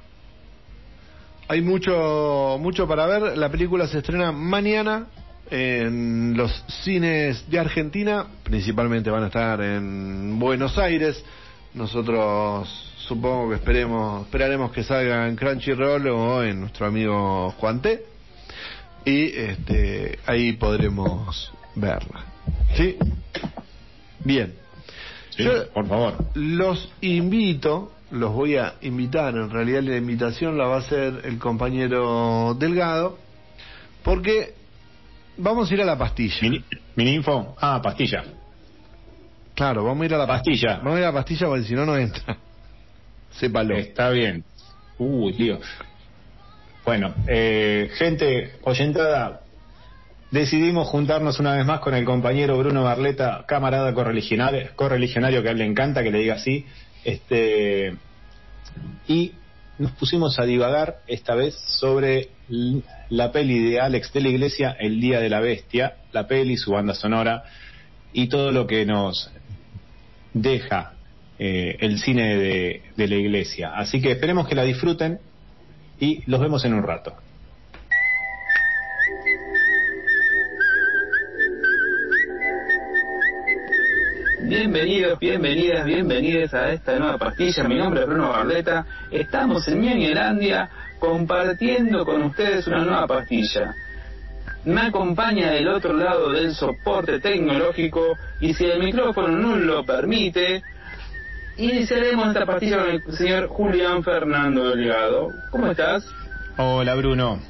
Hay 1.49 1.61
mucho, 1.61 2.57
mucho 2.61 2.87
para 2.89 3.07
ver. 3.07 3.37
La 3.37 3.51
película 3.51 3.87
se 3.87 3.99
estrena 3.99 4.33
mañana 4.33 5.07
en 5.51 6.35
los 6.37 6.51
cines 6.83 7.49
de 7.51 7.59
Argentina. 7.59 8.27
Principalmente 8.43 9.11
van 9.11 9.25
a 9.25 9.27
estar 9.27 9.61
en 9.61 10.39
Buenos 10.39 10.79
Aires. 10.79 11.23
Nosotros 11.75 12.69
supongo 13.07 13.51
que 13.51 13.57
esperemos, 13.57 14.25
esperaremos 14.27 14.73
que 14.73 14.83
salga 14.85 15.29
en 15.29 15.37
Crunchyroll 15.37 16.07
o 16.09 16.43
en 16.43 16.61
nuestro 16.61 16.87
amigo 16.87 17.51
Juan 17.59 17.83
T. 17.83 18.05
Y 19.05 19.25
este, 19.37 20.19
ahí 20.27 20.53
podremos 20.53 21.53
verla. 21.75 22.25
¿Sí? 22.77 22.97
Bien. 24.25 24.55
Sí, 25.31 25.45
Yo 25.45 25.69
por 25.71 25.89
favor. 25.89 26.25
los 26.35 26.91
invito, 27.01 27.91
los 28.13 28.33
voy 28.33 28.57
a 28.57 28.75
invitar, 28.83 29.35
en 29.35 29.51
realidad 29.51 29.83
la 29.83 29.97
invitación 29.97 30.57
la 30.57 30.67
va 30.67 30.77
a 30.77 30.81
hacer 30.81 31.23
el 31.25 31.39
compañero 31.39 32.55
Delgado, 32.59 33.19
porque 34.05 34.55
vamos 35.37 35.71
a 35.71 35.75
ir 35.75 35.83
a 35.83 35.85
la 35.85 35.99
pastilla. 35.99 36.39
Mini, 36.43 36.65
mini 36.95 37.15
info. 37.15 37.57
Ah, 37.61 37.81
pastilla. 37.83 38.25
Claro, 39.55 39.85
vamos 39.85 40.03
a 40.03 40.07
ir 40.07 40.15
a 40.15 40.19
la 40.19 40.27
Pastilla. 40.27 40.79
Vamos 40.79 40.97
a 40.97 40.99
ir 40.99 41.05
a 41.05 41.09
la 41.09 41.13
pastilla 41.13 41.47
porque 41.47 41.65
si 41.65 41.75
no, 41.75 41.85
no 41.85 41.97
entra. 41.97 42.37
Sépalo. 43.33 43.77
Está 43.77 44.11
bien. 44.11 44.45
Uy, 44.99 45.35
tío. 45.35 45.59
Bueno, 46.85 47.15
eh, 47.29 47.91
gente 47.95 48.57
oyentada, 48.63 49.43
decidimos 50.31 50.89
juntarnos 50.89 51.39
una 51.39 51.55
vez 51.55 51.65
más 51.65 51.81
con 51.81 51.95
el 51.95 52.05
compañero 52.05 52.59
Bruno 52.59 52.83
Barleta, 52.83 53.45
camarada 53.47 53.93
correligionario, 53.95 54.71
correligionario 54.75 55.43
que 55.43 55.49
a 55.49 55.53
él 55.53 55.59
le 55.59 55.67
encanta 55.67 56.03
que 56.03 56.11
le 56.11 56.19
diga 56.19 56.35
así, 56.35 56.67
este, 57.05 57.97
y 59.09 59.33
nos 59.79 59.93
pusimos 59.93 60.39
a 60.39 60.45
divagar 60.45 60.99
esta 61.07 61.35
vez 61.35 61.55
sobre 61.67 62.29
la 63.09 63.33
peli 63.33 63.71
de 63.71 63.81
Alex 63.81 64.13
de 64.13 64.21
la 64.21 64.29
Iglesia, 64.29 64.77
El 64.79 65.01
Día 65.01 65.21
de 65.21 65.29
la 65.29 65.41
Bestia, 65.41 65.97
la 66.13 66.27
peli, 66.27 66.57
su 66.57 66.73
banda 66.73 66.95
sonora 66.95 67.45
y 68.13 68.29
todo 68.29 68.53
lo 68.53 68.67
que 68.67 68.85
nos 68.85 69.31
deja 70.35 70.95
eh, 71.39 71.77
el 71.81 71.99
cine 71.99 72.37
de, 72.37 72.83
de 72.97 73.09
la 73.09 73.15
Iglesia. 73.17 73.73
Así 73.75 74.01
que 74.01 74.13
esperemos 74.13 74.47
que 74.47 74.55
la 74.55 74.65
disfruten 74.65 75.19
y 75.99 76.23
los 76.31 76.41
vemos 76.41 76.65
en 76.65 76.75
un 76.75 76.83
rato. 76.83 77.17
Bienvenidos, 84.55 85.19
bienvenidas, 85.19 85.87
bienvenidas 85.87 86.53
a 86.53 86.73
esta 86.73 86.99
nueva 86.99 87.17
pastilla. 87.17 87.65
Mi 87.65 87.77
nombre 87.77 88.03
es 88.03 88.07
Bruno 88.07 88.29
Barleta. 88.29 88.85
Estamos 89.11 89.67
en 89.67 89.81
Ñoñelandia 89.81 90.69
compartiendo 90.99 92.05
con 92.05 92.23
ustedes 92.25 92.67
una 92.67 92.85
nueva 92.85 93.07
pastilla. 93.07 93.75
Me 94.67 94.83
acompaña 94.83 95.53
del 95.53 95.69
otro 95.69 95.95
lado 95.95 96.33
del 96.33 96.55
soporte 96.55 97.19
tecnológico 97.19 98.19
y 98.41 98.53
si 98.53 98.67
el 98.67 98.81
micrófono 98.81 99.29
no 99.29 99.57
lo 99.57 99.87
permite, 99.87 100.63
iniciaremos 101.57 102.29
esta 102.29 102.45
pastilla 102.45 102.77
con 102.81 102.91
el 102.91 103.03
señor 103.17 103.49
Julián 103.49 104.05
Fernando 104.05 104.69
Delgado. 104.69 105.31
¿Cómo 105.51 105.69
estás? 105.69 106.05
Hola 106.59 106.95
Bruno, 106.95 107.41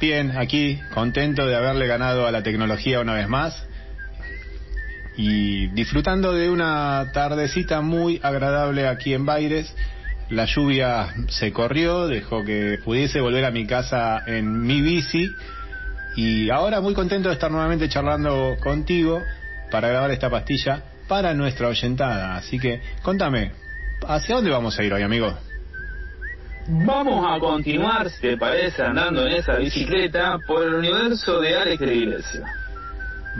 bien, 0.00 0.30
aquí 0.38 0.78
contento 0.94 1.44
de 1.44 1.56
haberle 1.56 1.88
ganado 1.88 2.24
a 2.24 2.30
la 2.30 2.44
tecnología 2.44 3.00
una 3.00 3.14
vez 3.14 3.28
más 3.28 3.66
y 5.16 5.68
disfrutando 5.68 6.32
de 6.32 6.50
una 6.50 7.10
tardecita 7.12 7.80
muy 7.80 8.20
agradable 8.22 8.88
aquí 8.88 9.14
en 9.14 9.26
Baires. 9.26 9.74
La 10.30 10.46
lluvia 10.46 11.12
se 11.28 11.52
corrió, 11.52 12.06
dejó 12.06 12.44
que 12.44 12.78
pudiese 12.84 13.20
volver 13.20 13.44
a 13.44 13.50
mi 13.50 13.66
casa 13.66 14.22
en 14.26 14.62
mi 14.62 14.80
bici 14.80 15.30
y 16.16 16.50
ahora 16.50 16.80
muy 16.80 16.94
contento 16.94 17.28
de 17.28 17.34
estar 17.34 17.50
nuevamente 17.50 17.88
charlando 17.88 18.56
contigo 18.60 19.22
para 19.70 19.88
grabar 19.88 20.10
esta 20.10 20.30
pastilla 20.30 20.82
para 21.08 21.34
nuestra 21.34 21.68
oyentada. 21.68 22.36
Así 22.36 22.58
que 22.58 22.80
contame, 23.02 23.52
¿hacia 24.06 24.36
dónde 24.36 24.50
vamos 24.50 24.78
a 24.78 24.82
ir 24.82 24.92
hoy, 24.92 25.02
amigo? 25.02 25.36
Vamos 26.68 27.26
a 27.28 27.40
continuar, 27.40 28.08
si 28.08 28.20
te 28.20 28.36
parece, 28.36 28.82
andando 28.82 29.26
en 29.26 29.34
esa 29.34 29.56
bicicleta 29.56 30.38
por 30.46 30.62
el 30.64 30.74
universo 30.74 31.40
de 31.40 31.56
Alex 31.56 31.80
de 31.80 31.94
Iglesia. 31.94 32.61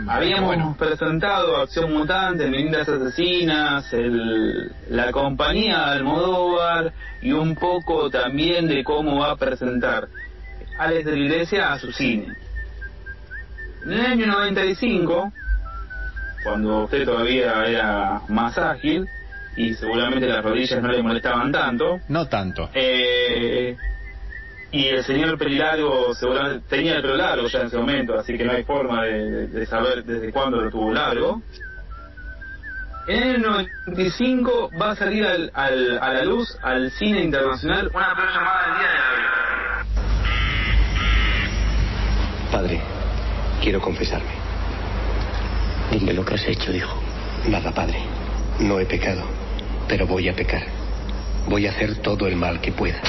Habíamos 0.07 0.47
Bueno. 0.47 0.75
presentado 0.77 1.57
Acción 1.57 1.93
Mutante, 1.93 2.47
Meninas 2.47 2.87
Asesinas, 2.89 3.93
el- 3.93 4.71
la 4.89 5.11
compañía 5.11 5.77
de 5.85 5.91
Almodóvar 5.97 6.91
y 7.21 7.31
un 7.31 7.55
poco 7.55 8.09
también 8.09 8.67
de 8.67 8.83
cómo 8.83 9.19
va 9.19 9.31
a 9.31 9.35
presentar 9.35 10.07
Alex 10.79 11.05
de 11.05 11.11
la 11.15 11.17
Iglesia 11.23 11.73
a 11.73 11.79
su 11.79 11.91
cine. 11.91 12.33
En 13.85 13.91
el 13.93 14.01
año 14.05 14.27
95, 14.27 15.31
cuando 16.43 16.85
usted 16.85 17.05
todavía 17.05 17.63
era 17.65 18.21
más 18.29 18.57
ágil 18.57 19.07
y 19.55 19.75
seguramente 19.75 20.27
las 20.27 20.43
rodillas 20.43 20.81
no 20.81 20.89
le 20.91 21.03
molestaban 21.03 21.51
tanto, 21.51 21.99
No 22.07 22.27
tanto. 22.27 22.69
eh, 22.73 23.77
y 24.73 24.87
el 24.87 25.03
señor 25.05 25.37
Pelilargo 25.37 26.13
seguramente 26.15 26.65
tenía 26.67 26.95
el 26.95 27.01
pelo 27.03 27.15
largo 27.15 27.47
ya 27.47 27.61
en 27.61 27.67
ese 27.67 27.77
momento, 27.77 28.17
así 28.19 28.35
que 28.37 28.43
no 28.43 28.51
hay 28.53 28.63
forma 28.63 29.03
de, 29.05 29.65
saber 29.67 30.03
desde 30.03 30.31
cuándo 30.31 30.59
lo 30.59 30.69
tuvo 30.71 30.91
largo. 30.91 31.41
En 33.05 33.21
el 33.23 33.41
95 33.41 34.71
va 34.79 34.91
a 34.91 34.95
salir 34.95 35.25
al- 35.25 35.51
al- 35.53 35.99
a 36.01 36.13
la 36.13 36.25
luz 36.25 36.57
al 36.61 36.89
cine 36.91 37.21
internacional 37.23 37.91
una 37.93 38.07
llamada 38.15 38.65
El 38.65 38.79
Día 38.79 38.87
de 38.89 38.97
la 38.97 39.09
Bestia. 39.11 39.29
Padre, 42.51 42.81
quiero 43.61 43.79
confesarme. 43.81 44.31
Dime 45.91 46.13
lo 46.13 46.25
que 46.25 46.33
has 46.35 46.47
hecho, 46.47 46.71
hijo. 46.71 46.99
Nada, 47.47 47.71
padre. 47.71 47.99
No 48.59 48.79
he 48.79 48.85
pecado, 48.85 49.21
pero 49.87 50.07
voy 50.07 50.29
a 50.29 50.33
pecar. 50.33 50.63
Voy 51.47 51.67
a 51.67 51.71
hacer 51.71 51.97
todo 52.01 52.25
el 52.27 52.37
mal 52.37 52.61
que 52.61 52.71
pueda. 52.71 52.99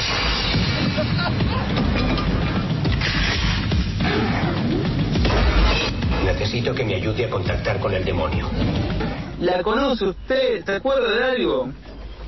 Necesito 6.25 6.75
que 6.75 6.85
me 6.85 6.95
ayude 6.95 7.25
a 7.27 7.31
contactar 7.31 7.79
con 7.81 7.93
el 7.95 8.05
demonio. 8.05 8.49
¿La 9.41 9.63
conoce 9.63 10.05
usted? 10.05 10.65
¿Se 10.65 10.77
acuerda 10.77 11.11
de 11.15 11.25
algo? 11.25 11.69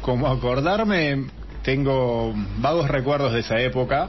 Como 0.01 0.27
acordarme, 0.29 1.27
tengo 1.63 2.33
vagos 2.59 2.89
recuerdos 2.89 3.33
de 3.33 3.41
esa 3.41 3.59
época. 3.59 4.09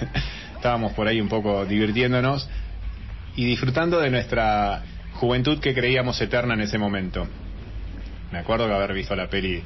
Estábamos 0.56 0.92
por 0.92 1.06
ahí 1.06 1.20
un 1.20 1.28
poco 1.28 1.64
divirtiéndonos 1.64 2.48
y 3.36 3.44
disfrutando 3.44 4.00
de 4.00 4.10
nuestra 4.10 4.82
juventud 5.14 5.60
que 5.60 5.74
creíamos 5.74 6.20
eterna 6.20 6.54
en 6.54 6.62
ese 6.62 6.78
momento. 6.78 7.26
Me 8.32 8.38
acuerdo 8.38 8.66
de 8.66 8.74
haber 8.74 8.92
visto 8.94 9.14
la 9.14 9.28
peli, 9.28 9.62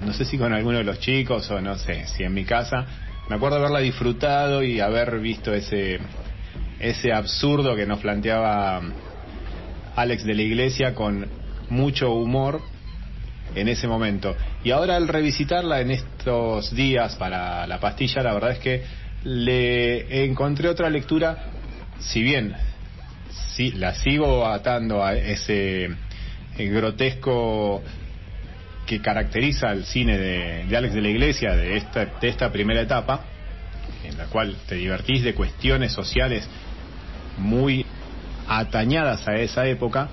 no 0.00 0.12
sé 0.12 0.24
si 0.24 0.38
con 0.38 0.52
alguno 0.52 0.78
de 0.78 0.84
los 0.84 0.98
chicos 0.98 1.50
o 1.50 1.60
no 1.60 1.76
sé, 1.76 2.06
si 2.06 2.24
en 2.24 2.34
mi 2.34 2.44
casa. 2.44 2.86
Me 3.30 3.36
acuerdo 3.36 3.58
haberla 3.58 3.78
disfrutado 3.78 4.64
y 4.64 4.80
haber 4.80 5.20
visto 5.20 5.54
ese, 5.54 6.00
ese 6.80 7.12
absurdo 7.12 7.76
que 7.76 7.86
nos 7.86 8.00
planteaba 8.00 8.82
Alex 9.94 10.24
de 10.24 10.34
la 10.34 10.42
Iglesia 10.42 10.96
con 10.96 11.28
mucho 11.68 12.12
humor 12.12 12.60
en 13.54 13.68
ese 13.68 13.86
momento. 13.86 14.34
Y 14.64 14.72
ahora 14.72 14.96
al 14.96 15.06
revisitarla 15.06 15.80
en 15.80 15.92
estos 15.92 16.74
días 16.74 17.14
para 17.14 17.68
la 17.68 17.78
pastilla, 17.78 18.20
la 18.24 18.34
verdad 18.34 18.50
es 18.50 18.58
que 18.58 18.82
le 19.22 20.24
encontré 20.24 20.68
otra 20.68 20.90
lectura, 20.90 21.52
si 22.00 22.24
bien 22.24 22.56
sí, 23.54 23.70
la 23.70 23.94
sigo 23.94 24.44
atando 24.44 25.04
a 25.04 25.14
ese 25.14 25.84
eh, 25.84 26.68
grotesco 26.68 27.80
que 28.90 29.00
caracteriza 29.00 29.68
al 29.68 29.84
cine 29.84 30.18
de, 30.18 30.76
Alex 30.76 30.92
de 30.92 31.00
la 31.00 31.10
Iglesia 31.10 31.54
de 31.54 31.76
esta, 31.76 32.06
de 32.06 32.28
esta 32.28 32.50
primera 32.50 32.80
etapa, 32.80 33.20
en 34.02 34.18
la 34.18 34.24
cual 34.24 34.56
te 34.66 34.74
divertís 34.74 35.22
de 35.22 35.32
cuestiones 35.32 35.92
sociales 35.92 36.48
muy 37.38 37.86
atañadas 38.48 39.28
a 39.28 39.36
esa 39.36 39.64
época, 39.68 40.08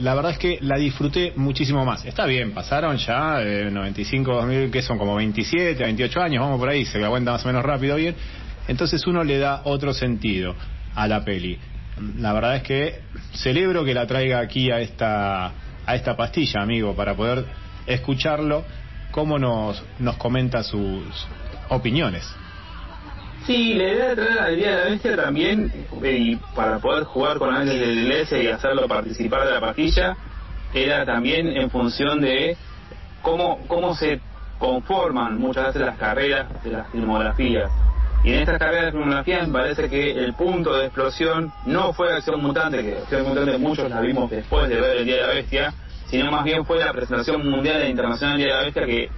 la 0.00 0.14
verdad 0.14 0.32
es 0.32 0.38
que 0.38 0.58
la 0.60 0.76
disfruté 0.76 1.32
muchísimo 1.36 1.86
más. 1.86 2.04
Está 2.04 2.26
bien, 2.26 2.52
pasaron 2.52 2.98
ya 2.98 3.40
eh, 3.40 3.70
95, 3.70 4.30
2000, 4.30 4.70
que 4.70 4.82
son 4.82 4.98
como 4.98 5.14
27, 5.14 5.82
28 5.82 6.20
años, 6.20 6.42
vamos 6.42 6.60
por 6.60 6.68
ahí, 6.68 6.84
se 6.84 6.98
la 6.98 7.08
cuenta 7.08 7.32
más 7.32 7.42
o 7.46 7.48
menos 7.48 7.64
rápido 7.64 7.96
bien. 7.96 8.14
Entonces 8.68 9.06
uno 9.06 9.24
le 9.24 9.38
da 9.38 9.62
otro 9.64 9.94
sentido 9.94 10.54
a 10.94 11.08
la 11.08 11.24
peli. 11.24 11.58
la 12.18 12.34
verdad 12.34 12.56
es 12.56 12.62
que 12.62 13.00
celebro 13.32 13.86
que 13.86 13.94
la 13.94 14.06
traiga 14.06 14.40
aquí 14.40 14.70
a 14.70 14.80
esta, 14.80 15.46
a 15.86 15.94
esta 15.94 16.14
pastilla, 16.14 16.60
amigo, 16.60 16.94
para 16.94 17.14
poder 17.16 17.46
escucharlo, 17.88 18.64
cómo 19.10 19.38
nos, 19.38 19.82
nos 19.98 20.16
comenta 20.16 20.62
sus 20.62 21.04
opiniones. 21.68 22.24
Sí, 23.46 23.74
la 23.74 23.84
idea 23.84 24.08
de 24.08 24.16
traer 24.16 24.38
al 24.38 24.56
Día 24.56 24.70
de 24.70 24.76
la 24.76 24.90
Bestia 24.90 25.16
también, 25.16 25.72
eh, 26.02 26.16
y 26.18 26.36
para 26.54 26.78
poder 26.78 27.04
jugar 27.04 27.38
con 27.38 27.54
ángeles 27.54 28.28
de 28.30 28.42
y 28.42 28.48
hacerlo 28.48 28.86
participar 28.86 29.46
de 29.46 29.52
la 29.52 29.60
pastilla, 29.60 30.16
era 30.74 31.06
también 31.06 31.48
en 31.48 31.70
función 31.70 32.20
de 32.20 32.56
cómo, 33.22 33.66
cómo 33.66 33.94
se 33.94 34.20
conforman 34.58 35.38
muchas 35.38 35.68
veces 35.68 35.82
las 35.82 35.96
carreras 35.96 36.62
de 36.62 36.72
las 36.72 36.90
filmografías. 36.90 37.70
Y 38.24 38.32
en 38.32 38.40
estas 38.40 38.58
carreras 38.58 38.86
de 38.86 38.92
filmografía 38.92 39.46
me 39.46 39.52
parece 39.52 39.88
que 39.88 40.10
el 40.10 40.34
punto 40.34 40.76
de 40.76 40.86
explosión 40.86 41.52
no 41.64 41.92
fue 41.92 42.12
Acción 42.12 42.42
Mutante, 42.42 42.82
que 42.82 42.98
Acción 42.98 43.28
Mutante 43.28 43.56
muchos 43.58 43.88
la 43.88 44.00
vimos 44.00 44.28
después 44.28 44.68
de 44.68 44.80
ver 44.80 44.98
el 44.98 45.04
Día 45.06 45.16
de 45.16 45.22
la 45.22 45.28
Bestia, 45.28 45.74
sino 46.08 46.30
más 46.30 46.44
bien 46.44 46.64
fue 46.64 46.78
la 46.78 46.92
presentación 46.92 47.48
mundial 47.48 47.82
e 47.82 47.90
internacional 47.90 48.36
del 48.36 48.46
Día 48.46 48.54
de 48.54 48.58
la 48.58 48.64
Bestia 48.64 48.86
que 48.86 49.10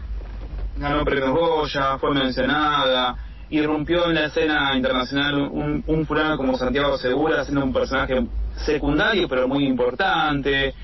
ganó 0.76 1.04
premios 1.04 1.30
Goya, 1.30 1.98
fue 1.98 2.12
mencionada, 2.12 3.16
irrumpió 3.50 4.06
en 4.06 4.14
la 4.14 4.26
escena 4.26 4.74
internacional 4.74 5.34
un, 5.36 5.84
un 5.86 6.06
fulano 6.06 6.36
como 6.36 6.56
Santiago 6.56 6.96
Segura, 6.98 7.44
siendo 7.44 7.64
un 7.64 7.72
personaje 7.72 8.26
secundario 8.56 9.28
pero 9.28 9.48
muy 9.48 9.66
importante. 9.66 10.74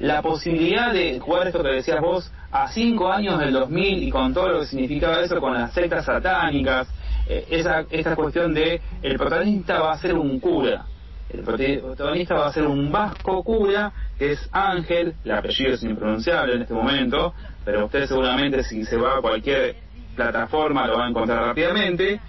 La 0.00 0.20
posibilidad 0.20 0.92
de 0.92 1.20
jugar 1.20 1.46
esto 1.46 1.62
que 1.62 1.68
decías 1.68 2.00
vos 2.00 2.30
a 2.50 2.68
cinco 2.68 3.10
años 3.10 3.38
del 3.38 3.52
2000 3.52 4.02
y 4.02 4.10
con 4.10 4.34
todo 4.34 4.48
lo 4.48 4.60
que 4.60 4.66
significaba 4.66 5.20
eso 5.20 5.40
con 5.40 5.54
las 5.54 5.72
sectas 5.72 6.04
satánicas, 6.04 6.88
eh, 7.28 7.46
esa, 7.50 7.84
esta 7.90 8.16
cuestión 8.16 8.52
de 8.52 8.80
el 9.02 9.16
protagonista 9.16 9.80
va 9.80 9.92
a 9.92 9.98
ser 9.98 10.14
un 10.14 10.40
cura. 10.40 10.86
El 11.32 11.40
protagonista 11.42 12.34
va 12.34 12.48
a 12.48 12.52
ser 12.52 12.66
un 12.66 12.92
vasco 12.92 13.42
cura, 13.42 13.90
que 14.18 14.32
es 14.32 14.48
Ángel, 14.52 15.14
el 15.24 15.32
apellido 15.32 15.74
es 15.74 15.82
impronunciable 15.82 16.56
en 16.56 16.62
este 16.62 16.74
momento, 16.74 17.34
pero 17.64 17.86
usted 17.86 18.06
seguramente 18.06 18.62
si 18.64 18.84
se 18.84 18.96
va 18.96 19.16
a 19.16 19.20
cualquier 19.20 19.76
plataforma 20.14 20.86
lo 20.86 20.98
va 20.98 21.06
a 21.06 21.08
encontrar 21.08 21.46
rápidamente, 21.46 22.20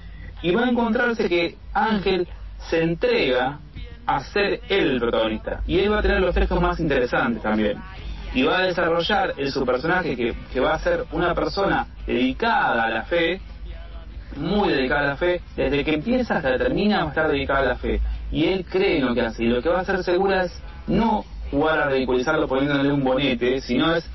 y 0.42 0.56
va 0.56 0.66
a 0.66 0.70
encontrarse 0.70 1.28
que 1.28 1.58
Ángel 1.74 2.28
se 2.70 2.82
entrega 2.82 3.60
a 4.06 4.24
ser 4.24 4.62
él 4.70 4.92
el 4.92 5.00
protagonista, 5.00 5.62
y 5.68 5.80
él 5.80 5.92
va 5.92 6.00
a 6.00 6.02
tener 6.02 6.22
los 6.22 6.34
textos 6.34 6.62
más 6.62 6.80
interesantes 6.80 7.44
también. 7.44 7.78
Y 8.34 8.44
va 8.44 8.60
a 8.60 8.62
desarrollar 8.64 9.34
en 9.38 9.52
su 9.52 9.66
personaje 9.66 10.16
que, 10.16 10.34
que 10.52 10.60
va 10.60 10.74
a 10.74 10.80
ser 10.80 11.06
una 11.12 11.36
persona 11.36 11.88
dedicada 12.08 12.86
a 12.86 12.90
la 12.90 13.04
fe, 13.04 13.40
muy 14.38 14.70
dedicada 14.70 15.02
a 15.02 15.08
la 15.08 15.18
fe, 15.18 15.42
desde 15.56 15.84
que 15.84 15.94
empieza 15.94 16.38
hasta 16.38 16.52
que 16.52 16.58
termina 16.58 17.00
va 17.00 17.06
a 17.06 17.10
estar 17.10 17.28
dedicada 17.28 17.60
a 17.60 17.66
la 17.66 17.76
fe. 17.76 18.00
Y 18.32 18.46
él 18.46 18.66
cree 18.66 18.98
en 18.98 19.06
lo 19.06 19.14
que 19.14 19.22
hace. 19.22 19.44
Y 19.44 19.48
lo 19.48 19.62
que 19.62 19.70
va 19.70 19.80
a 19.80 19.82
hacer 19.82 20.04
segura 20.04 20.44
es 20.44 20.62
no 20.88 21.26
jugar 21.52 21.80
a 21.80 21.90
ridiculizarlo 21.90 22.48
poniéndole 22.48 22.92
un 22.92 23.04
bonete, 23.04 23.62
sino 23.62 23.96
es 23.96 24.10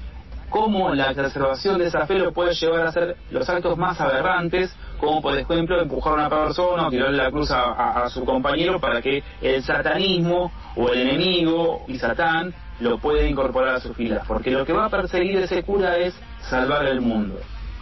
cómo 0.49 0.95
la 0.95 1.11
exacerbación 1.11 1.79
de 1.79 1.87
esa 1.87 2.07
fe 2.07 2.19
lo 2.19 2.33
puede 2.33 2.55
llevar 2.55 2.87
a 2.87 2.89
hacer 2.89 3.17
los 3.31 3.49
actos 3.49 3.77
más 3.77 4.01
aberrantes, 4.01 4.75
como 4.99 5.21
por 5.21 5.39
ejemplo 5.39 5.81
empujar 5.81 6.15
a 6.15 6.17
una 6.17 6.31
persona 6.31 6.87
o 6.87 6.91
tirarle 6.91 7.17
la 7.17 7.31
cruz 7.31 7.51
a, 7.51 8.09
su 8.09 8.25
compañero 8.25 8.81
para 8.81 9.03
que 9.03 9.23
el 9.41 9.63
satanismo 9.63 10.51
o 10.77 10.89
el 10.89 11.09
enemigo 11.09 11.85
y 11.87 11.99
Satán 11.99 12.55
lo 12.81 12.99
pueda 12.99 13.27
incorporar 13.27 13.77
a 13.77 13.81
sus 13.81 13.97
filas. 13.97 14.27
Porque 14.27 14.51
lo 14.51 14.65
que 14.65 14.73
va 14.73 14.87
a 14.87 14.91
perseguir 14.91 15.39
ese 15.39 15.63
cura 15.63 15.97
es 15.97 16.15
salvar 16.41 16.87
el 16.87 17.01
mundo. 17.01 17.39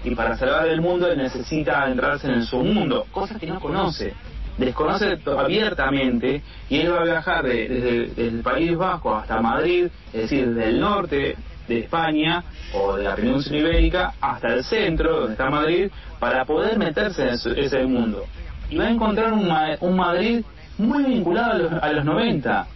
Y 0.07 0.15
para 0.15 0.37
salvar 0.37 0.69
el 0.69 0.81
mundo 0.81 1.09
él 1.11 1.19
necesita 1.19 1.83
adentrarse 1.83 2.29
en 2.29 2.45
su 2.45 2.59
mundo, 2.59 3.07
cosa 3.11 3.39
que 3.39 3.47
no 3.47 3.59
conoce. 3.61 4.15
Desconoce 4.57 5.19
abiertamente 5.37 6.43
y 6.71 6.79
él 6.79 6.93
va 6.93 7.01
a 7.01 7.05
viajar 7.05 7.45
de- 7.45 7.69
desde, 7.69 8.29
el 8.29 8.41
País 8.43 8.75
Vasco 8.77 9.15
hasta 9.17 9.41
Madrid, 9.41 9.89
es 10.13 10.23
decir, 10.23 10.49
desde 10.55 10.71
el 10.71 10.81
norte 10.81 11.37
de 11.69 11.79
España 11.81 12.45
o 12.73 12.97
de 12.97 13.03
la 13.05 13.17
península 13.17 13.59
ibérica 13.59 14.15
hasta 14.21 14.55
el 14.55 14.63
centro, 14.65 15.17
donde 15.21 15.33
está 15.33 15.51
Madrid, 15.51 15.91
para 16.21 16.45
poder 16.45 16.79
meterse 16.79 17.23
en 17.25 17.29
ese, 17.31 17.61
ese 17.61 17.85
mundo. 17.85 18.25
Y 18.71 18.79
va 18.79 18.85
a 18.85 18.91
encontrar 18.91 19.33
un, 19.33 19.51
un 19.81 19.97
Madrid 19.97 20.45
muy 20.79 21.03
vinculado 21.05 21.53
a 21.53 21.59
los, 21.59 21.73
a 21.83 21.93
los 21.93 22.05
90, 22.05 22.67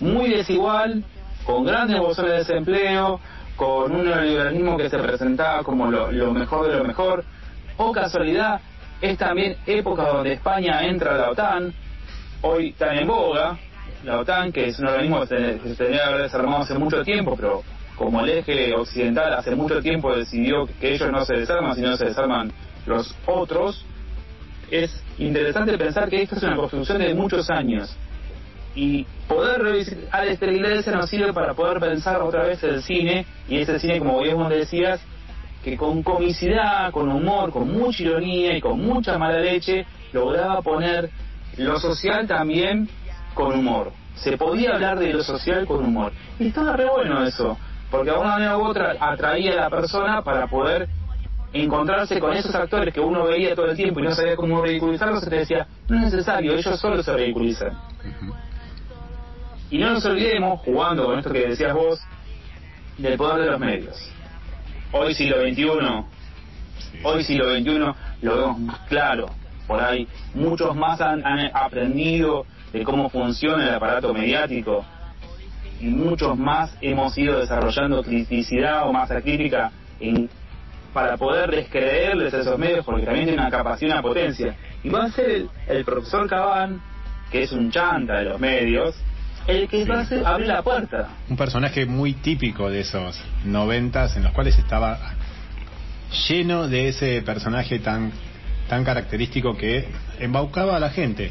muy 0.00 0.28
desigual, 0.30 1.02
con 1.44 1.64
grandes 1.64 1.98
bolsones 1.98 2.32
de 2.32 2.38
desempleo, 2.38 3.20
con 3.56 3.92
un 3.92 4.04
neoliberalismo 4.04 4.76
que 4.76 4.90
se 4.90 4.98
presentaba 4.98 5.62
como 5.62 5.90
lo, 5.90 6.12
lo 6.12 6.32
mejor 6.32 6.68
de 6.68 6.76
lo 6.76 6.84
mejor. 6.84 7.24
O 7.78 7.92
casualidad, 7.92 8.60
es 9.00 9.18
también 9.18 9.56
época 9.66 10.08
donde 10.08 10.34
España 10.34 10.82
entra 10.82 11.14
a 11.14 11.18
la 11.18 11.30
OTAN, 11.30 11.72
hoy 12.42 12.68
está 12.68 12.94
en 12.94 13.06
boga, 13.06 13.58
la 14.04 14.20
OTAN, 14.20 14.52
que 14.52 14.68
es 14.68 14.78
un 14.78 14.86
organismo 14.86 15.20
que 15.20 15.26
se, 15.26 15.74
tendría 15.74 16.04
que 16.04 16.08
haber 16.08 16.22
desarmado 16.22 16.62
hace 16.62 16.78
mucho 16.78 17.02
tiempo, 17.02 17.34
pero 17.36 17.62
como 17.96 18.20
el 18.20 18.30
eje 18.30 18.74
occidental 18.74 19.34
hace 19.34 19.54
mucho 19.54 19.80
tiempo 19.80 20.14
decidió 20.14 20.66
que 20.80 20.94
ellos 20.94 21.10
no 21.10 21.24
se 21.24 21.34
desarman, 21.34 21.74
sino 21.74 21.96
se 21.96 22.06
desarman 22.06 22.52
los 22.86 23.14
otros, 23.26 23.84
es 24.70 25.02
interesante 25.18 25.76
pensar 25.78 26.08
que 26.08 26.22
esto 26.22 26.36
es 26.36 26.42
una 26.42 26.56
construcción 26.56 26.98
de 26.98 27.14
muchos 27.14 27.50
años. 27.50 27.96
Y 28.76 29.06
poder 29.26 29.62
revisitar 29.62 30.28
esta 30.28 30.46
iglesia 30.46 30.92
nos 30.92 31.08
sirve 31.08 31.32
para 31.32 31.54
poder 31.54 31.80
pensar 31.80 32.20
otra 32.20 32.44
vez 32.44 32.62
el 32.62 32.82
cine, 32.82 33.26
y 33.48 33.56
ese 33.56 33.80
cine, 33.80 33.98
como 33.98 34.20
bien 34.20 34.36
vos 34.36 34.50
decías, 34.50 35.00
que 35.64 35.78
con 35.78 36.02
comicidad, 36.02 36.92
con 36.92 37.10
humor, 37.10 37.50
con 37.50 37.72
mucha 37.72 38.02
ironía 38.02 38.56
y 38.56 38.60
con 38.60 38.78
mucha 38.78 39.16
mala 39.16 39.40
leche, 39.40 39.86
lograba 40.12 40.60
poner 40.60 41.10
lo 41.56 41.80
social 41.80 42.26
también 42.28 42.88
con 43.34 43.58
humor. 43.58 43.92
Se 44.14 44.36
podía 44.36 44.74
hablar 44.74 44.98
de 44.98 45.12
lo 45.12 45.22
social 45.22 45.66
con 45.66 45.82
humor. 45.82 46.12
Y 46.38 46.48
estaba 46.48 46.76
re 46.76 46.84
bueno 46.84 47.24
eso, 47.24 47.56
porque 47.90 48.10
de 48.10 48.18
una 48.18 48.28
manera 48.28 48.58
u 48.58 48.64
otra 48.64 48.94
atraía 49.00 49.54
a 49.54 49.56
la 49.56 49.70
persona 49.70 50.22
para 50.22 50.46
poder 50.48 50.86
encontrarse 51.52 52.20
con 52.20 52.34
esos 52.34 52.54
actores 52.54 52.92
que 52.92 53.00
uno 53.00 53.24
veía 53.24 53.54
todo 53.54 53.70
el 53.70 53.76
tiempo 53.76 54.00
y 54.00 54.02
no 54.02 54.10
sabía 54.10 54.36
cómo 54.36 54.62
ridiculizarlos, 54.62 55.24
se 55.24 55.30
te 55.30 55.36
decía, 55.36 55.66
no 55.88 55.96
es 55.96 56.12
necesario, 56.12 56.52
ellos 56.52 56.78
solo 56.78 57.02
se 57.02 57.14
ridiculizan. 57.14 57.72
Y 59.70 59.78
no 59.78 59.92
nos 59.92 60.04
olvidemos, 60.04 60.60
jugando 60.60 61.06
con 61.06 61.18
esto 61.18 61.32
que 61.32 61.48
decías 61.48 61.74
vos, 61.74 62.00
del 62.98 63.16
poder 63.16 63.44
de 63.44 63.50
los 63.50 63.60
medios. 63.60 64.12
Hoy 64.92 65.12
siglo 65.14 65.40
XXI, 65.40 65.68
hoy 67.02 67.24
siglo 67.24 67.52
XXI 67.52 67.78
lo 68.22 68.36
vemos 68.36 68.58
más 68.60 68.78
claro. 68.88 69.26
Por 69.66 69.82
ahí 69.82 70.06
muchos 70.34 70.76
más 70.76 71.00
han, 71.00 71.22
aprendido 71.52 72.46
de 72.72 72.84
cómo 72.84 73.10
funciona 73.10 73.68
el 73.68 73.74
aparato 73.74 74.14
mediático 74.14 74.84
y 75.80 75.86
muchos 75.86 76.38
más 76.38 76.76
hemos 76.80 77.18
ido 77.18 77.40
desarrollando 77.40 78.02
criticidad 78.02 78.88
o 78.88 78.92
masa 78.92 79.20
crítica 79.20 79.72
en, 79.98 80.30
para 80.92 81.16
poder 81.16 81.50
descreerles 81.50 82.32
a 82.32 82.40
esos 82.40 82.58
medios 82.58 82.84
porque 82.84 83.04
también 83.04 83.26
tienen 83.26 83.40
una 83.40 83.50
capacidad 83.50 83.94
una 83.94 84.02
potencia. 84.02 84.54
Y 84.84 84.88
va 84.88 85.04
a 85.04 85.10
ser 85.10 85.28
el, 85.28 85.50
el 85.66 85.84
profesor 85.84 86.28
Cabán, 86.28 86.80
que 87.32 87.42
es 87.42 87.50
un 87.50 87.72
chanta 87.72 88.18
de 88.18 88.24
los 88.26 88.38
medios, 88.38 88.94
el 89.46 89.68
que 89.68 89.84
va 89.84 89.98
a 89.98 90.00
hacer, 90.02 90.26
abrir 90.26 90.48
la 90.48 90.62
puerta. 90.62 91.08
Un 91.28 91.36
personaje 91.36 91.86
muy 91.86 92.14
típico 92.14 92.70
de 92.70 92.80
esos 92.80 93.20
noventas 93.44 94.16
en 94.16 94.24
los 94.24 94.32
cuales 94.32 94.58
estaba 94.58 94.98
lleno 96.28 96.68
de 96.68 96.88
ese 96.88 97.22
personaje 97.22 97.78
tan 97.78 98.12
tan 98.68 98.84
característico 98.84 99.56
que 99.56 99.86
embaucaba 100.18 100.76
a 100.76 100.80
la 100.80 100.90
gente. 100.90 101.30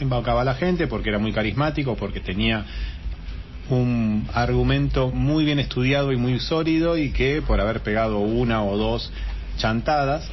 Embaucaba 0.00 0.42
a 0.42 0.44
la 0.44 0.54
gente 0.54 0.86
porque 0.86 1.10
era 1.10 1.18
muy 1.18 1.32
carismático, 1.32 1.96
porque 1.96 2.20
tenía 2.20 2.64
un 3.70 4.28
argumento 4.34 5.10
muy 5.10 5.44
bien 5.44 5.58
estudiado 5.58 6.12
y 6.12 6.16
muy 6.16 6.38
sólido 6.40 6.98
y 6.98 7.12
que 7.12 7.42
por 7.42 7.60
haber 7.60 7.80
pegado 7.80 8.18
una 8.18 8.62
o 8.64 8.76
dos 8.76 9.12
chantadas, 9.56 10.28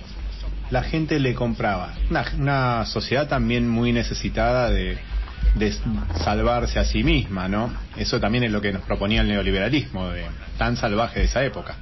la 0.72 0.84
gente 0.84 1.20
le 1.20 1.36
compraba. 1.36 1.94
Una, 2.10 2.26
una 2.38 2.86
sociedad 2.86 3.28
también 3.28 3.70
muy 3.70 3.94
necesitada 3.94 4.70
de, 4.70 4.98
de 5.56 5.74
salvarse 6.24 6.80
a 6.80 6.86
sí 6.86 7.04
misma, 7.04 7.48
¿no? 7.48 7.72
Eso 7.98 8.20
también 8.20 8.44
es 8.44 8.52
lo 8.52 8.62
que 8.62 8.72
nos 8.72 8.82
proponía 8.84 9.22
el 9.22 9.28
neoliberalismo, 9.28 10.10
de, 10.10 10.26
tan 10.58 10.78
salvaje 10.78 11.20
de 11.20 11.26
esa 11.26 11.44
época. 11.44 11.76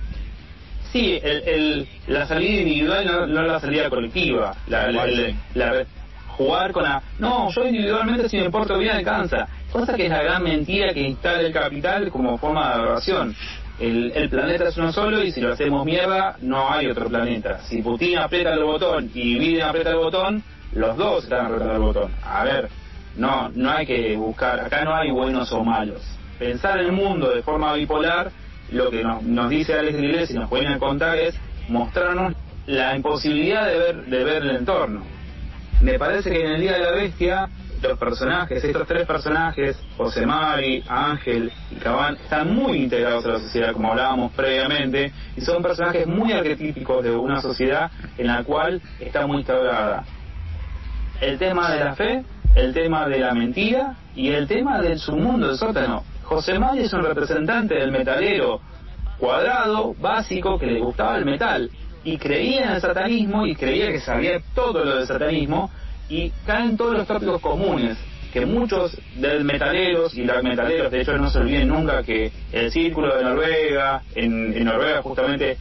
Sí, 0.91 1.19
el, 1.21 1.43
el- 1.47 1.87
la 2.07 2.25
salida 2.25 2.61
individual 2.61 3.05
no, 3.05 3.27
no 3.27 3.41
la 3.43 3.59
salida 3.59 3.89
colectiva. 3.89 4.55
La, 4.67 4.91
la- 4.91 5.05
la- 5.53 5.85
jugar 6.29 6.71
con 6.71 6.83
la... 6.83 7.03
No, 7.19 7.51
yo 7.51 7.65
individualmente 7.65 8.29
si 8.29 8.37
me 8.37 8.49
porto 8.49 8.77
bien 8.77 8.95
alcanza. 8.95 9.47
Cosa 9.71 9.93
que 9.93 10.05
es 10.05 10.09
la 10.09 10.23
gran 10.23 10.41
mentira 10.41 10.93
que 10.93 11.01
instala 11.01 11.41
el 11.41 11.51
capital 11.53 12.09
como 12.09 12.37
forma 12.37 12.69
de 12.69 12.73
adoración. 12.75 13.35
El, 13.77 14.11
el 14.15 14.29
planeta 14.29 14.69
es 14.69 14.77
uno 14.77 14.91
solo 14.91 15.21
y 15.23 15.31
si 15.31 15.41
lo 15.41 15.53
hacemos 15.53 15.85
mierda, 15.85 16.37
no 16.41 16.71
hay 16.71 16.87
otro 16.87 17.07
planeta. 17.07 17.59
Si 17.67 17.81
Putin 17.81 18.17
aprieta 18.17 18.53
el 18.53 18.63
botón 18.63 19.11
y 19.13 19.37
Biden 19.37 19.63
aprieta 19.63 19.91
el 19.91 19.97
botón, 19.97 20.41
los 20.73 20.97
dos 20.97 21.23
están 21.25 21.45
apretando 21.45 21.73
el 21.73 21.79
botón. 21.81 22.11
A 22.25 22.43
ver, 22.45 22.69
no, 23.15 23.49
no 23.49 23.71
hay 23.71 23.85
que 23.85 24.15
buscar, 24.15 24.59
acá 24.59 24.83
no 24.83 24.95
hay 24.95 25.11
buenos 25.11 25.51
o 25.51 25.63
malos. 25.63 26.01
Pensar 26.37 26.79
el 26.79 26.91
mundo 26.91 27.29
de 27.29 27.41
forma 27.43 27.73
bipolar, 27.73 28.31
lo 28.71 28.89
que 28.89 29.03
nos, 29.03 29.49
dice 29.49 29.73
Alex 29.73 29.97
Iglesia 29.97 30.35
y 30.35 30.39
nos 30.39 30.49
pueden 30.49 30.77
contar 30.79 31.17
es 31.17 31.35
mostrarnos 31.67 32.33
la 32.67 32.95
imposibilidad 32.95 33.65
de 33.67 33.77
ver, 33.77 34.05
de 34.05 34.23
ver 34.23 34.43
el 34.43 34.55
entorno. 34.57 35.03
Me 35.81 35.97
parece 35.97 36.29
que 36.29 36.45
en 36.45 36.51
el 36.51 36.61
Día 36.61 36.73
de 36.73 36.79
la 36.79 36.91
Bestia 36.91 37.49
los 37.81 37.97
personajes, 37.97 38.63
estos 38.63 38.87
tres 38.87 39.05
personajes, 39.05 39.77
José 39.95 40.25
Mari, 40.25 40.83
Ángel 40.87 41.51
y 41.71 41.75
Cabán, 41.75 42.15
están 42.15 42.53
muy 42.53 42.83
integrados 42.83 43.25
a 43.25 43.29
la 43.29 43.39
sociedad, 43.39 43.71
como 43.73 43.91
hablábamos 43.91 44.33
previamente, 44.33 45.13
y 45.35 45.41
son 45.41 45.61
personajes 45.63 46.05
muy 46.05 46.31
arquetípicos 46.33 47.03
de 47.03 47.11
una 47.11 47.41
sociedad 47.41 47.89
en 48.17 48.27
la 48.27 48.43
cual 48.43 48.81
está 48.99 49.25
muy 49.25 49.37
instaurada. 49.37 50.03
El 51.21 51.37
tema 51.37 51.71
de 51.71 51.83
la 51.83 51.95
fe, 51.95 52.23
el 52.55 52.73
tema 52.73 53.07
de 53.07 53.19
la 53.19 53.33
mentira 53.33 53.95
y 54.15 54.29
el 54.29 54.47
tema 54.47 54.81
del 54.81 54.99
submundo, 54.99 55.47
del 55.47 55.57
sótano. 55.57 56.03
José 56.23 56.59
Mari 56.59 56.81
es 56.81 56.93
un 56.93 57.03
representante 57.03 57.75
del 57.75 57.91
metalero 57.91 58.61
cuadrado, 59.17 59.93
básico, 59.99 60.57
que 60.57 60.67
le 60.67 60.79
gustaba 60.79 61.17
el 61.17 61.25
metal 61.25 61.69
y 62.03 62.17
creía 62.17 62.63
en 62.63 62.69
el 62.71 62.81
satanismo 62.81 63.45
y 63.45 63.55
creía 63.55 63.91
que 63.91 63.99
sabía 63.99 64.39
todo 64.55 64.83
lo 64.85 64.97
del 64.97 65.07
satanismo 65.07 65.69
y 66.07 66.31
caen 66.45 66.77
todos 66.77 66.97
los 66.97 67.07
tópicos 67.07 67.41
comunes 67.41 67.97
que 68.31 68.45
muchos 68.45 68.95
del 69.15 69.43
metaleros 69.43 70.15
y 70.15 70.23
las 70.23 70.43
metaleros, 70.43 70.91
de 70.91 71.01
hecho 71.01 71.17
no 71.17 71.29
se 71.29 71.39
olviden 71.39 71.67
nunca 71.67 72.03
que 72.03 72.31
el 72.51 72.71
círculo 72.71 73.15
de 73.15 73.23
Noruega, 73.23 74.03
en, 74.15 74.53
en 74.53 74.65
Noruega 74.65 75.01
justamente 75.01 75.57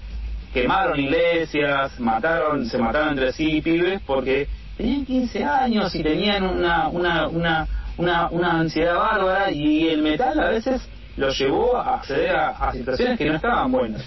quemaron 0.53 1.01
iglesias, 1.01 1.99
mataron, 1.99 2.67
se 2.67 2.79
mataron 2.79 3.11
entre 3.11 3.33
sí 3.33 3.61
pibes 3.63 4.01
porque 4.07 4.49
tenían 4.79 5.05
15 5.05 5.45
años 5.45 5.95
y 5.95 6.03
tenían 6.05 6.45
una, 6.45 6.89
una, 6.89 7.27
una, 7.29 7.67
una, 7.97 8.29
una 8.31 8.61
ansiedad 8.61 8.97
bárbara 8.97 9.51
y 9.51 9.89
el 9.89 10.03
metal 10.03 10.39
a 10.39 10.51
veces 10.51 10.81
los 11.17 11.37
llevó 11.37 11.77
a 11.77 11.97
acceder 11.97 12.35
a, 12.37 12.73
situaciones 12.73 13.19
que 13.19 13.27
no 13.27 13.35
estaban 13.35 13.73
buenas. 13.73 14.05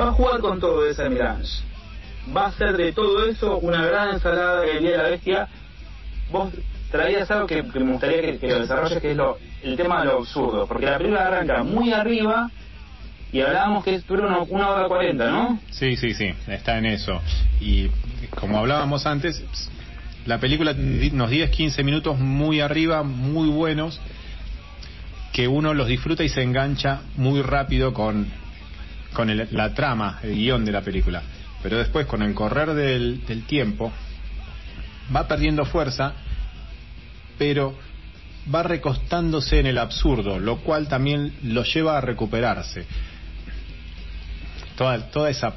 Va 0.00 0.10
a 0.10 0.12
jugar 0.12 0.38
con 0.40 0.60
todo 0.60 0.88
esa 0.88 1.08
Mirage. 1.08 1.64
Va 2.34 2.44
a 2.44 2.48
hacer 2.48 2.76
de 2.76 2.92
todo 2.92 3.24
eso 3.24 3.58
una 3.58 3.84
gran 3.84 4.10
ensalada 4.10 4.60
del 4.60 4.78
Día 4.78 4.92
de 4.92 4.96
la 4.96 5.08
Bestia. 5.08 5.48
Vos 6.30 6.52
traías 6.92 7.28
algo 7.32 7.48
que, 7.48 7.64
que 7.66 7.80
me 7.80 7.92
gustaría 7.92 8.20
que, 8.20 8.38
que 8.38 8.48
lo 8.48 8.60
desarrolles, 8.60 9.00
que 9.00 9.10
es 9.10 9.16
lo, 9.16 9.38
el 9.62 9.76
tema 9.76 10.00
de 10.00 10.06
lo 10.06 10.18
absurdo. 10.18 10.68
Porque 10.68 10.86
la 10.86 10.98
película 10.98 11.26
arranca 11.26 11.64
muy 11.64 11.92
arriba 11.92 12.48
y 13.32 13.40
hablábamos 13.40 13.82
que 13.82 14.00
una, 14.10 14.38
una 14.38 14.70
hora 14.70 14.86
cuarenta, 14.86 15.30
¿no? 15.30 15.58
Sí, 15.70 15.96
sí, 15.96 16.14
sí, 16.14 16.32
está 16.46 16.78
en 16.78 16.86
eso. 16.86 17.20
Y 17.60 17.90
como 18.26 18.58
hablábamos 18.58 19.06
antes, 19.06 19.42
la 20.26 20.38
película 20.38 20.72
nos 20.74 21.30
10, 21.30 21.50
15 21.50 21.82
minutos 21.84 22.18
muy 22.18 22.60
arriba, 22.60 23.02
muy 23.02 23.48
buenos, 23.48 24.00
que 25.32 25.46
uno 25.48 25.74
los 25.74 25.86
disfruta 25.88 26.24
y 26.24 26.28
se 26.28 26.42
engancha 26.42 27.02
muy 27.16 27.42
rápido 27.42 27.92
con, 27.94 28.26
con 29.12 29.30
el- 29.30 29.48
la 29.52 29.72
trama, 29.74 30.18
el 30.22 30.34
guion 30.34 30.64
de 30.64 30.72
la 30.72 30.82
película. 30.82 31.22
Pero 31.62 31.78
después, 31.78 32.06
con 32.06 32.22
el 32.22 32.34
correr 32.34 32.74
del, 32.74 33.24
del 33.26 33.44
tiempo, 33.44 33.92
va 35.14 35.26
perdiendo 35.26 35.64
fuerza, 35.64 36.12
pero 37.38 37.76
va 38.52 38.62
recostándose 38.62 39.60
en 39.60 39.66
el 39.66 39.78
absurdo, 39.78 40.38
lo 40.38 40.58
cual 40.58 40.88
también 40.88 41.32
lo 41.42 41.62
lleva 41.64 41.98
a 41.98 42.00
recuperarse. 42.00 42.84
Toda, 44.76 45.10
toda 45.10 45.30
esa, 45.30 45.54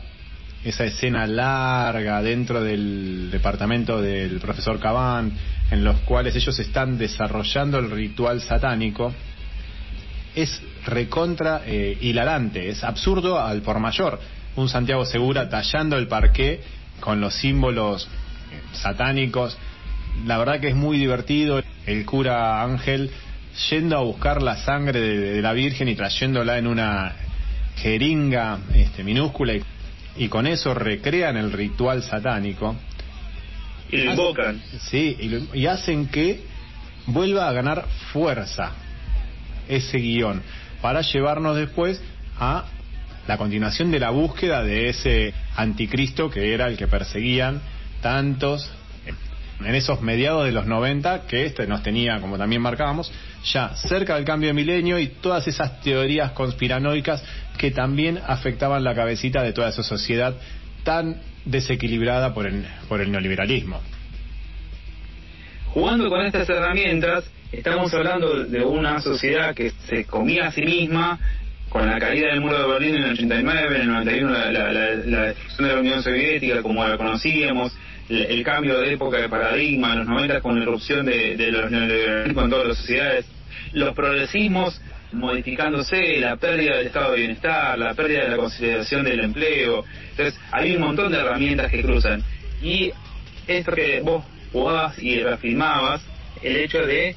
esa 0.64 0.86
escena 0.86 1.26
larga 1.26 2.22
dentro 2.22 2.64
del 2.64 3.30
departamento 3.32 4.02
del 4.02 4.40
profesor 4.40 4.80
Cabán, 4.80 5.32
en 5.72 5.84
los 5.84 6.00
cuales 6.02 6.36
ellos 6.36 6.58
están 6.60 6.98
desarrollando 6.98 7.80
el 7.80 7.90
ritual 7.90 8.42
satánico, 8.42 9.14
es 10.36 10.62
recontra 10.86 11.64
eh, 11.66 11.98
hilarante, 12.02 12.70
es 12.70 12.84
absurdo 12.84 13.40
al 13.40 13.62
por 13.62 13.80
mayor. 13.80 14.20
Un 14.56 14.70
Santiago 14.70 15.06
Segura 15.06 15.50
tallando 15.50 15.98
el 15.98 16.08
parqué 16.08 16.62
con 17.00 17.20
los 17.20 17.34
símbolos 17.36 18.06
eh, 18.06 18.62
satánicos. 18.74 19.58
La 20.26 20.38
verdad 20.38 20.60
que 20.60 20.70
es 20.70 20.76
muy 20.76 20.98
divertido. 20.98 21.62
El 21.86 22.06
cura 22.06 22.62
Ángel 22.64 23.10
yendo 23.70 23.98
a 23.98 24.02
buscar 24.02 24.42
la 24.42 24.58
sangre 24.58 25.00
de, 25.00 25.18
de 25.34 25.42
la 25.42 25.54
Virgen 25.54 25.88
y 25.88 25.96
trayéndola 25.96 26.58
en 26.58 26.68
una 26.68 27.14
jeringa 27.78 28.60
este, 28.74 29.04
minúscula 29.04 29.54
y, 29.54 29.64
y 30.18 30.28
con 30.28 30.48
eso 30.48 30.74
recrean 30.74 31.38
el 31.38 31.52
ritual 31.52 32.04
satánico. 32.04 32.76
Y 33.92 33.98
lo 33.98 34.12
invocan. 34.12 34.62
Sí, 34.80 35.18
y, 35.20 35.30
lo- 35.30 35.56
y 35.56 35.66
hacen 35.68 36.08
que 36.08 36.42
vuelva 37.08 37.48
a 37.50 37.52
ganar 37.52 37.86
fuerza 38.14 38.72
ese 39.68 39.98
guion 39.98 40.42
para 40.82 41.02
llevarnos 41.02 41.56
después 41.58 42.02
a 42.40 42.66
la 43.28 43.38
continuación 43.38 43.92
de 43.92 44.00
la 44.00 44.10
búsqueda 44.10 44.64
de 44.64 44.90
ese 44.90 45.34
anticristo 45.56 46.30
que 46.30 46.54
era 46.54 46.68
el 46.68 46.78
que 46.78 46.88
perseguían 46.88 47.62
tantos 48.02 48.70
en 49.64 49.76
esos 49.76 50.02
mediados 50.02 50.46
de 50.46 50.52
los 50.52 50.66
90 50.66 51.28
que 51.28 51.46
este 51.46 51.68
nos 51.68 51.84
tenía, 51.84 52.20
como 52.20 52.36
también 52.38 52.64
marcábamos, 52.64 53.12
ya 53.46 53.76
cerca 53.76 54.16
del 54.16 54.26
cambio 54.26 54.48
de 54.50 54.54
milenio 54.56 54.98
y 54.98 55.08
todas 55.08 55.48
esas 55.48 55.82
teorías 55.82 56.32
conspiranoicas 56.32 57.24
que 57.62 57.70
también 57.70 58.20
afectaban 58.26 58.84
la 58.84 58.96
cabecita 58.96 59.44
de 59.44 59.54
toda 59.54 59.70
esa 59.70 59.84
sociedad 59.84 60.34
tan 60.84 61.22
desequilibrada 61.46 62.34
por 62.34 62.48
el, 62.48 62.66
neoliberalismo. 63.12 63.80
Jugando 65.68 66.10
con 66.10 66.26
estas 66.26 66.50
herramientas, 66.50 67.30
estamos 67.52 67.94
hablando 67.94 68.46
de 68.46 68.66
una 68.66 69.00
sociedad 69.00 69.54
que 69.54 69.70
se 69.88 70.06
comía 70.06 70.48
a 70.48 70.52
sí 70.52 70.64
misma 70.64 71.20
con 71.70 71.86
la 71.86 72.00
caída 72.00 72.30
del 72.30 72.42
muro 72.42 72.58
de 72.58 72.68
Berlín 72.68 72.96
en 72.96 73.04
el 73.04 73.12
89, 73.12 73.76
en 73.76 73.82
el 73.82 73.88
91 73.90 74.32
la, 74.32 74.52
la, 74.52 74.72
la, 74.72 74.96
la 74.96 75.22
destrucción 75.26 75.68
de 75.68 75.74
la 75.76 75.80
Unión 75.82 76.02
Soviética 76.02 76.64
como 76.64 76.84
la 76.84 76.98
conocíamos, 76.98 77.78
el, 78.10 78.44
cambio 78.44 78.80
de 78.80 78.94
época 78.94 79.18
de 79.18 79.30
paradigma 79.30 79.94
en 79.94 80.00
los 80.00 80.08
90 80.08 80.42
con 80.42 80.56
la 80.56 80.64
irrupción 80.64 81.06
de, 81.06 81.38
de 81.38 81.52
los 81.52 81.70
neoliberalismos 81.70 82.44
en 82.44 82.50
todas 82.50 82.68
las 82.70 82.78
sociedades, 82.78 83.26
los 83.74 83.94
progresismos 83.94 84.82
modificándose, 85.12 86.18
la 86.20 86.36
pérdida 86.38 86.78
del 86.78 86.88
estado 86.88 87.12
de 87.12 87.18
bienestar, 87.20 87.78
la 87.78 87.94
pérdida 87.94 88.24
de 88.24 88.30
la 88.30 88.38
consideración 88.38 89.04
del 89.04 89.20
empleo. 89.22 89.84
Entonces, 90.12 90.40
hay 90.52 90.76
un 90.76 90.82
montón 90.82 91.12
de 91.12 91.20
herramientas 91.20 91.72
que 91.72 91.82
cruzan. 91.82 92.24
Y 92.62 92.92
esto 93.48 93.72
que 93.74 94.02
vos 94.02 94.24
jugabas 94.52 94.98
y 95.00 95.20
reafirmabas, 95.20 96.02
el 96.42 96.56
hecho 96.58 96.80
de 96.86 97.16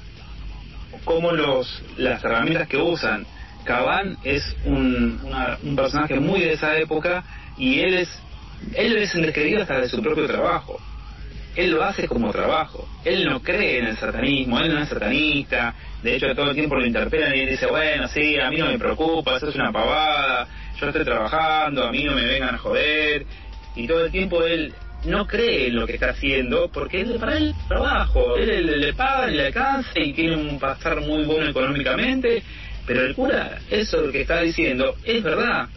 cómo 1.05 1.33
los, 1.33 1.83
las 1.97 2.23
herramientas 2.25 2.69
que 2.69 2.77
usan. 2.77 3.27
Cabán 3.65 4.19
es 4.25 4.55
un, 4.67 5.21
una- 5.25 5.59
un 5.63 5.75
personaje 5.75 6.21
muy 6.21 6.41
de 6.41 6.53
esa 6.53 6.77
época 6.79 7.25
y 7.57 7.81
él 7.81 7.95
es, 7.95 8.09
él 8.77 8.97
es 8.99 9.15
descreído 9.15 9.63
hasta 9.63 9.81
de 9.81 9.89
su 9.89 10.03
propio 10.03 10.27
trabajo. 10.27 10.79
Él 11.57 11.71
lo 11.71 11.85
hace 11.85 12.09
como 12.09 12.33
trabajo. 12.33 12.89
Él 13.05 13.25
no 13.25 13.41
cree 13.41 13.79
en 13.79 13.87
el 13.87 13.97
satanismo, 13.97 14.59
él 14.61 14.75
no 14.75 14.83
es 14.83 14.89
satanista. 14.89 15.75
De 16.03 16.17
hecho, 16.17 16.35
todo 16.35 16.51
el 16.51 16.57
tiempo 16.57 16.77
lo 16.77 16.87
interpelan 16.87 17.35
y 17.35 17.41
él 17.41 17.51
dice, 17.51 17.67
bueno, 17.67 18.09
sí, 18.09 18.39
a 18.39 18.51
mí 18.51 18.59
no 18.59 18.67
me 18.67 18.79
preocupa, 18.79 19.37
eso 19.37 19.49
es 19.49 19.55
una 19.55 19.73
pavada, 19.73 20.49
yo 20.79 20.87
estoy 20.87 21.05
trabajando, 21.05 21.85
a 21.85 21.93
mí 21.93 22.05
no 22.05 22.13
me 22.15 22.25
vengan 22.25 22.55
a 22.55 22.59
joder. 22.59 23.27
Y 23.77 23.87
todo 23.87 24.05
el 24.05 24.11
tiempo 24.11 24.43
él 24.45 24.73
no 25.05 25.27
cree 25.27 25.69
en 25.69 25.77
lo 25.77 25.87
que 25.87 25.95
está 25.95 26.11
haciendo 26.11 26.71
porque 26.73 27.01
él, 27.01 27.17
para 27.21 27.37
él 27.37 27.55
trabajo. 27.69 28.37
Él 28.37 28.67
le, 28.67 28.77
le 28.79 28.93
pagan 28.95 29.33
y 29.33 29.37
le 29.37 29.47
alcanza 29.47 29.91
y 29.97 30.13
tiene 30.13 30.37
un 30.37 30.59
pasar 30.59 31.01
muy 31.01 31.25
bueno 31.25 31.51
económicamente. 31.51 32.43
Pero 32.87 33.03
el 33.03 33.15
cura, 33.15 33.59
eso 33.71 34.11
que 34.11 34.23
está 34.23 34.41
diciendo, 34.41 34.95
es 35.05 35.23
verdad. 35.23 35.69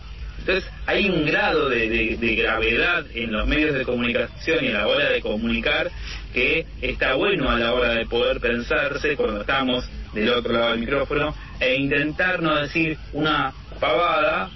Entonces 0.48 0.72
hay 0.86 1.10
un 1.10 1.26
grado 1.26 1.68
de, 1.68 2.36
gravedad 2.38 3.06
en 3.14 3.34
los 3.34 3.46
medios 3.46 3.76
de 3.76 3.84
comunicación 3.84 4.64
y 4.64 4.70
a 4.70 4.80
la 4.80 4.88
hora 4.88 5.10
de 5.10 5.20
comunicar 5.20 5.92
que 6.34 6.66
está 6.82 7.16
bueno 7.16 7.50
a 7.50 7.60
la 7.60 7.74
hora 7.74 7.96
de 7.96 8.06
poder 8.06 8.40
pensarse 8.40 9.18
cuando 9.18 9.42
estamos 9.42 9.90
del 10.14 10.30
otro 10.30 10.54
lado 10.54 10.72
del 10.72 10.80
micrófono 10.80 11.36
e 11.60 11.76
intentar 11.76 12.42
no 12.42 12.56
decir 12.56 12.98
una 13.12 13.52
pavada 13.82 14.50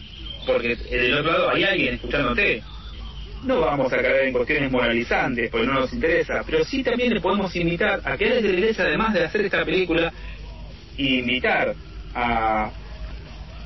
porque 0.48 0.78
del 0.78 1.14
otro 1.16 1.32
lado 1.34 1.50
hay 1.50 1.66
alguien 1.66 1.96
escuchándote. 1.96 2.64
No 3.44 3.60
vamos 3.60 3.92
a 3.92 3.98
caer 3.98 4.28
en 4.28 4.32
cuestiones 4.32 4.72
moralizantes 4.72 5.50
porque 5.50 5.68
no 5.68 5.74
nos 5.74 5.92
interesa, 5.92 6.42
pero 6.46 6.64
sí 6.64 6.84
también 6.84 7.14
le 7.14 7.20
podemos 7.20 7.54
invitar 7.58 8.00
a 8.06 8.16
que 8.16 8.30
la 8.30 8.40
iglesia, 8.40 8.86
además 8.86 9.14
de 9.14 9.26
hacer 9.26 9.42
esta 9.42 9.66
película, 9.66 10.14
invitar 10.98 11.76
a 12.16 12.72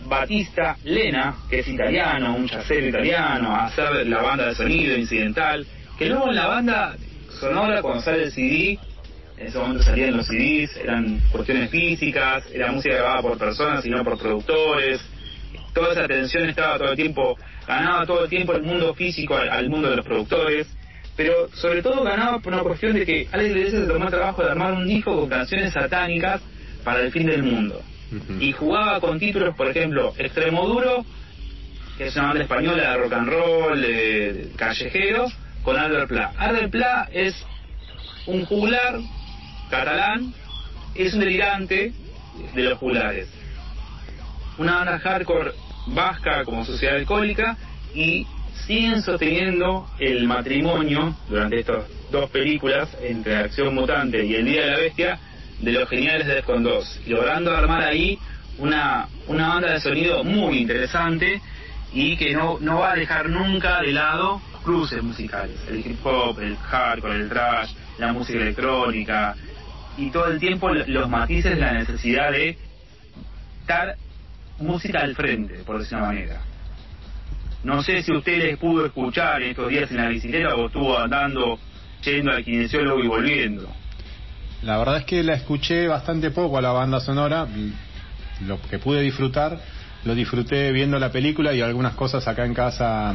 Batista 0.07 0.77
Lena, 0.84 1.36
que 1.49 1.60
es 1.60 1.68
italiano, 1.68 2.36
un 2.36 2.48
chacero 2.48 2.88
italiano, 2.88 3.53
a 3.53 3.65
hacer 3.65 4.06
la 4.07 4.22
banda 4.22 4.48
de 4.48 4.56
sonido 4.56 4.95
incidental, 4.95 5.65
que 5.98 6.07
luego 6.07 6.30
en 6.30 6.36
la 6.36 6.48
banda 6.48 6.95
sonora, 7.40 7.82
cuando 7.82 8.02
sale 8.02 8.23
el 8.23 8.32
CD, 8.32 8.80
en 9.38 9.48
ese 9.48 9.57
momento 9.57 9.84
salían 9.84 10.15
los 10.15 10.27
CDs, 10.27 10.77
eran 10.77 11.19
cuestiones 11.32 11.69
físicas, 11.69 12.44
era 12.53 12.72
música 12.72 12.95
grabada 12.95 13.22
por 13.22 13.38
personas 13.38 13.86
y 13.86 13.90
no 13.90 14.03
por 14.03 14.18
productores, 14.18 15.02
toda 15.73 15.91
esa 15.91 16.03
atención 16.03 16.48
estaba 16.48 16.77
todo 16.77 16.91
el 16.91 16.95
tiempo, 16.95 17.38
ganaba 17.68 18.06
todo 18.06 18.23
el 18.23 18.30
tiempo 18.30 18.53
el 18.53 18.64
mundo 18.64 18.94
físico 18.94 19.36
al, 19.36 19.49
al 19.49 19.69
mundo 19.69 19.90
de 19.90 19.98
los 19.98 20.06
productores, 20.06 20.68
pero 21.18 21.49
sobre 21.53 21.82
todo 21.82 22.03
ganaba 22.03 22.40
por 22.40 22.53
una 22.53 22.64
cuestión 22.64 22.94
de 22.94 23.06
que 23.06 23.27
Alex 23.32 23.49
Iglesias 23.49 23.82
se 23.82 23.88
tomó 23.88 24.06
el 24.06 24.11
trabajo 24.11 24.44
de 24.44 24.52
armar 24.52 24.73
un 24.73 24.88
disco 24.88 25.18
con 25.18 25.30
canciones 25.30 25.73
satánicas 25.73 26.41
para 26.84 27.02
el 27.02 27.11
fin 27.11 27.26
del 27.26 27.44
mundo 27.44 27.82
y 28.40 28.52
jugaba 28.52 28.99
con 28.99 29.19
títulos, 29.19 29.56
por 29.56 29.68
ejemplo, 29.68 30.14
Extremo 30.18 30.68
Duro, 30.68 31.06
que 31.98 32.07
es 32.07 32.15
una 32.15 32.27
banda 32.27 32.44
española 32.44 32.91
de 32.91 32.98
rock 32.98 33.14
and 33.14 33.30
roll, 33.30 33.82
de 33.82 34.52
callejero, 34.56 35.27
con 35.64 35.77
Albert 35.77 36.07
Pla. 36.07 36.32
Albert 36.38 36.72
Pla 36.72 37.10
es 37.11 37.45
un 38.27 38.45
juglar 38.45 38.99
catalán, 39.69 40.34
es 40.94 41.14
un 41.14 41.19
delirante 41.22 41.94
de 42.53 42.64
los 42.64 42.77
juglares. 42.77 43.30
Una 44.57 44.76
banda 44.76 44.99
hardcore 44.99 45.52
vasca 45.88 46.44
como 46.44 46.65
sociedad 46.65 46.95
alcohólica 46.95 47.57
y 47.94 48.26
siguen 48.65 49.02
sosteniendo 49.02 49.88
el 49.99 50.27
matrimonio 50.27 51.15
durante 51.30 51.60
estas 51.60 51.86
dos 52.11 52.30
películas 52.30 52.90
entre 53.02 53.36
Acción 53.38 53.76
Mutante 53.76 54.26
y 54.26 54.36
El 54.36 54.45
Día 54.45 54.65
de 54.65 54.72
la 54.72 54.77
Bestia 54.77 55.19
de 55.60 55.72
los 55.72 55.90
geniales 55.90 56.27
de 56.27 56.36
Defcon 56.36 56.64
2, 56.64 57.02
logrando 57.07 57.56
armar 57.56 57.84
ahí 57.84 58.19
una, 58.57 59.07
una 59.27 59.49
banda 59.49 59.72
de 59.72 59.80
sonido 59.80 60.23
muy 60.23 60.60
interesante 60.60 61.41
y 61.94 62.18
que 62.18 62.34
no, 62.34 62.57
no 62.60 62.80
va 62.80 62.91
a 62.91 62.95
dejar 62.95 63.30
nunca 63.30 63.82
de 63.82 63.91
lado 63.91 64.41
cruces 64.64 65.02
musicales, 65.02 65.57
el 65.69 65.80
hip 65.80 66.06
hop, 66.06 66.40
el 66.40 66.57
hardcore, 66.57 67.15
el 67.15 67.30
trash, 67.30 67.72
la 67.99 68.11
música 68.11 68.40
electrónica 68.40 69.36
y 69.98 70.10
todo 70.10 70.27
el 70.27 70.40
tiempo 70.40 70.73
los 70.73 71.10
matices 71.10 71.56
de 71.56 71.61
la 71.61 71.73
necesidad 71.73 72.32
de 72.32 72.57
estar 73.61 73.95
música 74.60 75.02
al 75.02 75.15
frente, 75.15 75.64
por 75.65 75.80
decir 75.80 75.98
una 75.98 76.07
manera. 76.07 76.41
No 77.64 77.82
sé 77.82 78.03
si 78.03 78.11
usted 78.11 78.38
les 78.38 78.57
pudo 78.57 78.86
escuchar 78.86 79.41
estos 79.41 79.69
días 79.69 79.90
en 79.91 79.98
la 79.98 80.07
bicicleta 80.07 80.56
o 80.56 80.68
estuvo 80.68 80.98
andando, 80.98 81.57
yendo 82.03 82.32
al 82.32 82.44
kinesiólogo 82.44 83.03
y 83.03 83.07
volviendo. 83.07 83.68
La 84.66 84.78
verdad 84.80 84.98
es 84.98 85.06
que 85.06 85.24
la 85.24 85.36
escuché 85.36 85.88
bastante 85.88 86.32
poco 86.32 86.58
a 86.58 86.62
la 86.62 86.72
banda 86.72 87.00
sonora. 87.00 87.48
Lo 88.48 88.60
que 88.62 88.80
pude 88.80 89.02
disfrutar, 89.02 89.60
lo 90.04 90.16
disfruté 90.16 90.72
viendo 90.72 90.98
la 90.98 91.12
película 91.12 91.54
y 91.54 91.62
algunas 91.62 91.94
cosas 91.94 92.28
acá 92.28 92.46
en 92.46 92.56
casa 92.56 93.14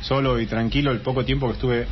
solo 0.00 0.40
y 0.40 0.46
tranquilo 0.46 0.90
el 0.90 1.00
poco 1.00 1.24
tiempo 1.24 1.48
que 1.48 1.52
estuve. 1.52 1.86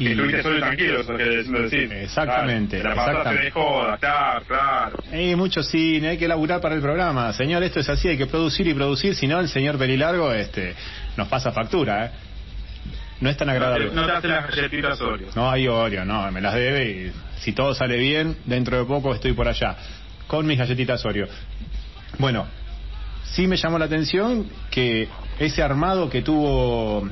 Y... 0.00 0.08
Estuviste 0.08 0.42
solo 0.42 0.58
y 0.58 0.60
tranquilo, 0.60 1.00
eso 1.00 1.16
que 1.16 1.24
decir. 1.24 1.92
Exactamente. 1.92 2.80
Claro, 2.80 2.96
la 2.96 3.02
exactamente. 3.02 3.44
de 3.44 3.50
joda, 3.52 3.98
claro, 3.98 4.44
claro. 4.46 4.98
Hay 5.12 5.36
mucho 5.36 5.62
cine, 5.62 6.08
hay 6.08 6.18
que 6.18 6.28
laburar 6.28 6.60
para 6.60 6.74
el 6.74 6.80
programa. 6.80 7.32
Señor, 7.32 7.62
esto 7.62 7.78
es 7.80 7.88
así, 7.88 8.08
hay 8.08 8.18
que 8.18 8.26
producir 8.26 8.66
y 8.66 8.74
producir, 8.74 9.14
si 9.14 9.28
no 9.28 9.38
el 9.38 9.48
señor 9.48 9.78
Pelilargo 9.78 10.32
este, 10.32 10.74
nos 11.16 11.28
pasa 11.28 11.52
factura, 11.52 12.06
¿eh? 12.06 12.10
No 13.20 13.30
es 13.30 13.36
tan 13.36 13.50
agradable. 13.50 13.90
No 13.92 14.06
te, 14.06 14.12
hace 14.12 14.28
las 14.28 14.46
galletitas 14.48 15.00
Oreo. 15.00 15.28
No 15.34 15.50
hay 15.50 15.66
Oreo, 15.66 16.04
no, 16.04 16.30
me 16.30 16.40
las 16.40 16.54
debe 16.54 16.90
y 16.90 17.12
si 17.40 17.52
todo 17.52 17.74
sale 17.74 17.96
bien, 17.98 18.36
dentro 18.44 18.78
de 18.78 18.84
poco 18.84 19.14
estoy 19.14 19.32
por 19.32 19.48
allá 19.48 19.76
con 20.26 20.46
mis 20.46 20.58
galletitas 20.58 21.04
Oreo. 21.04 21.26
Bueno, 22.18 22.46
sí 23.24 23.46
me 23.46 23.56
llamó 23.56 23.78
la 23.78 23.86
atención 23.86 24.46
que 24.70 25.08
ese 25.38 25.62
armado 25.62 26.08
que 26.08 26.22
tuvo 26.22 27.08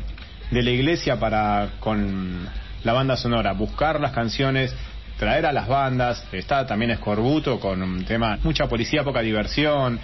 de 0.51 0.63
la 0.63 0.71
iglesia 0.71 1.19
para 1.19 1.71
con 1.81 2.49
la 2.85 2.93
banda 2.93 3.17
sonora, 3.17 3.53
buscar 3.53 4.01
las 4.01 4.13
canciones, 4.13 4.75
traer 5.19 5.47
a 5.47 5.53
las 5.53 5.67
bandas, 5.67 6.25
está 6.33 6.67
también 6.67 6.93
Escorbuto 6.93 7.59
con 7.59 7.83
un 7.83 8.05
tema, 8.05 8.39
mucha 8.43 8.69
policía, 8.69 9.03
poca 9.03 9.21
diversión, 9.21 9.99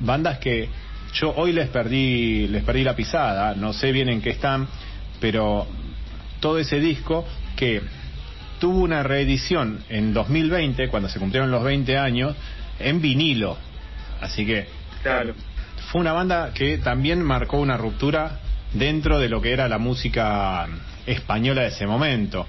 bandas 0.00 0.38
que 0.38 0.68
yo 1.12 1.34
hoy 1.36 1.52
les 1.52 1.68
perdí, 1.68 2.46
les 2.48 2.62
perdí 2.64 2.84
la 2.84 2.94
pisada, 2.94 3.54
no 3.54 3.72
sé 3.72 3.92
bien 3.92 4.08
en 4.08 4.20
qué 4.20 4.30
están, 4.30 4.68
pero 5.20 5.66
todo 6.40 6.58
ese 6.58 6.80
disco 6.80 7.26
que 7.56 7.82
tuvo 8.58 8.80
una 8.80 9.02
reedición 9.02 9.80
en 9.88 10.12
2020, 10.12 10.88
cuando 10.88 11.08
se 11.08 11.18
cumplieron 11.18 11.50
los 11.50 11.62
20 11.62 11.96
años, 11.96 12.36
en 12.78 13.00
vinilo. 13.00 13.56
Así 14.20 14.44
que 14.46 14.66
claro. 15.02 15.34
fue 15.90 16.00
una 16.00 16.12
banda 16.12 16.52
que 16.54 16.78
también 16.78 17.22
marcó 17.22 17.58
una 17.58 17.76
ruptura 17.76 18.40
dentro 18.72 19.18
de 19.18 19.28
lo 19.28 19.40
que 19.40 19.52
era 19.52 19.68
la 19.68 19.78
música 19.78 20.66
española 21.06 21.62
de 21.62 21.68
ese 21.68 21.86
momento 21.86 22.46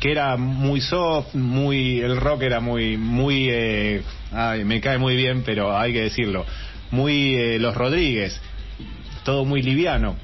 que 0.00 0.10
era 0.10 0.36
muy 0.36 0.80
soft, 0.80 1.34
muy 1.34 2.00
el 2.00 2.16
rock 2.16 2.42
era 2.42 2.60
muy 2.60 2.96
muy 2.96 3.48
eh, 3.50 4.02
ay, 4.32 4.64
me 4.64 4.80
cae 4.80 4.98
muy 4.98 5.14
bien, 5.14 5.42
pero 5.44 5.76
hay 5.76 5.92
que 5.92 6.02
decirlo, 6.02 6.46
muy 6.90 7.34
eh, 7.34 7.58
los 7.58 7.74
Rodríguez, 7.74 8.40
todo 9.24 9.44
muy 9.44 9.62
liviano. 9.62 10.16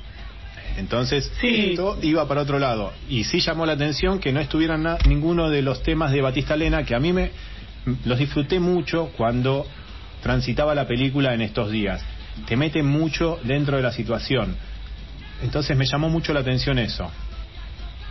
Entonces, 0.76 1.30
sí. 1.40 1.70
esto 1.70 1.98
iba 2.02 2.26
para 2.26 2.42
otro 2.42 2.59
lado. 2.59 2.92
Y 3.09 3.24
sí 3.24 3.40
llamó 3.40 3.66
la 3.66 3.72
atención 3.72 4.18
que 4.18 4.32
no 4.32 4.40
estuvieran 4.40 4.86
ninguno 5.06 5.51
de 5.51 5.62
los 5.62 5.82
temas 5.82 6.12
de 6.12 6.22
Batista 6.22 6.56
Lena, 6.56 6.84
que 6.84 6.94
a 6.94 7.01
mí 7.01 7.12
me 7.12 7.30
los 8.05 8.18
disfruté 8.18 8.60
mucho 8.60 9.10
cuando 9.16 9.66
transitaba 10.22 10.74
la 10.74 10.86
película 10.86 11.34
en 11.34 11.42
estos 11.42 11.70
días. 11.70 12.02
Te 12.47 12.56
mete 12.56 12.82
mucho 12.82 13.38
dentro 13.42 13.76
de 13.76 13.82
la 13.82 13.92
situación. 13.92 14.56
Entonces 15.42 15.76
me 15.76 15.86
llamó 15.86 16.09
mucho 16.09 16.32
la 16.32 16.40
atención 16.40 16.78
eso. 16.78 17.10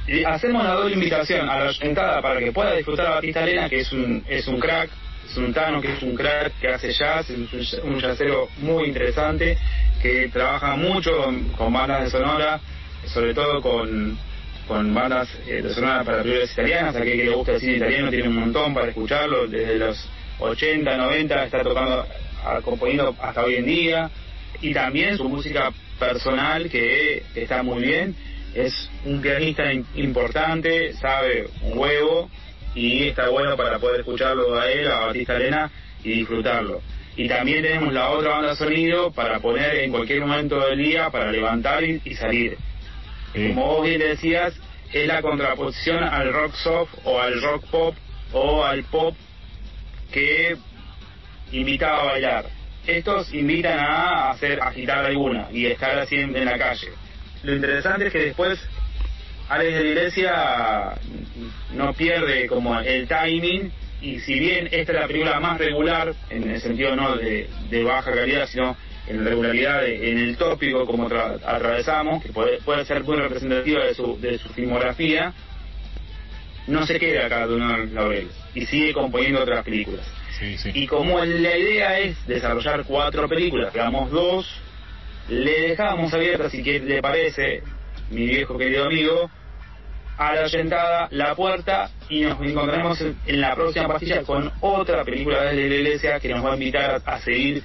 Y 0.07 0.23
hacemos 0.23 0.63
una 0.63 0.73
doble 0.73 0.95
invitación 0.95 1.47
a 1.47 1.65
la 1.65 1.73
sentada 1.73 2.21
para 2.21 2.39
que 2.39 2.51
pueda 2.51 2.73
disfrutar 2.73 3.05
a 3.07 3.09
Batista 3.15 3.45
Lena, 3.45 3.69
que 3.69 3.81
es 3.81 3.91
un, 3.91 4.23
es 4.27 4.47
un 4.47 4.59
crack, 4.59 4.89
es 5.29 5.37
un 5.37 5.53
Tano, 5.53 5.79
que 5.81 5.93
es 5.93 6.01
un 6.01 6.15
crack 6.15 6.53
que 6.59 6.69
hace 6.69 6.91
jazz, 6.91 7.29
es 7.29 7.73
un, 7.83 7.99
jazzero 7.99 8.49
muy 8.57 8.85
interesante, 8.85 9.57
que 10.01 10.27
trabaja 10.29 10.75
mucho 10.75 11.11
con, 11.55 11.73
bandas 11.73 12.05
de 12.05 12.09
sonora, 12.09 12.59
sobre 13.05 13.33
todo 13.33 13.61
con, 13.61 14.17
con 14.67 14.93
bandas 14.93 15.29
eh, 15.47 15.61
de 15.61 15.73
sonora 15.73 16.03
para 16.03 16.23
películas 16.23 16.51
italianas, 16.51 16.95
a 16.95 17.01
que 17.01 17.15
le 17.15 17.29
gusta 17.29 17.53
el 17.53 17.59
cine 17.59 17.77
italiano 17.77 18.09
tiene 18.09 18.27
un 18.27 18.35
montón 18.35 18.73
para 18.73 18.87
escucharlo, 18.87 19.47
desde 19.47 19.77
los 19.77 20.09
80, 20.39 20.97
90 20.97 21.45
está 21.45 21.63
tocando, 21.63 22.05
componiendo 22.63 23.15
hasta 23.21 23.43
hoy 23.43 23.55
en 23.55 23.65
día, 23.65 24.09
y 24.61 24.73
también 24.73 25.15
su 25.15 25.29
música 25.29 25.71
personal 25.99 26.69
que 26.69 27.23
está 27.35 27.61
muy 27.61 27.83
bien. 27.83 28.15
Es 28.55 28.89
un 29.05 29.21
pianista 29.21 29.71
importante, 29.93 30.93
sabe 30.93 31.47
un 31.61 31.77
huevo 31.77 32.29
y 32.79 33.09
está 33.09 33.27
bueno 33.27 33.57
para 33.57 33.77
poder 33.77 33.99
escucharlo 33.99 34.57
a 34.57 34.71
él, 34.71 34.89
a 34.89 35.07
Batista 35.07 35.35
Arena 35.35 35.69
y 36.01 36.11
disfrutarlo. 36.11 36.81
Y 37.17 37.27
también 37.27 37.61
tenemos 37.61 37.91
la 37.93 38.09
otra 38.09 38.29
banda 38.29 38.49
de 38.51 38.55
sonido 38.55 39.11
para 39.11 39.39
poner 39.39 39.75
en 39.79 39.91
cualquier 39.91 40.21
momento 40.21 40.59
del 40.65 40.77
día 40.77 41.09
para 41.09 41.29
levantar 41.29 41.83
y, 41.83 41.99
salir. 42.15 42.57
Como 43.33 43.65
vos 43.65 43.85
bien 43.85 43.99
decías, 43.99 44.53
es 44.93 45.07
la 45.07 45.21
contraposición 45.21 46.03
al 46.03 46.31
rock 46.31 46.53
soft 46.55 46.93
o 47.03 47.19
al 47.19 47.41
rock 47.41 47.65
pop 47.69 47.95
o 48.31 48.63
al 48.63 48.83
pop 48.85 49.13
que 50.13 50.55
invitaba 51.51 52.01
a 52.01 52.05
bailar. 52.05 52.45
Estos 52.87 53.33
invitan 53.33 53.77
a 53.77 54.29
hacer 54.29 54.61
agitar 54.61 55.05
alguna 55.05 55.49
y 55.51 55.65
estar 55.65 55.99
así 55.99 56.15
en 56.15 56.45
la 56.45 56.57
calle 56.57 56.89
lo 57.43 57.55
interesante 57.55 58.07
es 58.07 58.13
que 58.13 58.25
después 58.25 58.59
Alex 59.49 59.73
de 59.73 59.83
la 59.83 59.89
Iglesia 59.89 60.93
no 61.73 61.93
pierde 61.93 62.47
como 62.47 62.79
el 62.79 63.07
timing 63.07 63.71
y 64.01 64.19
si 64.19 64.39
bien 64.39 64.67
esta 64.71 64.93
es 64.93 64.99
la 64.99 65.07
película 65.07 65.39
más 65.39 65.57
regular, 65.57 66.13
en 66.29 66.49
el 66.49 66.61
sentido 66.61 66.95
no 66.95 67.15
de, 67.17 67.49
baja 67.83 68.11
calidad, 68.11 68.47
sino 68.47 68.77
en 69.07 69.25
regularidad 69.25 69.85
en 69.85 70.19
el 70.19 70.37
tópico 70.37 70.85
como 70.85 71.07
atravesamos, 71.07 72.23
que 72.23 72.29
puede, 72.29 72.59
puede 72.61 72.85
ser 72.85 73.03
muy 73.03 73.17
representativa 73.17 73.83
de 73.83 73.93
su, 73.95 74.19
de 74.21 74.37
su 74.37 74.49
filmografía, 74.49 75.33
no 76.67 76.85
se 76.85 76.99
queda 76.99 77.25
acá 77.25 77.47
de 77.47 77.55
uno 77.55 77.77
laureles 77.85 78.35
y 78.53 78.65
sigue 78.67 78.93
componiendo 78.93 79.41
otras 79.41 79.65
películas. 79.65 80.05
Y 80.73 80.87
como 80.87 81.23
la 81.25 81.57
idea 81.57 81.99
es 81.99 82.25
desarrollar 82.25 82.85
cuatro 82.85 83.27
películas, 83.27 83.73
digamos 83.73 84.09
dos 84.11 84.61
le 85.27 85.69
dejamos 85.69 86.13
abierta, 86.13 86.49
si 86.49 86.63
le 86.63 87.01
parece, 87.01 87.61
mi 88.09 88.25
viejo 88.25 88.57
querido 88.57 88.85
amigo, 88.85 89.29
a 90.19 90.35
la 90.35 91.07
la 91.11 91.33
puerta 91.33 91.89
y 92.09 92.21
nos 92.21 92.41
encontraremos 92.41 92.99
en, 92.99 93.39
la 93.39 93.55
próxima 93.55 93.87
pastilla 93.87 94.21
con 94.23 94.51
otra 94.59 95.05
película 95.05 95.43
de 95.43 95.53
la 95.53 95.75
iglesia 95.75 96.19
que 96.19 96.27
nos 96.27 96.45
va 96.45 96.51
a 96.51 96.53
invitar 96.55 97.01
a, 97.05 97.19
seguir 97.21 97.63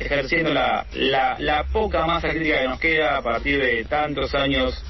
ejerciendo 0.00 0.54
la, 0.54 0.86
la, 0.94 1.36
la, 1.38 1.64
poca 1.64 2.06
masa 2.06 2.30
crítica 2.30 2.60
que 2.60 2.68
nos 2.68 2.80
queda 2.80 3.18
a 3.18 3.22
partir 3.22 3.60
de 3.60 3.84
tantos 3.84 4.34
años 4.34 4.82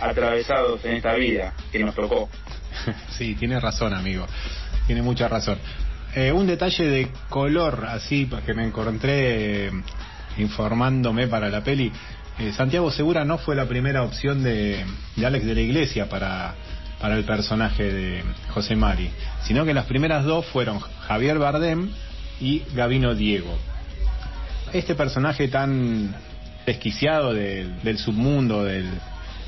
atravesados 0.00 0.82
en 0.86 0.94
esta 0.94 1.14
vida 1.14 1.52
que 1.70 1.78
nos 1.80 1.94
tocó. 1.94 2.28
Sí, 3.10 3.34
tiene 3.34 3.60
razón, 3.60 3.92
amigo. 3.92 4.26
Tiene 4.86 5.02
mucha 5.02 5.28
razón. 5.28 5.58
Eh, 6.14 6.32
un 6.32 6.46
detalle 6.46 6.84
de 6.84 7.08
color, 7.28 7.84
así, 7.86 8.30
que 8.46 8.54
me 8.54 8.64
encontré 8.64 9.70
informándome 10.38 11.26
para 11.26 11.50
la 11.50 11.62
peli, 11.62 11.92
eh, 12.38 12.52
Santiago 12.52 12.90
Segura 12.90 13.24
no 13.24 13.38
fue 13.38 13.56
la 13.56 13.66
primera 13.66 14.02
opción 14.02 14.42
de, 14.42 14.84
Alex 15.24 15.44
de 15.44 15.54
la 15.54 15.60
Iglesia 15.60 16.08
para, 16.08 16.54
para 17.00 17.16
el 17.16 17.24
personaje 17.24 17.92
de 17.92 18.24
José 18.50 18.76
Mari, 18.76 19.10
sino 19.42 19.64
que 19.64 19.74
las 19.74 19.86
primeras 19.86 20.24
dos 20.24 20.46
fueron 20.46 20.80
Javier 20.80 21.38
Bardem 21.38 21.90
y 22.40 22.62
Gavino 22.74 23.14
Diego. 23.14 23.56
Este 24.72 24.94
personaje 24.94 25.48
tan 25.48 26.14
desquiciado 26.66 27.32
del 27.32 27.98
submundo, 27.98 28.64
del, 28.64 28.86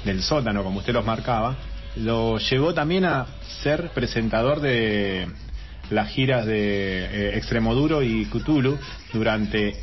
del 0.05 0.23
sótano, 0.23 0.65
como 0.65 0.79
usted 0.79 0.95
los 0.95 1.05
marcaba, 1.05 1.57
lo 1.97 2.39
llevó 2.39 2.73
también 2.73 3.05
a 3.05 3.27
ser 3.63 3.91
presentador 3.91 4.61
de 4.61 5.29
las 5.91 6.09
giras 6.09 6.47
de 6.47 7.05
eh, 7.05 7.37
Extremoduro 7.37 8.03
y 8.03 8.27
Cthulhu 8.27 8.79
durante 9.13 9.75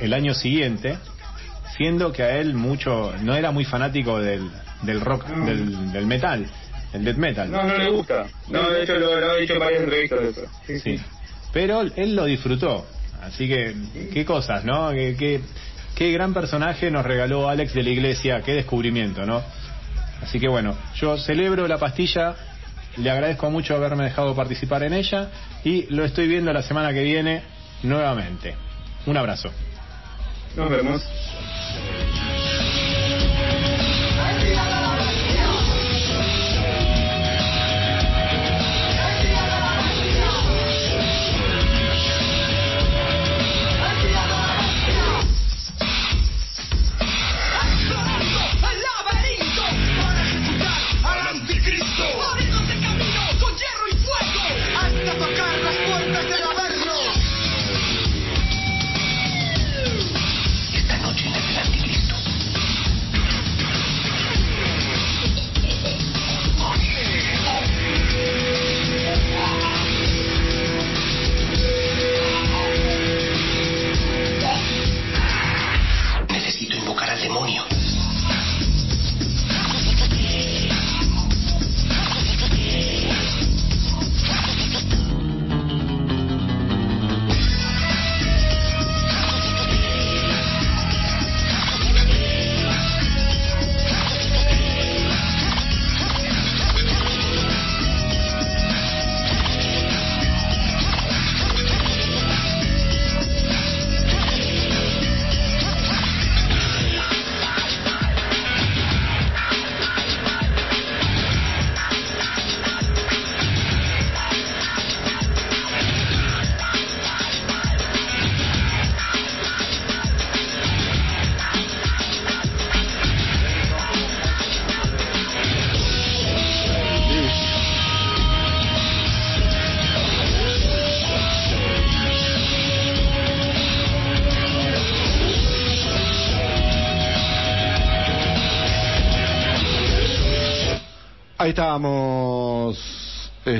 el 0.00 0.14
año 0.14 0.34
siguiente, 0.34 0.98
siendo 1.76 2.12
que 2.12 2.22
a 2.22 2.38
él 2.38 2.54
mucho 2.54 3.12
no 3.22 3.34
era 3.34 3.50
muy 3.50 3.64
fanático 3.64 4.20
del, 4.20 4.50
del 4.82 5.00
rock, 5.00 5.26
del, 5.26 5.92
del, 5.92 6.06
metal. 6.06 6.46
el 6.92 7.04
death 7.04 7.16
metal. 7.16 7.50
No, 7.50 7.62
no 7.62 7.76
le 7.76 7.90
gusta. 7.90 8.26
No, 8.48 8.70
de 8.70 8.82
hecho 8.82 8.94
lo, 8.94 9.18
lo 9.18 9.30
ha 9.32 9.36
dicho 9.36 9.54
en 9.54 9.58
varias 9.60 9.82
entrevistas 9.82 10.20
de 10.20 10.28
eso. 10.30 10.42
Sí, 10.66 10.78
Sí. 10.80 11.00
Pero 11.52 11.82
él 11.82 12.16
lo 12.16 12.24
disfrutó. 12.24 12.86
Así 13.22 13.48
que, 13.48 13.74
qué 14.12 14.24
cosas, 14.24 14.64
¿no? 14.64 14.90
Qué, 14.90 15.16
qué, 15.18 15.40
qué 15.94 16.12
gran 16.12 16.34
personaje 16.34 16.90
nos 16.90 17.04
regaló 17.06 17.48
Alex 17.48 17.72
de 17.74 17.82
la 17.82 17.90
Iglesia, 17.90 18.42
qué 18.44 18.52
descubrimiento, 18.54 19.24
¿no? 19.24 19.42
Así 20.22 20.40
que 20.40 20.48
bueno, 20.48 20.76
yo 20.96 21.16
celebro 21.16 21.66
la 21.68 21.78
pastilla, 21.78 22.34
le 22.96 23.10
agradezco 23.10 23.50
mucho 23.50 23.76
haberme 23.76 24.04
dejado 24.04 24.34
participar 24.34 24.82
en 24.82 24.94
ella 24.94 25.30
y 25.64 25.86
lo 25.94 26.04
estoy 26.04 26.28
viendo 26.28 26.52
la 26.52 26.62
semana 26.62 26.92
que 26.92 27.02
viene 27.02 27.42
nuevamente. 27.82 28.54
Un 29.06 29.16
abrazo. 29.16 29.50
Nos 30.56 30.70
vemos. 30.70 31.02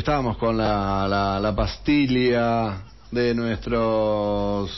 Estábamos, 0.04 0.36
con 0.36 0.58
la, 0.58 1.08
la, 1.08 1.40
la 1.40 1.56
pastilla 1.56 2.82
de 3.10 3.34
nuestros 3.34 4.70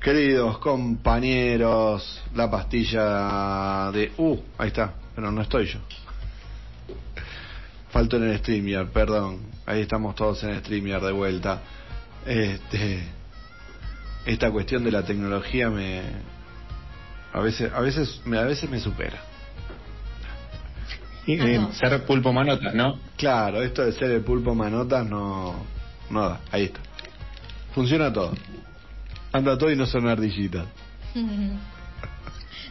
queridos 0.00 0.58
compañeros, 0.58 2.20
la 2.34 2.50
pastilla 2.50 3.92
de... 3.92 4.10
Uh, 4.18 4.36
ahí 4.58 4.66
está, 4.66 4.94
pero 5.14 5.30
no 5.30 5.42
estoy 5.42 5.66
yo. 5.66 5.78
Falto 7.90 8.16
en 8.16 8.24
el 8.24 8.38
StreamYard, 8.38 8.88
perdón. 8.88 9.42
Ahí 9.64 9.82
estamos 9.82 10.16
todos 10.16 10.42
en 10.42 10.50
el 10.50 10.58
StreamYard 10.58 11.04
de 11.04 11.12
vuelta. 11.12 11.62
Este, 12.26 13.04
esta 14.26 14.50
cuestión 14.50 14.82
de 14.82 14.90
la 14.90 15.04
tecnología 15.04 15.70
me... 15.70 16.02
A 17.32 17.38
veces, 17.38 17.72
a 17.72 17.78
veces, 17.78 18.22
me, 18.24 18.38
a 18.38 18.42
veces 18.42 18.68
me 18.68 18.80
supera. 18.80 19.29
Ah, 21.22 21.24
eh, 21.26 21.58
no. 21.58 21.72
ser 21.72 22.04
pulpo 22.04 22.32
manotas, 22.32 22.74
¿no? 22.74 22.98
Claro, 23.16 23.62
esto 23.62 23.84
de 23.84 23.92
ser 23.92 24.10
el 24.10 24.22
pulpo 24.22 24.54
manotas 24.54 25.06
no, 25.06 25.54
no 26.08 26.28
da. 26.28 26.40
Ahí 26.50 26.64
está. 26.64 26.80
Funciona 27.74 28.12
todo. 28.12 28.32
Anda 29.32 29.56
todo 29.56 29.70
y 29.70 29.76
no 29.76 29.86
son 29.86 30.08
ardillitas. 30.08 30.66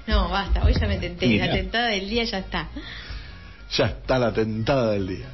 No, 0.08 0.28
basta, 0.28 0.64
hoy 0.64 0.74
ya 0.74 0.88
me 0.88 0.98
tenté. 0.98 1.28
Mira. 1.28 1.46
La 1.46 1.54
tentada 1.54 1.88
del 1.90 2.10
día 2.10 2.24
ya 2.24 2.40
está. 2.40 2.68
Ya 3.78 3.86
está 3.86 4.18
la 4.18 4.34
tentada 4.34 4.94
del 4.94 5.08
día. 5.08 5.28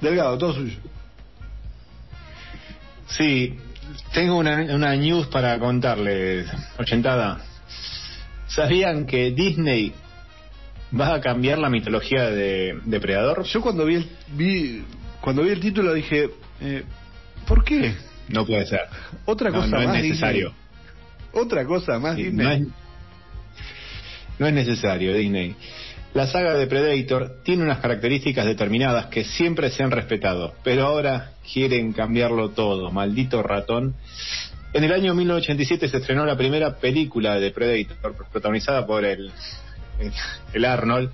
Delgado, 0.00 0.36
todo 0.36 0.54
suyo. 0.54 0.78
Sí, 3.06 3.56
tengo 4.12 4.36
una, 4.36 4.56
una 4.74 4.96
news 4.96 5.28
para 5.28 5.56
contarles, 5.60 6.48
ochentada. 6.76 7.40
¿Sabían 8.48 9.06
que 9.06 9.30
Disney 9.30 9.94
va 10.98 11.14
a 11.14 11.20
cambiar 11.20 11.58
la 11.58 11.70
mitología 11.70 12.30
de 12.30 12.78
Depredador? 12.84 13.44
Yo 13.44 13.60
cuando 13.60 13.84
vi 13.84 13.96
el, 13.96 14.08
vi, 14.34 14.84
cuando 15.20 15.42
vi 15.42 15.50
el 15.50 15.60
título 15.60 15.92
dije, 15.94 16.30
eh, 16.60 16.82
¿por 17.46 17.64
qué? 17.64 17.94
No 18.28 18.44
puede 18.46 18.66
ser. 18.66 18.80
Otra 19.24 19.50
No, 19.50 19.56
cosa 19.60 19.68
no 19.68 19.80
es 19.82 19.88
necesario. 20.02 20.48
Disney. 20.48 21.42
Otra 21.44 21.64
cosa 21.64 21.98
más 21.98 22.16
Sí, 22.16 22.24
Disney. 22.24 22.44
no, 22.46 22.52
es, 22.52 22.68
no 24.38 24.46
es 24.46 24.52
necesario, 24.52 25.14
Disney. 25.14 25.54
La 26.14 26.26
saga 26.26 26.54
de 26.54 26.66
Predator 26.66 27.42
tiene 27.44 27.62
unas 27.62 27.78
características 27.78 28.46
determinadas 28.46 29.06
que 29.06 29.24
siempre 29.24 29.70
se 29.70 29.82
han 29.82 29.90
respetado, 29.90 30.54
pero 30.64 30.86
ahora 30.86 31.32
quieren 31.52 31.92
cambiarlo 31.92 32.50
todo, 32.50 32.90
maldito 32.90 33.42
ratón. 33.42 33.94
En 34.72 34.82
el 34.84 34.92
año 34.92 35.14
1987 35.14 35.88
se 35.88 35.96
estrenó 35.98 36.24
la 36.24 36.36
primera 36.36 36.76
película 36.76 37.34
de 37.38 37.50
Predator, 37.50 38.14
protagonizada 38.32 38.86
por 38.86 39.04
el, 39.04 39.30
el, 40.52 40.64
Arnold, 40.64 41.10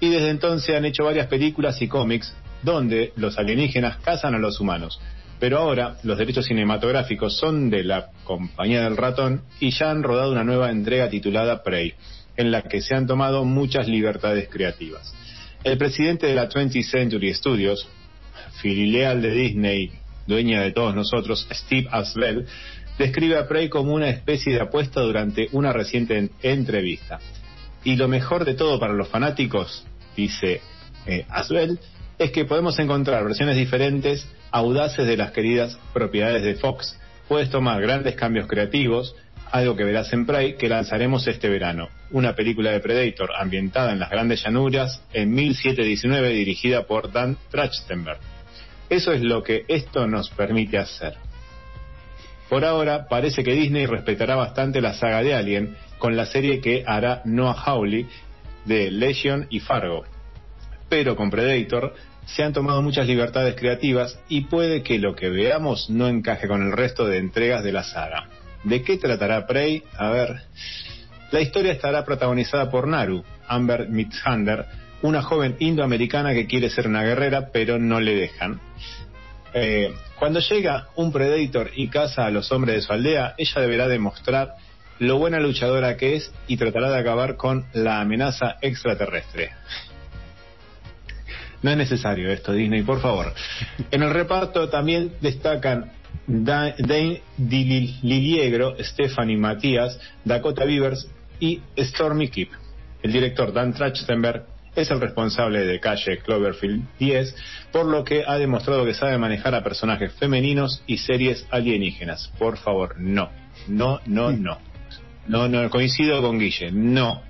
y 0.00 0.10
desde 0.10 0.30
entonces 0.30 0.74
han 0.76 0.84
hecho 0.84 1.04
varias 1.04 1.26
películas 1.28 1.80
y 1.82 1.88
cómics 1.88 2.34
donde 2.62 3.12
los 3.16 3.38
alienígenas 3.38 3.98
cazan 3.98 4.34
a 4.34 4.38
los 4.38 4.60
humanos. 4.60 5.00
Pero 5.40 5.58
ahora 5.58 5.96
los 6.04 6.18
derechos 6.18 6.46
cinematográficos 6.46 7.36
son 7.36 7.68
de 7.68 7.82
la 7.82 8.10
compañía 8.24 8.84
del 8.84 8.96
ratón 8.96 9.42
y 9.58 9.70
ya 9.70 9.90
han 9.90 10.02
rodado 10.04 10.30
una 10.30 10.44
nueva 10.44 10.70
entrega 10.70 11.08
titulada 11.10 11.62
Prey, 11.64 11.94
en 12.36 12.50
la 12.52 12.62
que 12.62 12.80
se 12.80 12.94
han 12.94 13.06
tomado 13.06 13.44
muchas 13.44 13.88
libertades 13.88 14.48
creativas. 14.48 15.12
El 15.64 15.78
presidente 15.78 16.26
de 16.26 16.34
la 16.34 16.48
20th 16.48 16.84
Century 16.84 17.34
Studios, 17.34 17.88
filial 18.60 19.22
de 19.22 19.30
Disney, 19.32 19.92
dueña 20.26 20.60
de 20.62 20.72
todos 20.72 20.94
nosotros, 20.94 21.46
Steve 21.52 21.88
Asbell, 21.90 22.46
describe 22.98 23.38
a 23.38 23.48
Prey 23.48 23.68
como 23.68 23.94
una 23.94 24.08
especie 24.08 24.54
de 24.54 24.60
apuesta 24.60 25.00
durante 25.00 25.48
una 25.52 25.72
reciente 25.72 26.18
en- 26.18 26.30
entrevista. 26.42 27.18
Y 27.84 27.96
lo 27.96 28.08
mejor 28.08 28.44
de 28.44 28.54
todo 28.54 28.78
para 28.78 28.92
los 28.92 29.08
fanáticos, 29.08 29.84
dice 30.16 30.60
eh, 31.06 31.26
Asbell, 31.28 31.78
es 32.18 32.30
que 32.30 32.44
podemos 32.44 32.78
encontrar 32.78 33.24
versiones 33.24 33.56
diferentes, 33.56 34.28
audaces 34.50 35.06
de 35.06 35.16
las 35.16 35.32
queridas 35.32 35.78
propiedades 35.92 36.42
de 36.42 36.54
Fox. 36.54 36.98
Puedes 37.28 37.50
tomar 37.50 37.80
grandes 37.80 38.14
cambios 38.14 38.46
creativos, 38.46 39.16
algo 39.50 39.76
que 39.76 39.84
verás 39.84 40.12
en 40.12 40.26
Prey, 40.26 40.56
que 40.56 40.68
lanzaremos 40.68 41.26
este 41.26 41.48
verano. 41.48 41.88
Una 42.10 42.34
película 42.34 42.70
de 42.70 42.80
Predator 42.80 43.30
ambientada 43.36 43.92
en 43.92 43.98
las 43.98 44.10
grandes 44.10 44.42
llanuras 44.42 45.02
en 45.12 45.32
1719 45.32 46.28
dirigida 46.30 46.86
por 46.86 47.12
Dan 47.12 47.36
Trachtenberg. 47.50 48.18
Eso 48.88 49.12
es 49.12 49.22
lo 49.22 49.42
que 49.42 49.64
esto 49.68 50.06
nos 50.06 50.30
permite 50.30 50.78
hacer. 50.78 51.14
Por 52.48 52.64
ahora, 52.64 53.06
parece 53.08 53.42
que 53.42 53.54
Disney 53.54 53.86
respetará 53.86 54.36
bastante 54.36 54.82
la 54.82 54.92
saga 54.92 55.22
de 55.22 55.34
Alien 55.34 55.74
con 56.02 56.16
la 56.16 56.26
serie 56.26 56.60
que 56.60 56.82
hará 56.84 57.22
Noah 57.24 57.54
Hawley 57.54 58.08
de 58.64 58.90
Legion 58.90 59.46
y 59.50 59.60
Fargo. 59.60 60.02
Pero 60.88 61.14
con 61.14 61.30
Predator 61.30 61.94
se 62.26 62.42
han 62.42 62.52
tomado 62.52 62.82
muchas 62.82 63.06
libertades 63.06 63.54
creativas 63.54 64.18
y 64.28 64.46
puede 64.46 64.82
que 64.82 64.98
lo 64.98 65.14
que 65.14 65.30
veamos 65.30 65.90
no 65.90 66.08
encaje 66.08 66.48
con 66.48 66.60
el 66.60 66.72
resto 66.72 67.06
de 67.06 67.18
entregas 67.18 67.62
de 67.62 67.70
la 67.70 67.84
saga. 67.84 68.26
¿De 68.64 68.82
qué 68.82 68.96
tratará 68.96 69.46
Prey? 69.46 69.84
A 69.96 70.10
ver. 70.10 70.40
La 71.30 71.40
historia 71.40 71.70
estará 71.70 72.04
protagonizada 72.04 72.68
por 72.68 72.88
Naru, 72.88 73.22
Amber 73.46 73.88
Midthander, 73.88 74.66
una 75.02 75.22
joven 75.22 75.54
indoamericana 75.60 76.34
que 76.34 76.48
quiere 76.48 76.68
ser 76.68 76.88
una 76.88 77.04
guerrera, 77.04 77.50
pero 77.52 77.78
no 77.78 78.00
le 78.00 78.16
dejan. 78.16 78.60
Eh, 79.54 79.94
cuando 80.18 80.40
llega 80.40 80.88
un 80.96 81.12
Predator 81.12 81.70
y 81.76 81.86
caza 81.86 82.26
a 82.26 82.30
los 82.32 82.50
hombres 82.50 82.74
de 82.74 82.82
su 82.82 82.92
aldea, 82.92 83.34
ella 83.38 83.60
deberá 83.60 83.86
demostrar 83.86 84.56
lo 85.02 85.18
buena 85.18 85.40
luchadora 85.40 85.96
que 85.96 86.16
es 86.16 86.32
y 86.46 86.56
tratará 86.56 86.90
de 86.90 86.98
acabar 86.98 87.36
con 87.36 87.66
la 87.72 88.00
amenaza 88.00 88.56
extraterrestre. 88.62 89.50
No 91.62 91.70
es 91.70 91.76
necesario 91.76 92.30
esto, 92.30 92.52
Disney, 92.52 92.82
por 92.82 93.00
favor. 93.00 93.32
En 93.90 94.02
el 94.02 94.10
reparto 94.10 94.68
también 94.68 95.12
destacan 95.20 95.92
Da- 96.26 96.74
Dane 96.78 97.22
Liliegro, 97.38 98.76
Stephanie 98.80 99.36
Matías, 99.36 99.98
Dakota 100.24 100.64
Beavers 100.64 101.08
y 101.40 101.60
Stormy 101.78 102.28
Keep. 102.28 102.50
El 103.02 103.12
director 103.12 103.52
Dan 103.52 103.72
Trachtenberg 103.74 104.46
es 104.74 104.90
el 104.90 105.00
responsable 105.00 105.64
de 105.64 105.80
Calle 105.80 106.18
Cloverfield 106.18 106.84
10, 106.98 107.34
por 107.72 107.86
lo 107.86 108.04
que 108.04 108.24
ha 108.26 108.38
demostrado 108.38 108.84
que 108.84 108.94
sabe 108.94 109.18
manejar 109.18 109.54
a 109.54 109.62
personajes 109.62 110.12
femeninos 110.14 110.82
y 110.86 110.98
series 110.98 111.46
alienígenas. 111.50 112.32
Por 112.38 112.56
favor, 112.58 112.94
no. 112.98 113.30
No, 113.68 114.00
no, 114.06 114.32
no. 114.32 114.58
No, 115.26 115.48
no, 115.48 115.68
coincido 115.70 116.20
con 116.20 116.38
Guille. 116.38 116.70
No. 116.72 117.22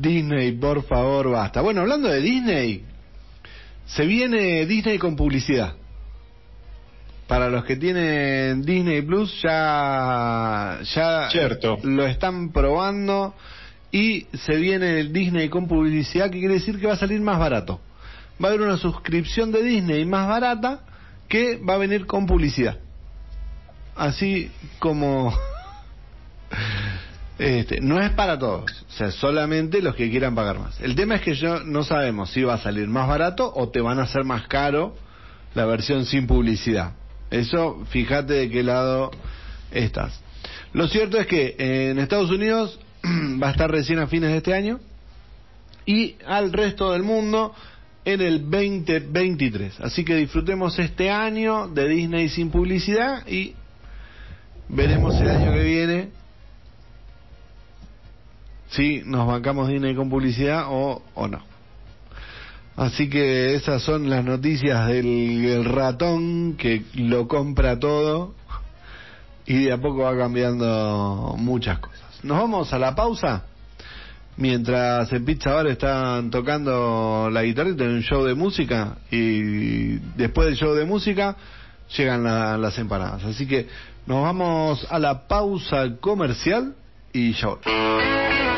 Disney, 0.00 0.52
por 0.52 0.82
favor, 0.84 1.30
basta. 1.30 1.60
Bueno, 1.62 1.80
hablando 1.82 2.08
de 2.08 2.20
Disney, 2.20 2.84
se 3.86 4.04
viene 4.04 4.66
Disney 4.66 4.98
con 4.98 5.16
publicidad. 5.16 5.74
Para 7.26 7.48
los 7.48 7.64
que 7.64 7.76
tienen 7.76 8.62
Disney 8.62 9.00
Plus 9.00 9.40
ya 9.42 10.78
ya 10.94 11.30
Cierto. 11.30 11.78
lo 11.82 12.04
están 12.04 12.52
probando 12.52 13.34
y 13.90 14.26
se 14.34 14.56
viene 14.56 15.00
el 15.00 15.10
Disney 15.12 15.48
con 15.48 15.66
publicidad 15.66 16.26
que 16.30 16.38
quiere 16.38 16.54
decir 16.54 16.78
que 16.78 16.86
va 16.86 16.92
a 16.94 16.98
salir 16.98 17.20
más 17.22 17.38
barato. 17.38 17.80
Va 18.42 18.48
a 18.48 18.52
haber 18.52 18.60
una 18.60 18.76
suscripción 18.76 19.52
de 19.52 19.62
Disney 19.62 20.04
más 20.04 20.28
barata 20.28 20.80
que 21.28 21.56
va 21.56 21.74
a 21.74 21.78
venir 21.78 22.04
con 22.04 22.26
publicidad. 22.26 22.78
Así 23.96 24.50
como 24.78 25.32
este, 27.38 27.80
no 27.80 28.00
es 28.00 28.10
para 28.10 28.38
todos, 28.38 28.70
o 28.88 28.92
sea, 28.92 29.10
solamente 29.10 29.82
los 29.82 29.96
que 29.96 30.08
quieran 30.08 30.34
pagar 30.36 30.60
más. 30.60 30.80
El 30.80 30.94
tema 30.94 31.16
es 31.16 31.22
que 31.22 31.34
yo 31.34 31.60
no 31.64 31.82
sabemos 31.82 32.30
si 32.30 32.42
va 32.42 32.54
a 32.54 32.58
salir 32.58 32.86
más 32.86 33.08
barato 33.08 33.52
o 33.54 33.68
te 33.70 33.80
van 33.80 33.98
a 33.98 34.02
hacer 34.02 34.24
más 34.24 34.46
caro 34.46 34.94
la 35.54 35.66
versión 35.66 36.06
sin 36.06 36.26
publicidad. 36.28 36.92
Eso, 37.30 37.84
fíjate 37.90 38.34
de 38.34 38.50
qué 38.50 38.62
lado 38.62 39.10
estás. 39.72 40.20
Lo 40.72 40.86
cierto 40.86 41.18
es 41.18 41.26
que 41.26 41.56
en 41.58 41.98
Estados 41.98 42.30
Unidos 42.30 42.78
va 43.42 43.48
a 43.48 43.50
estar 43.50 43.70
recién 43.70 43.98
a 43.98 44.06
fines 44.06 44.30
de 44.30 44.36
este 44.36 44.54
año 44.54 44.78
y 45.84 46.14
al 46.26 46.52
resto 46.52 46.92
del 46.92 47.02
mundo 47.02 47.52
en 48.04 48.20
el 48.20 48.48
2023. 48.48 49.80
Así 49.80 50.04
que 50.04 50.14
disfrutemos 50.14 50.78
este 50.78 51.10
año 51.10 51.66
de 51.66 51.88
Disney 51.88 52.28
sin 52.28 52.50
publicidad 52.50 53.26
y 53.26 53.54
veremos 54.68 55.14
el 55.20 55.30
año 55.30 55.52
que 55.52 55.62
viene 55.62 56.08
si 58.70 59.02
nos 59.04 59.26
bancamos 59.26 59.68
Disney 59.68 59.94
con 59.94 60.10
publicidad 60.10 60.64
o, 60.68 61.02
o 61.14 61.28
no. 61.28 61.40
Así 62.76 63.08
que 63.08 63.54
esas 63.54 63.82
son 63.82 64.10
las 64.10 64.24
noticias 64.24 64.88
del, 64.88 65.64
ratón 65.64 66.56
que 66.56 66.82
lo 66.94 67.28
compra 67.28 67.78
todo 67.78 68.34
y 69.46 69.64
de 69.66 69.72
a 69.72 69.78
poco 69.78 69.98
va 69.98 70.16
cambiando 70.16 71.36
muchas 71.38 71.78
cosas. 71.78 72.02
Nos 72.24 72.38
vamos 72.38 72.72
a 72.72 72.78
la 72.78 72.94
pausa. 72.94 73.44
Mientras 74.36 75.12
en 75.12 75.24
Pizza 75.24 75.52
Bar 75.52 75.68
están 75.68 76.28
tocando 76.30 77.28
la 77.30 77.42
guitarrita 77.44 77.84
en 77.84 77.90
un 77.90 78.02
show 78.02 78.24
de 78.24 78.34
música 78.34 78.96
y 79.08 79.98
después 80.16 80.46
del 80.48 80.56
show 80.56 80.74
de 80.74 80.84
música 80.84 81.36
llegan 81.96 82.24
la- 82.24 82.58
las 82.58 82.76
empanadas. 82.76 83.22
Así 83.22 83.46
que 83.46 83.68
nos 84.06 84.22
vamos 84.22 84.86
a 84.90 84.98
la 84.98 85.26
pausa 85.26 85.96
comercial 86.00 86.74
y 87.12 87.32
ya 87.32 87.48
volvemos. 87.48 88.53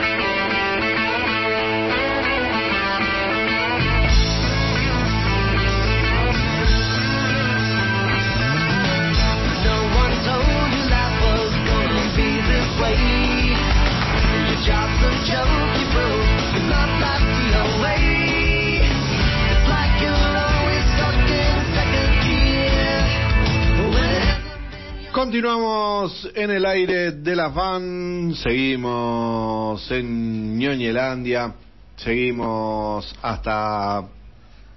Continuamos 25.27 26.31
en 26.37 26.53
el 26.53 26.65
aire 26.65 27.11
de 27.11 27.35
la 27.35 27.51
fan, 27.51 28.33
seguimos 28.37 29.91
en 29.91 30.57
Ñoñelandia, 30.57 31.53
seguimos 31.97 33.13
hasta, 33.21 34.05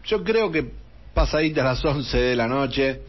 yo 0.05 0.23
creo 0.23 0.51
que 0.51 0.71
pasaditas 1.13 1.63
las 1.63 1.85
11 1.85 2.17
de 2.17 2.35
la 2.35 2.47
noche, 2.47 2.99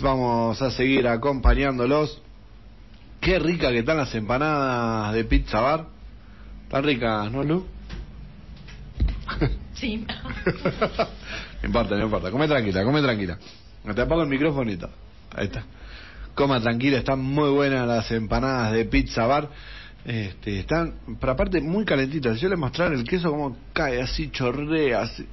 vamos 0.00 0.62
a 0.62 0.70
seguir 0.70 1.06
acompañándolos. 1.06 2.22
Qué 3.20 3.38
rica 3.38 3.68
que 3.68 3.80
están 3.80 3.98
las 3.98 4.14
empanadas 4.14 5.12
de 5.12 5.24
Pizza 5.24 5.60
Bar, 5.60 5.84
tan 6.70 6.82
ricas, 6.82 7.30
¿no, 7.30 7.44
Lu? 7.44 7.66
Sí. 9.74 10.06
No 11.60 11.66
importa, 11.66 11.94
no 11.94 12.04
importa. 12.04 12.30
Come 12.30 12.48
tranquila, 12.48 12.84
come 12.84 13.02
tranquila. 13.02 13.38
Te 13.94 14.00
apago 14.00 14.22
el 14.22 14.30
micrófono 14.30 14.72
y 14.72 14.78
todo. 14.78 14.92
Ahí 15.36 15.44
está. 15.44 15.62
Coma 16.38 16.60
tranquila, 16.60 16.98
están 16.98 17.18
muy 17.18 17.50
buenas 17.50 17.84
las 17.88 18.12
empanadas 18.12 18.70
de 18.72 18.84
Pizza 18.84 19.26
Bar. 19.26 19.48
Este, 20.04 20.60
están, 20.60 20.94
pero 21.18 21.32
aparte, 21.32 21.60
muy 21.60 21.84
calentitas. 21.84 22.36
Si 22.36 22.42
yo 22.42 22.48
les 22.48 22.56
mostrar 22.56 22.92
el 22.92 23.02
queso 23.02 23.28
como 23.32 23.56
cae, 23.72 24.00
así 24.00 24.30
chorrea, 24.30 25.00
así. 25.02 25.26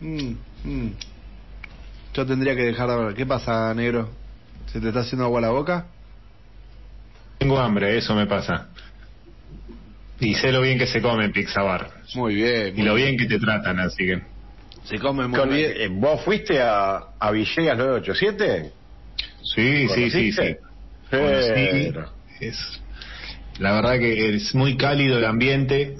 Mm, 0.00 0.34
mm. 0.62 0.92
Yo 2.14 2.24
tendría 2.24 2.54
que 2.54 2.62
dejar 2.62 2.86
de 2.86 2.94
hablar. 2.94 3.14
¿Qué 3.14 3.26
pasa, 3.26 3.74
negro? 3.74 4.10
¿Se 4.72 4.80
te 4.80 4.86
está 4.86 5.00
haciendo 5.00 5.24
agua 5.24 5.40
la 5.40 5.50
boca? 5.50 5.86
Tengo 7.38 7.58
hambre, 7.58 7.98
eso 7.98 8.14
me 8.14 8.26
pasa. 8.28 8.68
Y 10.20 10.34
sé 10.36 10.52
lo 10.52 10.60
bien 10.60 10.78
que 10.78 10.86
se 10.86 11.02
come 11.02 11.24
en 11.24 11.32
Pizza 11.32 11.62
Bar. 11.62 11.90
Muy 12.14 12.36
bien. 12.36 12.78
Y 12.78 12.82
lo 12.82 12.94
bien 12.94 13.16
que 13.16 13.26
te 13.26 13.40
tratan, 13.40 13.80
así 13.80 14.06
que. 14.06 14.22
Se 14.84 15.00
come 15.00 15.26
muy 15.26 15.36
Con- 15.40 15.48
bien. 15.50 15.72
eh, 15.74 15.88
¿Vos 15.90 16.22
fuiste 16.24 16.62
a, 16.62 16.96
a 17.18 17.30
Villegas 17.32 17.76
987? 17.76 18.74
Sí, 19.42 19.88
sí, 19.88 20.10
sí, 20.10 20.32
sí. 20.32 20.56
Es, 22.40 22.82
la 23.58 23.72
verdad 23.72 23.98
que 23.98 24.34
es 24.34 24.54
muy 24.54 24.76
cálido 24.76 25.18
el 25.18 25.24
ambiente 25.24 25.96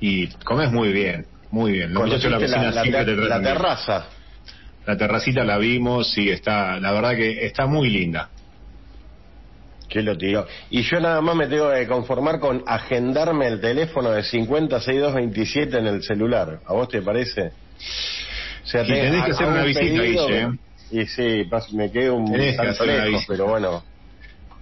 y 0.00 0.28
comes 0.44 0.72
muy 0.72 0.92
bien, 0.92 1.26
muy 1.50 1.72
bien. 1.72 1.92
Los 1.94 2.04
muchachos 2.04 2.24
de 2.24 2.30
la 2.30 2.36
¿Conociste 2.38 2.60
cocina 2.60 2.72
la, 2.72 2.82
siempre 2.82 3.00
la- 3.00 3.04
te 3.06 3.16
la 3.16 3.26
tratan 3.26 3.42
bien. 3.42 3.54
terraza? 3.54 4.06
La 4.86 4.96
terracita 4.96 5.44
la 5.44 5.58
vimos 5.58 6.16
y 6.18 6.30
está, 6.30 6.80
la 6.80 6.92
verdad 6.92 7.14
que 7.14 7.44
está 7.46 7.66
muy 7.66 7.90
linda. 7.90 8.30
Que 9.88 10.02
lo 10.02 10.16
tiró. 10.18 10.46
Y 10.70 10.82
yo 10.82 11.00
nada 11.00 11.20
más 11.20 11.34
me 11.34 11.46
tengo 11.46 11.70
que 11.72 11.86
conformar 11.86 12.40
con 12.40 12.62
agendarme 12.66 13.46
el 13.48 13.60
teléfono 13.60 14.10
de 14.10 14.22
506227 14.22 15.78
en 15.78 15.86
el 15.86 16.02
celular. 16.02 16.60
¿A 16.66 16.72
vos 16.74 16.88
te 16.88 17.00
parece? 17.02 17.42
O 17.42 18.66
sea, 18.66 18.82
Y 18.82 18.88
tenés 18.88 19.24
que 19.24 19.30
hacer 19.32 19.46
una 19.46 19.60
un 19.62 19.66
visita, 19.66 20.02
Guille, 20.02 20.40
¿eh? 20.40 20.48
Y 20.90 21.06
sí, 21.06 21.48
me 21.72 21.90
quedo 21.90 22.14
un 22.14 22.26
tanto 22.56 22.84
lejos, 22.86 23.24
pero 23.28 23.46
bueno. 23.46 23.82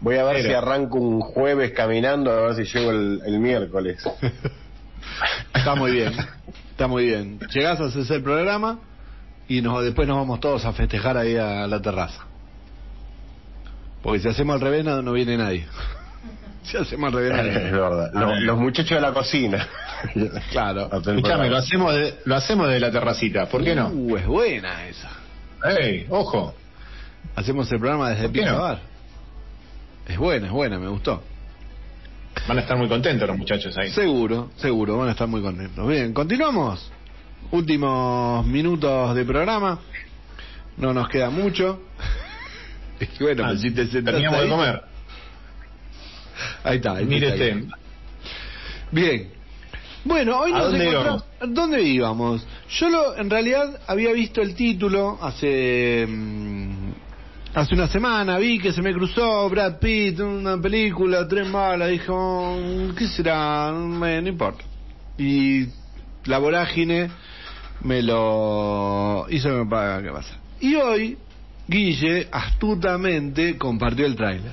Voy 0.01 0.17
a 0.17 0.25
ver 0.25 0.37
Pero- 0.37 0.49
si 0.49 0.55
arranco 0.55 0.99
un 0.99 1.21
jueves 1.21 1.71
caminando, 1.73 2.31
a 2.31 2.49
ver 2.49 2.57
si 2.57 2.65
llego 2.77 2.91
el, 2.91 3.21
el 3.27 3.39
miércoles. 3.39 4.03
Está 5.55 5.75
muy 5.75 5.93
bien, 5.93 6.13
está 6.73 6.87
muy 6.87 7.07
bien. 7.07 7.39
Llegás, 7.55 7.81
haces 7.81 8.11
el 8.11 8.23
programa 8.23 8.81
y 9.49 9.63
nos, 9.63 9.83
después 9.83 10.07
nos 10.07 10.19
vamos 10.19 10.41
todos 10.41 10.65
a 10.67 10.73
festejar 10.73 11.17
ahí 11.17 11.37
a 11.37 11.67
la 11.67 11.81
terraza. 11.81 12.25
Porque 14.03 14.21
si 14.21 14.29
hacemos 14.29 14.55
al 14.55 14.61
revés 14.61 14.85
no, 14.85 15.01
no 15.03 15.13
viene 15.13 15.37
nadie. 15.37 15.67
Si 16.63 16.77
hacemos 16.77 17.15
al 17.15 17.21
revés 17.21 17.57
es 17.57 17.71
verdad. 17.73 18.11
Los, 18.13 18.41
los 18.41 18.59
muchachos 18.59 18.97
de 18.97 19.01
la 19.01 19.13
cocina. 19.13 19.69
Claro. 20.51 20.91
Escuchame, 21.01 21.49
lo 21.49 21.59
hacemos 21.59 21.95
de, 21.95 22.15
lo 22.25 22.35
hacemos 22.35 22.69
de 22.69 22.81
la 22.81 22.91
terracita, 22.91 23.47
¿por 23.47 23.63
qué 23.63 23.77
no? 23.77 23.87
Uh, 23.91 24.17
es 24.17 24.27
buena 24.27 24.85
esa. 24.89 25.11
¡Ey, 25.65 26.07
ojo! 26.11 26.55
Hacemos 27.35 27.71
el 27.73 27.79
programa 27.79 28.11
desde 28.11 28.25
¿Por 28.25 28.33
qué 28.33 28.41
Pizza? 28.41 28.55
Bar. 28.57 28.81
Es 30.09 30.19
buena, 30.19 30.47
es 30.47 30.53
buena, 30.53 30.79
me 30.79 30.89
gustó. 30.89 31.23
Van 32.47 32.59
a 32.59 32.61
estar 32.61 32.77
muy 32.77 32.89
contentos 32.89 33.27
los 33.27 33.37
muchachos 33.37 33.77
ahí. 33.77 33.91
Seguro, 33.91 34.51
seguro, 34.57 34.99
van 34.99 35.09
a 35.09 35.13
estar 35.13 35.27
muy 35.27 35.43
contentos. 35.43 35.87
Bien, 35.89 36.13
continuamos. 36.13 36.91
Últimos 37.51 38.47
minutos 38.47 39.15
de 39.15 39.25
programa. 39.25 39.81
No 40.77 40.93
nos 40.93 41.09
queda 41.09 41.31
mucho. 41.31 41.83
Y 42.99 43.23
bueno, 43.23 43.45
Ah, 43.45 43.49
pues 43.49 43.61
si 43.61 43.71
te 43.73 43.85
terminamos 43.87 44.39
de 44.39 44.45
ahí- 44.45 44.49
comer. 44.51 44.83
Ahí 46.65 46.77
está. 46.77 46.97
ahí 46.97 47.05
Mire 47.05 47.29
está, 47.29 47.45
ahí. 47.45 47.51
este. 47.51 47.67
Bien. 48.91 49.31
Bueno, 50.05 50.39
hoy 50.39 50.53
¿A 50.53 50.55
nos 50.59 50.65
dónde 50.71 50.89
encontramos- 50.89 51.25
¿Dónde 51.49 51.83
íbamos? 51.83 52.47
Yo 52.69 52.89
lo, 52.89 53.17
en 53.17 53.31
realidad 53.31 53.81
había 53.87 54.13
visto 54.13 54.43
el 54.43 54.55
título 54.55 55.19
hace 55.23 56.05
mm, 56.09 56.91
hace 57.55 57.75
una 57.75 57.89
semana, 57.89 58.39
vi 58.39 58.59
que 58.59 58.73
se 58.73 58.83
me 58.83 58.93
cruzó 58.93 59.49
Brad 59.49 59.79
Pitt, 59.79 60.19
una 60.21 60.61
película, 60.61 61.27
tres 61.29 61.49
malas, 61.49 61.89
dijo, 61.91 62.57
¿qué 62.99 63.07
será? 63.07 63.73
Me- 63.73 64.21
no 64.21 64.29
importa. 64.29 64.65
Y 65.17 65.67
la 66.25 66.39
vorágine 66.39 67.09
me 67.83 68.03
lo 68.03 69.27
hizo 69.31 69.49
que 69.49 69.55
me 69.55 69.67
paga, 69.71 70.03
¿qué 70.03 70.11
pasa? 70.11 70.37
Y 70.61 70.75
hoy, 70.75 71.17
Guille 71.69 72.29
astutamente 72.31 73.57
compartió 73.57 74.07
el 74.07 74.17
tráiler. 74.17 74.53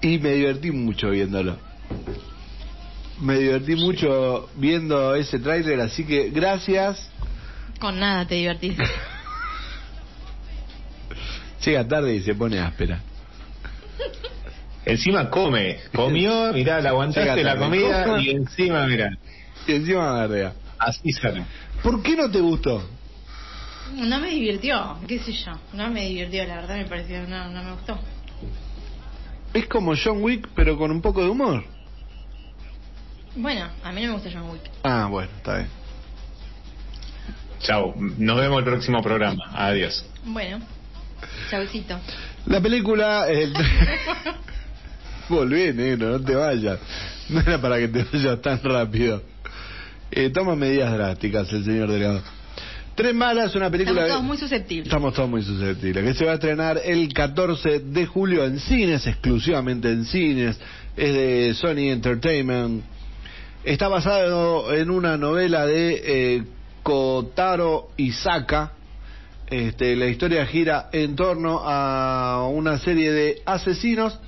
Y 0.00 0.18
me 0.18 0.30
divertí 0.32 0.70
mucho 0.70 1.10
viéndolo. 1.10 1.56
Me 3.20 3.38
divertí 3.38 3.76
mucho 3.76 4.48
viendo 4.56 5.14
ese 5.14 5.38
tráiler, 5.38 5.80
así 5.80 6.04
que 6.04 6.30
gracias. 6.30 7.10
Con 7.78 8.00
nada 8.00 8.26
te 8.26 8.34
divertís. 8.36 8.76
Llega 11.64 11.86
tarde 11.86 12.16
y 12.16 12.20
se 12.20 12.34
pone 12.34 12.58
áspera. 12.58 13.00
Encima 14.84 15.30
come. 15.30 15.78
Comió, 15.94 16.52
mirá, 16.52 16.80
le 16.80 16.88
aguantaste 16.88 17.42
la 17.42 17.56
comida 17.56 18.20
y 18.20 18.30
encima, 18.30 18.86
mirá. 18.86 19.16
Y 19.66 19.72
encima 19.72 20.12
me 20.12 20.20
ardea. 20.20 20.52
Así 20.78 21.10
sale. 21.12 21.44
¿Por 21.82 22.02
qué 22.02 22.16
no 22.16 22.30
te 22.30 22.40
gustó? 22.40 22.86
No 23.94 24.20
me 24.20 24.30
divirtió, 24.30 24.98
qué 25.06 25.18
sé 25.20 25.32
yo. 25.32 25.52
No 25.72 25.90
me 25.90 26.06
divirtió, 26.08 26.44
la 26.44 26.56
verdad 26.56 26.76
me 26.76 26.84
pareció, 26.86 27.26
no, 27.26 27.48
no 27.48 27.62
me 27.62 27.72
gustó. 27.72 27.98
Es 29.54 29.66
como 29.68 29.94
John 29.96 30.22
Wick, 30.22 30.48
pero 30.54 30.76
con 30.76 30.90
un 30.90 31.00
poco 31.00 31.22
de 31.22 31.28
humor. 31.30 31.64
Bueno, 33.36 33.68
a 33.82 33.92
mí 33.92 34.02
no 34.02 34.08
me 34.08 34.14
gusta 34.14 34.30
John 34.32 34.50
Wick. 34.50 34.62
Ah, 34.82 35.08
bueno, 35.10 35.30
está 35.36 35.56
bien. 35.56 35.68
Chau. 37.60 37.94
Nos 37.96 38.36
vemos 38.36 38.58
el 38.58 38.64
próximo 38.64 39.02
programa. 39.02 39.44
Adiós. 39.54 40.04
Bueno, 40.24 40.60
chaucito. 41.50 41.98
La 42.46 42.60
película... 42.60 43.26
eh, 43.28 43.52
Volvé, 45.28 45.72
negro, 45.72 46.18
no 46.18 46.20
te 46.20 46.34
vayas. 46.34 46.78
No 47.30 47.40
era 47.40 47.58
para 47.58 47.78
que 47.78 47.88
te 47.88 48.04
vayas 48.04 48.42
tan 48.42 48.62
rápido. 48.62 49.22
Eh, 50.10 50.30
toma 50.30 50.54
medidas 50.54 50.92
drásticas 50.92 51.50
el 51.52 51.64
señor 51.64 51.90
Delgado. 51.90 52.22
Tres 52.94 53.14
malas, 53.14 53.54
una 53.56 53.70
película... 53.70 54.02
Estamos 54.02 54.12
todos 54.12 54.24
muy 54.24 54.36
susceptibles. 54.36 54.86
Estamos 54.86 55.14
todos 55.14 55.28
muy 55.28 55.42
susceptibles. 55.42 56.04
Que 56.04 56.14
se 56.14 56.24
va 56.26 56.32
a 56.32 56.34
estrenar 56.34 56.80
el 56.84 57.12
14 57.12 57.80
de 57.80 58.06
julio 58.06 58.44
en 58.44 58.60
cines, 58.60 59.06
exclusivamente 59.06 59.88
en 59.90 60.04
cines. 60.04 60.60
Es 60.96 61.14
de 61.14 61.54
Sony 61.54 61.90
Entertainment. 61.90 62.84
Está 63.64 63.88
basado 63.88 64.74
en 64.74 64.90
una 64.90 65.16
novela 65.16 65.64
de 65.64 66.02
eh, 66.04 66.42
Kotaro 66.82 67.88
Isaka. 67.96 68.72
Este, 69.46 69.96
la 69.96 70.06
historia 70.06 70.44
gira 70.44 70.90
en 70.92 71.16
torno 71.16 71.62
a 71.64 72.46
una 72.46 72.78
serie 72.78 73.10
de 73.10 73.42
asesinos 73.46 74.20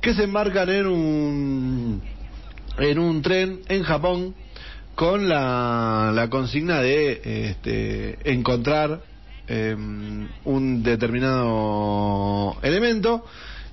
que 0.00 0.14
se 0.14 0.24
embarcan 0.24 0.70
en 0.70 0.86
un 0.86 2.02
en 2.78 2.98
un 2.98 3.20
tren 3.20 3.60
en 3.68 3.82
Japón 3.82 4.34
con 4.94 5.28
la, 5.28 6.10
la 6.14 6.30
consigna 6.30 6.80
de 6.80 7.20
este, 7.50 8.18
encontrar 8.32 9.02
eh, 9.48 9.76
un 10.44 10.82
determinado 10.82 12.56
elemento 12.62 13.26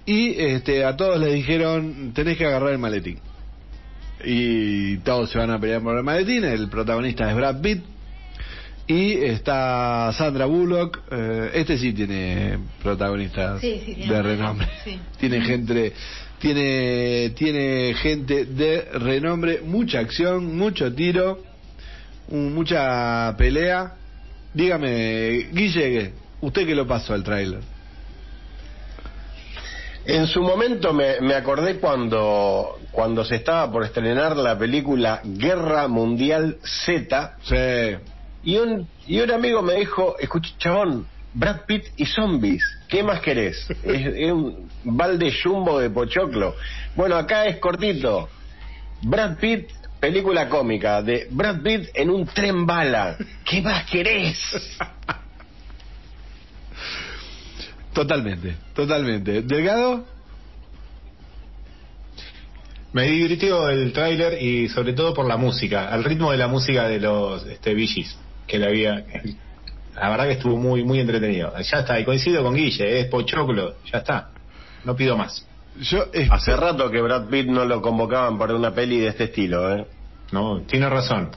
y 0.05 0.31
este, 0.41 0.83
a 0.83 0.97
todos 0.97 1.17
les 1.21 1.33
dijeron 1.35 2.11
tenés 2.13 2.37
que 2.37 2.47
agarrar 2.47 2.71
el 2.71 2.79
maletín 2.79 3.19
y 4.25 4.97
todos 4.97 5.29
se 5.29 5.37
van 5.37 5.51
a 5.51 5.59
pelear 5.59 5.81
por 5.81 5.95
el 5.97 6.03
maletín 6.03 6.43
el 6.43 6.67
protagonista 6.69 7.29
es 7.29 7.35
Brad 7.35 7.61
Pitt 7.61 7.83
y 8.87 9.13
está 9.13 10.11
Sandra 10.13 10.45
Bullock. 10.45 10.99
Eh, 11.11 11.51
este 11.55 11.77
sí 11.77 11.93
tiene 11.93 12.57
protagonistas 12.83 13.59
Sí, 13.61 13.81
sí, 13.85 13.95
tiene 13.95 14.13
de 14.13 14.21
renombre, 14.21 14.67
sí. 14.83 14.99
tiene 15.19 15.41
gente 15.41 15.93
tiene 16.39 17.29
tiene 17.35 17.93
gente 17.95 18.45
de 18.45 18.81
renombre. 18.93 19.61
Mucha 19.63 19.99
acción 19.99 20.55
mucho 20.57 20.93
tiro 20.93 21.41
un- 22.29 22.53
mucha 22.53 23.35
pelea. 23.37 23.93
Dígame 24.53 25.47
Guille 25.51 26.13
usted 26.41 26.65
que 26.65 26.75
lo 26.75 26.85
pasó 26.87 27.13
al 27.13 27.23
tráiler. 27.23 27.59
En 30.05 30.27
su 30.27 30.41
momento 30.43 30.93
me, 30.93 31.19
me 31.21 31.33
acordé 31.33 31.77
cuando, 31.77 32.77
cuando 32.95 33.23
se 33.25 33.35
estaba 33.35 33.71
por 33.71 33.83
estrenar 33.83 34.35
la 34.37 34.57
película 34.57 35.21
Guerra 35.23 35.87
Mundial 35.87 36.57
Z 36.63 37.37
sí 37.43 37.55
y 38.45 38.57
un, 38.57 38.87
y 39.07 39.19
un 39.19 39.31
amigo 39.31 39.61
me 39.63 39.73
dijo, 39.73 40.15
escucha 40.19 40.51
chabón, 40.59 41.07
Brad 41.33 41.61
Pitt 41.65 41.85
y 41.97 42.05
zombies, 42.05 42.63
¿qué 42.87 43.03
más 43.03 43.19
querés? 43.19 43.67
Es, 43.83 44.05
es 44.05 44.31
un 44.31 44.69
balde 44.83 45.33
jumbo 45.43 45.79
de 45.79 45.89
pochoclo. 45.89 46.55
Bueno, 46.95 47.15
acá 47.15 47.47
es 47.47 47.57
cortito. 47.57 48.29
Brad 49.01 49.37
Pitt, 49.37 49.71
película 49.99 50.47
cómica, 50.47 51.01
de 51.01 51.27
Brad 51.31 51.61
Pitt 51.61 51.89
en 51.95 52.11
un 52.11 52.27
tren 52.27 52.67
bala. 52.67 53.17
¿Qué 53.43 53.61
más 53.61 53.85
querés? 53.89 54.39
totalmente 57.93 58.57
totalmente 58.73 59.41
delgado 59.41 60.05
Me 62.95 63.03
divirtió 63.11 63.67
el 63.67 63.91
tráiler 63.91 64.41
y 64.41 64.69
sobre 64.69 64.93
todo 64.93 65.13
por 65.13 65.27
la 65.27 65.35
música, 65.35 65.89
al 65.89 66.05
ritmo 66.05 66.31
de 66.31 66.37
la 66.37 66.47
música 66.47 66.87
de 66.87 67.01
los 67.01 67.45
este, 67.45 67.75
Gees, 67.75 68.17
que 68.47 68.57
le 68.57 68.67
había... 68.67 69.05
La 69.95 70.09
verdad 70.09 70.25
que 70.25 70.33
estuvo 70.33 70.57
muy 70.57 70.83
muy 70.83 70.99
entretenido. 70.99 71.53
Ya 71.57 71.79
está, 71.79 71.97
y 71.99 72.03
coincido 72.05 72.43
con 72.43 72.53
Guille, 72.53 72.99
es 72.99 73.05
pochoclo, 73.07 73.75
ya 73.91 73.99
está. 73.99 74.29
No 74.83 74.93
pido 74.95 75.15
más. 75.17 75.45
yo 75.79 76.05
es- 76.13 76.29
Hace 76.31 76.55
rato 76.55 76.89
que 76.91 77.01
Brad 77.01 77.27
Pitt 77.29 77.47
no 77.47 77.63
lo 77.65 77.81
convocaban 77.81 78.37
para 78.37 78.55
una 78.55 78.73
peli 78.73 78.99
de 78.99 79.07
este 79.07 79.25
estilo, 79.25 79.73
¿eh? 79.73 79.85
No, 80.33 80.61
tiene 80.61 80.89
razón. 80.89 81.31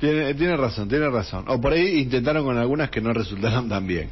Tiene, 0.00 0.34
tiene 0.34 0.56
razón, 0.56 0.86
tiene 0.88 1.08
razón. 1.08 1.44
O 1.48 1.58
por 1.60 1.72
ahí 1.72 2.00
intentaron 2.00 2.44
con 2.44 2.58
algunas 2.58 2.90
que 2.90 3.00
no 3.00 3.12
resultaron 3.14 3.68
tan 3.70 3.86
bien. 3.86 4.10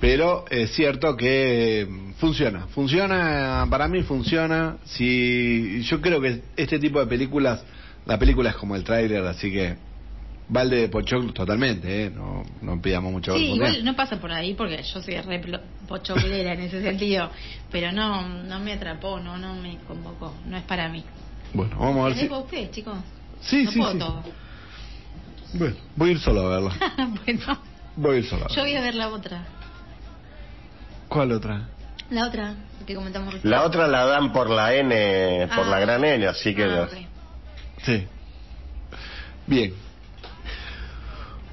Pero 0.00 0.44
es 0.48 0.72
cierto 0.74 1.16
que 1.16 1.86
funciona, 2.18 2.66
funciona, 2.68 3.66
para 3.68 3.88
mí 3.88 4.02
funciona. 4.02 4.76
Si 4.84 5.82
yo 5.82 6.00
creo 6.00 6.20
que 6.20 6.42
este 6.56 6.78
tipo 6.78 7.00
de 7.00 7.06
películas, 7.06 7.64
la 8.06 8.18
película 8.18 8.50
es 8.50 8.56
como 8.56 8.76
el 8.76 8.84
tráiler, 8.84 9.24
así 9.24 9.50
que 9.50 9.76
balde 10.48 10.80
de 10.82 10.88
pochoclo 10.88 11.32
totalmente, 11.32 12.04
¿eh? 12.06 12.10
no, 12.10 12.42
no 12.62 12.80
pidamos 12.80 13.12
mucho. 13.12 13.34
Sí, 13.36 13.52
igual 13.52 13.84
no 13.84 13.94
pasa 13.94 14.18
por 14.18 14.32
ahí 14.32 14.54
porque 14.54 14.82
yo 14.82 15.02
soy 15.02 15.16
re 15.20 15.42
pochoclera 15.86 16.54
en 16.54 16.60
ese 16.60 16.80
sentido, 16.80 17.30
pero 17.70 17.92
no 17.92 18.28
no 18.28 18.58
me 18.60 18.72
atrapó, 18.72 19.20
no 19.20 19.36
no 19.36 19.54
me 19.54 19.78
convocó, 19.86 20.32
no 20.46 20.56
es 20.56 20.62
para 20.62 20.88
mí. 20.88 21.04
Bueno, 21.52 21.76
vamos 21.78 22.00
a 22.02 22.04
ver 22.08 22.16
¿Les 22.16 22.28
si. 22.28 22.34
ustedes, 22.34 22.70
chicos? 22.70 22.98
Sí, 23.40 23.64
no 23.64 23.70
sí, 23.72 23.78
puedo 23.78 23.92
sí. 23.92 23.98
todo. 23.98 24.22
Bueno, 25.54 25.76
voy 25.96 26.08
a 26.08 26.12
ir 26.12 26.18
solo 26.20 26.40
a 26.42 26.48
verla. 26.50 26.76
bueno, 27.24 27.58
Voy 27.96 28.16
a 28.16 28.18
ir 28.18 28.24
solo 28.26 28.44
a 28.46 28.48
yo 28.48 28.62
voy 28.62 28.74
a 28.74 28.80
ver 28.80 28.94
la 28.94 29.08
otra. 29.08 29.44
¿Cuál 31.08 31.32
otra? 31.32 31.68
La 32.10 32.26
otra 32.26 32.54
que 32.86 32.94
comentamos 32.94 33.32
recién. 33.34 33.50
La 33.50 33.64
otra 33.64 33.86
la 33.86 34.04
dan 34.06 34.32
por 34.32 34.48
la 34.50 34.74
N, 34.74 35.46
por 35.54 35.66
Ah. 35.66 35.68
la 35.70 35.80
gran 35.80 36.04
N, 36.04 36.26
así 36.26 36.54
que... 36.54 36.64
Ah. 36.64 36.88
Sí. 37.84 38.06
Bien. 39.46 39.72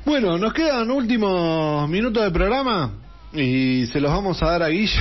Bueno, 0.05 0.37
nos 0.37 0.53
quedan 0.53 0.89
últimos 0.91 1.89
minutos 1.89 2.23
de 2.23 2.31
programa 2.31 2.91
y 3.33 3.85
se 3.87 3.99
los 3.99 4.11
vamos 4.11 4.41
a 4.43 4.51
dar 4.51 4.63
a 4.63 4.67
Guille. 4.69 4.99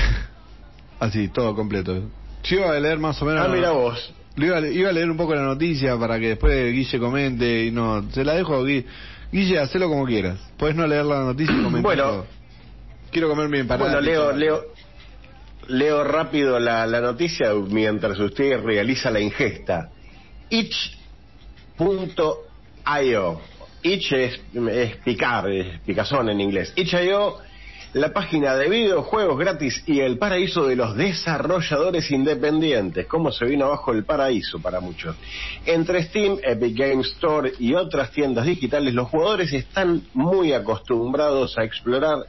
Así, 1.00 1.28
todo 1.28 1.54
completo. 1.54 2.08
Yo 2.44 2.56
iba 2.58 2.70
a 2.74 2.80
leer 2.80 2.98
más 2.98 3.20
o 3.20 3.24
menos. 3.26 3.44
Ah, 3.44 3.48
mira 3.48 3.70
vos. 3.72 4.12
Lo 4.36 4.46
Iba, 4.46 4.56
a, 4.56 4.60
le- 4.60 4.72
iba 4.72 4.88
a 4.88 4.92
leer 4.92 5.10
un 5.10 5.16
poco 5.16 5.34
la 5.34 5.42
noticia 5.42 5.96
para 5.98 6.18
que 6.18 6.28
después 6.30 6.72
Guille 6.72 6.98
comente 6.98 7.66
y 7.66 7.70
no. 7.70 8.10
Se 8.12 8.24
la 8.24 8.34
dejo 8.34 8.54
a 8.56 8.64
Guille. 8.64 8.86
Guille, 9.30 9.58
hacelo 9.58 9.88
como 9.88 10.06
quieras. 10.06 10.38
Puedes 10.56 10.74
no 10.76 10.86
leer 10.86 11.04
la 11.04 11.20
noticia 11.20 11.54
y 11.54 11.62
comentar. 11.62 11.82
Bueno. 11.82 12.02
todo. 12.04 12.26
Quiero 13.14 13.28
comer 13.28 13.48
mi 13.48 13.60
empanada. 13.60 13.92
Bueno, 13.92 14.04
leo, 14.04 14.32
leo, 14.32 14.64
leo 15.68 16.02
rápido 16.02 16.58
la, 16.58 16.84
la 16.84 17.00
noticia 17.00 17.54
mientras 17.54 18.18
usted 18.18 18.60
realiza 18.60 19.08
la 19.08 19.20
ingesta. 19.20 19.90
Itch.io. 20.50 20.90
Itch 23.84 24.12
es, 24.14 24.40
es 24.68 24.96
picar, 24.96 25.48
es 25.48 25.78
picazón 25.82 26.28
en 26.28 26.40
inglés. 26.40 26.72
Itch.io, 26.74 27.36
la 27.92 28.12
página 28.12 28.56
de 28.56 28.68
videojuegos 28.68 29.38
gratis 29.38 29.84
y 29.86 30.00
el 30.00 30.18
paraíso 30.18 30.66
de 30.66 30.74
los 30.74 30.96
desarrolladores 30.96 32.10
independientes. 32.10 33.06
¿Cómo 33.06 33.30
se 33.30 33.44
vino 33.44 33.66
abajo 33.66 33.92
el 33.92 34.04
paraíso 34.04 34.58
para 34.58 34.80
muchos? 34.80 35.14
Entre 35.64 36.02
Steam, 36.02 36.38
Epic 36.42 36.76
Games 36.76 37.12
Store 37.12 37.52
y 37.60 37.74
otras 37.74 38.10
tiendas 38.10 38.44
digitales, 38.44 38.92
los 38.92 39.08
jugadores 39.08 39.52
están 39.52 40.02
muy 40.14 40.52
acostumbrados 40.52 41.56
a 41.56 41.62
explorar 41.62 42.26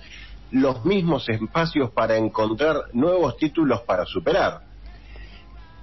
los 0.51 0.85
mismos 0.85 1.27
espacios 1.30 1.91
para 1.91 2.17
encontrar 2.17 2.85
nuevos 2.93 3.38
títulos 3.38 3.81
para 3.81 4.05
superar. 4.05 4.61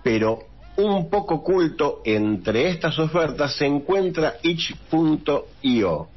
Pero 0.02 0.40
un 0.76 1.10
poco 1.10 1.36
oculto 1.36 2.00
entre 2.04 2.68
estas 2.68 2.98
ofertas 2.98 3.56
se 3.56 3.66
encuentra 3.66 4.34
itch.io, 4.42 6.08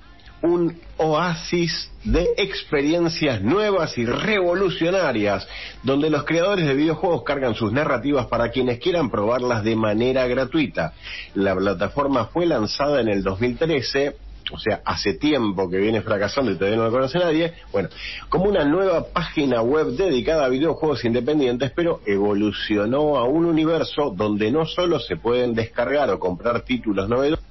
un 0.41 0.79
oasis 0.97 1.91
de 2.03 2.29
experiencias 2.37 3.41
nuevas 3.41 3.97
y 3.97 4.05
revolucionarias, 4.05 5.47
donde 5.83 6.09
los 6.09 6.23
creadores 6.23 6.65
de 6.65 6.73
videojuegos 6.73 7.23
cargan 7.23 7.55
sus 7.55 7.73
narrativas 7.73 8.27
para 8.27 8.49
quienes 8.49 8.79
quieran 8.79 9.09
probarlas 9.09 9.63
de 9.63 9.75
manera 9.75 10.25
gratuita. 10.27 10.93
La 11.33 11.55
plataforma 11.55 12.25
fue 12.27 12.45
lanzada 12.45 13.01
en 13.01 13.09
el 13.09 13.23
2013 13.23 14.15
o 14.51 14.59
sea, 14.59 14.81
hace 14.85 15.13
tiempo 15.13 15.69
que 15.69 15.77
viene 15.77 16.01
fracasando 16.01 16.51
y 16.51 16.55
todavía 16.55 16.77
no 16.77 16.85
lo 16.85 16.91
conoce 16.91 17.19
nadie, 17.19 17.53
bueno, 17.71 17.89
como 18.29 18.45
una 18.45 18.63
nueva 18.63 19.05
página 19.07 19.61
web 19.61 19.87
dedicada 19.87 20.45
a 20.45 20.49
videojuegos 20.49 21.03
independientes, 21.05 21.71
pero 21.75 22.01
evolucionó 22.05 23.17
a 23.17 23.25
un 23.25 23.45
universo 23.45 24.13
donde 24.15 24.51
no 24.51 24.65
solo 24.65 24.99
se 24.99 25.17
pueden 25.17 25.53
descargar 25.53 26.09
o 26.11 26.19
comprar 26.19 26.61
títulos 26.61 27.09
novedosos, 27.09 27.43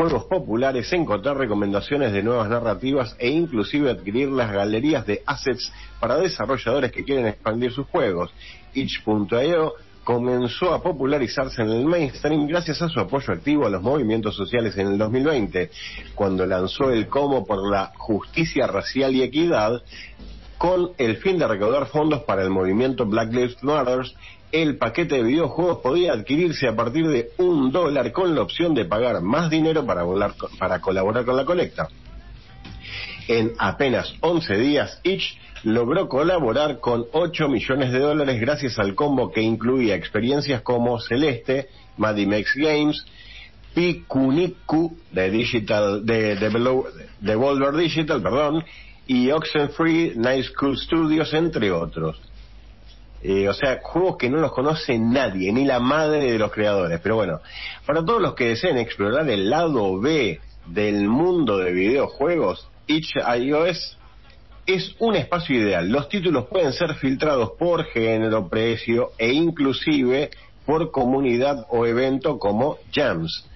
juegos 0.00 0.24
populares, 0.24 0.90
encontrar 0.94 1.36
recomendaciones 1.36 2.12
de 2.12 2.22
nuevas 2.22 2.48
narrativas 2.48 3.14
e 3.18 3.28
inclusive 3.28 3.90
adquirir 3.90 4.30
las 4.30 4.50
galerías 4.50 5.04
de 5.06 5.22
assets 5.26 5.70
para 6.00 6.16
desarrolladores 6.16 6.90
que 6.90 7.04
quieren 7.04 7.26
expandir 7.26 7.72
sus 7.72 7.86
juegos. 7.88 8.32
Itch.io 8.72 9.74
comenzó 10.14 10.74
a 10.74 10.82
popularizarse 10.82 11.62
en 11.62 11.70
el 11.70 11.84
mainstream 11.84 12.48
gracias 12.48 12.82
a 12.82 12.88
su 12.88 12.98
apoyo 12.98 13.32
activo 13.32 13.66
a 13.66 13.70
los 13.70 13.80
movimientos 13.80 14.34
sociales 14.34 14.76
en 14.76 14.88
el 14.88 14.98
2020, 14.98 15.70
cuando 16.16 16.44
lanzó 16.46 16.90
el 16.90 17.06
Como 17.06 17.46
por 17.46 17.70
la 17.70 17.92
Justicia 17.96 18.66
Racial 18.66 19.14
y 19.14 19.22
Equidad, 19.22 19.80
con 20.58 20.90
el 20.98 21.18
fin 21.18 21.38
de 21.38 21.46
recaudar 21.46 21.86
fondos 21.86 22.24
para 22.24 22.42
el 22.42 22.50
movimiento 22.50 23.06
Black 23.06 23.32
Lives 23.32 23.62
Matter, 23.62 24.00
el 24.50 24.78
paquete 24.78 25.14
de 25.14 25.22
videojuegos 25.22 25.78
podía 25.78 26.12
adquirirse 26.12 26.66
a 26.66 26.74
partir 26.74 27.06
de 27.06 27.30
un 27.38 27.70
dólar 27.70 28.10
con 28.10 28.34
la 28.34 28.42
opción 28.42 28.74
de 28.74 28.86
pagar 28.86 29.22
más 29.22 29.48
dinero 29.48 29.86
para, 29.86 30.02
volar- 30.02 30.34
para 30.58 30.80
colaborar 30.80 31.24
con 31.24 31.36
la 31.36 31.44
colecta. 31.44 31.86
En 33.30 33.52
apenas 33.58 34.12
11 34.22 34.56
días, 34.56 35.00
Itch 35.04 35.38
logró 35.62 36.08
colaborar 36.08 36.80
con 36.80 37.06
8 37.12 37.48
millones 37.48 37.92
de 37.92 38.00
dólares 38.00 38.40
gracias 38.40 38.76
al 38.80 38.96
combo 38.96 39.30
que 39.30 39.40
incluía 39.40 39.94
experiencias 39.94 40.62
como 40.62 40.98
Celeste, 40.98 41.68
Madimex 41.96 42.56
Games, 42.56 43.06
Pikuniku 43.72 44.96
de 45.12 45.30
Digital 45.30 46.04
de, 46.04 46.34
de, 46.34 46.82
Devolver 47.20 47.76
Digital, 47.76 48.20
perdón, 48.20 48.64
y 49.06 49.30
Oxenfree, 49.30 50.14
Nice 50.16 50.52
Cool 50.58 50.76
Studios, 50.76 51.32
entre 51.32 51.70
otros. 51.70 52.20
Eh, 53.22 53.48
o 53.48 53.54
sea, 53.54 53.78
juegos 53.80 54.16
que 54.16 54.28
no 54.28 54.38
los 54.38 54.50
conoce 54.50 54.98
nadie, 54.98 55.52
ni 55.52 55.64
la 55.64 55.78
madre 55.78 56.32
de 56.32 56.36
los 56.40 56.50
creadores. 56.50 56.98
Pero 57.00 57.14
bueno, 57.14 57.38
para 57.86 58.04
todos 58.04 58.20
los 58.20 58.34
que 58.34 58.48
deseen 58.48 58.76
explorar 58.76 59.30
el 59.30 59.48
lado 59.48 60.00
B 60.00 60.40
del 60.66 61.06
mundo 61.06 61.58
de 61.58 61.70
videojuegos, 61.70 62.66
itch.io 62.90 63.66
es, 63.66 63.96
es 64.66 64.94
un 64.98 65.16
espacio 65.16 65.56
ideal. 65.56 65.88
Los 65.88 66.08
títulos 66.08 66.46
pueden 66.46 66.72
ser 66.72 66.94
filtrados 66.94 67.52
por 67.58 67.84
género, 67.84 68.48
precio 68.48 69.12
e 69.18 69.32
inclusive 69.32 70.30
por 70.66 70.90
comunidad 70.90 71.66
o 71.70 71.86
evento 71.86 72.38
como 72.38 72.78
Jams, 72.92 73.48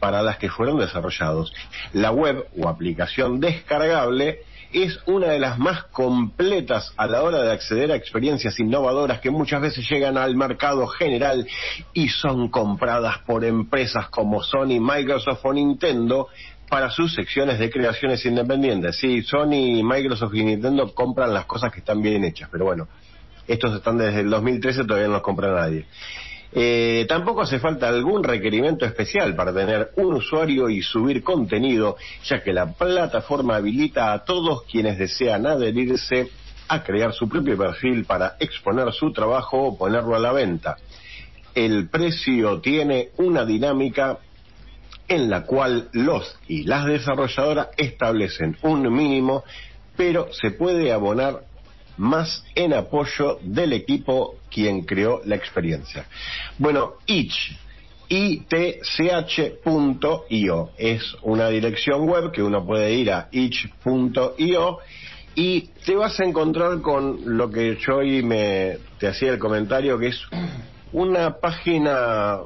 para 0.00 0.22
las 0.22 0.38
que 0.38 0.48
fueron 0.48 0.78
desarrollados. 0.78 1.52
La 1.92 2.10
web 2.10 2.46
o 2.58 2.68
aplicación 2.68 3.40
descargable 3.40 4.40
es 4.72 4.98
una 5.06 5.28
de 5.28 5.38
las 5.38 5.58
más 5.58 5.84
completas 5.84 6.92
a 6.96 7.06
la 7.06 7.22
hora 7.22 7.42
de 7.42 7.52
acceder 7.52 7.90
a 7.90 7.96
experiencias 7.96 8.58
innovadoras 8.60 9.20
que 9.20 9.30
muchas 9.30 9.62
veces 9.62 9.88
llegan 9.88 10.18
al 10.18 10.36
mercado 10.36 10.86
general 10.86 11.46
y 11.94 12.08
son 12.08 12.48
compradas 12.48 13.18
por 13.26 13.44
empresas 13.44 14.08
como 14.10 14.42
Sony, 14.42 14.78
Microsoft 14.78 15.44
o 15.44 15.52
Nintendo 15.54 16.28
para 16.68 16.90
sus 16.90 17.14
secciones 17.14 17.58
de 17.58 17.70
creaciones 17.70 18.24
independientes. 18.26 18.96
Sí, 18.96 19.22
Sony, 19.22 19.82
Microsoft 19.82 20.34
y 20.34 20.44
Nintendo 20.44 20.94
compran 20.94 21.32
las 21.32 21.46
cosas 21.46 21.72
que 21.72 21.80
están 21.80 22.02
bien 22.02 22.24
hechas, 22.24 22.48
pero 22.50 22.64
bueno, 22.64 22.88
estos 23.46 23.74
están 23.74 23.98
desde 23.98 24.20
el 24.20 24.30
2013, 24.30 24.84
todavía 24.84 25.08
no 25.08 25.14
los 25.14 25.22
compra 25.22 25.52
nadie. 25.52 25.86
Eh, 26.52 27.04
tampoco 27.08 27.42
hace 27.42 27.58
falta 27.58 27.88
algún 27.88 28.24
requerimiento 28.24 28.86
especial 28.86 29.34
para 29.34 29.52
tener 29.52 29.90
un 29.96 30.14
usuario 30.14 30.70
y 30.70 30.82
subir 30.82 31.22
contenido, 31.22 31.96
ya 32.24 32.42
que 32.42 32.52
la 32.52 32.72
plataforma 32.72 33.56
habilita 33.56 34.12
a 34.12 34.24
todos 34.24 34.62
quienes 34.64 34.98
desean 34.98 35.46
adherirse 35.46 36.30
a 36.68 36.82
crear 36.82 37.12
su 37.12 37.28
propio 37.28 37.56
perfil 37.56 38.04
para 38.04 38.36
exponer 38.40 38.92
su 38.92 39.12
trabajo 39.12 39.58
o 39.58 39.78
ponerlo 39.78 40.16
a 40.16 40.18
la 40.18 40.32
venta. 40.32 40.76
El 41.54 41.88
precio 41.88 42.60
tiene 42.60 43.10
una 43.16 43.44
dinámica 43.44 44.18
en 45.08 45.30
la 45.30 45.44
cual 45.44 45.88
los 45.92 46.38
y 46.46 46.64
las 46.64 46.86
desarrolladoras 46.86 47.68
establecen 47.76 48.56
un 48.62 48.92
mínimo, 48.94 49.44
pero 49.96 50.28
se 50.32 50.50
puede 50.50 50.92
abonar 50.92 51.42
más 51.96 52.44
en 52.54 52.72
apoyo 52.74 53.38
del 53.42 53.72
equipo 53.72 54.36
quien 54.50 54.82
creó 54.82 55.20
la 55.24 55.34
experiencia. 55.34 56.06
Bueno, 56.58 56.92
itch, 57.06 57.56
itch.io 58.08 58.70
es 60.78 61.16
una 61.22 61.48
dirección 61.48 62.08
web 62.08 62.30
que 62.32 62.42
uno 62.42 62.64
puede 62.64 62.92
ir 62.94 63.10
a 63.10 63.28
itch.io 63.32 64.78
y 65.34 65.68
te 65.84 65.94
vas 65.94 66.18
a 66.20 66.24
encontrar 66.24 66.80
con 66.80 67.36
lo 67.36 67.50
que 67.50 67.76
yo 67.76 67.96
hoy 67.96 68.22
me 68.22 68.78
te 68.98 69.08
hacía 69.08 69.32
el 69.32 69.38
comentario 69.38 69.98
que 69.98 70.08
es 70.08 70.20
una 70.92 71.38
página 71.38 72.38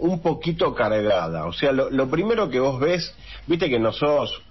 un 0.00 0.20
poquito 0.20 0.74
cargada. 0.74 1.46
O 1.46 1.52
sea, 1.52 1.72
lo, 1.72 1.90
lo 1.90 2.08
primero 2.08 2.48
que 2.48 2.60
vos 2.60 2.80
ves, 2.80 3.14
viste 3.46 3.68
que 3.68 3.78
nosotros 3.78 4.42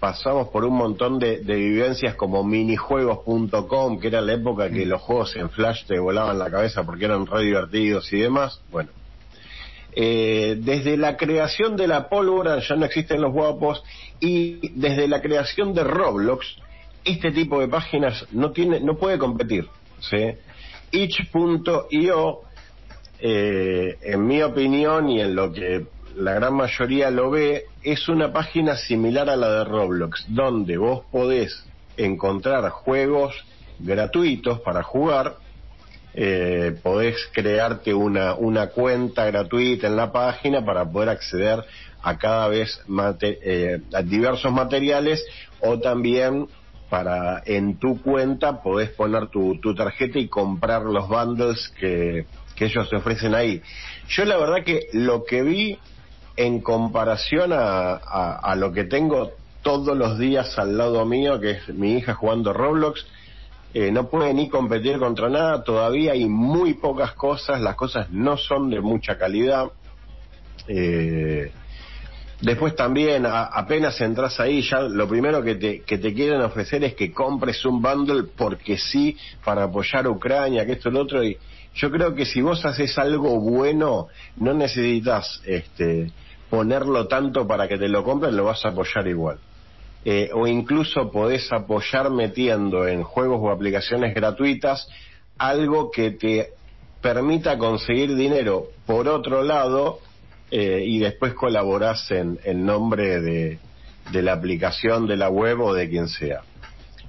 pasamos 0.00 0.48
por 0.48 0.64
un 0.64 0.76
montón 0.76 1.18
de, 1.18 1.38
de 1.38 1.56
vivencias 1.56 2.14
como 2.14 2.44
minijuegos.com, 2.44 3.98
que 3.98 4.08
era 4.08 4.20
la 4.20 4.34
época 4.34 4.70
que 4.70 4.86
los 4.86 5.00
juegos 5.02 5.34
en 5.36 5.50
Flash 5.50 5.84
te 5.86 5.98
volaban 5.98 6.38
la 6.38 6.50
cabeza 6.50 6.84
porque 6.84 7.06
eran 7.06 7.26
re 7.26 7.42
divertidos 7.42 8.12
y 8.12 8.18
demás. 8.18 8.60
Bueno, 8.70 8.90
eh, 9.92 10.56
desde 10.60 10.96
la 10.96 11.16
creación 11.16 11.76
de 11.76 11.88
la 11.88 12.08
pólvora 12.08 12.60
ya 12.60 12.76
no 12.76 12.84
existen 12.84 13.20
los 13.20 13.32
guapos 13.32 13.82
y 14.20 14.68
desde 14.78 15.08
la 15.08 15.20
creación 15.20 15.74
de 15.74 15.82
Roblox 15.82 16.46
este 17.04 17.32
tipo 17.32 17.58
de 17.58 17.68
páginas 17.68 18.26
no 18.32 18.52
tiene 18.52 18.80
no 18.80 18.96
puede 18.96 19.18
competir 19.18 19.66
¿sí? 20.00 20.34
itch.io 20.92 22.40
eh, 23.20 23.98
en 24.02 24.26
mi 24.26 24.42
opinión 24.42 25.08
y 25.08 25.20
en 25.20 25.34
lo 25.34 25.52
que 25.52 25.86
la 26.16 26.34
gran 26.34 26.54
mayoría 26.54 27.10
lo 27.10 27.30
ve 27.30 27.64
es 27.82 28.08
una 28.08 28.32
página 28.32 28.76
similar 28.76 29.28
a 29.28 29.36
la 29.36 29.50
de 29.50 29.64
Roblox 29.64 30.24
donde 30.28 30.76
vos 30.76 31.04
podés 31.10 31.64
encontrar 31.96 32.68
juegos 32.70 33.34
gratuitos 33.78 34.60
para 34.60 34.82
jugar. 34.82 35.36
Eh, 36.14 36.74
podés 36.82 37.16
crearte 37.32 37.92
una, 37.94 38.34
una 38.34 38.68
cuenta 38.68 39.26
gratuita 39.26 39.86
en 39.86 39.96
la 39.96 40.10
página 40.10 40.64
para 40.64 40.90
poder 40.90 41.10
acceder 41.10 41.64
a 42.02 42.16
cada 42.18 42.48
vez 42.48 42.80
mate- 42.88 43.38
eh, 43.42 43.80
a 43.92 44.02
diversos 44.02 44.50
materiales 44.50 45.24
o 45.60 45.78
también 45.78 46.48
para 46.88 47.42
en 47.44 47.78
tu 47.78 48.00
cuenta 48.02 48.62
podés 48.62 48.90
poner 48.90 49.28
tu, 49.28 49.60
tu 49.60 49.74
tarjeta 49.74 50.18
y 50.18 50.28
comprar 50.28 50.82
los 50.82 51.06
bundles 51.08 51.70
que, 51.78 52.26
que 52.58 52.66
ellos 52.66 52.90
te 52.90 52.96
ofrecen 52.96 53.34
ahí. 53.34 53.62
Yo 54.08 54.24
la 54.24 54.36
verdad 54.36 54.64
que 54.64 54.88
lo 54.92 55.24
que 55.24 55.42
vi 55.42 55.78
en 56.36 56.60
comparación 56.60 57.52
a, 57.52 57.94
a, 57.94 58.54
lo 58.56 58.72
que 58.72 58.84
tengo 58.84 59.32
todos 59.62 59.96
los 59.96 60.18
días 60.18 60.58
al 60.58 60.76
lado 60.76 61.04
mío, 61.04 61.40
que 61.40 61.52
es 61.52 61.68
mi 61.68 61.96
hija 61.96 62.14
jugando 62.14 62.52
Roblox, 62.52 63.04
eh, 63.74 63.90
no 63.90 64.08
puede 64.08 64.32
ni 64.34 64.48
competir 64.48 64.98
contra 64.98 65.28
nada, 65.28 65.62
todavía 65.62 66.12
hay 66.12 66.26
muy 66.26 66.74
pocas 66.74 67.12
cosas, 67.12 67.60
las 67.60 67.76
cosas 67.76 68.10
no 68.10 68.36
son 68.36 68.70
de 68.70 68.80
mucha 68.80 69.18
calidad. 69.18 69.66
Eh, 70.66 71.52
después 72.40 72.74
también, 72.76 73.26
a- 73.26 73.44
apenas 73.44 74.00
entras 74.00 74.38
ahí, 74.40 74.62
ya 74.62 74.80
lo 74.80 75.08
primero 75.08 75.42
que 75.42 75.56
te, 75.56 75.82
que 75.82 75.98
te 75.98 76.14
quieren 76.14 76.40
ofrecer 76.40 76.82
es 76.84 76.94
que 76.94 77.12
compres 77.12 77.64
un 77.64 77.82
bundle 77.82 78.24
porque 78.36 78.78
sí, 78.78 79.18
para 79.44 79.64
apoyar 79.64 80.06
a 80.06 80.10
Ucrania, 80.10 80.64
que 80.64 80.72
esto 80.72 80.90
lo 80.90 81.00
otro, 81.02 81.22
y 81.22 81.36
yo 81.74 81.90
creo 81.90 82.14
que 82.14 82.24
si 82.24 82.40
vos 82.40 82.64
haces 82.64 82.98
algo 82.98 83.38
bueno, 83.40 84.08
no 84.36 84.54
necesitas 84.54 85.40
este, 85.46 86.10
ponerlo 86.50 87.06
tanto 87.06 87.46
para 87.46 87.68
que 87.68 87.78
te 87.78 87.88
lo 87.88 88.02
compren, 88.04 88.36
lo 88.36 88.44
vas 88.44 88.64
a 88.64 88.70
apoyar 88.70 89.06
igual 89.06 89.38
eh, 90.04 90.30
o 90.32 90.46
incluso 90.46 91.10
podés 91.10 91.52
apoyar 91.52 92.10
metiendo 92.10 92.86
en 92.86 93.02
juegos 93.02 93.40
o 93.42 93.50
aplicaciones 93.50 94.14
gratuitas 94.14 94.88
algo 95.36 95.90
que 95.90 96.12
te 96.12 96.50
permita 97.00 97.58
conseguir 97.58 98.14
dinero 98.14 98.68
por 98.86 99.08
otro 99.08 99.42
lado 99.42 100.00
eh, 100.50 100.82
y 100.84 100.98
después 100.98 101.34
colaborás 101.34 102.10
en, 102.10 102.38
en 102.44 102.64
nombre 102.64 103.20
de, 103.20 103.58
de 104.10 104.22
la 104.22 104.32
aplicación 104.32 105.06
de 105.06 105.16
la 105.16 105.28
web 105.28 105.60
o 105.60 105.74
de 105.74 105.88
quien 105.88 106.08
sea. 106.08 106.40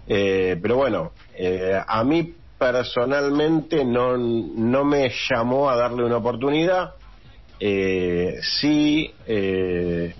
Eh, 0.08 0.58
pero 0.62 0.76
bueno, 0.76 1.12
eh, 1.36 1.80
a 1.88 2.04
mí 2.04 2.34
personalmente 2.60 3.86
no, 3.86 4.18
no 4.18 4.84
me 4.84 5.12
llamó 5.30 5.70
a 5.70 5.76
darle 5.76 6.04
una 6.04 6.18
oportunidad. 6.18 6.92
Eh, 7.60 8.40
sí, 8.42 9.12
eh, 9.26 10.14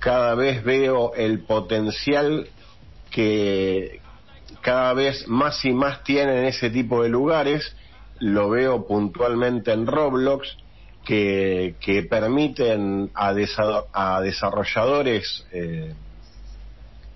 cada 0.00 0.34
vez 0.34 0.64
veo 0.64 1.14
el 1.14 1.44
potencial 1.44 2.48
que 3.10 4.00
cada 4.60 4.94
vez 4.94 5.28
más 5.28 5.64
y 5.64 5.72
más 5.72 6.02
tienen 6.04 6.44
ese 6.46 6.70
tipo 6.70 7.02
de 7.02 7.10
lugares. 7.10 7.76
Lo 8.18 8.48
veo 8.48 8.86
puntualmente 8.86 9.72
en 9.72 9.86
Roblox, 9.86 10.56
que, 11.04 11.76
que 11.80 12.02
permiten 12.04 13.10
a, 13.14 13.32
desa- 13.34 13.84
a 13.92 14.20
desarrolladores 14.22 15.44
eh, 15.52 15.94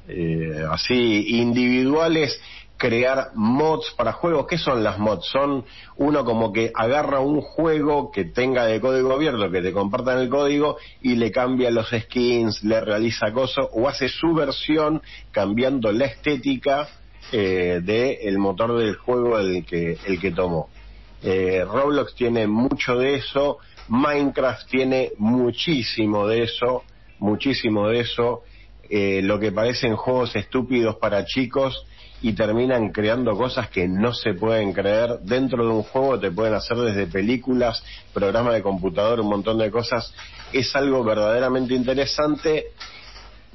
eh, 0.09 0.65
así 0.71 1.39
individuales 1.39 2.39
crear 2.79 3.33
mods 3.35 3.93
para 3.97 4.13
juegos. 4.13 4.47
¿Qué 4.47 4.57
son 4.57 4.83
las 4.83 4.99
mods? 4.99 5.27
Son 5.27 5.65
uno 5.97 6.25
como 6.25 6.53
que 6.53 6.71
agarra 6.75 7.21
un 7.21 7.41
juego 7.41 8.11
que 8.11 8.25
tenga 8.25 8.65
de 8.65 8.81
código 8.81 9.13
abierto, 9.13 9.51
que 9.51 9.61
te 9.61 9.73
compartan 9.73 10.19
el 10.21 10.31
código 10.31 10.79
y 11.03 11.17
le 11.17 11.31
cambia 11.31 11.71
los 11.71 11.91
skins, 11.91 12.63
le 12.63 12.81
realiza 12.81 13.33
cosas 13.33 13.67
o 13.73 13.89
hace 13.89 14.09
su 14.09 14.33
versión 14.33 15.03
cambiando 15.33 15.93
la 15.93 16.07
estética 16.07 16.89
eh, 17.33 17.81
del 17.83 18.39
motor 18.39 18.79
del 18.79 18.97
juego 18.97 19.39
el 19.39 19.67
que, 19.67 19.99
el 20.07 20.21
que 20.21 20.31
tomó. 20.31 20.71
Eh, 21.23 21.65
Roblox 21.65 22.15
tiene 22.15 22.47
mucho 22.47 22.97
de 22.97 23.17
eso, 23.17 23.59
Minecraft 23.89 24.69
tiene 24.71 25.11
muchísimo 25.19 26.29
de 26.29 26.45
eso, 26.45 26.85
muchísimo 27.19 27.89
de 27.89 28.01
eso, 28.01 28.43
eh, 28.89 29.21
lo 29.23 29.41
que 29.41 29.51
parecen 29.51 29.97
juegos 29.97 30.37
estúpidos 30.37 30.97
para 30.97 31.25
chicos 31.25 31.85
y 32.21 32.33
terminan 32.33 32.91
creando 32.91 33.37
cosas 33.37 33.69
que 33.71 33.87
no 33.87 34.13
se 34.13 34.35
pueden 34.35 34.73
creer. 34.73 35.21
Dentro 35.21 35.65
de 35.65 35.71
un 35.71 35.83
juego 35.83 36.19
te 36.19 36.31
pueden 36.31 36.55
hacer 36.55 36.77
desde 36.79 37.07
películas, 37.07 37.83
programas 38.13 38.55
de 38.55 38.63
computador, 38.63 39.21
un 39.21 39.29
montón 39.29 39.59
de 39.59 39.71
cosas. 39.71 40.13
Es 40.53 40.75
algo 40.75 41.05
verdaderamente 41.05 41.75
interesante. 41.75 42.73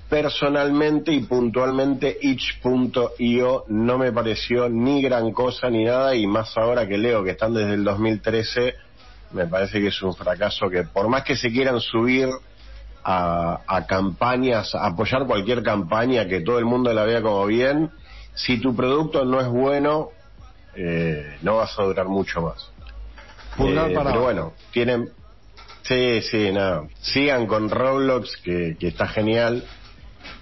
Personalmente 0.10 1.12
y 1.12 1.22
puntualmente 1.22 2.18
itch.io 2.22 3.66
no 3.68 3.98
me 3.98 4.12
pareció 4.12 4.70
ni 4.70 5.02
gran 5.02 5.32
cosa 5.32 5.70
ni 5.70 5.86
nada 5.86 6.16
y 6.16 6.28
más 6.28 6.56
ahora 6.56 6.88
que 6.88 6.98
leo 6.98 7.24
que 7.24 7.32
están 7.32 7.54
desde 7.54 7.74
el 7.74 7.84
2013 7.84 8.76
me 9.32 9.48
parece 9.48 9.82
que 9.82 9.88
es 9.88 10.02
un 10.04 10.14
fracaso 10.14 10.70
que 10.70 10.84
por 10.84 11.10
más 11.10 11.24
que 11.24 11.36
se 11.36 11.52
quieran 11.52 11.80
subir 11.80 12.30
a, 13.04 13.62
a 13.66 13.86
campañas, 13.88 14.76
a 14.76 14.86
apoyar 14.86 15.26
cualquier 15.26 15.64
campaña 15.64 16.28
que 16.28 16.42
todo 16.42 16.60
el 16.60 16.66
mundo 16.66 16.94
la 16.94 17.04
vea 17.04 17.22
como 17.22 17.46
bien, 17.48 17.90
si 18.36 18.60
tu 18.60 18.76
producto 18.76 19.26
no 19.26 19.40
es 19.40 19.48
bueno, 19.48 20.10
eh, 20.76 21.38
no 21.42 21.58
vas 21.58 21.78
a 21.78 21.84
durar 21.84 22.08
mucho 22.08 22.42
más. 22.42 22.70
Pulgar 23.58 23.92
Eh, 23.92 23.94
para 23.94 24.12
pero 24.12 24.24
bueno, 24.24 24.54
tienen... 24.72 25.10
Sí, 25.84 26.22
sí, 26.22 26.52
nada. 26.52 26.88
Sigan 27.02 27.46
con 27.46 27.70
Roblox, 27.70 28.38
que, 28.38 28.78
que 28.80 28.88
está 28.88 29.08
genial. 29.08 29.66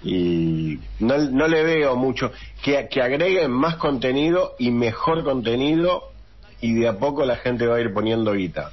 Y 0.04 0.78
no, 1.00 1.18
no 1.18 1.48
le 1.48 1.64
veo 1.64 1.96
mucho. 1.96 2.30
Que, 2.62 2.88
que 2.88 3.02
agreguen 3.02 3.50
más 3.50 3.76
contenido 3.76 4.54
y 4.58 4.70
mejor 4.70 5.24
contenido 5.24 6.12
y 6.60 6.74
de 6.74 6.88
a 6.88 6.96
poco 6.96 7.26
la 7.26 7.36
gente 7.36 7.66
va 7.66 7.76
a 7.76 7.80
ir 7.80 7.92
poniendo 7.92 8.32
guita. 8.32 8.70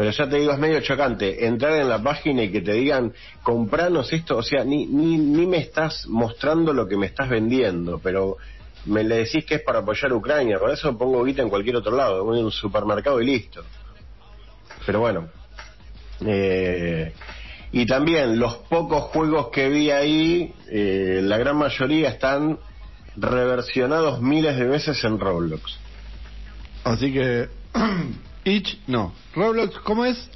Pero 0.00 0.12
ya 0.12 0.30
te 0.30 0.36
digo, 0.38 0.52
es 0.52 0.58
medio 0.58 0.80
chocante 0.80 1.44
entrar 1.44 1.74
en 1.74 1.86
la 1.86 2.02
página 2.02 2.44
y 2.44 2.50
que 2.50 2.62
te 2.62 2.72
digan, 2.72 3.12
compranos 3.42 4.10
esto, 4.14 4.38
o 4.38 4.42
sea, 4.42 4.64
ni, 4.64 4.86
ni, 4.86 5.18
ni 5.18 5.46
me 5.46 5.58
estás 5.58 6.06
mostrando 6.06 6.72
lo 6.72 6.88
que 6.88 6.96
me 6.96 7.04
estás 7.04 7.28
vendiendo, 7.28 7.98
pero 7.98 8.38
me 8.86 9.04
le 9.04 9.16
decís 9.16 9.44
que 9.44 9.56
es 9.56 9.62
para 9.62 9.80
apoyar 9.80 10.12
a 10.12 10.14
Ucrania, 10.14 10.58
por 10.58 10.70
eso 10.70 10.96
pongo 10.96 11.22
guita 11.22 11.42
en 11.42 11.50
cualquier 11.50 11.76
otro 11.76 11.94
lado, 11.94 12.24
voy 12.24 12.40
a 12.40 12.44
un 12.44 12.50
supermercado 12.50 13.20
y 13.20 13.26
listo. 13.26 13.62
Pero 14.86 15.00
bueno, 15.00 15.28
eh, 16.24 17.12
y 17.70 17.84
también 17.84 18.38
los 18.38 18.54
pocos 18.70 19.02
juegos 19.02 19.48
que 19.50 19.68
vi 19.68 19.90
ahí, 19.90 20.54
eh, 20.70 21.20
la 21.22 21.36
gran 21.36 21.58
mayoría 21.58 22.08
están 22.08 22.58
reversionados 23.18 24.22
miles 24.22 24.56
de 24.56 24.64
veces 24.64 25.04
en 25.04 25.20
Roblox. 25.20 25.78
Así 26.84 27.12
que, 27.12 27.50
itch, 28.44 28.78
no. 28.86 29.12
Roblox, 29.34 29.76
¿cómo 29.80 30.04
es? 30.04 30.28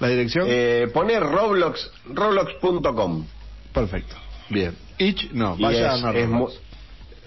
¿La 0.00 0.08
dirección? 0.08 0.46
Eh, 0.48 0.88
poner 0.92 1.22
Roblox, 1.22 1.90
roblox.com. 2.12 3.26
Perfecto. 3.72 4.14
Bien. 4.50 4.76
Itch, 4.98 5.30
no. 5.32 5.56
Y 5.58 5.62
Vayan 5.62 5.96
es- 5.98 6.04
a 6.04 6.12
Roblox. 6.12 6.54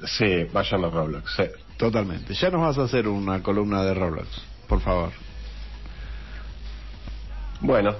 Sí, 0.05 0.43
vayan 0.53 0.85
a 0.85 0.89
Roblox. 0.89 1.35
sí. 1.35 1.43
Totalmente. 1.77 2.33
Ya 2.33 2.49
nos 2.49 2.61
vas 2.61 2.77
a 2.77 2.83
hacer 2.83 3.07
una 3.07 3.41
columna 3.41 3.83
de 3.83 3.93
Roblox, 3.93 4.27
por 4.67 4.81
favor. 4.81 5.11
Bueno, 7.61 7.95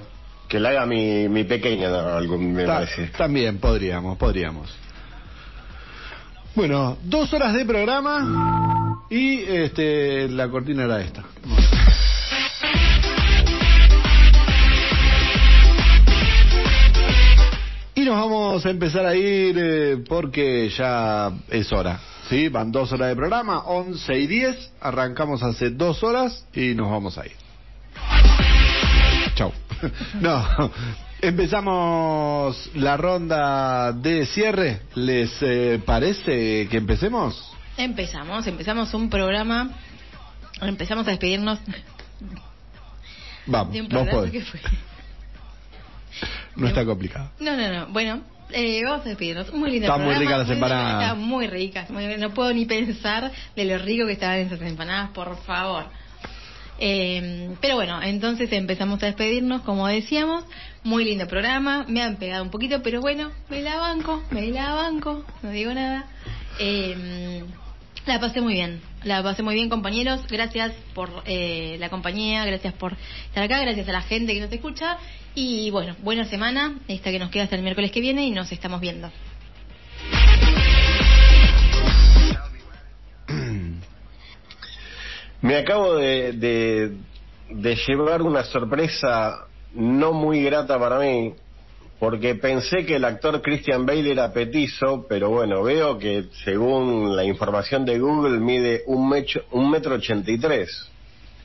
que 0.48 0.58
la 0.60 0.70
haga 0.70 0.86
mi, 0.86 1.28
mi 1.28 1.44
pequeña, 1.44 2.16
algún, 2.16 2.52
me 2.52 2.64
Ta- 2.64 2.74
parece. 2.80 3.06
también 3.16 3.58
podríamos, 3.58 4.18
podríamos. 4.18 4.70
Bueno, 6.54 6.98
dos 7.04 7.32
horas 7.32 7.54
de 7.54 7.64
programa 7.64 8.69
y 9.10 9.40
este 9.40 10.28
la 10.28 10.48
cortina 10.48 10.84
era 10.84 11.00
esta. 11.00 11.24
Y 17.96 18.02
nos 18.02 18.16
vamos 18.16 18.64
a 18.64 18.70
empezar 18.70 19.04
a 19.04 19.14
ir 19.14 19.58
eh, 19.58 19.96
porque 20.08 20.70
ya 20.70 21.32
es 21.48 21.70
hora. 21.72 22.00
¿sí? 22.30 22.48
Van 22.48 22.70
dos 22.70 22.92
horas 22.92 23.08
de 23.08 23.16
programa, 23.16 23.64
11 23.66 24.18
y 24.18 24.26
10. 24.26 24.72
Arrancamos 24.80 25.42
hace 25.42 25.70
dos 25.70 26.02
horas 26.02 26.46
y 26.54 26.74
nos 26.74 26.90
vamos 26.90 27.18
a 27.18 27.26
ir. 27.26 27.32
Chau. 29.34 29.52
No, 30.20 30.70
empezamos 31.22 32.70
la 32.74 32.98
ronda 32.98 33.92
de 33.92 34.26
cierre. 34.26 34.82
¿Les 34.94 35.30
eh, 35.40 35.80
parece 35.84 36.68
que 36.68 36.76
empecemos? 36.76 37.50
Empezamos, 37.84 38.46
empezamos 38.46 38.92
un 38.94 39.08
programa. 39.08 39.70
Empezamos 40.60 41.06
a 41.06 41.10
despedirnos 41.10 41.58
Vamos, 43.46 43.72
de 43.72 43.80
un 43.80 43.88
vos 43.88 43.92
programa 43.94 44.18
podés. 44.18 44.32
que 44.32 44.40
fue. 44.42 44.60
No 46.56 46.68
está 46.68 46.84
complicado. 46.84 47.30
No, 47.40 47.56
no, 47.56 47.72
no. 47.72 47.86
Bueno, 47.86 48.20
eh, 48.50 48.82
vamos 48.84 49.06
a 49.06 49.08
despedirnos. 49.08 49.50
Muy 49.54 49.70
lindo 49.70 49.86
Están 49.86 50.00
muy 50.04 50.14
programa, 50.14 50.20
ricas 50.20 50.38
las 50.38 50.46
muy 50.48 50.54
empanadas. 50.56 50.94
rica, 50.94 51.04
Están 51.06 51.22
muy 51.26 51.46
ricas. 51.46 51.90
muy- 51.90 52.16
no 52.18 52.34
puedo 52.34 52.52
ni 52.52 52.66
pensar 52.66 53.32
de 53.56 53.64
lo 53.64 53.78
rico 53.78 54.06
que 54.06 54.12
estaban 54.12 54.38
esas 54.40 54.60
empanadas, 54.60 55.10
por 55.10 55.42
favor. 55.44 55.86
Eh, 56.78 57.54
pero 57.60 57.76
bueno, 57.76 58.02
entonces 58.02 58.52
empezamos 58.52 59.02
a 59.02 59.06
despedirnos, 59.06 59.62
como 59.62 59.86
decíamos. 59.86 60.44
Muy 60.82 61.04
lindo 61.04 61.26
programa. 61.26 61.84
Me 61.88 62.02
han 62.02 62.16
pegado 62.16 62.42
un 62.42 62.50
poquito, 62.50 62.82
pero 62.82 63.00
bueno, 63.00 63.30
me 63.48 63.62
la 63.62 63.76
banco, 63.76 64.22
me 64.30 64.48
la 64.50 64.74
banco. 64.74 65.24
No 65.42 65.50
digo 65.50 65.72
nada. 65.72 66.04
Eh, 66.58 67.42
la 68.06 68.18
pasé 68.18 68.40
muy 68.40 68.54
bien. 68.54 68.80
La 69.04 69.22
pasé 69.22 69.42
muy 69.42 69.54
bien, 69.54 69.68
compañeros. 69.68 70.26
Gracias 70.28 70.72
por 70.94 71.10
eh, 71.26 71.76
la 71.78 71.90
compañía, 71.90 72.44
gracias 72.44 72.74
por 72.74 72.94
estar 73.26 73.44
acá, 73.44 73.60
gracias 73.60 73.88
a 73.88 73.92
la 73.92 74.02
gente 74.02 74.34
que 74.34 74.40
nos 74.40 74.52
escucha. 74.52 74.98
Y 75.34 75.70
bueno, 75.70 75.96
buena 76.02 76.24
semana, 76.24 76.78
esta 76.88 77.10
que 77.10 77.18
nos 77.18 77.30
queda 77.30 77.44
hasta 77.44 77.56
el 77.56 77.62
miércoles 77.62 77.92
que 77.92 78.00
viene 78.00 78.26
y 78.26 78.30
nos 78.30 78.50
estamos 78.52 78.80
viendo. 78.80 79.10
Me 85.42 85.56
acabo 85.56 85.94
de, 85.94 86.32
de, 86.32 86.96
de 87.50 87.76
llevar 87.86 88.22
una 88.22 88.44
sorpresa 88.44 89.46
no 89.72 90.12
muy 90.12 90.42
grata 90.42 90.78
para 90.78 90.98
mí, 90.98 91.34
porque 92.00 92.34
pensé 92.34 92.84
que 92.86 92.96
el 92.96 93.04
actor 93.04 93.40
Christian 93.42 93.84
Bale 93.86 94.10
era 94.10 94.32
petizo, 94.32 95.06
pero 95.08 95.28
bueno, 95.30 95.62
veo 95.62 95.98
que 95.98 96.24
según 96.44 97.14
la 97.14 97.22
información 97.24 97.84
de 97.84 97.98
Google 98.00 98.40
mide 98.40 98.82
un, 98.86 99.08
mecho, 99.08 99.42
un 99.52 99.70
metro 99.70 99.94
ochenta 99.96 100.30
y 100.32 100.38
tres. 100.38 100.86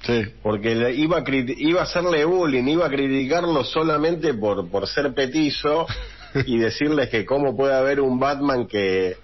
Sí. 0.03 0.23
Porque 0.41 0.73
le 0.75 0.93
iba, 0.93 1.17
a 1.17 1.23
iba 1.27 1.81
a 1.81 1.83
hacerle 1.83 2.23
bullying, 2.25 2.63
iba 2.67 2.85
a 2.85 2.89
criticarlo 2.89 3.63
solamente 3.63 4.33
por, 4.33 4.69
por 4.69 4.87
ser 4.87 5.13
petizo 5.13 5.85
y 6.45 6.57
decirles 6.57 7.09
que 7.09 7.25
cómo 7.25 7.55
puede 7.57 7.73
haber 7.73 7.99
un 7.99 8.17
Batman 8.19 8.65
que, 8.67 9.17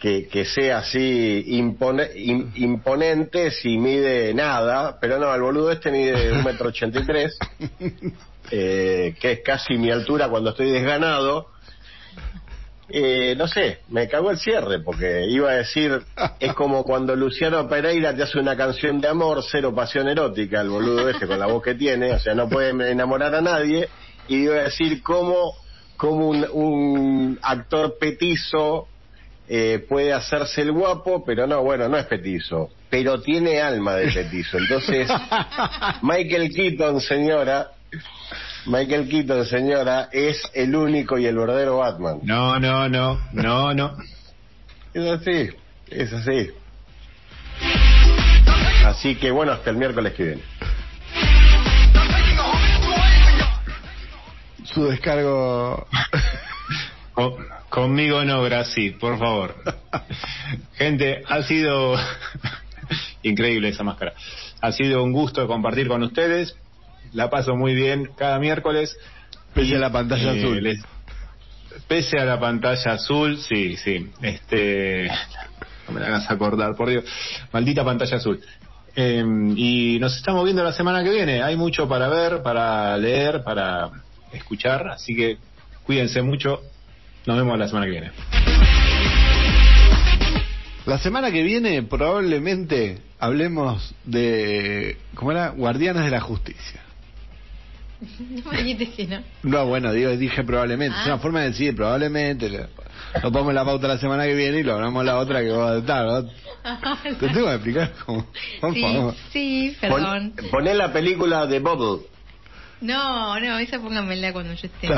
que, 0.00 0.28
que 0.28 0.44
sea 0.44 0.78
así 0.78 1.44
impone- 1.48 2.10
im- 2.14 2.52
imponente 2.54 3.50
si 3.50 3.76
mide 3.76 4.32
nada, 4.34 4.98
pero 5.00 5.18
no, 5.18 5.34
el 5.34 5.42
boludo 5.42 5.72
este 5.72 5.90
mide 5.90 6.32
un 6.32 6.42
metro 6.44 6.68
ochenta 6.68 7.00
y 7.00 7.04
tres, 7.04 7.36
eh, 8.56 9.16
que 9.18 9.32
es 9.32 9.40
casi 9.40 9.74
mi 9.74 9.90
altura 9.90 10.28
cuando 10.28 10.50
estoy 10.50 10.70
desganado. 10.70 11.48
Eh, 12.88 13.34
no 13.36 13.48
sé, 13.48 13.80
me 13.88 14.06
cagó 14.06 14.30
el 14.30 14.38
cierre 14.38 14.78
porque 14.78 15.26
iba 15.26 15.50
a 15.50 15.54
decir, 15.54 16.02
es 16.38 16.52
como 16.52 16.84
cuando 16.84 17.16
Luciano 17.16 17.68
Pereira 17.68 18.14
te 18.14 18.22
hace 18.22 18.38
una 18.38 18.56
canción 18.56 19.00
de 19.00 19.08
amor, 19.08 19.42
cero 19.50 19.74
pasión 19.74 20.06
erótica, 20.06 20.60
el 20.60 20.68
boludo 20.68 21.08
ese 21.08 21.26
con 21.26 21.40
la 21.40 21.46
voz 21.46 21.64
que 21.64 21.74
tiene, 21.74 22.12
o 22.12 22.18
sea, 22.20 22.34
no 22.34 22.48
puede 22.48 22.70
enamorar 22.92 23.34
a 23.34 23.40
nadie, 23.40 23.88
y 24.28 24.44
iba 24.44 24.56
a 24.56 24.64
decir 24.64 25.02
cómo, 25.02 25.54
cómo 25.96 26.28
un, 26.28 26.46
un 26.52 27.38
actor 27.42 27.96
petizo 27.98 28.86
eh, 29.48 29.84
puede 29.88 30.12
hacerse 30.12 30.60
el 30.60 30.70
guapo, 30.70 31.24
pero 31.24 31.46
no, 31.48 31.62
bueno, 31.62 31.88
no 31.88 31.96
es 31.96 32.06
petizo, 32.06 32.70
pero 32.88 33.20
tiene 33.20 33.60
alma 33.60 33.96
de 33.96 34.12
petizo. 34.12 34.58
Entonces, 34.58 35.08
Michael 36.02 36.54
Keaton, 36.54 37.00
señora, 37.00 37.72
Michael 38.66 39.08
Keaton, 39.08 39.44
señora, 39.44 40.08
es 40.12 40.40
el 40.54 40.74
único 40.74 41.18
y 41.18 41.26
el 41.26 41.36
verdadero 41.36 41.78
Batman. 41.78 42.20
No, 42.22 42.58
no, 42.58 42.88
no, 42.88 43.20
no, 43.32 43.74
no. 43.74 43.96
Es 44.94 45.04
así, 45.06 45.48
es 45.90 46.12
así. 46.12 46.50
Así 48.86 49.16
que 49.16 49.30
bueno, 49.30 49.52
hasta 49.52 49.70
el 49.70 49.76
miércoles 49.76 50.14
que 50.14 50.24
viene. 50.24 50.42
Su 54.64 54.86
descargo. 54.86 55.86
Con- 57.12 57.46
conmigo 57.68 58.24
no, 58.24 58.42
Graci, 58.42 58.90
por 58.90 59.18
favor. 59.18 59.54
Gente, 60.74 61.22
ha 61.28 61.42
sido 61.42 61.96
increíble 63.22 63.68
esa 63.68 63.84
máscara. 63.84 64.14
Ha 64.60 64.72
sido 64.72 65.02
un 65.02 65.12
gusto 65.12 65.46
compartir 65.46 65.86
con 65.88 66.02
ustedes. 66.02 66.56
La 67.14 67.30
paso 67.30 67.56
muy 67.56 67.74
bien 67.74 68.10
cada 68.16 68.38
miércoles. 68.38 68.96
Pese 69.54 69.76
a 69.76 69.78
la 69.78 69.90
pantalla 69.92 70.34
Eh, 70.34 70.40
azul. 70.40 70.62
les- 70.62 70.82
pese 71.88 72.18
a 72.18 72.24
la 72.24 72.38
pantalla 72.38 72.92
azul, 72.92 73.38
sí, 73.38 73.76
sí. 73.76 74.10
Este, 74.20 75.08
no 75.88 75.94
me 75.94 76.00
la 76.00 76.08
hagas 76.08 76.30
acordar, 76.30 76.74
por 76.76 76.90
Dios. 76.90 77.04
Maldita 77.52 77.84
pantalla 77.84 78.16
azul. 78.16 78.40
Eh, 78.96 79.24
y 79.56 79.98
nos 80.00 80.16
estamos 80.16 80.44
viendo 80.44 80.62
la 80.62 80.72
semana 80.72 81.02
que 81.02 81.10
viene. 81.10 81.42
Hay 81.42 81.56
mucho 81.56 81.88
para 81.88 82.08
ver, 82.08 82.42
para 82.42 82.96
leer, 82.96 83.42
para 83.44 83.90
escuchar. 84.32 84.88
Así 84.88 85.14
que 85.16 85.38
cuídense 85.84 86.20
mucho. 86.22 86.60
Nos 87.26 87.36
vemos 87.36 87.58
la 87.58 87.66
semana 87.68 87.86
que 87.86 87.92
viene. 87.92 88.10
La 90.86 90.98
semana 90.98 91.30
que 91.32 91.42
viene 91.42 91.82
probablemente 91.82 92.98
hablemos 93.18 93.94
de, 94.04 94.98
¿cómo 95.14 95.32
era? 95.32 95.48
Guardianes 95.50 96.04
de 96.04 96.10
la 96.10 96.20
Justicia. 96.20 96.80
No 98.44 98.50
me 98.52 98.62
dijiste 98.62 98.90
que 98.94 99.06
no. 99.06 99.22
No, 99.42 99.66
bueno, 99.66 99.92
digo, 99.92 100.10
dije 100.16 100.42
probablemente. 100.44 100.96
Es 100.96 101.02
Ah. 101.04 101.14
una 101.14 101.18
forma 101.18 101.40
de 101.40 101.48
decir 101.50 101.74
probablemente. 101.76 102.48
Lo, 102.48 103.30
pongo 103.32 103.50
en 103.50 103.54
la 103.56 103.64
pauta 103.64 103.88
la 103.88 103.98
semana 103.98 104.24
que 104.24 104.34
viene 104.34 104.58
y 104.60 104.62
lo 104.62 104.74
hablamos 104.74 105.04
la 105.04 105.18
otra 105.18 105.40
que 105.40 105.50
va 105.50 105.72
a 105.72 105.78
estar. 105.78 106.06
¿no? 106.06 106.24
Te 107.18 107.28
tengo 107.28 107.46
que 107.46 107.54
explicar 107.54 107.92
cómo. 108.06 108.26
Por 108.60 108.74
sí, 108.74 108.82
favor. 108.82 109.14
sí, 109.32 109.76
Pon- 109.80 109.90
perdón. 109.90 110.34
poné 110.50 110.74
la 110.74 110.92
película 110.92 111.46
de 111.46 111.60
Bubble. 111.60 112.06
No, 112.80 113.38
no, 113.40 113.58
esa 113.58 113.78
póngamela 113.80 114.32
cuando 114.32 114.52
yo 114.54 114.66
esté. 114.66 114.88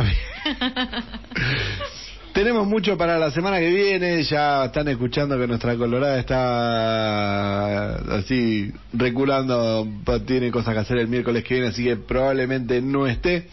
Tenemos 2.37 2.67
mucho 2.67 2.99
para 2.99 3.19
la 3.19 3.31
semana 3.31 3.59
que 3.59 3.71
viene, 3.71 4.23
ya 4.25 4.67
están 4.67 4.87
escuchando 4.89 5.39
que 5.39 5.47
nuestra 5.47 5.75
Colorada 5.75 6.19
está 6.19 7.95
así 8.19 8.71
reculando, 8.93 9.89
tiene 10.27 10.51
cosas 10.51 10.75
que 10.75 10.81
hacer 10.81 10.99
el 10.99 11.09
miércoles 11.09 11.43
que 11.45 11.55
viene, 11.55 11.71
así 11.71 11.83
que 11.83 11.97
probablemente 11.97 12.83
no 12.83 13.07
esté. 13.07 13.47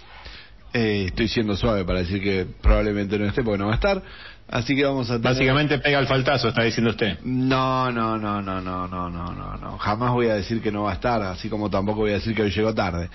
Eh, 0.73 1.05
estoy 1.07 1.29
siendo 1.29 1.55
suave 1.55 1.85
para 1.85 1.99
decir 1.99 2.21
que 2.21 2.45
probablemente 2.61 3.17
no 3.17 3.23
esté 3.23 3.41
porque 3.41 3.59
no 3.59 3.67
va 3.67 3.71
a 3.71 3.75
estar. 3.75 4.03
Así 4.49 4.75
que 4.75 4.83
vamos 4.85 5.09
a 5.09 5.13
tener... 5.13 5.33
Básicamente 5.33 5.79
pega 5.79 5.99
el 5.99 6.05
faltazo, 6.07 6.49
está 6.49 6.63
diciendo 6.63 6.91
usted. 6.91 7.17
No, 7.23 7.91
no, 7.91 8.17
no, 8.19 8.41
no, 8.41 8.61
no, 8.61 8.87
no, 8.87 9.09
no, 9.09 9.31
no, 9.33 9.57
no. 9.57 9.77
Jamás 9.77 10.11
voy 10.11 10.27
a 10.27 10.35
decir 10.35 10.61
que 10.61 10.71
no 10.71 10.83
va 10.83 10.91
a 10.91 10.95
estar, 10.95 11.21
así 11.23 11.49
como 11.49 11.69
tampoco 11.69 12.01
voy 12.01 12.11
a 12.11 12.15
decir 12.15 12.35
que 12.35 12.43
hoy 12.43 12.51
llegó 12.51 12.73
tarde. 12.73 13.09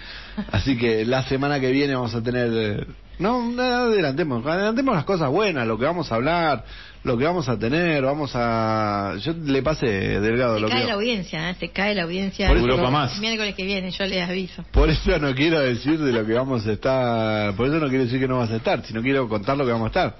Así 0.51 0.77
que 0.77 1.05
la 1.05 1.23
semana 1.25 1.61
que 1.61 1.71
viene 1.71 1.95
vamos 1.95 2.15
a 2.15 2.23
tener... 2.23 2.87
No, 3.21 3.51
adelantemos, 3.61 4.47
adelantemos 4.47 4.95
las 4.95 5.05
cosas 5.05 5.29
buenas, 5.29 5.67
lo 5.67 5.77
que 5.77 5.85
vamos 5.85 6.11
a 6.11 6.15
hablar, 6.15 6.65
lo 7.03 7.19
que 7.19 7.25
vamos 7.25 7.49
a 7.49 7.59
tener, 7.59 8.03
vamos 8.05 8.31
a... 8.35 9.15
Yo 9.21 9.33
le 9.45 9.61
pasé 9.63 10.21
delgado 10.21 10.55
Se 10.55 10.61
lo 10.61 10.69
cae 10.69 10.83
que... 10.83 10.87
la 10.87 10.95
audiencia, 10.95 11.51
¿eh? 11.51 11.57
se 11.59 11.69
cae 11.71 11.97
la 11.97 12.05
audiencia. 12.05 12.47
Por 12.49 12.59
Europa 12.59 12.83
no- 12.83 12.91
más. 12.93 13.15
El 13.17 13.21
miércoles 13.21 13.55
que 13.57 13.65
viene, 13.65 13.91
yo 13.91 14.07
les 14.07 14.29
aviso. 14.29 14.65
Por 14.71 14.89
eso 14.89 15.19
no 15.19 15.35
quiero 15.35 15.59
decir 15.61 15.99
de 15.99 16.13
lo 16.13 16.25
que 16.25 16.33
vamos 16.35 16.65
a 16.67 16.73
estar, 16.73 17.55
por 17.55 17.67
eso 17.67 17.79
no 17.81 17.89
quiero 17.89 18.05
decir 18.05 18.21
que 18.21 18.29
no 18.29 18.39
vas 18.39 18.51
a 18.51 18.57
estar, 18.57 18.85
sino 18.85 19.03
quiero 19.03 19.29
contar 19.29 19.57
lo 19.57 19.67
que 19.67 19.73
vamos 19.73 19.87
a 19.87 19.89
estar. 19.89 20.17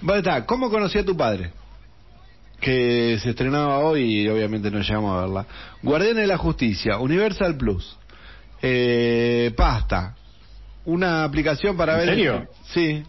Bueno, 0.00 0.18
está, 0.20 0.46
¿cómo 0.46 0.70
conocí 0.70 0.98
a 0.98 1.04
tu 1.04 1.16
padre? 1.16 1.50
Que 2.60 3.18
se 3.22 3.30
estrenaba 3.30 3.78
hoy 3.78 4.02
y 4.22 4.28
obviamente 4.28 4.70
no 4.70 4.80
llegamos 4.80 5.16
a 5.16 5.20
verla. 5.22 5.46
Guardianes 5.82 6.22
de 6.22 6.26
la 6.26 6.38
Justicia, 6.38 6.98
Universal 6.98 7.56
Plus, 7.56 7.96
eh, 8.62 9.52
Pasta, 9.56 10.14
una 10.84 11.24
aplicación 11.24 11.76
para 11.76 11.92
¿En 11.94 11.98
ver... 12.00 12.08
serio? 12.08 12.46
Sí, 12.72 13.02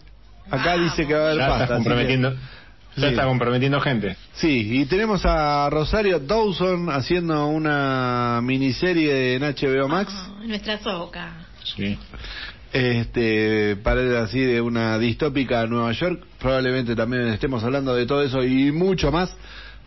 acá 0.50 0.76
dice 0.76 1.06
que 1.06 1.14
va 1.14 1.20
a 1.20 1.24
haber 1.26 1.38
Ya 1.38 1.48
Pasta. 1.48 1.64
estás 1.64 1.68
que- 1.78 1.84
comprometiendo. 1.84 2.34
Ya 2.96 3.06
Sí. 3.06 3.14
está 3.14 3.24
comprometiendo 3.24 3.80
gente. 3.80 4.16
Sí, 4.34 4.80
y 4.80 4.84
tenemos 4.86 5.24
a 5.24 5.70
Rosario 5.70 6.18
Dawson 6.18 6.90
haciendo 6.90 7.46
una 7.46 8.40
miniserie 8.42 9.34
en 9.36 9.44
HBO 9.44 9.86
Max. 9.88 10.12
Ah, 10.12 10.40
nuestra 10.44 10.78
soca. 10.80 11.46
Sí. 11.62 11.96
Este 12.72 13.76
parece 13.82 14.16
así 14.18 14.40
de 14.40 14.60
una 14.60 14.98
distópica 14.98 15.66
Nueva 15.66 15.92
York. 15.92 16.22
Probablemente 16.38 16.94
también 16.94 17.26
estemos 17.28 17.62
hablando 17.64 17.94
de 17.94 18.06
todo 18.06 18.22
eso 18.22 18.44
y 18.44 18.70
mucho 18.72 19.10
más. 19.10 19.34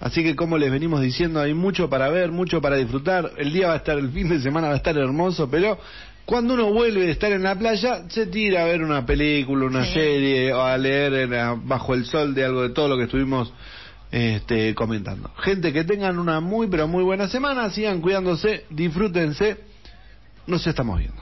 Así 0.01 0.21
que 0.23 0.35
como 0.35 0.57
les 0.57 0.69
venimos 0.71 1.01
diciendo 1.01 1.39
hay 1.39 1.53
mucho 1.53 1.89
para 1.89 2.09
ver 2.09 2.31
mucho 2.31 2.61
para 2.61 2.75
disfrutar. 2.75 3.31
El 3.37 3.53
día 3.53 3.67
va 3.67 3.73
a 3.73 3.77
estar 3.77 3.97
el 3.97 4.09
fin 4.11 4.27
de 4.27 4.39
semana 4.41 4.67
va 4.67 4.73
a 4.73 4.77
estar 4.77 4.97
hermoso 4.97 5.49
pero 5.49 5.77
cuando 6.25 6.53
uno 6.55 6.71
vuelve 6.73 7.05
de 7.05 7.11
estar 7.11 7.31
en 7.31 7.43
la 7.43 7.55
playa 7.55 8.03
se 8.09 8.27
tira 8.27 8.63
a 8.63 8.65
ver 8.65 8.81
una 8.83 9.05
película 9.05 9.65
una 9.65 9.85
Sí. 9.85 9.93
serie 9.93 10.53
o 10.53 10.61
a 10.61 10.77
leer 10.77 11.13
en 11.13 11.31
la- 11.31 11.57
bajo 11.61 11.93
el 11.93 12.05
sol 12.05 12.33
de 12.33 12.43
algo 12.45 12.63
de 12.63 12.69
todo 12.69 12.87
lo 12.89 12.97
que 12.97 13.03
estuvimos 13.03 13.53
este, 14.11 14.75
comentando. 14.75 15.31
Gente 15.39 15.73
que 15.73 15.83
tengan 15.85 16.19
una 16.19 16.39
muy 16.39 16.67
pero 16.67 16.87
muy 16.87 17.03
buena 17.03 17.27
semana. 17.29 17.69
Sigan 17.71 17.99
cuidándose 18.01 18.65
disfrútense. 18.69 19.57
Nos 20.47 20.67
estamos 20.67 20.99
viendo 20.99 21.21